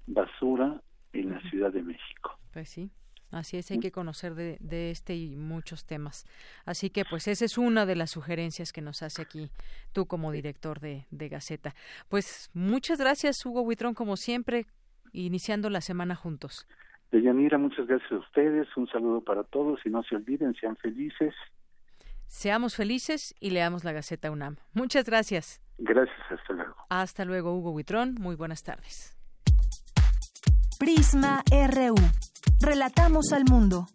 basura 0.05 0.81
en 1.13 1.31
la 1.31 1.41
Ciudad 1.49 1.71
de 1.71 1.83
México. 1.83 2.37
Pues 2.53 2.69
sí. 2.69 2.91
Así 3.29 3.57
es, 3.57 3.69
hay 3.71 3.79
que 3.79 3.91
conocer 3.91 4.35
de, 4.35 4.57
de, 4.61 4.89
este 4.89 5.13
y 5.13 5.35
muchos 5.35 5.85
temas. 5.85 6.25
Así 6.65 6.89
que, 6.89 7.03
pues, 7.03 7.27
esa 7.27 7.43
es 7.43 7.57
una 7.57 7.85
de 7.85 7.97
las 7.97 8.11
sugerencias 8.11 8.71
que 8.71 8.81
nos 8.81 9.03
hace 9.03 9.21
aquí 9.21 9.49
tú 9.91 10.05
como 10.05 10.31
director 10.31 10.79
de, 10.79 11.07
de 11.11 11.27
Gaceta. 11.27 11.75
Pues, 12.07 12.49
muchas 12.53 12.99
gracias, 12.99 13.45
Hugo 13.45 13.63
Huitrón, 13.63 13.95
como 13.95 14.15
siempre, 14.15 14.65
iniciando 15.11 15.69
la 15.69 15.81
semana 15.81 16.15
juntos. 16.15 16.67
Deyanira, 17.11 17.57
muchas 17.57 17.85
gracias 17.87 18.11
a 18.13 18.17
ustedes, 18.17 18.67
un 18.77 18.87
saludo 18.87 19.21
para 19.21 19.43
todos 19.43 19.79
y 19.85 19.89
no 19.89 20.03
se 20.03 20.15
olviden, 20.15 20.53
sean 20.55 20.77
felices. 20.77 21.33
Seamos 22.27 22.75
felices 22.75 23.35
y 23.39 23.51
leamos 23.51 23.83
la 23.83 23.91
Gaceta 23.91 24.31
UNAM. 24.31 24.57
Muchas 24.73 25.05
gracias. 25.05 25.61
Gracias, 25.77 26.17
hasta 26.29 26.53
luego. 26.53 26.75
Hasta 26.89 27.25
luego, 27.25 27.53
Hugo 27.53 27.71
Huitrón. 27.71 28.15
Muy 28.19 28.35
buenas 28.35 28.63
tardes. 28.63 29.15
Prisma 30.79 31.43
RU. 31.49 31.95
Relatamos 32.61 33.33
al 33.33 33.45
mundo. 33.45 33.87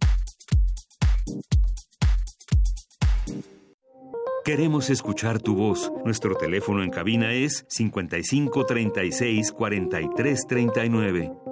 Queremos 4.44 4.90
escuchar 4.90 5.40
tu 5.40 5.54
voz. 5.54 5.92
Nuestro 6.04 6.34
teléfono 6.34 6.82
en 6.82 6.90
cabina 6.90 7.32
es 7.32 7.64
55 7.68 8.66
36 8.66 9.52
43 9.52 10.46
39. 10.48 11.51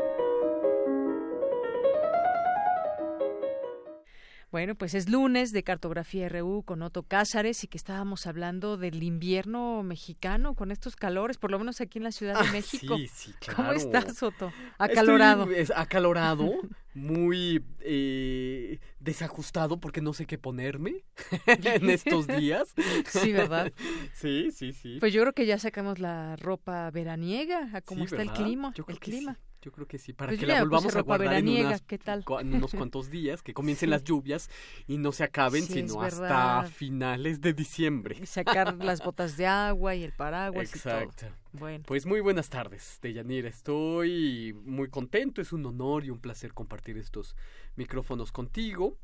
Bueno, 4.51 4.75
pues 4.75 4.93
es 4.95 5.07
lunes 5.09 5.51
de 5.53 5.63
Cartografía 5.63 6.27
RU 6.27 6.63
con 6.63 6.81
Otto 6.81 7.03
Cázares 7.03 7.63
y 7.63 7.67
que 7.67 7.77
estábamos 7.77 8.27
hablando 8.27 8.75
del 8.75 9.01
invierno 9.01 9.81
mexicano 9.81 10.55
con 10.55 10.71
estos 10.71 10.97
calores, 10.97 11.37
por 11.37 11.51
lo 11.51 11.57
menos 11.59 11.79
aquí 11.79 11.99
en 11.99 12.03
la 12.03 12.11
Ciudad 12.11 12.37
de 12.41 12.47
Ah, 12.49 12.51
México. 12.51 12.97
sí, 12.97 13.07
sí, 13.07 13.33
claro. 13.39 13.55
¿Cómo 13.55 13.71
estás, 13.71 14.21
Otto? 14.21 14.51
Acalorado. 14.77 15.43
Estoy, 15.43 15.59
es 15.61 15.71
acalorado, 15.73 16.51
muy 16.93 17.63
eh, 17.79 18.79
desajustado 18.99 19.79
porque 19.79 20.01
no 20.01 20.11
sé 20.11 20.25
qué 20.25 20.37
ponerme 20.37 21.05
en 21.47 21.89
estos 21.89 22.27
días. 22.27 22.73
Sí, 23.07 23.31
¿verdad? 23.31 23.71
Sí, 24.13 24.51
sí, 24.51 24.73
sí. 24.73 24.97
Pues 24.99 25.13
yo 25.13 25.21
creo 25.21 25.33
que 25.33 25.45
ya 25.45 25.59
sacamos 25.59 25.99
la 25.99 26.35
ropa 26.35 26.91
veraniega 26.91 27.69
a 27.73 27.79
cómo 27.79 28.01
Sí, 28.01 28.05
está 28.05 28.17
¿verdad? 28.17 28.35
el 28.35 28.43
clima. 28.43 28.73
Yo 28.75 28.83
creo 28.83 28.95
el 28.95 28.99
que 28.99 29.11
clima. 29.11 29.35
sí, 29.35 29.39
Yo 29.61 29.71
creo 29.71 29.85
que 29.87 29.99
sí, 29.99 30.11
para 30.13 30.29
Pues 30.31 30.39
que 30.39 30.47
la 30.47 30.59
volvamos 30.63 30.95
a 30.95 31.01
guardar 31.01 31.27
en, 31.27 31.45
veraniega, 31.45 31.67
unas- 31.69 31.81
¿qué 31.83 31.97
tal? 31.99 32.25
cu- 32.25 32.39
en 32.39 32.53
unos 32.55 32.71
cuantos 32.71 33.09
días, 33.11 33.43
que 33.43 33.53
comiencen 33.53 33.87
Sí. 33.87 33.91
las 33.91 34.03
lluvias 34.03 34.49
y 34.87 34.97
no 34.97 35.11
se 35.11 35.23
acaben, 35.23 35.63
Sí, 35.65 35.73
sino 35.73 36.01
hasta 36.01 36.63
finales 36.63 37.41
de 37.41 37.53
diciembre. 37.53 38.17
Y 38.19 38.25
sacar 38.25 38.75
las 38.83 39.01
botas 39.05 39.37
de 39.37 39.45
agua 39.45 39.93
y 39.93 40.03
el 40.03 40.13
paraguas 40.13 40.73
Exacto. 40.73 41.13
y 41.27 41.29
todo. 41.29 41.35
Bueno. 41.53 41.83
Pues 41.87 42.05
muy 42.07 42.21
buenas 42.21 42.49
tardes, 42.49 42.97
Deyanira. 43.01 43.49
Estoy 43.49 44.53
muy 44.65 44.89
contento, 44.89 45.41
es 45.41 45.53
un 45.53 45.65
honor 45.65 46.05
y 46.05 46.09
un 46.09 46.19
placer 46.19 46.53
compartir 46.53 46.97
estos 46.97 47.35
micrófonos 47.75 48.31
contigo. 48.31 48.97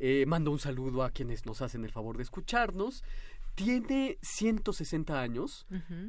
Eh, 0.00 0.26
mando 0.26 0.50
un 0.50 0.58
saludo 0.58 1.02
a 1.02 1.10
quienes 1.10 1.46
nos 1.46 1.62
hacen 1.62 1.84
el 1.84 1.90
favor 1.92 2.16
de 2.18 2.24
escucharnos. 2.24 3.02
Tiene 3.54 4.18
160 4.22 5.20
años 5.20 5.66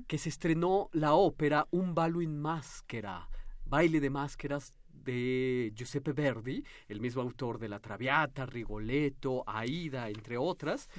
que 0.07 0.17
se 0.19 0.29
estrenó 0.29 0.89
la 0.91 1.13
ópera 1.13 1.65
Un 1.71 1.95
ballo 1.95 2.21
in 2.21 2.39
maschera, 2.39 3.27
baile 3.69 3.99
de 3.99 4.09
máscaras 4.09 4.73
de 5.03 5.71
Giuseppe 5.75 6.11
Verdi, 6.11 6.63
el 6.87 6.99
mismo 6.99 7.21
autor 7.21 7.57
de 7.59 7.69
La 7.69 7.79
Traviata, 7.79 8.45
Rigoletto, 8.45 9.43
Aida, 9.47 10.09
entre 10.09 10.37
otras. 10.37 10.89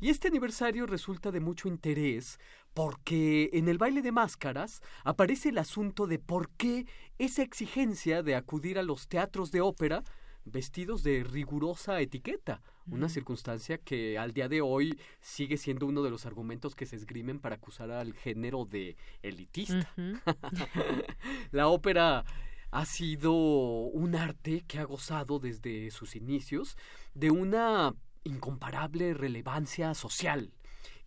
Y 0.00 0.10
este 0.10 0.28
aniversario 0.28 0.86
resulta 0.86 1.30
de 1.30 1.40
mucho 1.40 1.68
interés 1.68 2.38
porque 2.74 3.48
en 3.54 3.68
el 3.68 3.78
baile 3.78 4.02
de 4.02 4.12
máscaras 4.12 4.82
aparece 5.02 5.48
el 5.48 5.58
asunto 5.58 6.06
de 6.06 6.18
por 6.18 6.50
qué 6.50 6.86
esa 7.18 7.42
exigencia 7.42 8.22
de 8.22 8.34
acudir 8.34 8.78
a 8.78 8.82
los 8.82 9.08
teatros 9.08 9.50
de 9.50 9.62
ópera 9.62 10.04
vestidos 10.46 11.02
de 11.02 11.24
rigurosa 11.24 12.00
etiqueta, 12.00 12.62
una 12.88 13.08
circunstancia 13.08 13.78
que 13.78 14.16
al 14.16 14.32
día 14.32 14.48
de 14.48 14.60
hoy 14.60 14.98
sigue 15.20 15.56
siendo 15.56 15.86
uno 15.86 16.02
de 16.02 16.10
los 16.10 16.24
argumentos 16.24 16.76
que 16.76 16.86
se 16.86 16.96
esgrimen 16.96 17.40
para 17.40 17.56
acusar 17.56 17.90
al 17.90 18.14
género 18.14 18.64
de 18.64 18.96
elitista. 19.22 19.92
La 21.50 21.66
ópera 21.66 22.24
ha 22.70 22.86
sido 22.86 23.32
un 23.32 24.14
arte 24.14 24.64
que 24.68 24.78
ha 24.78 24.84
gozado 24.84 25.40
desde 25.40 25.90
sus 25.90 26.14
inicios 26.14 26.76
de 27.14 27.30
una 27.30 27.94
incomparable 28.22 29.14
relevancia 29.14 29.94
social. 29.94 30.52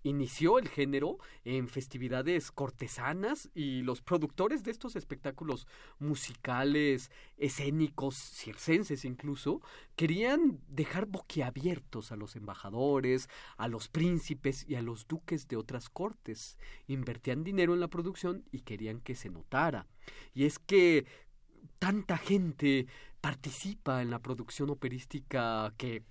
Inició 0.04 0.60
el 0.60 0.70
género 0.70 1.18
en 1.44 1.68
festividades 1.68 2.52
cortesanas 2.52 3.50
y 3.54 3.82
los 3.82 4.02
productores 4.02 4.64
de 4.64 4.72
estos 4.72 4.96
espectáculos 4.96 5.68
musicales, 6.00 7.12
escénicos, 7.38 8.16
circenses 8.16 9.06
incluso, 9.06 9.62
querían 9.96 10.60
dejar 10.68 11.06
boquiabiertos 11.06 12.12
a 12.12 12.16
los 12.16 12.36
embajadores, 12.36 13.30
a 13.58 13.68
los 13.68 13.90
príncipes 13.90 14.66
y 14.68 14.76
a 14.76 14.82
los 14.82 15.08
duques 15.08 15.48
de 15.48 15.58
otras 15.58 15.90
cortes. 15.90 16.58
Invertían 16.88 17.44
dinero 17.44 17.74
en 17.74 17.80
la 17.80 17.90
producción 17.90 18.46
y 18.52 18.62
querían 18.62 19.02
que 19.02 19.16
se 19.16 19.30
notara. 19.30 19.88
Y 20.34 20.46
es 20.46 20.60
que 20.60 21.06
tanta 21.78 22.18
gente 22.18 22.88
participa 23.22 24.02
en 24.02 24.12
la 24.12 24.20
producción 24.20 24.70
operística 24.70 25.74
que 25.78 26.04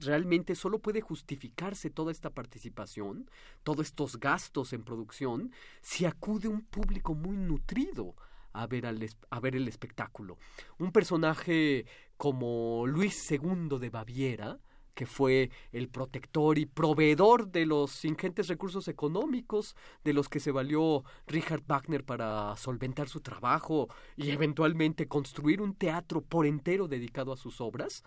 realmente 0.00 0.54
solo 0.54 0.78
puede 0.78 1.00
justificarse 1.00 1.90
toda 1.90 2.12
esta 2.12 2.30
participación, 2.30 3.30
todos 3.62 3.86
estos 3.86 4.18
gastos 4.18 4.72
en 4.72 4.84
producción, 4.84 5.52
si 5.80 6.04
acude 6.04 6.48
un 6.48 6.62
público 6.62 7.14
muy 7.14 7.36
nutrido 7.36 8.14
a 8.52 8.66
ver, 8.66 8.86
al 8.86 8.98
ver 9.42 9.56
el 9.56 9.68
espectáculo. 9.68 10.38
Un 10.78 10.92
personaje 10.92 11.86
como 12.16 12.86
Luis 12.86 13.30
II 13.30 13.78
de 13.80 13.90
Baviera, 13.90 14.58
que 14.94 15.06
fue 15.06 15.50
el 15.72 15.88
protector 15.88 16.56
y 16.56 16.66
proveedor 16.66 17.50
de 17.50 17.66
los 17.66 18.04
ingentes 18.04 18.46
recursos 18.48 18.88
económicos 18.88 19.74
de 20.04 20.12
los 20.12 20.28
que 20.28 20.40
se 20.40 20.52
valió 20.52 21.02
Richard 21.26 21.64
Wagner 21.66 22.04
para 22.04 22.56
solventar 22.56 23.08
su 23.08 23.20
trabajo 23.20 23.88
y 24.16 24.30
eventualmente 24.30 25.08
construir 25.08 25.60
un 25.60 25.74
teatro 25.74 26.22
por 26.22 26.46
entero 26.46 26.86
dedicado 26.86 27.32
a 27.32 27.36
sus 27.36 27.60
obras, 27.60 28.04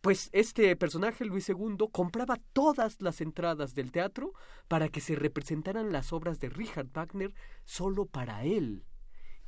pues 0.00 0.28
este 0.32 0.74
personaje, 0.76 1.24
Luis 1.24 1.48
II, 1.48 1.76
compraba 1.90 2.38
todas 2.52 3.00
las 3.00 3.20
entradas 3.20 3.74
del 3.74 3.92
teatro 3.92 4.32
para 4.68 4.88
que 4.88 5.00
se 5.00 5.16
representaran 5.16 5.92
las 5.92 6.12
obras 6.12 6.38
de 6.38 6.48
Richard 6.48 6.88
Wagner 6.92 7.34
solo 7.64 8.06
para 8.06 8.44
él. 8.44 8.84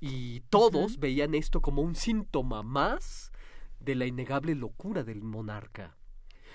Y 0.00 0.40
todos 0.48 0.98
veían 0.98 1.34
esto 1.34 1.60
como 1.60 1.82
un 1.82 1.94
síntoma 1.94 2.62
más 2.62 3.32
de 3.80 3.94
la 3.94 4.06
innegable 4.06 4.54
locura 4.54 5.04
del 5.04 5.22
monarca. 5.22 5.96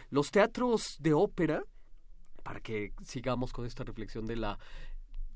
Los 0.09 0.31
teatros 0.31 0.97
de 0.99 1.13
ópera, 1.13 1.63
para 2.43 2.59
que 2.59 2.93
sigamos 3.03 3.53
con 3.53 3.65
esta 3.65 3.83
reflexión 3.83 4.25
de 4.25 4.35
la 4.35 4.59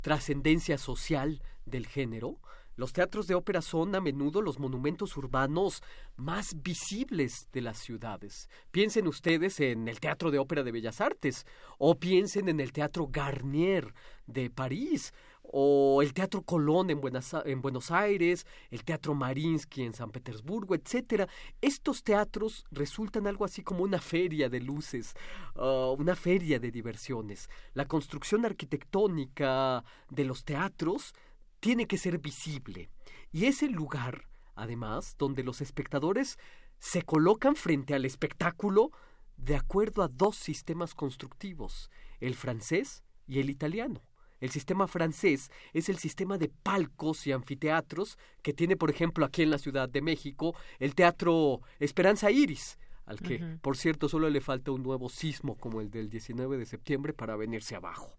trascendencia 0.02 0.78
social 0.78 1.42
del 1.66 1.88
género, 1.88 2.40
los 2.78 2.94
teatros 2.94 3.28
de 3.28 3.36
ópera 3.36 3.62
son 3.62 3.94
a 3.96 4.02
menudo 4.02 4.42
los 4.42 4.60
monumentos 4.60 5.18
urbanos 5.18 5.82
más 6.16 6.62
visibles 6.62 7.50
de 7.52 7.62
las 7.62 7.80
ciudades. 7.80 8.50
Piensen 8.72 9.08
ustedes 9.08 9.60
en 9.60 9.88
el 9.88 10.00
Teatro 10.00 10.32
de 10.32 10.40
Ópera 10.40 10.64
de 10.64 10.72
Bellas 10.72 11.02
Artes, 11.02 11.46
o 11.80 11.96
piensen 11.96 12.50
en 12.50 12.60
el 12.60 12.72
Teatro 12.72 13.08
Garnier 13.12 13.94
de 14.28 14.52
París, 14.52 15.12
o 15.52 16.02
el 16.02 16.14
Teatro 16.14 16.42
Colón 16.42 16.90
en 16.90 17.02
Buenos, 17.02 17.34
en 17.46 17.62
Buenos 17.62 17.90
Aires, 17.90 18.46
el 18.70 18.84
Teatro 18.84 19.16
Marinsky 19.16 19.84
en 19.84 19.94
San 19.94 20.12
Petersburgo, 20.12 20.76
etcétera. 20.76 21.28
Estos 21.62 22.04
teatros 22.04 22.66
resultan 22.72 23.28
algo 23.28 23.46
así 23.46 23.64
como 23.64 23.84
una 23.84 24.00
feria 24.00 24.50
de 24.50 24.60
luces, 24.60 25.14
ah, 25.56 25.94
una 25.98 26.16
feria 26.16 26.60
de 26.60 26.72
diversiones. 26.72 27.50
La 27.74 27.86
construcción 27.86 28.46
arquitectónica 28.46 29.84
de 30.10 30.26
los 30.26 30.44
teatros 30.44 31.14
tiene 31.60 31.88
que 31.88 31.98
ser 31.98 32.20
visible. 32.20 32.90
Y 33.32 33.46
es 33.46 33.64
el 33.64 33.72
lugar, 33.72 34.28
además, 34.56 35.16
donde 35.18 35.44
los 35.44 35.62
espectadores 35.62 36.38
se 36.80 37.02
colocan 37.04 37.56
frente 37.56 37.94
al 37.94 38.06
espectáculo 38.06 38.92
de 39.36 39.56
acuerdo 39.56 40.04
a 40.04 40.08
dos 40.08 40.36
sistemas 40.36 40.96
constructivos, 40.96 41.90
el 42.20 42.36
francés 42.36 43.04
y 43.28 43.40
el 43.40 43.50
italiano. 43.50 44.04
El 44.40 44.52
sistema 44.52 44.88
francés 44.88 45.50
es 45.74 45.90
el 45.90 45.98
sistema 45.98 46.38
de 46.38 46.50
palcos 46.50 47.26
y 47.26 47.32
anfiteatros 47.32 48.20
que 48.44 48.54
tiene, 48.54 48.76
por 48.76 48.92
ejemplo, 48.92 49.26
aquí 49.26 49.42
en 49.42 49.50
la 49.50 49.58
Ciudad 49.58 49.90
de 49.90 50.02
México, 50.02 50.56
el 50.80 50.94
Teatro 50.94 51.62
Esperanza 51.80 52.30
Iris, 52.30 52.78
al 53.06 53.20
que, 53.20 53.40
por 53.62 53.78
cierto, 53.78 54.10
solo 54.10 54.30
le 54.30 54.42
falta 54.42 54.72
un 54.72 54.84
nuevo 54.84 55.10
sismo 55.10 55.56
como 55.56 55.82
el 55.82 55.90
del 55.90 56.10
19 56.10 56.58
de 56.58 56.66
septiembre 56.66 57.14
para 57.14 57.36
venirse 57.36 57.76
abajo. 57.76 58.18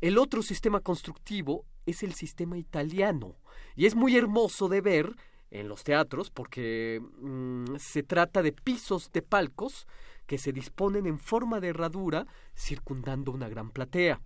El 0.00 0.18
otro 0.18 0.42
sistema 0.42 0.80
constructivo 0.80 1.64
es 1.86 2.02
el 2.02 2.14
sistema 2.14 2.58
italiano 2.58 3.36
y 3.76 3.86
es 3.86 3.94
muy 3.94 4.16
hermoso 4.16 4.68
de 4.68 4.80
ver 4.80 5.14
en 5.50 5.68
los 5.68 5.84
teatros 5.84 6.30
porque 6.30 7.00
mm, 7.20 7.76
se 7.78 8.02
trata 8.02 8.42
de 8.42 8.52
pisos 8.52 9.12
de 9.12 9.22
palcos 9.22 9.86
que 10.26 10.38
se 10.38 10.52
disponen 10.52 11.06
en 11.06 11.18
forma 11.18 11.60
de 11.60 11.68
herradura 11.68 12.26
circundando 12.56 13.30
una 13.32 13.48
gran 13.48 13.70
platea. 13.70 14.20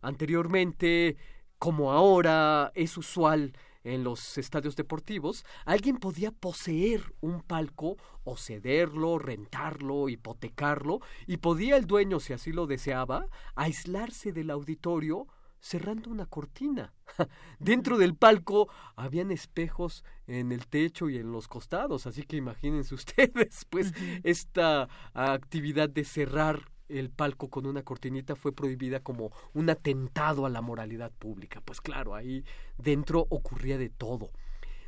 Anteriormente, 0.00 1.16
como 1.58 1.92
ahora 1.92 2.70
es 2.74 2.96
usual 2.96 3.52
en 3.94 4.04
los 4.04 4.38
estadios 4.38 4.76
deportivos, 4.76 5.44
alguien 5.64 5.96
podía 5.96 6.30
poseer 6.30 7.14
un 7.20 7.42
palco 7.42 7.96
o 8.24 8.36
cederlo, 8.36 9.18
rentarlo, 9.18 10.08
hipotecarlo, 10.08 11.00
y 11.26 11.38
podía 11.38 11.76
el 11.76 11.86
dueño, 11.86 12.20
si 12.20 12.32
así 12.32 12.52
lo 12.52 12.66
deseaba, 12.66 13.26
aislarse 13.54 14.32
del 14.32 14.50
auditorio 14.50 15.26
cerrando 15.60 16.10
una 16.10 16.26
cortina. 16.26 16.92
Dentro 17.58 17.98
del 17.98 18.14
palco 18.14 18.68
habían 18.96 19.30
espejos 19.30 20.04
en 20.26 20.52
el 20.52 20.66
techo 20.66 21.08
y 21.08 21.16
en 21.16 21.32
los 21.32 21.48
costados, 21.48 22.06
así 22.06 22.22
que 22.22 22.36
imagínense 22.36 22.94
ustedes, 22.94 23.64
pues 23.68 23.92
esta 24.22 24.88
actividad 25.14 25.88
de 25.88 26.04
cerrar 26.04 26.70
el 26.88 27.10
palco 27.10 27.48
con 27.48 27.66
una 27.66 27.82
cortinita 27.82 28.36
fue 28.36 28.52
prohibida 28.52 29.00
como 29.00 29.32
un 29.54 29.70
atentado 29.70 30.46
a 30.46 30.50
la 30.50 30.60
moralidad 30.60 31.12
pública. 31.12 31.60
Pues 31.64 31.80
claro, 31.80 32.14
ahí 32.14 32.44
dentro 32.76 33.26
ocurría 33.30 33.78
de 33.78 33.90
todo. 33.90 34.30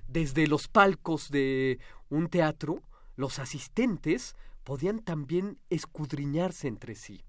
Desde 0.08 0.46
los 0.46 0.68
palcos 0.68 1.30
de 1.30 1.78
un 2.08 2.28
teatro, 2.28 2.82
los 3.16 3.38
asistentes 3.38 4.34
podían 4.64 5.00
también 5.00 5.58
escudriñarse 5.68 6.68
entre 6.68 6.94
sí 6.94 7.24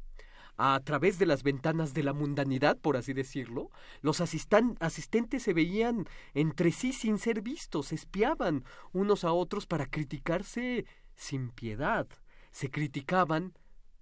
a 0.64 0.80
través 0.81 1.18
de 1.18 1.26
las 1.26 1.41
ventanas 1.41 1.95
de 1.95 2.03
la 2.03 2.14
mundanidad, 2.14 2.77
por 2.77 2.95
así 2.95 3.14
decirlo, 3.14 3.72
los 4.02 4.22
asistentes 4.22 5.41
se 5.41 5.53
veían 5.53 6.07
entre 6.35 6.72
sí 6.72 6.93
sin 6.93 7.18
ser 7.18 7.41
vistos, 7.41 7.91
espiaban 7.91 8.64
unos 8.91 9.23
a 9.23 9.34
otros 9.34 9.65
para 9.65 9.88
criticarse 9.88 10.85
sin 11.15 11.49
piedad. 11.49 12.07
Se 12.52 12.69
criticaban 12.69 13.53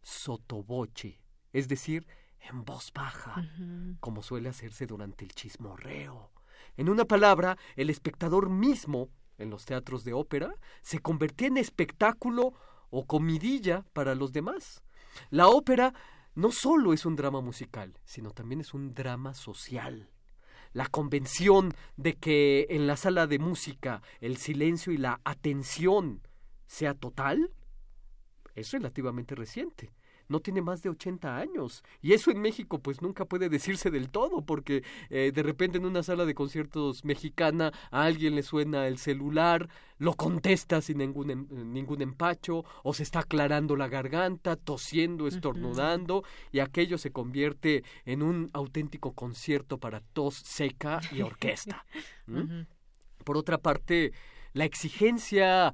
sotoboche, 0.01 1.21
es 1.53 1.67
decir, 1.67 2.07
en 2.39 2.63
voz 2.63 2.91
baja, 2.93 3.49
como 3.99 4.23
suele 4.23 4.49
hacerse 4.49 4.85
durante 4.85 5.25
el 5.25 5.33
chismorreo. 5.33 6.31
En 6.77 6.89
una 6.89 7.05
palabra, 7.05 7.57
el 7.75 7.89
espectador 7.89 8.49
mismo, 8.49 9.09
en 9.37 9.49
los 9.49 9.65
teatros 9.65 10.03
de 10.03 10.13
ópera, 10.13 10.55
se 10.81 10.99
convertía 10.99 11.47
en 11.47 11.57
espectáculo 11.57 12.53
o 12.89 13.05
comidilla 13.05 13.85
para 13.93 14.15
los 14.15 14.31
demás. 14.31 14.83
La 15.29 15.47
ópera 15.47 15.93
no 16.35 16.51
solo 16.51 16.93
es 16.93 17.05
un 17.05 17.15
drama 17.15 17.41
musical, 17.41 17.99
sino 18.05 18.31
también 18.31 18.61
es 18.61 18.73
un 18.73 18.93
drama 18.93 19.33
social. 19.33 20.09
La 20.71 20.85
convención 20.85 21.73
de 21.97 22.15
que 22.15 22.67
en 22.69 22.87
la 22.87 22.95
sala 22.95 23.27
de 23.27 23.39
música 23.39 24.01
el 24.21 24.37
silencio 24.37 24.93
y 24.93 24.97
la 24.97 25.19
atención 25.23 26.21
sea 26.67 26.93
total 26.93 27.51
es 28.59 28.71
relativamente 28.71 29.35
reciente 29.35 29.91
no 30.29 30.39
tiene 30.39 30.61
más 30.61 30.81
de 30.81 30.89
80 30.89 31.37
años. 31.37 31.83
Y 32.01 32.13
eso 32.13 32.31
en 32.31 32.39
México 32.39 32.79
pues 32.79 33.01
nunca 33.01 33.25
puede 33.25 33.49
decirse 33.49 33.91
del 33.91 34.09
todo, 34.09 34.45
porque 34.45 34.83
eh, 35.09 35.31
de 35.33 35.43
repente 35.43 35.79
en 35.79 35.85
una 35.85 36.03
sala 36.03 36.25
de 36.25 36.35
conciertos 36.35 37.03
mexicana 37.03 37.73
a 37.91 38.03
alguien 38.03 38.35
le 38.35 38.43
suena 38.43 38.87
el 38.87 38.99
celular, 38.99 39.67
lo 39.97 40.13
contesta 40.13 40.81
sin 40.81 40.99
ningún, 40.99 41.73
ningún 41.73 42.01
empacho, 42.01 42.63
o 42.83 42.93
se 42.93 43.03
está 43.03 43.19
aclarando 43.19 43.75
la 43.75 43.89
garganta, 43.89 44.55
tosiendo, 44.55 45.27
estornudando, 45.27 46.23
y 46.51 46.59
aquello 46.59 46.97
se 46.97 47.11
convierte 47.11 47.83
en 48.05 48.21
un 48.21 48.49
auténtico 48.53 49.13
concierto 49.13 49.79
para 49.79 49.99
tos 49.99 50.35
seca 50.35 51.01
y 51.11 51.21
orquesta. 51.21 51.85
Por 53.25 53.35
otra 53.35 53.57
parte, 53.57 54.13
la 54.53 54.65
exigencia 54.65 55.73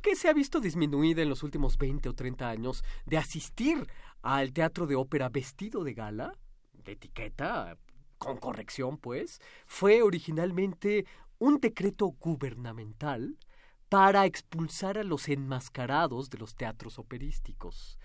que 0.00 0.16
se 0.16 0.28
ha 0.28 0.32
visto 0.32 0.60
disminuida 0.60 1.22
en 1.22 1.28
los 1.28 1.42
últimos 1.42 1.76
20 1.76 2.08
o 2.08 2.14
30 2.14 2.48
años 2.48 2.84
de 3.06 3.18
asistir 3.18 3.86
al 4.22 4.52
teatro 4.52 4.86
de 4.86 4.96
ópera 4.96 5.28
vestido 5.28 5.84
de 5.84 5.94
gala, 5.94 6.32
de 6.72 6.92
etiqueta, 6.92 7.76
con 8.18 8.38
corrección 8.38 8.98
pues, 8.98 9.40
fue 9.66 10.02
originalmente 10.02 11.06
un 11.38 11.58
decreto 11.60 12.08
gubernamental 12.08 13.38
para 13.88 14.26
expulsar 14.26 14.98
a 14.98 15.04
los 15.04 15.28
enmascarados 15.28 16.30
de 16.30 16.38
los 16.38 16.54
teatros 16.54 16.98
operísticos. 16.98 17.98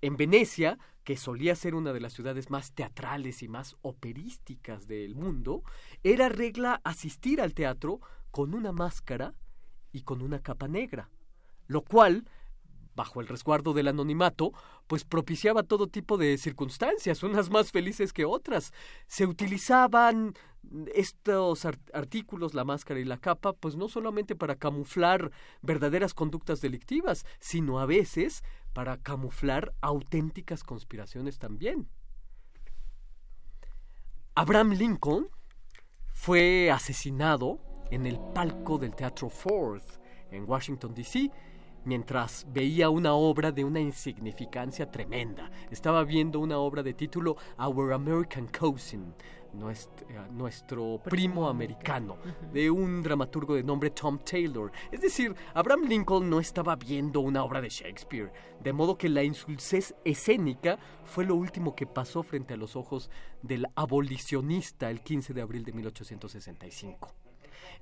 En 0.00 0.16
Venecia, 0.16 0.78
que 1.02 1.16
solía 1.16 1.56
ser 1.56 1.74
una 1.74 1.92
de 1.92 2.00
las 2.00 2.12
ciudades 2.12 2.50
más 2.50 2.72
teatrales 2.72 3.42
y 3.42 3.48
más 3.48 3.76
operísticas 3.82 4.86
del 4.86 5.14
mundo, 5.14 5.62
era 6.02 6.28
regla 6.28 6.80
asistir 6.84 7.40
al 7.40 7.54
teatro 7.54 8.00
con 8.30 8.54
una 8.54 8.72
máscara 8.72 9.34
y 9.92 10.02
con 10.02 10.22
una 10.22 10.40
capa 10.40 10.68
negra 10.68 11.10
lo 11.66 11.82
cual 11.82 12.24
bajo 12.94 13.20
el 13.20 13.28
resguardo 13.28 13.72
del 13.72 13.88
anonimato, 13.88 14.52
pues 14.86 15.04
propiciaba 15.04 15.62
todo 15.62 15.88
tipo 15.88 16.16
de 16.16 16.38
circunstancias, 16.38 17.22
unas 17.22 17.50
más 17.50 17.72
felices 17.72 18.12
que 18.12 18.24
otras. 18.24 18.72
Se 19.06 19.26
utilizaban 19.26 20.34
estos 20.94 21.66
artículos, 21.92 22.54
la 22.54 22.64
máscara 22.64 23.00
y 23.00 23.04
la 23.04 23.18
capa, 23.18 23.52
pues 23.52 23.76
no 23.76 23.88
solamente 23.88 24.36
para 24.36 24.56
camuflar 24.56 25.30
verdaderas 25.62 26.14
conductas 26.14 26.60
delictivas, 26.60 27.26
sino 27.40 27.80
a 27.80 27.86
veces 27.86 28.42
para 28.72 28.96
camuflar 28.96 29.74
auténticas 29.80 30.64
conspiraciones 30.64 31.38
también. 31.38 31.88
Abraham 34.34 34.72
Lincoln 34.72 35.28
fue 36.12 36.70
asesinado 36.70 37.60
en 37.90 38.06
el 38.06 38.18
palco 38.34 38.78
del 38.78 38.94
Teatro 38.94 39.28
Ford 39.28 39.82
en 40.30 40.48
Washington, 40.48 40.94
D.C., 40.94 41.30
mientras 41.84 42.46
veía 42.52 42.90
una 42.90 43.14
obra 43.14 43.52
de 43.52 43.64
una 43.64 43.80
insignificancia 43.80 44.90
tremenda. 44.90 45.50
Estaba 45.70 46.04
viendo 46.04 46.40
una 46.40 46.58
obra 46.58 46.82
de 46.82 46.94
título 46.94 47.36
Our 47.58 47.92
American 47.92 48.48
Cousin, 48.48 49.14
nuestro, 50.32 51.00
primo 51.04 51.48
americano, 51.48 52.16
de 52.52 52.70
un 52.70 53.02
dramaturgo 53.02 53.54
de 53.54 53.62
nombre 53.62 53.90
Tom 53.90 54.18
Taylor. 54.18 54.72
Es 54.90 55.00
decir, 55.00 55.34
Abraham 55.54 55.84
Lincoln 55.86 56.28
no 56.28 56.40
estaba 56.40 56.76
viendo 56.76 57.20
una 57.20 57.44
obra 57.44 57.60
de 57.60 57.68
Shakespeare, 57.68 58.32
de 58.62 58.72
modo 58.72 58.98
que 58.98 59.08
la 59.08 59.22
insulsez 59.22 59.94
escénica 60.04 60.78
fue 61.04 61.24
lo 61.24 61.34
último 61.34 61.74
que 61.74 61.86
pasó 61.86 62.22
frente 62.22 62.54
a 62.54 62.56
los 62.56 62.76
ojos 62.76 63.10
del 63.42 63.66
abolicionista 63.74 64.90
el 64.90 65.02
15 65.02 65.34
de 65.34 65.42
abril 65.42 65.64
de 65.64 65.72
1865. 65.72 67.12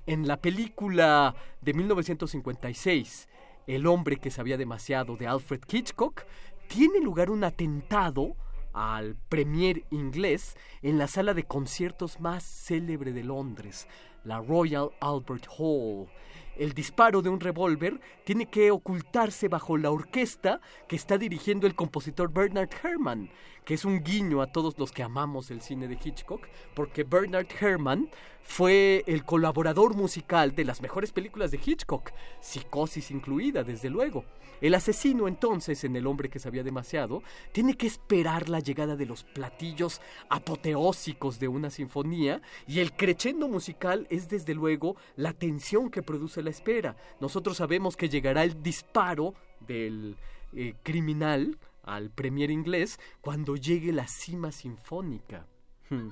En 0.05 0.27
la 0.27 0.37
película 0.37 1.35
de 1.61 1.73
1956, 1.73 3.27
el 3.67 3.87
hombre 3.87 4.17
que 4.17 4.31
sabía 4.31 4.57
demasiado 4.57 5.15
de 5.15 5.27
Alfred 5.27 5.61
Hitchcock, 5.69 6.23
tiene 6.67 6.99
lugar 6.99 7.29
un 7.29 7.43
atentado 7.43 8.35
al 8.73 9.15
premier 9.29 9.85
inglés 9.91 10.57
en 10.81 10.97
la 10.97 11.07
sala 11.07 11.33
de 11.33 11.43
conciertos 11.43 12.19
más 12.19 12.43
célebre 12.43 13.13
de 13.13 13.23
Londres, 13.23 13.87
la 14.23 14.39
Royal 14.39 14.89
Albert 14.99 15.47
Hall. 15.57 16.07
El 16.55 16.73
disparo 16.73 17.21
de 17.21 17.29
un 17.29 17.39
revólver 17.39 17.99
tiene 18.25 18.45
que 18.45 18.69
ocultarse 18.69 19.47
bajo 19.47 19.77
la 19.77 19.89
orquesta 19.89 20.61
que 20.87 20.95
está 20.95 21.17
dirigiendo 21.17 21.65
el 21.65 21.73
compositor 21.73 22.31
Bernard 22.31 22.69
Herrmann, 22.83 23.29
que 23.65 23.73
es 23.73 23.85
un 23.85 24.03
guiño 24.03 24.41
a 24.41 24.51
todos 24.51 24.77
los 24.77 24.91
que 24.91 25.03
amamos 25.03 25.49
el 25.49 25.61
cine 25.61 25.87
de 25.87 25.97
Hitchcock, 26.03 26.47
porque 26.75 27.03
Bernard 27.03 27.47
Herrmann 27.59 28.09
fue 28.43 29.03
el 29.07 29.23
colaborador 29.23 29.95
musical 29.95 30.53
de 30.53 30.65
las 30.65 30.81
mejores 30.81 31.11
películas 31.11 31.49
de 31.49 31.59
Hitchcock, 31.63 32.11
Psicosis 32.39 33.09
incluida, 33.09 33.63
desde 33.63 33.89
luego. 33.89 34.25
El 34.61 34.75
asesino 34.75 35.27
entonces, 35.27 35.83
en 35.83 35.95
El 35.95 36.07
hombre 36.07 36.29
que 36.29 36.39
sabía 36.39 36.63
demasiado, 36.63 37.21
tiene 37.51 37.75
que 37.75 37.87
esperar 37.87 38.47
la 38.47 38.59
llegada 38.59 38.95
de 38.95 39.05
los 39.05 39.23
platillos 39.23 39.99
apoteósicos 40.29 41.39
de 41.39 41.47
una 41.47 41.69
sinfonía 41.69 42.41
y 42.67 42.79
el 42.79 42.93
crescendo 42.93 43.47
musical 43.47 44.07
es 44.09 44.29
desde 44.29 44.53
luego 44.53 44.95
la 45.15 45.33
tensión 45.33 45.89
que 45.89 46.03
produce 46.03 46.42
la 46.43 46.49
espera. 46.49 46.95
Nosotros 47.19 47.57
sabemos 47.57 47.97
que 47.97 48.09
llegará 48.09 48.43
el 48.43 48.61
disparo 48.61 49.33
del 49.59 50.17
eh, 50.53 50.75
criminal 50.83 51.57
al 51.83 52.09
premier 52.11 52.51
inglés 52.51 52.99
cuando 53.21 53.55
llegue 53.55 53.91
la 53.91 54.07
cima 54.07 54.51
sinfónica. 54.51 55.47
Hmm. 55.89 56.09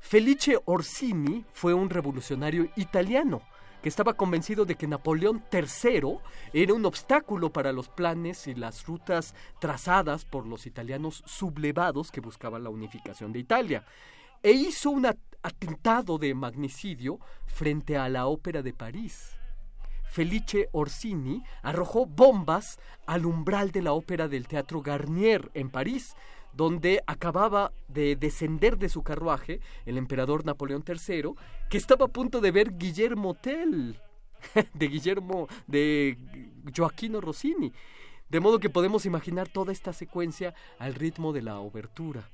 Felice 0.00 0.58
Orsini 0.66 1.44
fue 1.52 1.72
un 1.72 1.88
revolucionario 1.88 2.68
italiano 2.76 3.42
que 3.84 3.90
estaba 3.90 4.14
convencido 4.14 4.64
de 4.64 4.76
que 4.76 4.86
Napoleón 4.86 5.44
III 5.52 6.18
era 6.54 6.72
un 6.72 6.86
obstáculo 6.86 7.52
para 7.52 7.70
los 7.70 7.90
planes 7.90 8.46
y 8.46 8.54
las 8.54 8.86
rutas 8.86 9.34
trazadas 9.60 10.24
por 10.24 10.46
los 10.46 10.64
italianos 10.64 11.22
sublevados 11.26 12.10
que 12.10 12.22
buscaban 12.22 12.64
la 12.64 12.70
unificación 12.70 13.30
de 13.30 13.40
Italia, 13.40 13.84
e 14.42 14.52
hizo 14.52 14.88
un 14.88 15.06
atentado 15.44 16.18
de 16.18 16.34
magnicidio 16.34 17.20
frente 17.46 17.96
a 17.96 18.08
la 18.08 18.26
Ópera 18.26 18.62
de 18.62 18.72
París. 18.72 19.36
Felice 20.14 20.68
Orsini 20.72 21.42
arrojó 21.62 22.06
bombas 22.06 22.78
al 23.06 23.26
umbral 23.26 23.70
de 23.70 23.82
la 23.82 23.92
ópera 23.92 24.26
del 24.28 24.46
Teatro 24.48 24.80
Garnier 24.80 25.50
en 25.54 25.70
París, 25.70 26.16
donde 26.52 27.02
acababa 27.06 27.72
de 27.88 28.16
descender 28.16 28.78
de 28.78 28.88
su 28.88 29.02
carruaje 29.02 29.60
el 29.86 29.98
emperador 29.98 30.46
Napoleón 30.46 30.84
III, 30.86 31.34
que 31.68 31.78
estaba 31.78 32.06
a 32.06 32.08
punto 32.08 32.40
de 32.40 32.52
ver 32.52 32.78
Guillermo 32.78 33.34
Tell, 33.34 33.98
de 34.74 34.88
Guillermo, 34.88 35.48
de 35.66 36.16
Joaquino 36.74 37.20
Rossini. 37.20 37.72
De 38.34 38.40
modo 38.40 38.58
que 38.58 38.68
podemos 38.68 39.06
imaginar 39.06 39.46
toda 39.46 39.70
esta 39.70 39.92
secuencia 39.92 40.54
al 40.80 40.96
ritmo 40.96 41.32
de 41.32 41.40
la 41.40 41.60
obertura. 41.60 42.28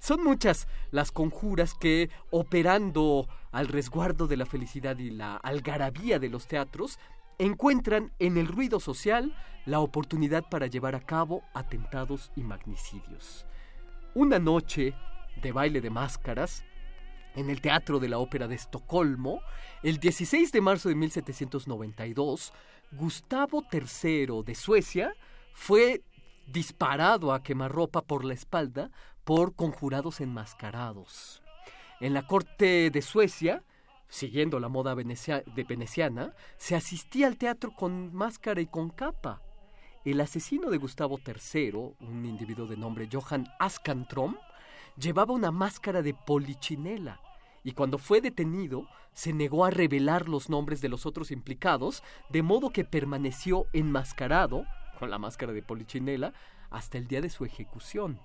Son 0.00 0.24
muchas 0.24 0.66
las 0.90 1.12
conjuras 1.12 1.74
que, 1.74 2.08
operando 2.30 3.28
al 3.52 3.68
resguardo 3.68 4.26
de 4.26 4.38
la 4.38 4.46
felicidad 4.46 4.96
y 4.96 5.10
la 5.10 5.36
algarabía 5.36 6.18
de 6.18 6.30
los 6.30 6.46
teatros, 6.46 6.98
encuentran 7.36 8.10
en 8.18 8.38
el 8.38 8.46
ruido 8.46 8.80
social 8.80 9.36
la 9.66 9.80
oportunidad 9.80 10.48
para 10.48 10.66
llevar 10.66 10.94
a 10.94 11.04
cabo 11.04 11.42
atentados 11.52 12.32
y 12.36 12.42
magnicidios. 12.42 13.44
Una 14.14 14.38
noche 14.38 14.94
de 15.42 15.52
baile 15.52 15.82
de 15.82 15.90
máscaras 15.90 16.64
en 17.34 17.50
el 17.50 17.60
Teatro 17.60 17.98
de 17.98 18.08
la 18.08 18.18
Ópera 18.18 18.48
de 18.48 18.54
Estocolmo, 18.54 19.40
el 19.82 19.98
16 19.98 20.52
de 20.52 20.60
marzo 20.60 20.88
de 20.88 20.94
1792, 20.94 22.52
Gustavo 22.92 23.64
III 23.72 24.42
de 24.44 24.54
Suecia 24.54 25.14
fue 25.52 26.02
disparado 26.46 27.32
a 27.32 27.42
quemarropa 27.42 28.02
por 28.02 28.24
la 28.24 28.34
espalda 28.34 28.90
por 29.24 29.54
conjurados 29.54 30.20
enmascarados. 30.20 31.42
En 32.00 32.14
la 32.14 32.26
corte 32.26 32.90
de 32.90 33.02
Suecia, 33.02 33.62
siguiendo 34.08 34.60
la 34.60 34.68
moda 34.68 34.94
veneciana, 34.94 36.34
se 36.56 36.76
asistía 36.76 37.26
al 37.26 37.38
teatro 37.38 37.72
con 37.74 38.14
máscara 38.14 38.60
y 38.60 38.66
con 38.66 38.90
capa. 38.90 39.40
El 40.04 40.20
asesino 40.20 40.70
de 40.70 40.76
Gustavo 40.76 41.18
III, 41.24 41.94
un 42.00 42.26
individuo 42.26 42.66
de 42.66 42.76
nombre 42.76 43.08
Johann 43.10 43.48
Askantrom, 43.58 44.36
llevaba 44.96 45.34
una 45.34 45.50
máscara 45.50 46.02
de 46.02 46.14
polichinela 46.14 47.20
y 47.64 47.72
cuando 47.72 47.98
fue 47.98 48.20
detenido 48.20 48.86
se 49.14 49.32
negó 49.32 49.64
a 49.64 49.70
revelar 49.70 50.28
los 50.28 50.50
nombres 50.50 50.80
de 50.80 50.88
los 50.88 51.06
otros 51.06 51.30
implicados, 51.30 52.02
de 52.28 52.42
modo 52.42 52.70
que 52.70 52.84
permaneció 52.84 53.66
enmascarado, 53.72 54.66
con 54.98 55.10
la 55.10 55.18
máscara 55.18 55.52
de 55.52 55.62
Polichinela, 55.62 56.34
hasta 56.70 56.98
el 56.98 57.06
día 57.06 57.20
de 57.20 57.30
su 57.30 57.44
ejecución. 57.44 58.20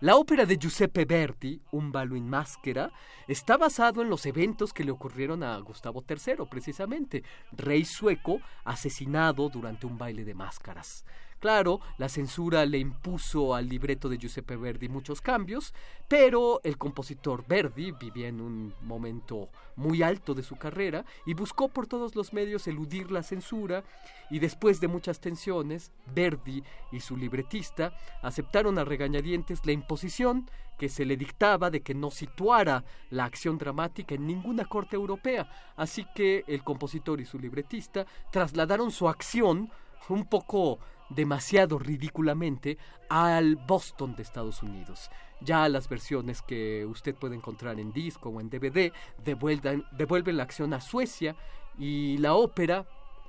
La 0.00 0.16
ópera 0.16 0.44
de 0.44 0.56
Giuseppe 0.56 1.04
Verdi, 1.04 1.60
Un 1.72 1.92
ballo 1.92 2.16
in 2.16 2.28
máscara, 2.28 2.90
está 3.28 3.56
basado 3.56 4.02
en 4.02 4.10
los 4.10 4.26
eventos 4.26 4.72
que 4.72 4.84
le 4.84 4.90
ocurrieron 4.90 5.42
a 5.42 5.56
Gustavo 5.58 6.04
III, 6.08 6.46
precisamente, 6.50 7.22
rey 7.52 7.84
sueco 7.84 8.40
asesinado 8.64 9.48
durante 9.48 9.86
un 9.86 9.98
baile 9.98 10.24
de 10.24 10.34
máscaras. 10.34 11.04
Claro, 11.44 11.82
la 11.98 12.08
censura 12.08 12.64
le 12.64 12.78
impuso 12.78 13.54
al 13.54 13.68
libreto 13.68 14.08
de 14.08 14.16
Giuseppe 14.16 14.56
Verdi 14.56 14.88
muchos 14.88 15.20
cambios, 15.20 15.74
pero 16.08 16.62
el 16.64 16.78
compositor 16.78 17.44
Verdi 17.46 17.92
vivía 17.92 18.28
en 18.28 18.40
un 18.40 18.72
momento 18.80 19.50
muy 19.76 20.02
alto 20.02 20.32
de 20.32 20.42
su 20.42 20.56
carrera 20.56 21.04
y 21.26 21.34
buscó 21.34 21.68
por 21.68 21.86
todos 21.86 22.16
los 22.16 22.32
medios 22.32 22.66
eludir 22.66 23.10
la 23.10 23.22
censura 23.22 23.84
y 24.30 24.38
después 24.38 24.80
de 24.80 24.88
muchas 24.88 25.20
tensiones, 25.20 25.92
Verdi 26.14 26.64
y 26.90 27.00
su 27.00 27.14
libretista 27.14 27.94
aceptaron 28.22 28.78
a 28.78 28.84
regañadientes 28.84 29.66
la 29.66 29.72
imposición 29.72 30.48
que 30.78 30.88
se 30.88 31.04
le 31.04 31.18
dictaba 31.18 31.68
de 31.68 31.82
que 31.82 31.94
no 31.94 32.10
situara 32.10 32.84
la 33.10 33.26
acción 33.26 33.58
dramática 33.58 34.14
en 34.14 34.26
ninguna 34.26 34.64
corte 34.64 34.96
europea, 34.96 35.74
así 35.76 36.06
que 36.14 36.42
el 36.46 36.64
compositor 36.64 37.20
y 37.20 37.26
su 37.26 37.38
libretista 37.38 38.06
trasladaron 38.30 38.90
su 38.90 39.10
acción 39.10 39.70
un 40.08 40.24
poco 40.24 40.78
demasiado 41.08 41.78
ridículamente 41.78 42.78
al 43.08 43.56
Boston 43.56 44.14
de 44.16 44.22
Estados 44.22 44.62
Unidos. 44.62 45.10
Ya 45.40 45.68
las 45.68 45.88
versiones 45.88 46.42
que 46.42 46.86
usted 46.86 47.14
puede 47.14 47.36
encontrar 47.36 47.78
en 47.78 47.92
disco 47.92 48.30
o 48.30 48.40
en 48.40 48.50
DVD 48.50 48.92
devuelven, 49.22 50.36
la 50.36 50.42
acción 50.42 50.72
a 50.72 50.80
Suecia 50.80 51.36
y 51.78 52.18
la 52.18 52.34
ópera 52.34 52.86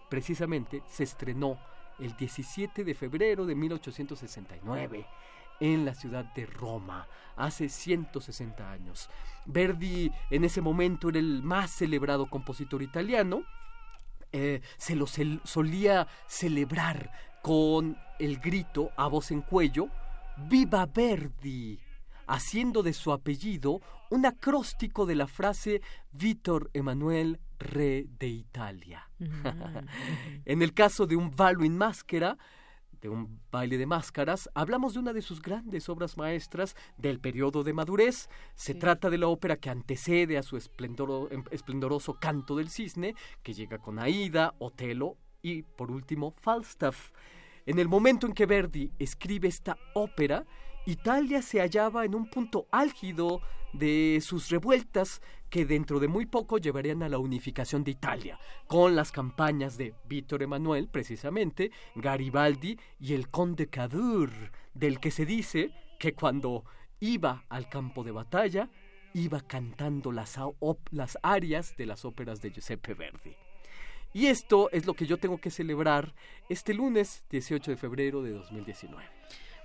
precisamente 0.10 0.82
se 0.88 1.04
estrenó 1.04 1.60
el 2.00 2.16
17 2.16 2.84
de 2.84 2.94
febrero 2.94 3.46
de 3.46 3.56
1869 3.56 5.06
en 5.60 5.86
la 5.86 5.94
ciudad 5.94 6.26
de 6.34 6.46
Roma, 6.46 7.08
hace 7.38 7.70
160 7.70 8.72
años. 8.72 9.10
Verdi 9.46 10.12
en 10.30 10.44
ese 10.44 10.62
momento 10.62 11.10
era 11.10 11.20
el 11.20 11.44
más 11.44 11.72
celebrado 11.72 12.28
compositor 12.28 12.82
italiano, 12.82 13.44
eh, 14.32 14.62
se 14.78 14.96
lo 14.96 15.08
solía 15.08 16.08
celebrar 16.28 17.10
con 17.46 17.96
el 18.18 18.40
grito 18.40 18.90
a 18.98 19.08
voz 19.08 19.30
en 19.30 19.42
cuello, 19.44 19.90
¡Viva 20.50 20.88
Verdi! 20.88 21.78
haciendo 22.26 22.82
de 22.82 22.92
su 22.92 23.12
apellido 23.12 23.82
un 24.10 24.26
acróstico 24.26 25.06
de 25.06 25.14
la 25.14 25.28
frase 25.28 25.84
Víctor 26.12 26.72
Emanuel, 26.74 27.40
Re 27.60 28.08
de 28.18 28.30
Italia. 28.30 29.12
en 30.46 30.64
el 30.64 30.74
caso 30.74 31.06
de 31.06 31.18
un 31.18 31.36
balo 31.36 31.64
in 31.64 31.78
máscara, 31.78 32.36
de 33.00 33.10
un 33.10 33.40
baile 33.52 33.78
de 33.78 33.86
máscaras, 33.86 34.50
hablamos 34.56 34.96
de 34.96 35.02
una 35.02 35.14
de 35.14 35.22
sus 35.22 35.40
grandes 35.40 35.88
obras 35.88 36.18
maestras 36.18 36.76
del 36.98 37.20
periodo 37.20 37.64
de 37.64 37.74
madurez. 37.74 38.28
Se 38.56 38.74
trata 38.74 39.12
de 39.12 39.20
la 39.20 39.28
ópera 39.28 39.58
que 39.58 39.70
antecede 39.70 40.40
a 40.40 40.42
su 40.42 40.56
em, 40.58 41.44
esplendoroso 41.52 42.16
Canto 42.16 42.56
del 42.56 42.72
Cisne, 42.72 43.14
que 43.44 43.54
llega 43.54 43.78
con 43.78 44.00
Aida, 44.00 44.56
Otelo 44.58 45.18
y, 45.44 45.62
por 45.62 45.92
último, 45.92 46.32
Falstaff. 46.32 47.12
En 47.66 47.80
el 47.80 47.88
momento 47.88 48.28
en 48.28 48.34
que 48.34 48.46
Verdi 48.46 48.92
escribe 49.00 49.48
esta 49.48 49.78
ópera, 49.96 50.46
Italia 50.86 51.42
se 51.42 51.60
hallaba 51.60 52.06
en 52.06 52.14
un 52.14 52.30
punto 52.30 52.68
álgido 52.72 53.42
de 53.74 54.20
sus 54.22 54.50
revueltas 54.50 55.20
que 55.50 55.66
dentro 55.66 56.00
de 56.00 56.08
muy 56.08 56.28
poco 56.28 56.60
llevarían 56.60 57.02
a 57.02 57.10
la 57.10 57.18
unificación 57.18 57.84
de 57.84 57.92
Italia, 57.92 58.38
con 58.68 58.96
las 58.96 59.12
campañas 59.12 59.78
de 59.78 59.96
Víctor 60.08 60.44
Emanuel, 60.44 60.88
precisamente, 60.90 61.72
Garibaldi 61.96 62.80
y 63.00 63.14
el 63.14 63.30
conde 63.30 63.68
Cadur, 63.68 64.30
del 64.76 65.00
que 65.00 65.10
se 65.10 65.26
dice 65.26 65.72
que 66.00 66.14
cuando 66.14 66.66
iba 67.00 67.46
al 67.50 67.68
campo 67.68 68.04
de 68.04 68.12
batalla, 68.12 68.70
iba 69.14 69.42
cantando 69.42 70.12
las, 70.12 70.38
las 70.92 71.18
arias 71.24 71.76
de 71.78 71.86
las 71.88 72.06
óperas 72.06 72.42
de 72.42 72.52
Giuseppe 72.52 72.94
Verdi. 72.94 73.36
Y 74.16 74.28
esto 74.28 74.70
es 74.72 74.86
lo 74.86 74.94
que 74.94 75.06
yo 75.06 75.18
tengo 75.18 75.40
que 75.40 75.52
celebrar 75.52 76.16
este 76.48 76.74
lunes 76.74 77.26
18 77.32 77.72
de 77.72 77.76
febrero 77.76 78.24
de 78.24 78.32
2019. 78.32 79.04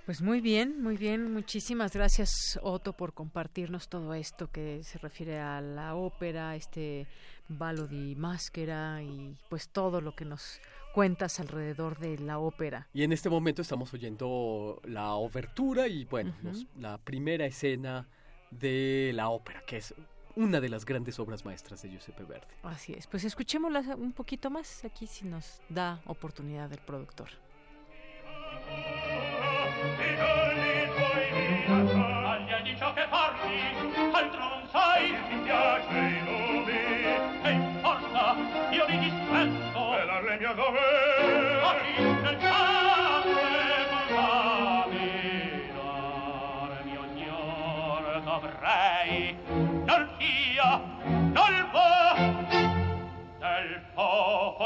Pues 0.04 0.22
muy 0.22 0.40
bien, 0.40 0.82
muy 0.82 0.96
bien. 0.96 1.32
Muchísimas 1.32 1.92
gracias, 1.92 2.58
Otto, 2.60 2.92
por 2.92 3.14
compartirnos 3.14 3.88
todo 3.88 4.12
esto 4.12 4.50
que 4.50 4.82
se 4.82 4.98
refiere 4.98 5.38
a 5.38 5.60
la 5.60 5.94
ópera, 5.94 6.56
este 6.56 7.06
balo 7.46 7.86
di 7.86 8.16
máscara 8.16 9.00
y 9.04 9.36
pues 9.48 9.68
todo 9.68 10.00
lo 10.00 10.16
que 10.16 10.24
nos 10.24 10.60
cuentas 10.94 11.38
alrededor 11.38 12.00
de 12.00 12.18
la 12.18 12.40
ópera. 12.40 12.88
Y 12.92 13.04
en 13.04 13.12
este 13.12 13.30
momento 13.30 13.62
estamos 13.62 13.94
oyendo 13.94 14.80
la 14.82 15.14
obertura 15.14 15.86
y 15.86 16.06
bueno, 16.06 16.34
la 16.76 16.98
primera 16.98 17.46
escena 17.46 18.08
de 18.50 19.12
la 19.14 19.28
ópera, 19.28 19.62
que 19.64 19.76
es 19.76 19.94
una 20.40 20.60
de 20.60 20.70
las 20.70 20.84
grandes 20.86 21.18
obras 21.18 21.44
maestras 21.44 21.82
de 21.82 21.90
Giuseppe 21.90 22.24
Verdi. 22.24 22.46
Así 22.62 22.94
es, 22.94 23.06
pues 23.06 23.24
escuchémosla 23.24 23.80
un 23.96 24.12
poquito 24.12 24.50
más 24.50 24.84
aquí 24.84 25.06
si 25.06 25.26
nos 25.26 25.60
da 25.68 26.00
oportunidad 26.06 26.72
el 26.72 26.78
productor. 26.78 27.28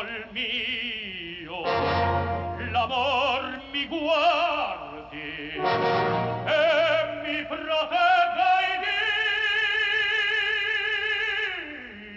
Popol 0.04 0.26
mio 0.32 1.62
l'amor 2.72 3.62
mi 3.72 3.86
guardi 3.86 5.56
e 6.46 6.60
mi 7.22 7.46
protegga 7.46 8.52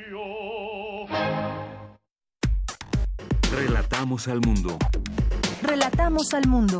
Dio 0.05 1.07
Relatamos 3.55 4.27
al 4.27 4.39
mundo. 4.41 4.77
Relatamos 5.63 6.33
al 6.33 6.47
mundo. 6.47 6.79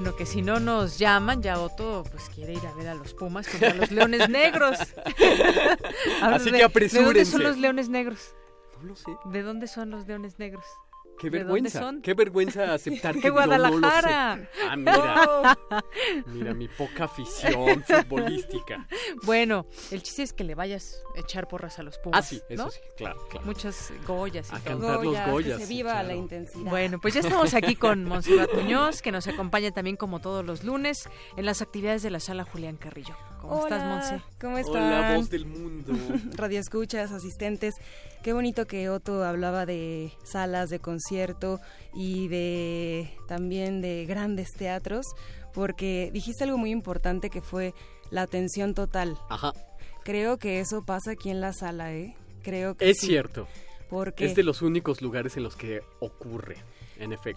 Bueno, 0.00 0.16
que 0.16 0.24
si 0.24 0.40
no 0.40 0.60
nos 0.60 0.98
llaman, 0.98 1.42
ya 1.42 1.60
Otto 1.60 2.04
pues 2.10 2.30
quiere 2.34 2.54
ir 2.54 2.66
a 2.66 2.72
ver 2.72 2.88
a 2.88 2.94
los 2.94 3.12
Pumas 3.12 3.46
contra 3.46 3.74
los 3.74 3.90
Leones 3.90 4.30
Negros. 4.30 4.78
Así 6.22 6.50
que 6.50 6.64
apresúrense. 6.64 6.98
¿De 6.98 7.04
dónde 7.04 7.24
son 7.26 7.42
los 7.42 7.58
Leones 7.58 7.90
Negros? 7.90 8.34
No 8.78 8.88
lo 8.88 8.96
sé. 8.96 9.10
¿De 9.26 9.42
dónde 9.42 9.66
son 9.66 9.90
los 9.90 10.06
Leones 10.06 10.38
Negros? 10.38 10.64
Qué 11.20 11.28
vergüenza. 11.30 11.92
Qué 12.02 12.14
vergüenza 12.14 12.72
aceptar 12.74 13.14
que 13.16 13.20
de 13.20 13.30
Guadalajara. 13.30 14.36
no 14.36 14.42
lo 14.42 14.44
sé. 14.46 14.58
Ah, 14.70 14.76
mira. 14.76 15.58
Mira 16.26 16.54
mi 16.54 16.66
poca 16.68 17.04
afición 17.04 17.84
futbolística. 17.86 18.86
Bueno, 19.24 19.66
el 19.90 20.02
chiste 20.02 20.22
es 20.22 20.32
que 20.32 20.44
le 20.44 20.54
vayas 20.54 21.02
a 21.16 21.20
echar 21.20 21.46
porras 21.48 21.78
a 21.78 21.82
los 21.82 21.98
Pumas. 21.98 22.20
Ah, 22.20 22.22
sí, 22.22 22.40
eso 22.48 22.70
sí, 22.70 22.80
claro, 22.96 23.20
claro. 23.28 23.46
Muchas 23.46 23.92
Goyas 24.06 24.48
y 24.50 24.54
a 24.56 24.58
todo. 24.60 24.64
cantar 24.80 25.04
los 25.04 25.26
Goyas. 25.30 25.58
Que 25.58 25.66
se 25.66 25.72
viva 25.72 26.02
la 26.02 26.14
intensidad. 26.14 26.70
Bueno, 26.70 26.98
pues 27.00 27.14
ya 27.14 27.20
estamos 27.20 27.52
aquí 27.54 27.76
con 27.76 28.04
Monserrat 28.04 28.52
Muñoz, 28.54 29.02
que 29.02 29.12
nos 29.12 29.26
acompaña 29.28 29.70
también 29.72 29.96
como 29.96 30.20
todos 30.20 30.44
los 30.44 30.64
lunes 30.64 31.08
en 31.36 31.44
las 31.44 31.60
actividades 31.60 32.02
de 32.02 32.10
la 32.10 32.20
sala 32.20 32.44
Julián 32.44 32.76
Carrillo. 32.76 33.14
¿Cómo 33.40 33.64
estás, 33.64 33.84
Monse? 33.84 34.22
¿Cómo 34.40 34.58
están? 34.58 34.82
Hola, 34.82 35.16
voz 35.16 35.30
del 35.30 35.46
mundo. 35.46 35.92
Radio 36.36 36.60
escuchas, 36.60 37.10
asistentes. 37.10 37.76
Qué 38.22 38.34
bonito 38.34 38.66
que 38.66 38.90
Otto 38.90 39.24
hablaba 39.24 39.64
de 39.64 40.12
salas 40.24 40.68
de 40.68 40.78
concierto 40.78 41.58
y 41.94 42.28
de 42.28 43.10
también 43.26 43.80
de 43.80 44.04
grandes 44.04 44.52
teatros, 44.52 45.06
porque 45.54 46.10
dijiste 46.12 46.44
algo 46.44 46.58
muy 46.58 46.70
importante 46.70 47.30
que 47.30 47.40
fue 47.40 47.72
la 48.10 48.22
atención 48.22 48.74
total. 48.74 49.16
Ajá. 49.30 49.54
Creo 50.04 50.36
que 50.36 50.60
eso 50.60 50.84
pasa 50.84 51.12
aquí 51.12 51.30
en 51.30 51.40
la 51.40 51.54
sala, 51.54 51.94
¿eh? 51.94 52.14
Creo 52.42 52.74
que 52.74 52.90
Es 52.90 52.98
sí, 52.98 53.06
cierto. 53.06 53.48
Porque 53.88 54.26
Es 54.26 54.36
de 54.36 54.42
los 54.42 54.60
únicos 54.60 55.00
lugares 55.00 55.38
en 55.38 55.42
los 55.42 55.56
que 55.56 55.80
ocurre, 55.98 56.56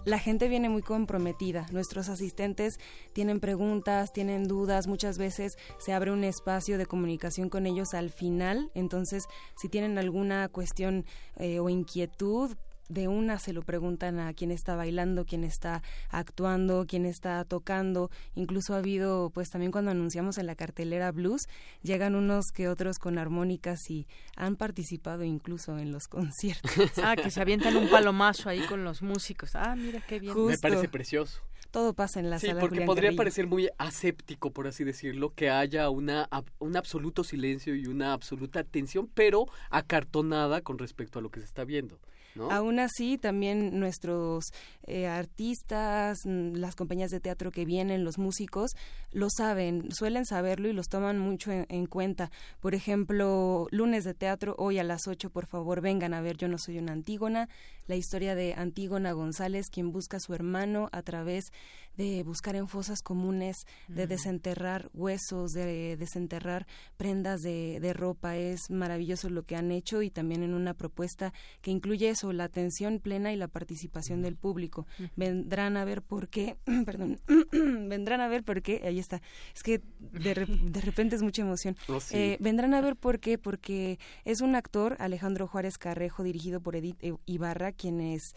La 0.04 0.18
gente 0.18 0.48
viene 0.48 0.68
muy 0.68 0.82
comprometida. 0.82 1.66
Nuestros 1.72 2.08
asistentes 2.08 2.78
tienen 3.12 3.40
preguntas, 3.40 4.12
tienen 4.12 4.46
dudas. 4.46 4.86
Muchas 4.86 5.16
veces 5.16 5.56
se 5.78 5.92
abre 5.92 6.10
un 6.10 6.24
espacio 6.24 6.76
de 6.76 6.86
comunicación 6.86 7.48
con 7.48 7.66
ellos 7.66 7.94
al 7.94 8.10
final. 8.10 8.70
Entonces, 8.74 9.24
si 9.56 9.68
tienen 9.68 9.98
alguna 9.98 10.48
cuestión 10.48 11.04
eh, 11.36 11.60
o 11.60 11.68
inquietud, 11.68 12.56
de 12.88 13.08
una 13.08 13.38
se 13.38 13.52
lo 13.52 13.62
preguntan 13.62 14.18
a 14.18 14.32
quien 14.34 14.50
está 14.50 14.76
bailando, 14.76 15.24
quien 15.24 15.44
está 15.44 15.82
actuando, 16.10 16.86
quien 16.86 17.06
está 17.06 17.44
tocando. 17.44 18.10
Incluso 18.34 18.74
ha 18.74 18.78
habido, 18.78 19.30
pues 19.30 19.50
también 19.50 19.72
cuando 19.72 19.90
anunciamos 19.90 20.38
en 20.38 20.46
la 20.46 20.54
cartelera 20.54 21.10
blues, 21.12 21.42
llegan 21.82 22.14
unos 22.14 22.46
que 22.52 22.68
otros 22.68 22.98
con 22.98 23.18
armónicas 23.18 23.90
y 23.90 24.06
han 24.36 24.56
participado 24.56 25.24
incluso 25.24 25.78
en 25.78 25.92
los 25.92 26.08
conciertos. 26.08 26.70
Ah, 27.02 27.16
que 27.16 27.30
se 27.30 27.40
avientan 27.40 27.76
un 27.76 27.88
palomazo 27.88 28.48
ahí 28.48 28.60
con 28.66 28.84
los 28.84 29.02
músicos. 29.02 29.54
Ah, 29.54 29.74
mira 29.76 30.00
qué 30.06 30.20
bien. 30.20 30.34
Me 30.46 30.58
parece 30.58 30.88
precioso. 30.88 31.40
Todo 31.70 31.92
pasa 31.92 32.20
en 32.20 32.30
la 32.30 32.38
Sí, 32.38 32.46
sala. 32.46 32.60
porque 32.60 32.76
Julián 32.76 32.86
podría 32.86 33.08
Carrillo. 33.08 33.16
parecer 33.18 33.46
muy 33.48 33.68
aséptico, 33.78 34.52
por 34.52 34.68
así 34.68 34.84
decirlo, 34.84 35.30
que 35.34 35.50
haya 35.50 35.90
una, 35.90 36.28
un 36.60 36.76
absoluto 36.76 37.24
silencio 37.24 37.74
y 37.74 37.86
una 37.88 38.12
absoluta 38.12 38.60
atención, 38.60 39.10
pero 39.12 39.46
acartonada 39.70 40.60
con 40.60 40.78
respecto 40.78 41.18
a 41.18 41.22
lo 41.22 41.30
que 41.30 41.40
se 41.40 41.46
está 41.46 41.64
viendo. 41.64 41.98
¿No? 42.34 42.50
Aún 42.50 42.78
así, 42.78 43.18
también 43.18 43.78
nuestros 43.78 44.44
eh, 44.86 45.06
artistas, 45.06 46.18
mm, 46.24 46.54
las 46.54 46.74
compañías 46.74 47.10
de 47.10 47.20
teatro 47.20 47.50
que 47.50 47.64
vienen, 47.64 48.04
los 48.04 48.18
músicos, 48.18 48.72
lo 49.12 49.28
saben, 49.30 49.92
suelen 49.92 50.26
saberlo 50.26 50.68
y 50.68 50.72
los 50.72 50.88
toman 50.88 51.18
mucho 51.18 51.52
en, 51.52 51.66
en 51.68 51.86
cuenta. 51.86 52.30
Por 52.60 52.74
ejemplo, 52.74 53.66
lunes 53.70 54.04
de 54.04 54.14
teatro, 54.14 54.54
hoy 54.58 54.78
a 54.78 54.84
las 54.84 55.06
8, 55.06 55.30
por 55.30 55.46
favor, 55.46 55.80
vengan 55.80 56.14
a 56.14 56.20
ver 56.20 56.36
Yo 56.36 56.48
no 56.48 56.58
soy 56.58 56.78
una 56.78 56.92
Antígona, 56.92 57.48
la 57.86 57.96
historia 57.96 58.34
de 58.34 58.54
Antígona 58.54 59.12
González, 59.12 59.66
quien 59.70 59.92
busca 59.92 60.16
a 60.16 60.20
su 60.20 60.34
hermano 60.34 60.88
a 60.92 61.02
través 61.02 61.52
de 61.96 62.22
buscar 62.22 62.56
en 62.56 62.68
fosas 62.68 63.02
comunes, 63.02 63.66
de 63.88 64.06
desenterrar 64.06 64.90
huesos, 64.94 65.52
de 65.52 65.96
desenterrar 65.96 66.66
prendas 66.96 67.42
de, 67.42 67.78
de 67.80 67.92
ropa. 67.92 68.36
Es 68.36 68.70
maravilloso 68.70 69.30
lo 69.30 69.42
que 69.44 69.56
han 69.56 69.70
hecho 69.70 70.02
y 70.02 70.10
también 70.10 70.42
en 70.42 70.54
una 70.54 70.74
propuesta 70.74 71.32
que 71.60 71.70
incluye 71.70 72.08
eso, 72.08 72.32
la 72.32 72.44
atención 72.44 73.00
plena 73.00 73.32
y 73.32 73.36
la 73.36 73.48
participación 73.48 74.22
del 74.22 74.36
público. 74.36 74.86
Vendrán 75.16 75.76
a 75.76 75.84
ver 75.84 76.02
por 76.02 76.28
qué, 76.28 76.56
perdón, 76.86 77.20
vendrán 77.52 78.20
a 78.20 78.28
ver 78.28 78.42
por 78.44 78.62
qué, 78.62 78.82
ahí 78.84 78.98
está, 78.98 79.22
es 79.54 79.62
que 79.62 79.80
de, 79.98 80.34
re- 80.34 80.46
de 80.48 80.80
repente 80.80 81.16
es 81.16 81.22
mucha 81.22 81.42
emoción. 81.42 81.76
Oh, 81.88 82.00
sí. 82.00 82.16
Eh, 82.16 82.36
vendrán 82.40 82.74
a 82.74 82.80
ver 82.80 82.96
por 82.96 83.20
qué, 83.20 83.38
porque 83.38 83.98
es 84.24 84.40
un 84.40 84.54
actor, 84.56 84.96
Alejandro 84.98 85.46
Juárez 85.46 85.78
Carrejo, 85.78 86.22
dirigido 86.22 86.60
por 86.60 86.76
Edith 86.76 86.96
Ibarra, 87.26 87.72
quienes 87.72 88.34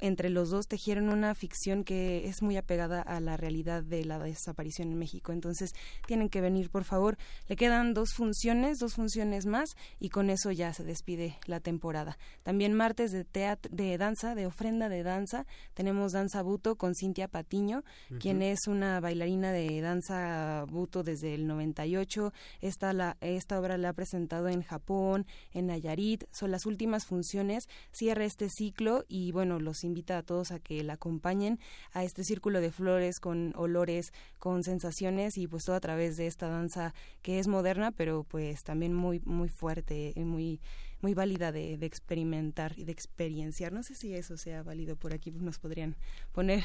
entre 0.00 0.30
los 0.30 0.50
dos 0.50 0.66
tejieron 0.66 1.08
una 1.08 1.34
ficción 1.34 1.84
que 1.84 2.28
es 2.28 2.42
muy 2.42 2.56
apegada 2.56 3.02
a 3.02 3.20
la 3.20 3.36
realidad 3.36 3.82
de 3.82 4.04
la 4.04 4.18
desaparición 4.18 4.92
en 4.92 4.98
México. 4.98 5.32
Entonces, 5.32 5.72
tienen 6.06 6.28
que 6.28 6.40
venir, 6.40 6.70
por 6.70 6.84
favor. 6.84 7.16
Le 7.48 7.56
quedan 7.56 7.94
dos 7.94 8.10
funciones, 8.14 8.78
dos 8.78 8.94
funciones 8.94 9.46
más, 9.46 9.70
y 9.98 10.08
con 10.08 10.30
eso 10.30 10.50
ya 10.50 10.72
se 10.72 10.84
despide 10.84 11.38
la 11.46 11.60
temporada. 11.60 12.18
También 12.42 12.74
martes 12.74 13.12
de 13.12 13.24
teatro, 13.24 13.70
de 13.74 13.98
danza, 13.98 14.34
de 14.34 14.46
ofrenda 14.46 14.88
de 14.88 15.02
danza, 15.02 15.46
tenemos 15.74 16.12
danza 16.12 16.42
buto 16.42 16.76
con 16.76 16.94
Cintia 16.94 17.28
Patiño, 17.28 17.84
quien 18.20 18.42
es 18.42 18.66
una 18.66 19.00
bailarina 19.00 19.52
de 19.52 19.80
danza 19.80 20.64
buto 20.68 21.02
desde 21.02 21.34
el 21.34 21.46
98. 21.46 22.32
Esta, 22.60 22.92
la, 22.92 23.16
esta 23.20 23.58
obra 23.58 23.78
la 23.78 23.90
ha 23.90 23.92
presentado 23.92 24.48
en 24.48 24.62
Japón, 24.62 25.26
en 25.52 25.66
Nayarit. 25.66 26.24
Son 26.32 26.50
las 26.50 26.66
últimas 26.66 27.06
funciones. 27.06 27.64
Cierra 27.92 28.24
este 28.24 28.48
ciclo 28.48 29.04
y 29.08 29.32
bueno, 29.32 29.58
los 29.58 29.84
invita 29.90 30.18
a 30.18 30.22
todos 30.22 30.52
a 30.52 30.58
que 30.58 30.82
la 30.82 30.94
acompañen 30.94 31.58
a 31.92 32.04
este 32.04 32.24
círculo 32.24 32.60
de 32.60 32.70
flores 32.70 33.20
con 33.20 33.52
olores, 33.56 34.12
con 34.38 34.62
sensaciones 34.62 35.36
y 35.36 35.46
pues 35.46 35.64
todo 35.64 35.76
a 35.76 35.80
través 35.80 36.16
de 36.16 36.26
esta 36.26 36.48
danza 36.48 36.94
que 37.22 37.38
es 37.38 37.48
moderna, 37.48 37.90
pero 37.92 38.24
pues 38.24 38.64
también 38.64 38.94
muy, 38.94 39.20
muy 39.24 39.48
fuerte 39.48 40.12
y 40.14 40.24
muy 40.24 40.60
muy 41.02 41.14
válida 41.14 41.52
de, 41.52 41.76
de 41.78 41.86
experimentar 41.86 42.74
y 42.78 42.84
de 42.84 42.92
experienciar. 42.92 43.72
No 43.72 43.82
sé 43.82 43.94
si 43.94 44.14
eso 44.14 44.36
sea 44.36 44.62
válido 44.62 44.96
por 44.96 45.12
aquí, 45.14 45.30
nos 45.30 45.58
podrían 45.58 45.96
poner 46.32 46.62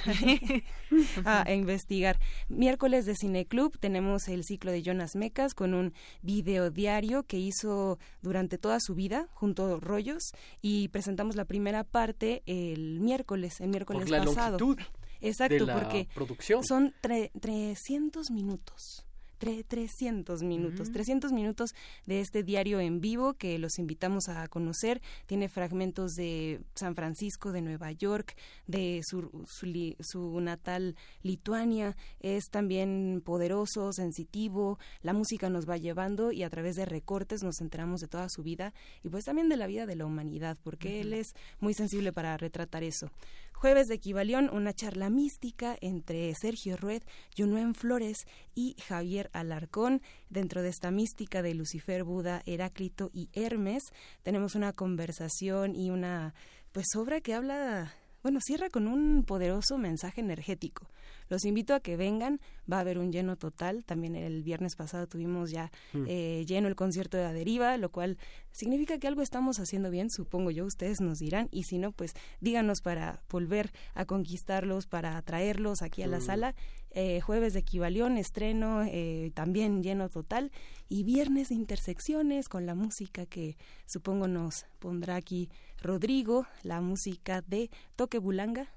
a, 1.25 1.41
a 1.49 1.53
investigar. 1.53 2.19
Miércoles 2.49 3.05
de 3.05 3.15
Cineclub 3.15 3.77
tenemos 3.79 4.27
el 4.27 4.43
ciclo 4.43 4.71
de 4.71 4.81
Jonas 4.83 5.15
Mecas 5.15 5.53
con 5.53 5.73
un 5.73 5.93
video 6.21 6.69
diario 6.71 7.23
que 7.23 7.37
hizo 7.39 7.97
durante 8.21 8.57
toda 8.57 8.79
su 8.79 8.95
vida 8.95 9.27
junto 9.33 9.65
a 9.75 9.79
Rollos 9.79 10.31
y 10.61 10.87
presentamos 10.89 11.35
la 11.35 11.45
primera 11.45 11.83
parte 11.83 12.43
el 12.45 12.99
miércoles, 12.99 13.59
el 13.61 13.69
miércoles 13.69 14.03
Por 14.03 14.09
la 14.11 14.23
pasado. 14.25 14.57
longitud 14.59 14.85
Exacto, 15.21 15.55
de 15.55 15.65
la 15.65 15.79
porque 15.79 16.07
producción. 16.13 16.63
son 16.63 16.93
tre- 17.01 17.31
300 17.39 18.29
minutos. 18.31 19.05
Tre- 19.39 19.65
300 19.67 20.43
minutos, 20.43 20.91
300 20.91 21.31
minutos 21.33 21.71
de 22.05 22.21
este 22.21 22.43
diario 22.43 22.79
en 22.79 23.01
vivo 23.01 23.33
que 23.33 23.59
los 23.59 23.77
invitamos 23.79 24.29
a 24.29 24.47
conocer. 24.47 25.01
Tiene 25.25 25.49
fragmentos 25.49 26.15
de 26.15 26.61
San 26.75 26.95
Francisco, 26.95 27.51
de 27.51 27.61
Nueva 27.61 27.91
York, 27.91 28.35
de 28.67 29.01
su, 29.05 29.29
su, 29.47 29.65
li- 29.65 29.97
su 29.99 30.39
natal 30.39 30.95
Lituania. 31.21 31.95
Es 32.21 32.45
también 32.49 33.21
poderoso, 33.25 33.91
sensitivo. 33.91 34.79
La 35.01 35.13
música 35.13 35.49
nos 35.49 35.67
va 35.69 35.77
llevando 35.77 36.31
y 36.31 36.43
a 36.43 36.49
través 36.49 36.75
de 36.75 36.85
recortes 36.85 37.43
nos 37.43 37.59
enteramos 37.61 38.01
de 38.01 38.07
toda 38.07 38.29
su 38.29 38.41
vida 38.43 38.73
y 39.03 39.09
pues 39.09 39.25
también 39.25 39.49
de 39.49 39.57
la 39.57 39.67
vida 39.67 39.85
de 39.85 39.95
la 39.95 40.05
humanidad, 40.05 40.57
porque 40.63 41.01
él 41.01 41.13
es 41.13 41.33
muy 41.59 41.73
sensible 41.73 42.13
para 42.13 42.37
retratar 42.37 42.83
eso. 42.83 43.09
Jueves 43.55 43.87
de 43.87 43.95
Equivalión, 43.95 44.49
una 44.51 44.73
charla 44.73 45.09
mística 45.09 45.77
entre 45.79 46.33
Sergio 46.35 46.75
Rued, 46.75 47.01
Junuen 47.37 47.73
Flores 47.73 48.17
y 48.53 48.75
Javier 48.85 49.29
Alarcón. 49.31 50.01
Dentro 50.29 50.61
de 50.61 50.69
esta 50.69 50.91
mística 50.91 51.41
de 51.41 51.53
Lucifer, 51.55 52.03
Buda, 52.03 52.43
Heráclito 52.45 53.11
y 53.13 53.29
Hermes, 53.31 53.81
tenemos 54.23 54.55
una 54.55 54.73
conversación 54.73 55.73
y 55.73 55.89
una 55.89 56.33
pues 56.73 56.87
obra 56.97 57.21
que 57.21 57.33
habla, 57.33 57.93
bueno, 58.21 58.39
cierra 58.41 58.69
con 58.69 58.87
un 58.87 59.23
poderoso 59.23 59.77
mensaje 59.77 60.19
energético. 60.19 60.89
Los 61.29 61.45
invito 61.45 61.73
a 61.73 61.79
que 61.79 61.97
vengan, 61.97 62.39
va 62.71 62.77
a 62.77 62.79
haber 62.81 62.97
un 62.99 63.11
lleno 63.11 63.35
total. 63.35 63.83
También 63.85 64.15
el 64.15 64.43
viernes 64.43 64.75
pasado 64.75 65.07
tuvimos 65.07 65.51
ya 65.51 65.71
Mm. 65.93 66.03
eh, 66.07 66.45
lleno 66.47 66.67
el 66.67 66.75
concierto 66.75 67.17
de 67.17 67.23
la 67.23 67.33
deriva, 67.33 67.77
lo 67.77 67.89
cual 67.91 68.17
significa 68.51 68.97
que 68.97 69.07
algo 69.07 69.21
estamos 69.21 69.59
haciendo 69.59 69.89
bien, 69.89 70.09
supongo 70.09 70.51
yo, 70.51 70.65
ustedes 70.65 71.01
nos 71.01 71.19
dirán, 71.19 71.47
y 71.51 71.63
si 71.63 71.77
no, 71.77 71.91
pues 71.91 72.13
díganos 72.41 72.81
para 72.81 73.21
volver 73.29 73.71
a 73.93 74.05
conquistarlos, 74.05 74.87
para 74.87 75.21
traerlos 75.21 75.81
aquí 75.81 76.01
a 76.03 76.07
la 76.07 76.17
Mm. 76.19 76.21
sala. 76.21 76.55
Eh, 76.97 77.19
jueves 77.19 77.51
de 77.53 77.59
Equivalión, 77.59 78.17
estreno, 78.17 78.83
eh, 78.83 79.31
también 79.33 79.83
lleno 79.83 80.07
total, 80.09 80.51
y 80.87 81.03
viernes 81.03 81.49
de 81.49 81.55
intersecciones 81.55 82.47
con 82.47 82.65
la 82.65 82.73
música 82.75 83.25
que 83.25 83.57
supongo 83.85 84.29
nos 84.29 84.65
pondrá 84.79 85.15
aquí 85.17 85.49
Rodrigo, 85.81 86.47
la 86.63 86.79
música 86.79 87.41
de 87.41 87.69
Toque 87.97 88.17
Bulanga. 88.17 88.69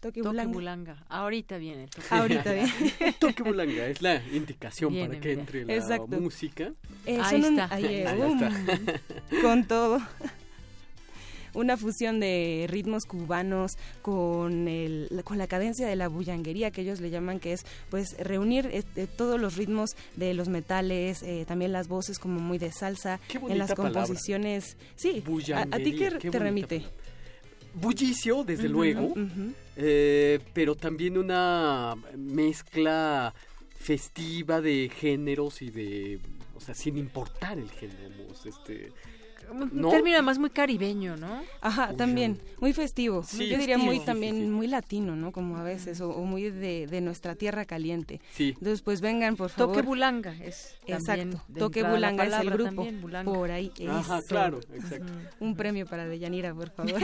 Toque 0.00 0.20
Toque 0.22 0.28
Bulanga. 0.28 0.52
bulanga. 0.52 1.04
Ahorita 1.08 1.58
viene 1.58 1.84
el 1.84 1.90
toque 1.90 2.06
Ahorita 2.10 2.52
bien. 2.52 2.68
Toque 3.18 3.42
bulanga 3.42 3.86
es 3.86 4.00
la 4.00 4.22
indicación 4.32 4.92
Viene, 4.92 5.08
para 5.08 5.20
que 5.20 5.28
viene. 5.28 5.40
entre 5.42 5.64
la 5.64 5.74
Exacto. 5.74 6.20
música. 6.20 6.72
Eh, 7.04 7.18
Ahí 7.20 7.36
un- 7.42 7.44
está. 7.58 7.74
ahí, 7.74 7.86
Ahí 8.04 8.20
um, 8.20 8.42
está. 8.42 9.00
con 9.42 9.66
todo. 9.66 10.00
una 11.54 11.76
fusión 11.76 12.20
de 12.20 12.66
ritmos 12.68 13.04
cubanos 13.06 13.72
con, 14.02 14.68
el, 14.68 15.08
con 15.24 15.38
la 15.38 15.48
cadencia 15.48 15.88
de 15.88 15.96
la 15.96 16.06
bullanguería 16.06 16.70
que 16.70 16.82
ellos 16.82 17.00
le 17.00 17.10
llaman, 17.10 17.40
que 17.40 17.52
es 17.52 17.64
pues 17.90 18.16
reunir 18.18 18.68
este, 18.72 19.08
todos 19.08 19.40
los 19.40 19.56
ritmos 19.56 19.90
de 20.14 20.34
los 20.34 20.48
metales, 20.48 21.22
eh, 21.24 21.44
también 21.48 21.72
las 21.72 21.88
voces 21.88 22.20
como 22.20 22.38
muy 22.38 22.58
de 22.58 22.70
salsa, 22.70 23.18
en 23.48 23.58
las 23.58 23.74
composiciones. 23.74 24.76
Sí, 24.94 25.24
a, 25.54 25.64
ti 25.78 25.96
qué, 25.96 26.10
te 26.30 26.38
remite? 26.38 26.84
bullicio, 27.74 28.44
desde 28.44 28.68
luego, 28.68 29.14
eh, 29.80 30.40
pero 30.52 30.74
también 30.74 31.16
una 31.16 31.94
mezcla 32.16 33.32
festiva 33.78 34.60
de 34.60 34.90
géneros 34.92 35.62
y 35.62 35.70
de, 35.70 36.20
o 36.56 36.60
sea, 36.60 36.74
sin 36.74 36.98
importar 36.98 37.58
el 37.58 37.70
género, 37.70 38.26
este, 38.44 38.90
un 39.50 39.90
término 39.90 40.16
además 40.16 40.38
muy 40.38 40.50
caribeño, 40.50 41.16
¿no? 41.16 41.42
Ajá, 41.60 41.94
también, 41.94 42.40
muy 42.60 42.72
festivo. 42.72 43.22
Yo 43.32 43.58
diría 43.58 43.78
muy 43.78 44.00
también 44.00 44.50
muy 44.50 44.66
latino, 44.66 45.16
¿no? 45.16 45.32
Como 45.32 45.56
a 45.56 45.62
veces, 45.62 46.00
o, 46.00 46.12
muy 46.24 46.50
de, 46.50 47.00
nuestra 47.00 47.34
tierra 47.34 47.64
caliente. 47.64 48.20
Sí. 48.32 48.54
Entonces, 48.58 48.82
pues 48.82 49.00
vengan, 49.00 49.36
por 49.36 49.50
favor. 49.50 49.76
Toque 49.76 49.86
Bulanga 49.86 50.34
es 50.42 50.76
Exacto, 50.86 51.42
Toque 51.56 51.82
Bulanga 51.82 52.24
es 52.24 52.34
el 52.34 52.50
grupo. 52.50 52.86
Por 53.24 53.50
ahí. 53.50 53.72
Ajá, 53.88 54.22
claro, 54.22 54.60
exacto. 54.74 55.12
Un 55.40 55.56
premio 55.56 55.86
para 55.86 56.06
Deyanira, 56.06 56.54
por 56.54 56.70
favor. 56.76 57.00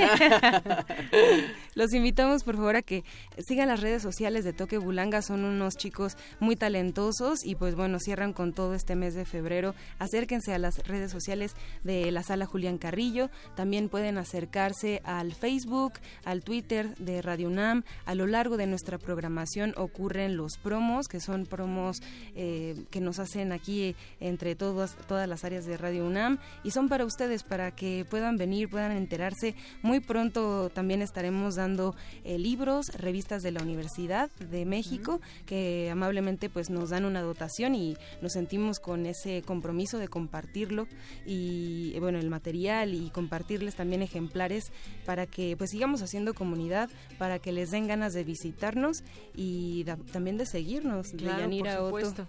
Los 1.75 1.93
invitamos, 1.93 2.45
por 2.45 2.57
favor, 2.57 2.77
a 2.77 2.83
que 2.83 3.05
sigan 3.47 3.69
las 3.69 3.81
redes 3.81 4.03
sociales 4.03 4.45
de 4.45 4.53
Toque 4.53 4.79
Bulanga. 4.79 5.23
Son 5.23 5.45
unos 5.45 5.77
chicos 5.77 6.17
muy 6.41 6.57
talentosos 6.57 7.45
y, 7.45 7.55
pues 7.55 7.75
bueno, 7.75 7.99
cierran 8.01 8.33
con 8.33 8.53
todo 8.53 8.75
este 8.75 8.97
mes 8.97 9.15
de 9.15 9.25
febrero. 9.25 9.75
Acérquense 9.99 10.55
a 10.55 10.59
las 10.59 10.79
redes 10.87 11.11
sociales 11.11 11.55
de 11.83 12.11
la 12.11 12.23
sala 12.35 12.47
Julián 12.47 12.79
Carrillo. 12.79 13.31
También 13.55 13.89
pueden 13.89 14.19
acercarse 14.19 15.01
al 15.05 15.35
Facebook, 15.35 15.93
al 16.25 16.43
Twitter 16.43 16.97
de 16.97 17.23
Radio 17.23 17.47
UNAM. 17.47 17.85
A 18.07 18.17
lo 18.17 18.27
largo 18.27 18.57
de 18.57 18.67
nuestra 18.67 18.99
programación 18.99 19.73
ocurren 19.77 20.37
los 20.37 20.59
promos, 20.59 21.07
que 21.07 21.21
son 21.21 21.47
promos 21.47 21.99
eh, 22.35 22.87
que 22.91 23.01
nos 23.01 23.21
hacen 23.21 23.53
aquí 23.53 23.95
entre 24.19 24.57
todas, 24.57 24.97
todas 25.07 25.29
las 25.29 25.45
áreas 25.45 25.65
de 25.65 25.77
Radio 25.77 26.05
UNAM 26.05 26.39
y 26.65 26.73
son 26.73 26.89
para 26.89 27.05
ustedes, 27.05 27.45
para 27.45 27.71
que 27.71 28.05
puedan 28.11 28.37
venir, 28.37 28.69
puedan 28.69 28.91
enterarse. 28.91 29.55
Muy 29.83 30.01
pronto 30.01 30.71
también 30.71 31.03
estaremos 31.03 31.55
dando 31.55 31.95
eh, 32.25 32.37
libros, 32.37 32.89
revistas 32.99 33.45
de 33.45 33.53
la 33.53 33.63
Universidad 33.63 34.29
de 34.41 34.65
México, 34.65 35.21
que 35.47 35.89
amablemente 35.89 36.51
pues 36.51 36.69
nos 36.69 36.91
dan 36.91 37.05
una 37.05 37.23
dotación 37.23 37.77
y 37.77 37.97
nos 38.21 38.33
sentimos 38.33 38.81
con 38.81 39.07
ese 39.07 39.43
compromiso 39.43 39.99
de 39.99 40.09
compartirlo 40.09 40.89
y 41.25 41.97
bueno, 42.01 42.24
el 42.25 42.31
material 42.31 42.95
y 42.95 43.11
compartirles 43.11 43.77
también 43.77 44.03
ejemplares 44.03 44.73
para 45.07 45.27
que 45.27 45.57
pues 45.57 45.71
sigamos 45.71 46.03
haciendo 46.03 46.35
comunidad, 46.35 46.91
para 47.19 47.39
que 47.39 47.53
les 47.53 47.71
den 47.71 47.87
ganas 47.87 48.13
de 48.15 48.25
visitarnos 48.25 49.05
y 49.37 49.85
también 50.13 50.37
de 50.37 50.47
seguirnos, 50.47 51.13
de 51.13 51.25
Yanira 51.25 51.83
Otto. 51.83 52.27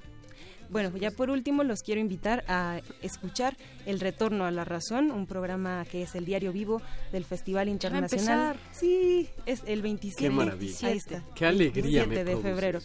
Bueno, 0.69 0.95
ya 0.97 1.11
por 1.11 1.29
último 1.29 1.63
los 1.63 1.81
quiero 1.81 2.01
invitar 2.01 2.43
a 2.47 2.81
escuchar 3.01 3.55
El 3.85 3.99
Retorno 3.99 4.45
a 4.45 4.51
la 4.51 4.65
Razón, 4.65 5.11
un 5.11 5.27
programa 5.27 5.85
que 5.89 6.01
es 6.01 6.15
el 6.15 6.25
diario 6.25 6.51
vivo 6.51 6.81
del 7.11 7.23
Festival 7.23 7.69
Internacional. 7.69 8.57
Sí, 8.71 9.29
es 9.45 9.61
el 9.67 9.81
27. 9.81 10.23
Qué 10.23 10.29
maravilla. 10.29 10.87
Ahí 10.87 10.97
está. 10.97 11.23
Qué 11.35 11.45
alegría 11.45 12.05
27 12.05 12.23
de 12.23 12.37
febrero. 12.37 12.79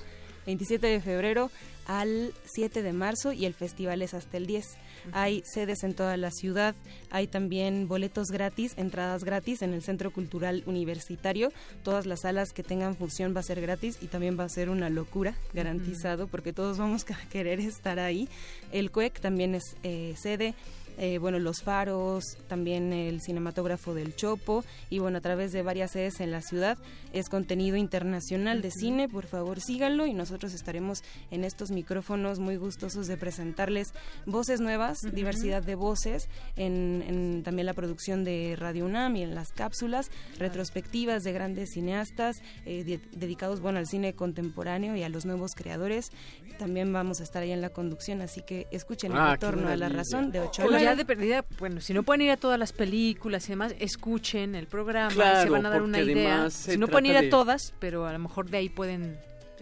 27 0.46 0.86
de 0.86 1.00
febrero 1.00 1.50
al 1.90 2.32
7 2.44 2.84
de 2.84 2.92
marzo 2.92 3.32
y 3.32 3.46
el 3.46 3.52
festival 3.52 4.00
es 4.00 4.14
hasta 4.14 4.36
el 4.36 4.46
10. 4.46 4.64
Hay 5.10 5.42
sedes 5.44 5.82
en 5.82 5.94
toda 5.94 6.16
la 6.16 6.30
ciudad, 6.30 6.76
hay 7.10 7.26
también 7.26 7.88
boletos 7.88 8.28
gratis, 8.28 8.74
entradas 8.76 9.24
gratis 9.24 9.60
en 9.62 9.74
el 9.74 9.82
Centro 9.82 10.12
Cultural 10.12 10.62
Universitario. 10.66 11.52
Todas 11.82 12.06
las 12.06 12.20
salas 12.20 12.52
que 12.52 12.62
tengan 12.62 12.94
función 12.94 13.34
va 13.34 13.40
a 13.40 13.42
ser 13.42 13.60
gratis 13.60 13.98
y 14.00 14.06
también 14.06 14.38
va 14.38 14.44
a 14.44 14.48
ser 14.48 14.70
una 14.70 14.88
locura, 14.88 15.34
garantizado, 15.52 16.28
porque 16.28 16.52
todos 16.52 16.78
vamos 16.78 17.04
a 17.10 17.28
querer 17.28 17.58
estar 17.58 17.98
ahí. 17.98 18.28
El 18.70 18.92
CUEC 18.92 19.18
también 19.18 19.56
es 19.56 19.74
eh, 19.82 20.14
sede. 20.16 20.54
Eh, 21.02 21.16
bueno, 21.16 21.38
los 21.38 21.62
faros, 21.62 22.36
también 22.46 22.92
el 22.92 23.22
cinematógrafo 23.22 23.94
del 23.94 24.14
Chopo 24.14 24.64
y 24.90 24.98
bueno, 24.98 25.16
a 25.16 25.22
través 25.22 25.50
de 25.50 25.62
varias 25.62 25.92
sedes 25.92 26.20
en 26.20 26.30
la 26.30 26.42
ciudad 26.42 26.76
es 27.14 27.30
contenido 27.30 27.78
internacional 27.78 28.60
de 28.60 28.70
cine, 28.70 29.08
por 29.08 29.24
favor 29.24 29.62
síganlo 29.62 30.04
y 30.04 30.12
nosotros 30.12 30.52
estaremos 30.52 31.02
en 31.30 31.44
estos 31.44 31.70
micrófonos 31.70 32.38
muy 32.38 32.56
gustosos 32.56 33.06
de 33.06 33.16
presentarles 33.16 33.94
voces 34.26 34.60
nuevas, 34.60 34.98
diversidad 35.14 35.62
de 35.62 35.74
voces, 35.74 36.28
en, 36.56 37.40
también 37.44 37.64
la 37.64 37.72
producción 37.72 38.22
de 38.22 38.54
Radio 38.58 38.84
UNAM 38.84 39.16
y 39.16 39.22
en 39.22 39.34
las 39.34 39.52
cápsulas, 39.52 40.10
retrospectivas 40.38 41.22
de 41.22 41.32
grandes 41.32 41.70
cineastas 41.70 42.42
eh, 42.66 43.00
dedicados 43.12 43.62
bueno 43.62 43.78
al 43.78 43.86
cine 43.86 44.12
contemporáneo 44.12 44.94
y 44.96 45.02
a 45.02 45.08
los 45.08 45.24
nuevos 45.24 45.52
creadores. 45.54 46.10
También 46.58 46.92
vamos 46.92 47.20
a 47.20 47.22
estar 47.22 47.42
ahí 47.42 47.52
en 47.52 47.62
la 47.62 47.70
conducción, 47.70 48.20
así 48.20 48.42
que 48.42 48.66
escuchen 48.70 49.12
el 49.12 49.18
ah, 49.18 49.32
retorno 49.32 49.70
a 49.70 49.76
la 49.76 49.88
razón 49.88 50.30
de 50.30 50.40
8 50.40 50.64
ya 50.90 50.96
de 50.96 51.04
perdida, 51.04 51.44
bueno, 51.58 51.80
si 51.80 51.94
no 51.94 52.02
pueden 52.02 52.22
ir 52.22 52.30
a 52.30 52.36
todas 52.36 52.58
las 52.58 52.72
películas 52.72 53.46
y 53.48 53.52
demás, 53.52 53.74
escuchen 53.78 54.54
el 54.54 54.66
programa, 54.66 55.10
se 55.10 55.48
van 55.48 55.66
a 55.66 55.70
dar 55.70 55.82
una 55.82 56.00
idea. 56.00 56.50
Si 56.50 56.76
no 56.76 56.88
pueden 56.88 57.06
ir 57.06 57.16
a 57.16 57.28
todas, 57.28 57.74
pero 57.78 58.06
a 58.06 58.12
lo 58.12 58.18
mejor 58.18 58.48
de 58.50 58.58
ahí 58.58 58.68
pueden 58.68 59.18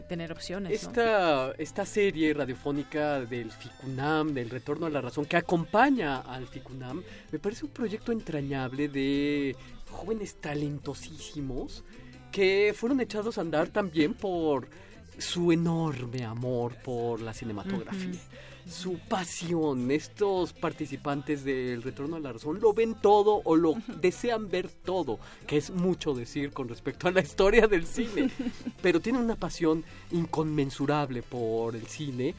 tener 0.09 0.33
opciones. 0.33 0.73
Esta, 0.73 1.53
esta 1.59 1.85
serie 1.85 2.33
radiofónica 2.33 3.21
del 3.21 3.53
FICUNAM, 3.53 4.33
del 4.33 4.51
Retorno 4.51 4.87
a 4.87 4.91
la 4.91 5.01
Razón, 5.01 5.27
que 5.27 5.37
acompaña 5.37 6.21
al 6.21 6.49
FICUNAM, 6.49 7.03
me 7.31 7.39
parece 7.39 7.67
un 7.67 7.71
proyecto 7.71 8.11
entrañable 8.13 8.89
de 8.89 9.55
jóvenes 9.91 10.37
talentosísimos 10.37 11.85
que 12.33 12.75
fueron 12.77 13.01
echados 13.01 13.39
a 13.39 13.43
andar 13.43 13.69
también 13.69 14.15
por 14.15 14.69
su 15.19 15.53
enorme 15.53 16.25
amor 16.25 16.75
por 16.77 17.21
la 17.21 17.33
cinematografía 17.33 18.19
su 18.69 18.99
pasión. 18.99 19.91
Estos 19.91 20.53
participantes 20.53 21.45
del 21.45 21.83
Retorno 21.83 22.17
a 22.17 22.21
la 22.21 22.33
Razón 22.33 22.61
lo 22.61 22.73
ven 22.73 22.95
todo 23.01 23.41
o 23.45 23.57
lo 23.57 23.75
desean 24.01 24.49
ver 24.49 24.69
todo, 24.69 25.19
que 25.47 25.57
es 25.57 25.71
mucho 25.71 26.15
decir 26.15 26.53
con 26.53 26.69
respecto 26.69 27.09
a 27.09 27.11
la 27.11 27.21
historia 27.21 27.67
del 27.67 27.87
cine. 27.87 28.31
Pero 28.83 29.01
tienen 29.01 29.23
una 29.23 29.37
pasión 29.37 29.85
inconmensurable 30.11 31.23
por 31.23 31.77
el 31.77 31.87
cine 31.87 32.35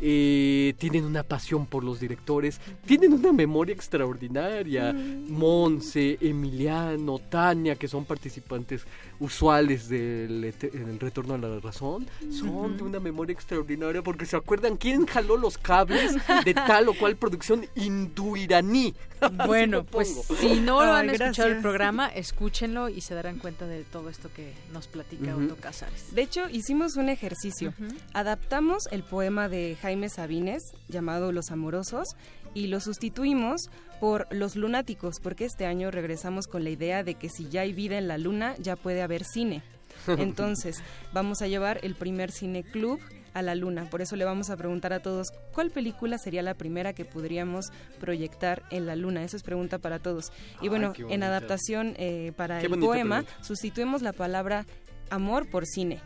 eh, 0.00 0.74
tienen 0.78 1.04
una 1.04 1.22
pasión 1.22 1.66
por 1.66 1.84
los 1.84 2.00
directores, 2.00 2.60
tienen 2.84 3.12
una 3.12 3.32
memoria 3.32 3.74
extraordinaria. 3.74 4.92
Mm. 4.92 5.30
Monse, 5.30 6.18
Emiliano, 6.20 7.20
Tania, 7.20 7.76
que 7.76 7.86
son 7.86 8.04
participantes 8.04 8.84
usuales 9.18 9.88
del 9.88 10.44
el 10.44 11.00
retorno 11.00 11.34
a 11.34 11.38
la 11.38 11.60
razón, 11.60 12.06
son 12.30 12.76
de 12.76 12.82
una 12.82 13.00
memoria 13.00 13.32
extraordinaria 13.32 14.02
porque 14.02 14.26
se 14.26 14.36
acuerdan 14.36 14.76
quién 14.76 15.06
jaló 15.06 15.36
los 15.36 15.58
cables 15.58 16.16
de 16.44 16.54
tal 16.54 16.88
o 16.88 16.94
cual 16.94 17.16
producción 17.16 17.66
indoiraní. 17.74 18.94
Bueno, 19.46 19.84
pues 19.84 20.26
si 20.38 20.60
no 20.60 20.84
lo 20.84 20.92
han 20.92 21.08
escuchado 21.08 21.48
el 21.48 21.62
programa, 21.62 22.08
escúchenlo 22.08 22.90
y 22.90 23.00
se 23.00 23.14
darán 23.14 23.38
cuenta 23.38 23.66
de 23.66 23.82
todo 23.84 24.10
esto 24.10 24.30
que 24.34 24.52
nos 24.70 24.86
platica 24.86 25.34
Otto 25.34 25.56
Casares. 25.56 26.14
De 26.14 26.20
hecho, 26.20 26.50
hicimos 26.50 26.96
un 26.96 27.08
ejercicio. 27.08 27.72
Adaptamos 28.12 28.82
el 28.90 29.02
poema 29.02 29.48
de 29.48 29.78
Jaime 29.80 30.10
Sabines 30.10 30.62
llamado 30.88 31.32
Los 31.32 31.50
Amorosos 31.50 32.16
y 32.54 32.68
lo 32.68 32.80
sustituimos 32.80 33.68
por 34.00 34.26
Los 34.30 34.56
Lunáticos, 34.56 35.20
porque 35.20 35.44
este 35.44 35.66
año 35.66 35.90
regresamos 35.90 36.46
con 36.46 36.64
la 36.64 36.70
idea 36.70 37.02
de 37.02 37.14
que 37.14 37.28
si 37.28 37.48
ya 37.48 37.62
hay 37.62 37.72
vida 37.72 37.98
en 37.98 38.08
la 38.08 38.18
luna, 38.18 38.54
ya 38.58 38.76
puede 38.76 39.02
haber 39.02 39.24
cine. 39.24 39.62
Entonces, 40.06 40.82
vamos 41.12 41.42
a 41.42 41.48
llevar 41.48 41.80
el 41.82 41.94
primer 41.94 42.30
cine 42.30 42.62
club 42.62 43.00
a 43.34 43.42
la 43.42 43.54
luna. 43.54 43.88
Por 43.90 44.00
eso 44.00 44.16
le 44.16 44.24
vamos 44.24 44.50
a 44.50 44.56
preguntar 44.56 44.92
a 44.92 45.00
todos 45.00 45.32
cuál 45.52 45.70
película 45.70 46.18
sería 46.18 46.42
la 46.42 46.54
primera 46.54 46.92
que 46.92 47.04
podríamos 47.04 47.66
proyectar 47.98 48.62
en 48.70 48.86
la 48.86 48.94
luna. 48.94 49.24
Eso 49.24 49.36
es 49.36 49.42
pregunta 49.42 49.78
para 49.78 49.98
todos. 49.98 50.32
Y 50.62 50.68
bueno, 50.68 50.92
en 50.96 51.22
adaptación 51.22 51.94
eh, 51.98 52.32
para 52.36 52.60
el 52.60 52.78
poema, 52.78 53.24
sustituimos 53.42 54.02
la 54.02 54.12
palabra 54.12 54.66
amor 55.10 55.50
por 55.50 55.66
cine 55.66 56.00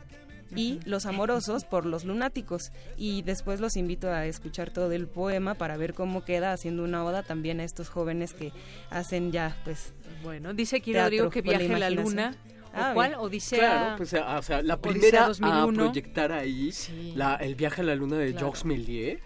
y 0.55 0.81
Los 0.85 1.07
Amorosos 1.07 1.65
por 1.65 1.87
Los 1.87 2.05
Lunáticos. 2.05 2.73
Y 2.97 3.23
después 3.23 3.61
los 3.61 3.77
invito 3.77 4.11
a 4.11 4.27
escuchar 4.27 4.70
todo 4.70 4.93
el 4.93 5.07
poema 5.07 5.55
para 5.55 5.77
ver 5.77 5.95
cómo 5.95 6.25
queda 6.25 6.53
haciendo 6.53 6.85
una 6.85 7.05
oda 7.05 7.23
también 7.23 7.61
a 7.61 7.65
estos 7.65 7.89
jóvenes 7.89 8.35
que 8.35 8.53
hacen 8.91 9.33
ya, 9.33 9.57
pues. 9.65 9.93
Bueno, 10.23 10.55
dice 10.55 10.77
aquí 10.77 10.95
Rodrigo 10.95 11.31
que 11.31 11.43
viaje 11.43 11.73
a 11.73 11.79
la 11.79 11.91
luna. 11.91 12.35
Ah, 12.73 12.91
¿O 12.91 12.95
cuál? 12.95 13.15
Odisea. 13.15 13.59
Claro, 13.59 13.97
pues 13.97 14.15
o 14.15 14.43
sea, 14.43 14.62
la 14.62 14.81
primera 14.81 15.27
a 15.27 15.66
proyectar 15.66 16.33
ahí 16.33 16.70
la, 17.15 17.37
el 17.37 17.55
viaje 17.55 17.81
a 17.81 17.85
la 17.85 17.95
luna 17.95 18.19
de 18.19 18.33
claro. 18.33 18.49
Jacques 18.49 18.65
Méliès. 18.65 19.19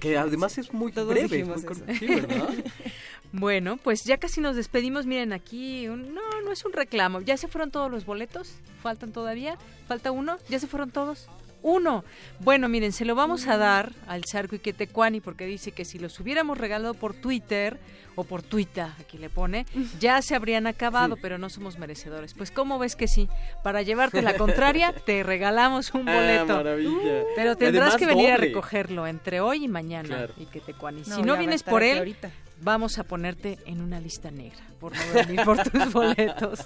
Que 0.00 0.16
además 0.16 0.58
es 0.58 0.72
muy 0.72 0.92
breve. 0.92 1.44
Muy 1.44 1.58
sí, 1.98 2.06
¿verdad? 2.06 2.48
Bueno, 3.32 3.78
pues 3.78 4.04
ya 4.04 4.18
casi 4.18 4.40
nos 4.40 4.56
despedimos. 4.56 5.06
Miren, 5.06 5.32
aquí 5.32 5.86
no, 5.86 6.20
no 6.44 6.52
es 6.52 6.64
un 6.64 6.72
reclamo. 6.72 7.20
¿Ya 7.22 7.36
se 7.36 7.48
fueron 7.48 7.70
todos 7.70 7.90
los 7.90 8.04
boletos? 8.04 8.54
¿Faltan 8.82 9.12
todavía? 9.12 9.56
¿Falta 9.88 10.10
uno? 10.10 10.36
¿Ya 10.48 10.58
se 10.58 10.66
fueron 10.66 10.90
todos? 10.90 11.28
uno. 11.64 12.04
Bueno, 12.40 12.68
miren, 12.68 12.90
se 12.90 13.04
lo 13.04 13.14
vamos 13.14 13.46
a 13.46 13.56
dar 13.56 13.92
al 14.08 14.24
Charco 14.24 14.56
Iquetecuani 14.56 15.20
porque 15.20 15.46
dice 15.46 15.70
que 15.70 15.84
si 15.84 15.96
los 16.00 16.18
hubiéramos 16.18 16.58
regalado 16.58 16.92
por 16.94 17.14
Twitter 17.14 17.78
o 18.16 18.24
por 18.24 18.42
Twitter, 18.42 18.86
aquí 19.00 19.16
le 19.16 19.30
pone, 19.30 19.64
ya 20.00 20.20
se 20.22 20.34
habrían 20.34 20.66
acabado, 20.66 21.16
pero 21.22 21.38
no 21.38 21.48
somos 21.50 21.78
merecedores. 21.78 22.34
Pues 22.34 22.50
¿cómo 22.50 22.80
ves 22.80 22.96
que 22.96 23.06
sí? 23.06 23.28
Para 23.62 23.82
llevarte 23.82 24.22
la 24.22 24.34
contraria, 24.36 24.92
te 25.06 25.22
regalamos 25.22 25.94
un 25.94 26.08
Ah, 26.08 26.14
boleto. 26.16 26.56
maravilla. 26.56 27.22
Pero 27.36 27.52
Y 27.52 27.56
tendrás 27.56 27.94
además 27.94 27.96
que 27.96 28.06
venir 28.06 28.30
a 28.32 28.36
recogerlo 28.38 29.06
entre 29.06 29.40
hoy 29.40 29.64
y 29.64 29.68
mañana, 29.68 30.08
Claro. 30.08 30.34
Iquetecuani. 30.38 31.02
No, 31.06 31.14
si 31.14 31.22
no 31.22 31.36
vienes 31.36 31.62
por 31.62 31.84
él, 31.84 31.98
ahorita. 31.98 32.30
Vamos 32.62 32.98
a 32.98 33.04
ponerte 33.04 33.58
en 33.66 33.80
una 33.80 34.00
lista 34.00 34.30
negra 34.30 34.60
por 34.78 34.92
no 34.96 35.12
venir 35.14 35.44
por 35.44 35.62
tus 35.62 35.92
boletos. 35.92 36.60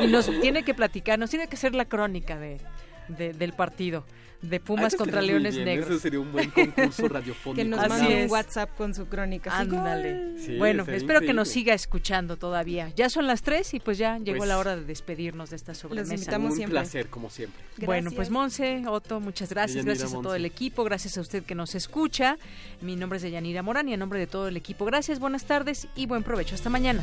Y 0.00 0.08
nos 0.08 0.26
tiene 0.40 0.62
que 0.62 0.74
platicar, 0.74 1.18
nos 1.18 1.30
tiene 1.30 1.48
que 1.48 1.56
hacer 1.56 1.74
la 1.74 1.86
crónica 1.86 2.36
de, 2.36 2.60
de- 3.08 3.32
del 3.32 3.52
partido 3.52 4.04
de 4.42 4.60
Pumas 4.60 4.84
Ah, 4.84 4.88
eso 4.88 4.96
contra 4.98 5.22
Leones 5.22 5.54
bien, 5.54 5.64
Negros. 5.64 5.90
Ese 5.90 5.98
sería 6.00 6.20
un 6.20 6.30
buen 6.30 6.50
concurso 6.50 7.08
radiofónico. 7.08 7.54
Que 7.56 7.64
nos 7.64 7.88
mande 7.88 8.24
un 8.26 8.30
WhatsApp 8.30 8.68
con 8.76 8.94
su 8.94 9.06
crónica. 9.06 9.56
Ándale. 9.58 10.38
Sí, 10.38 10.58
bueno, 10.58 10.84
espero 10.88 11.20
que 11.22 11.32
nos 11.32 11.48
siga 11.48 11.72
escuchando 11.72 12.36
todavía. 12.36 12.92
Ya 12.94 13.08
son 13.08 13.26
las 13.26 13.40
tres 13.42 13.72
y 13.74 13.80
pues 13.80 13.96
ya 13.98 14.18
llegó 14.18 14.38
Pues- 14.38 14.48
la 14.48 14.58
hora 14.58 14.76
de 14.76 14.84
despedirnos 14.84 15.50
de 15.50 15.56
esta 15.56 15.74
sobremesa. 15.74 16.14
invitamos 16.14 16.50
un 16.50 16.56
siempre. 16.56 16.78
placer, 16.80 17.08
como 17.08 17.30
siempre. 17.30 17.60
Bueno, 17.86 18.10
pues 18.10 18.30
Monse, 18.30 18.84
Otto, 18.86 19.20
muchas 19.20 19.48
gracias. 19.48 19.84
Deyanira, 19.84 19.94
Gracias 20.00 20.18
a 20.18 20.22
todo 20.22 20.34
el 20.34 20.44
equipo, 20.44 20.84
gracias 20.84 21.16
a 21.16 21.22
usted 21.22 21.42
que 21.42 21.54
nos 21.54 21.74
escucha. 21.74 22.36
Mi 22.82 22.94
nombre 22.94 23.16
es 23.16 23.22
Deyanira 23.22 23.62
Morán 23.62 23.88
y 23.88 23.94
a 23.94 23.96
nombre 23.96 24.18
de 24.18 24.26
todo 24.26 24.48
el 24.48 24.56
equipo, 24.58 24.84
gracias, 24.84 25.18
buenas 25.18 25.44
tardes 25.46 25.88
y 25.96 26.06
buen 26.06 26.22
provecho. 26.22 26.54
Hasta 26.54 26.68
mañana. 26.68 27.02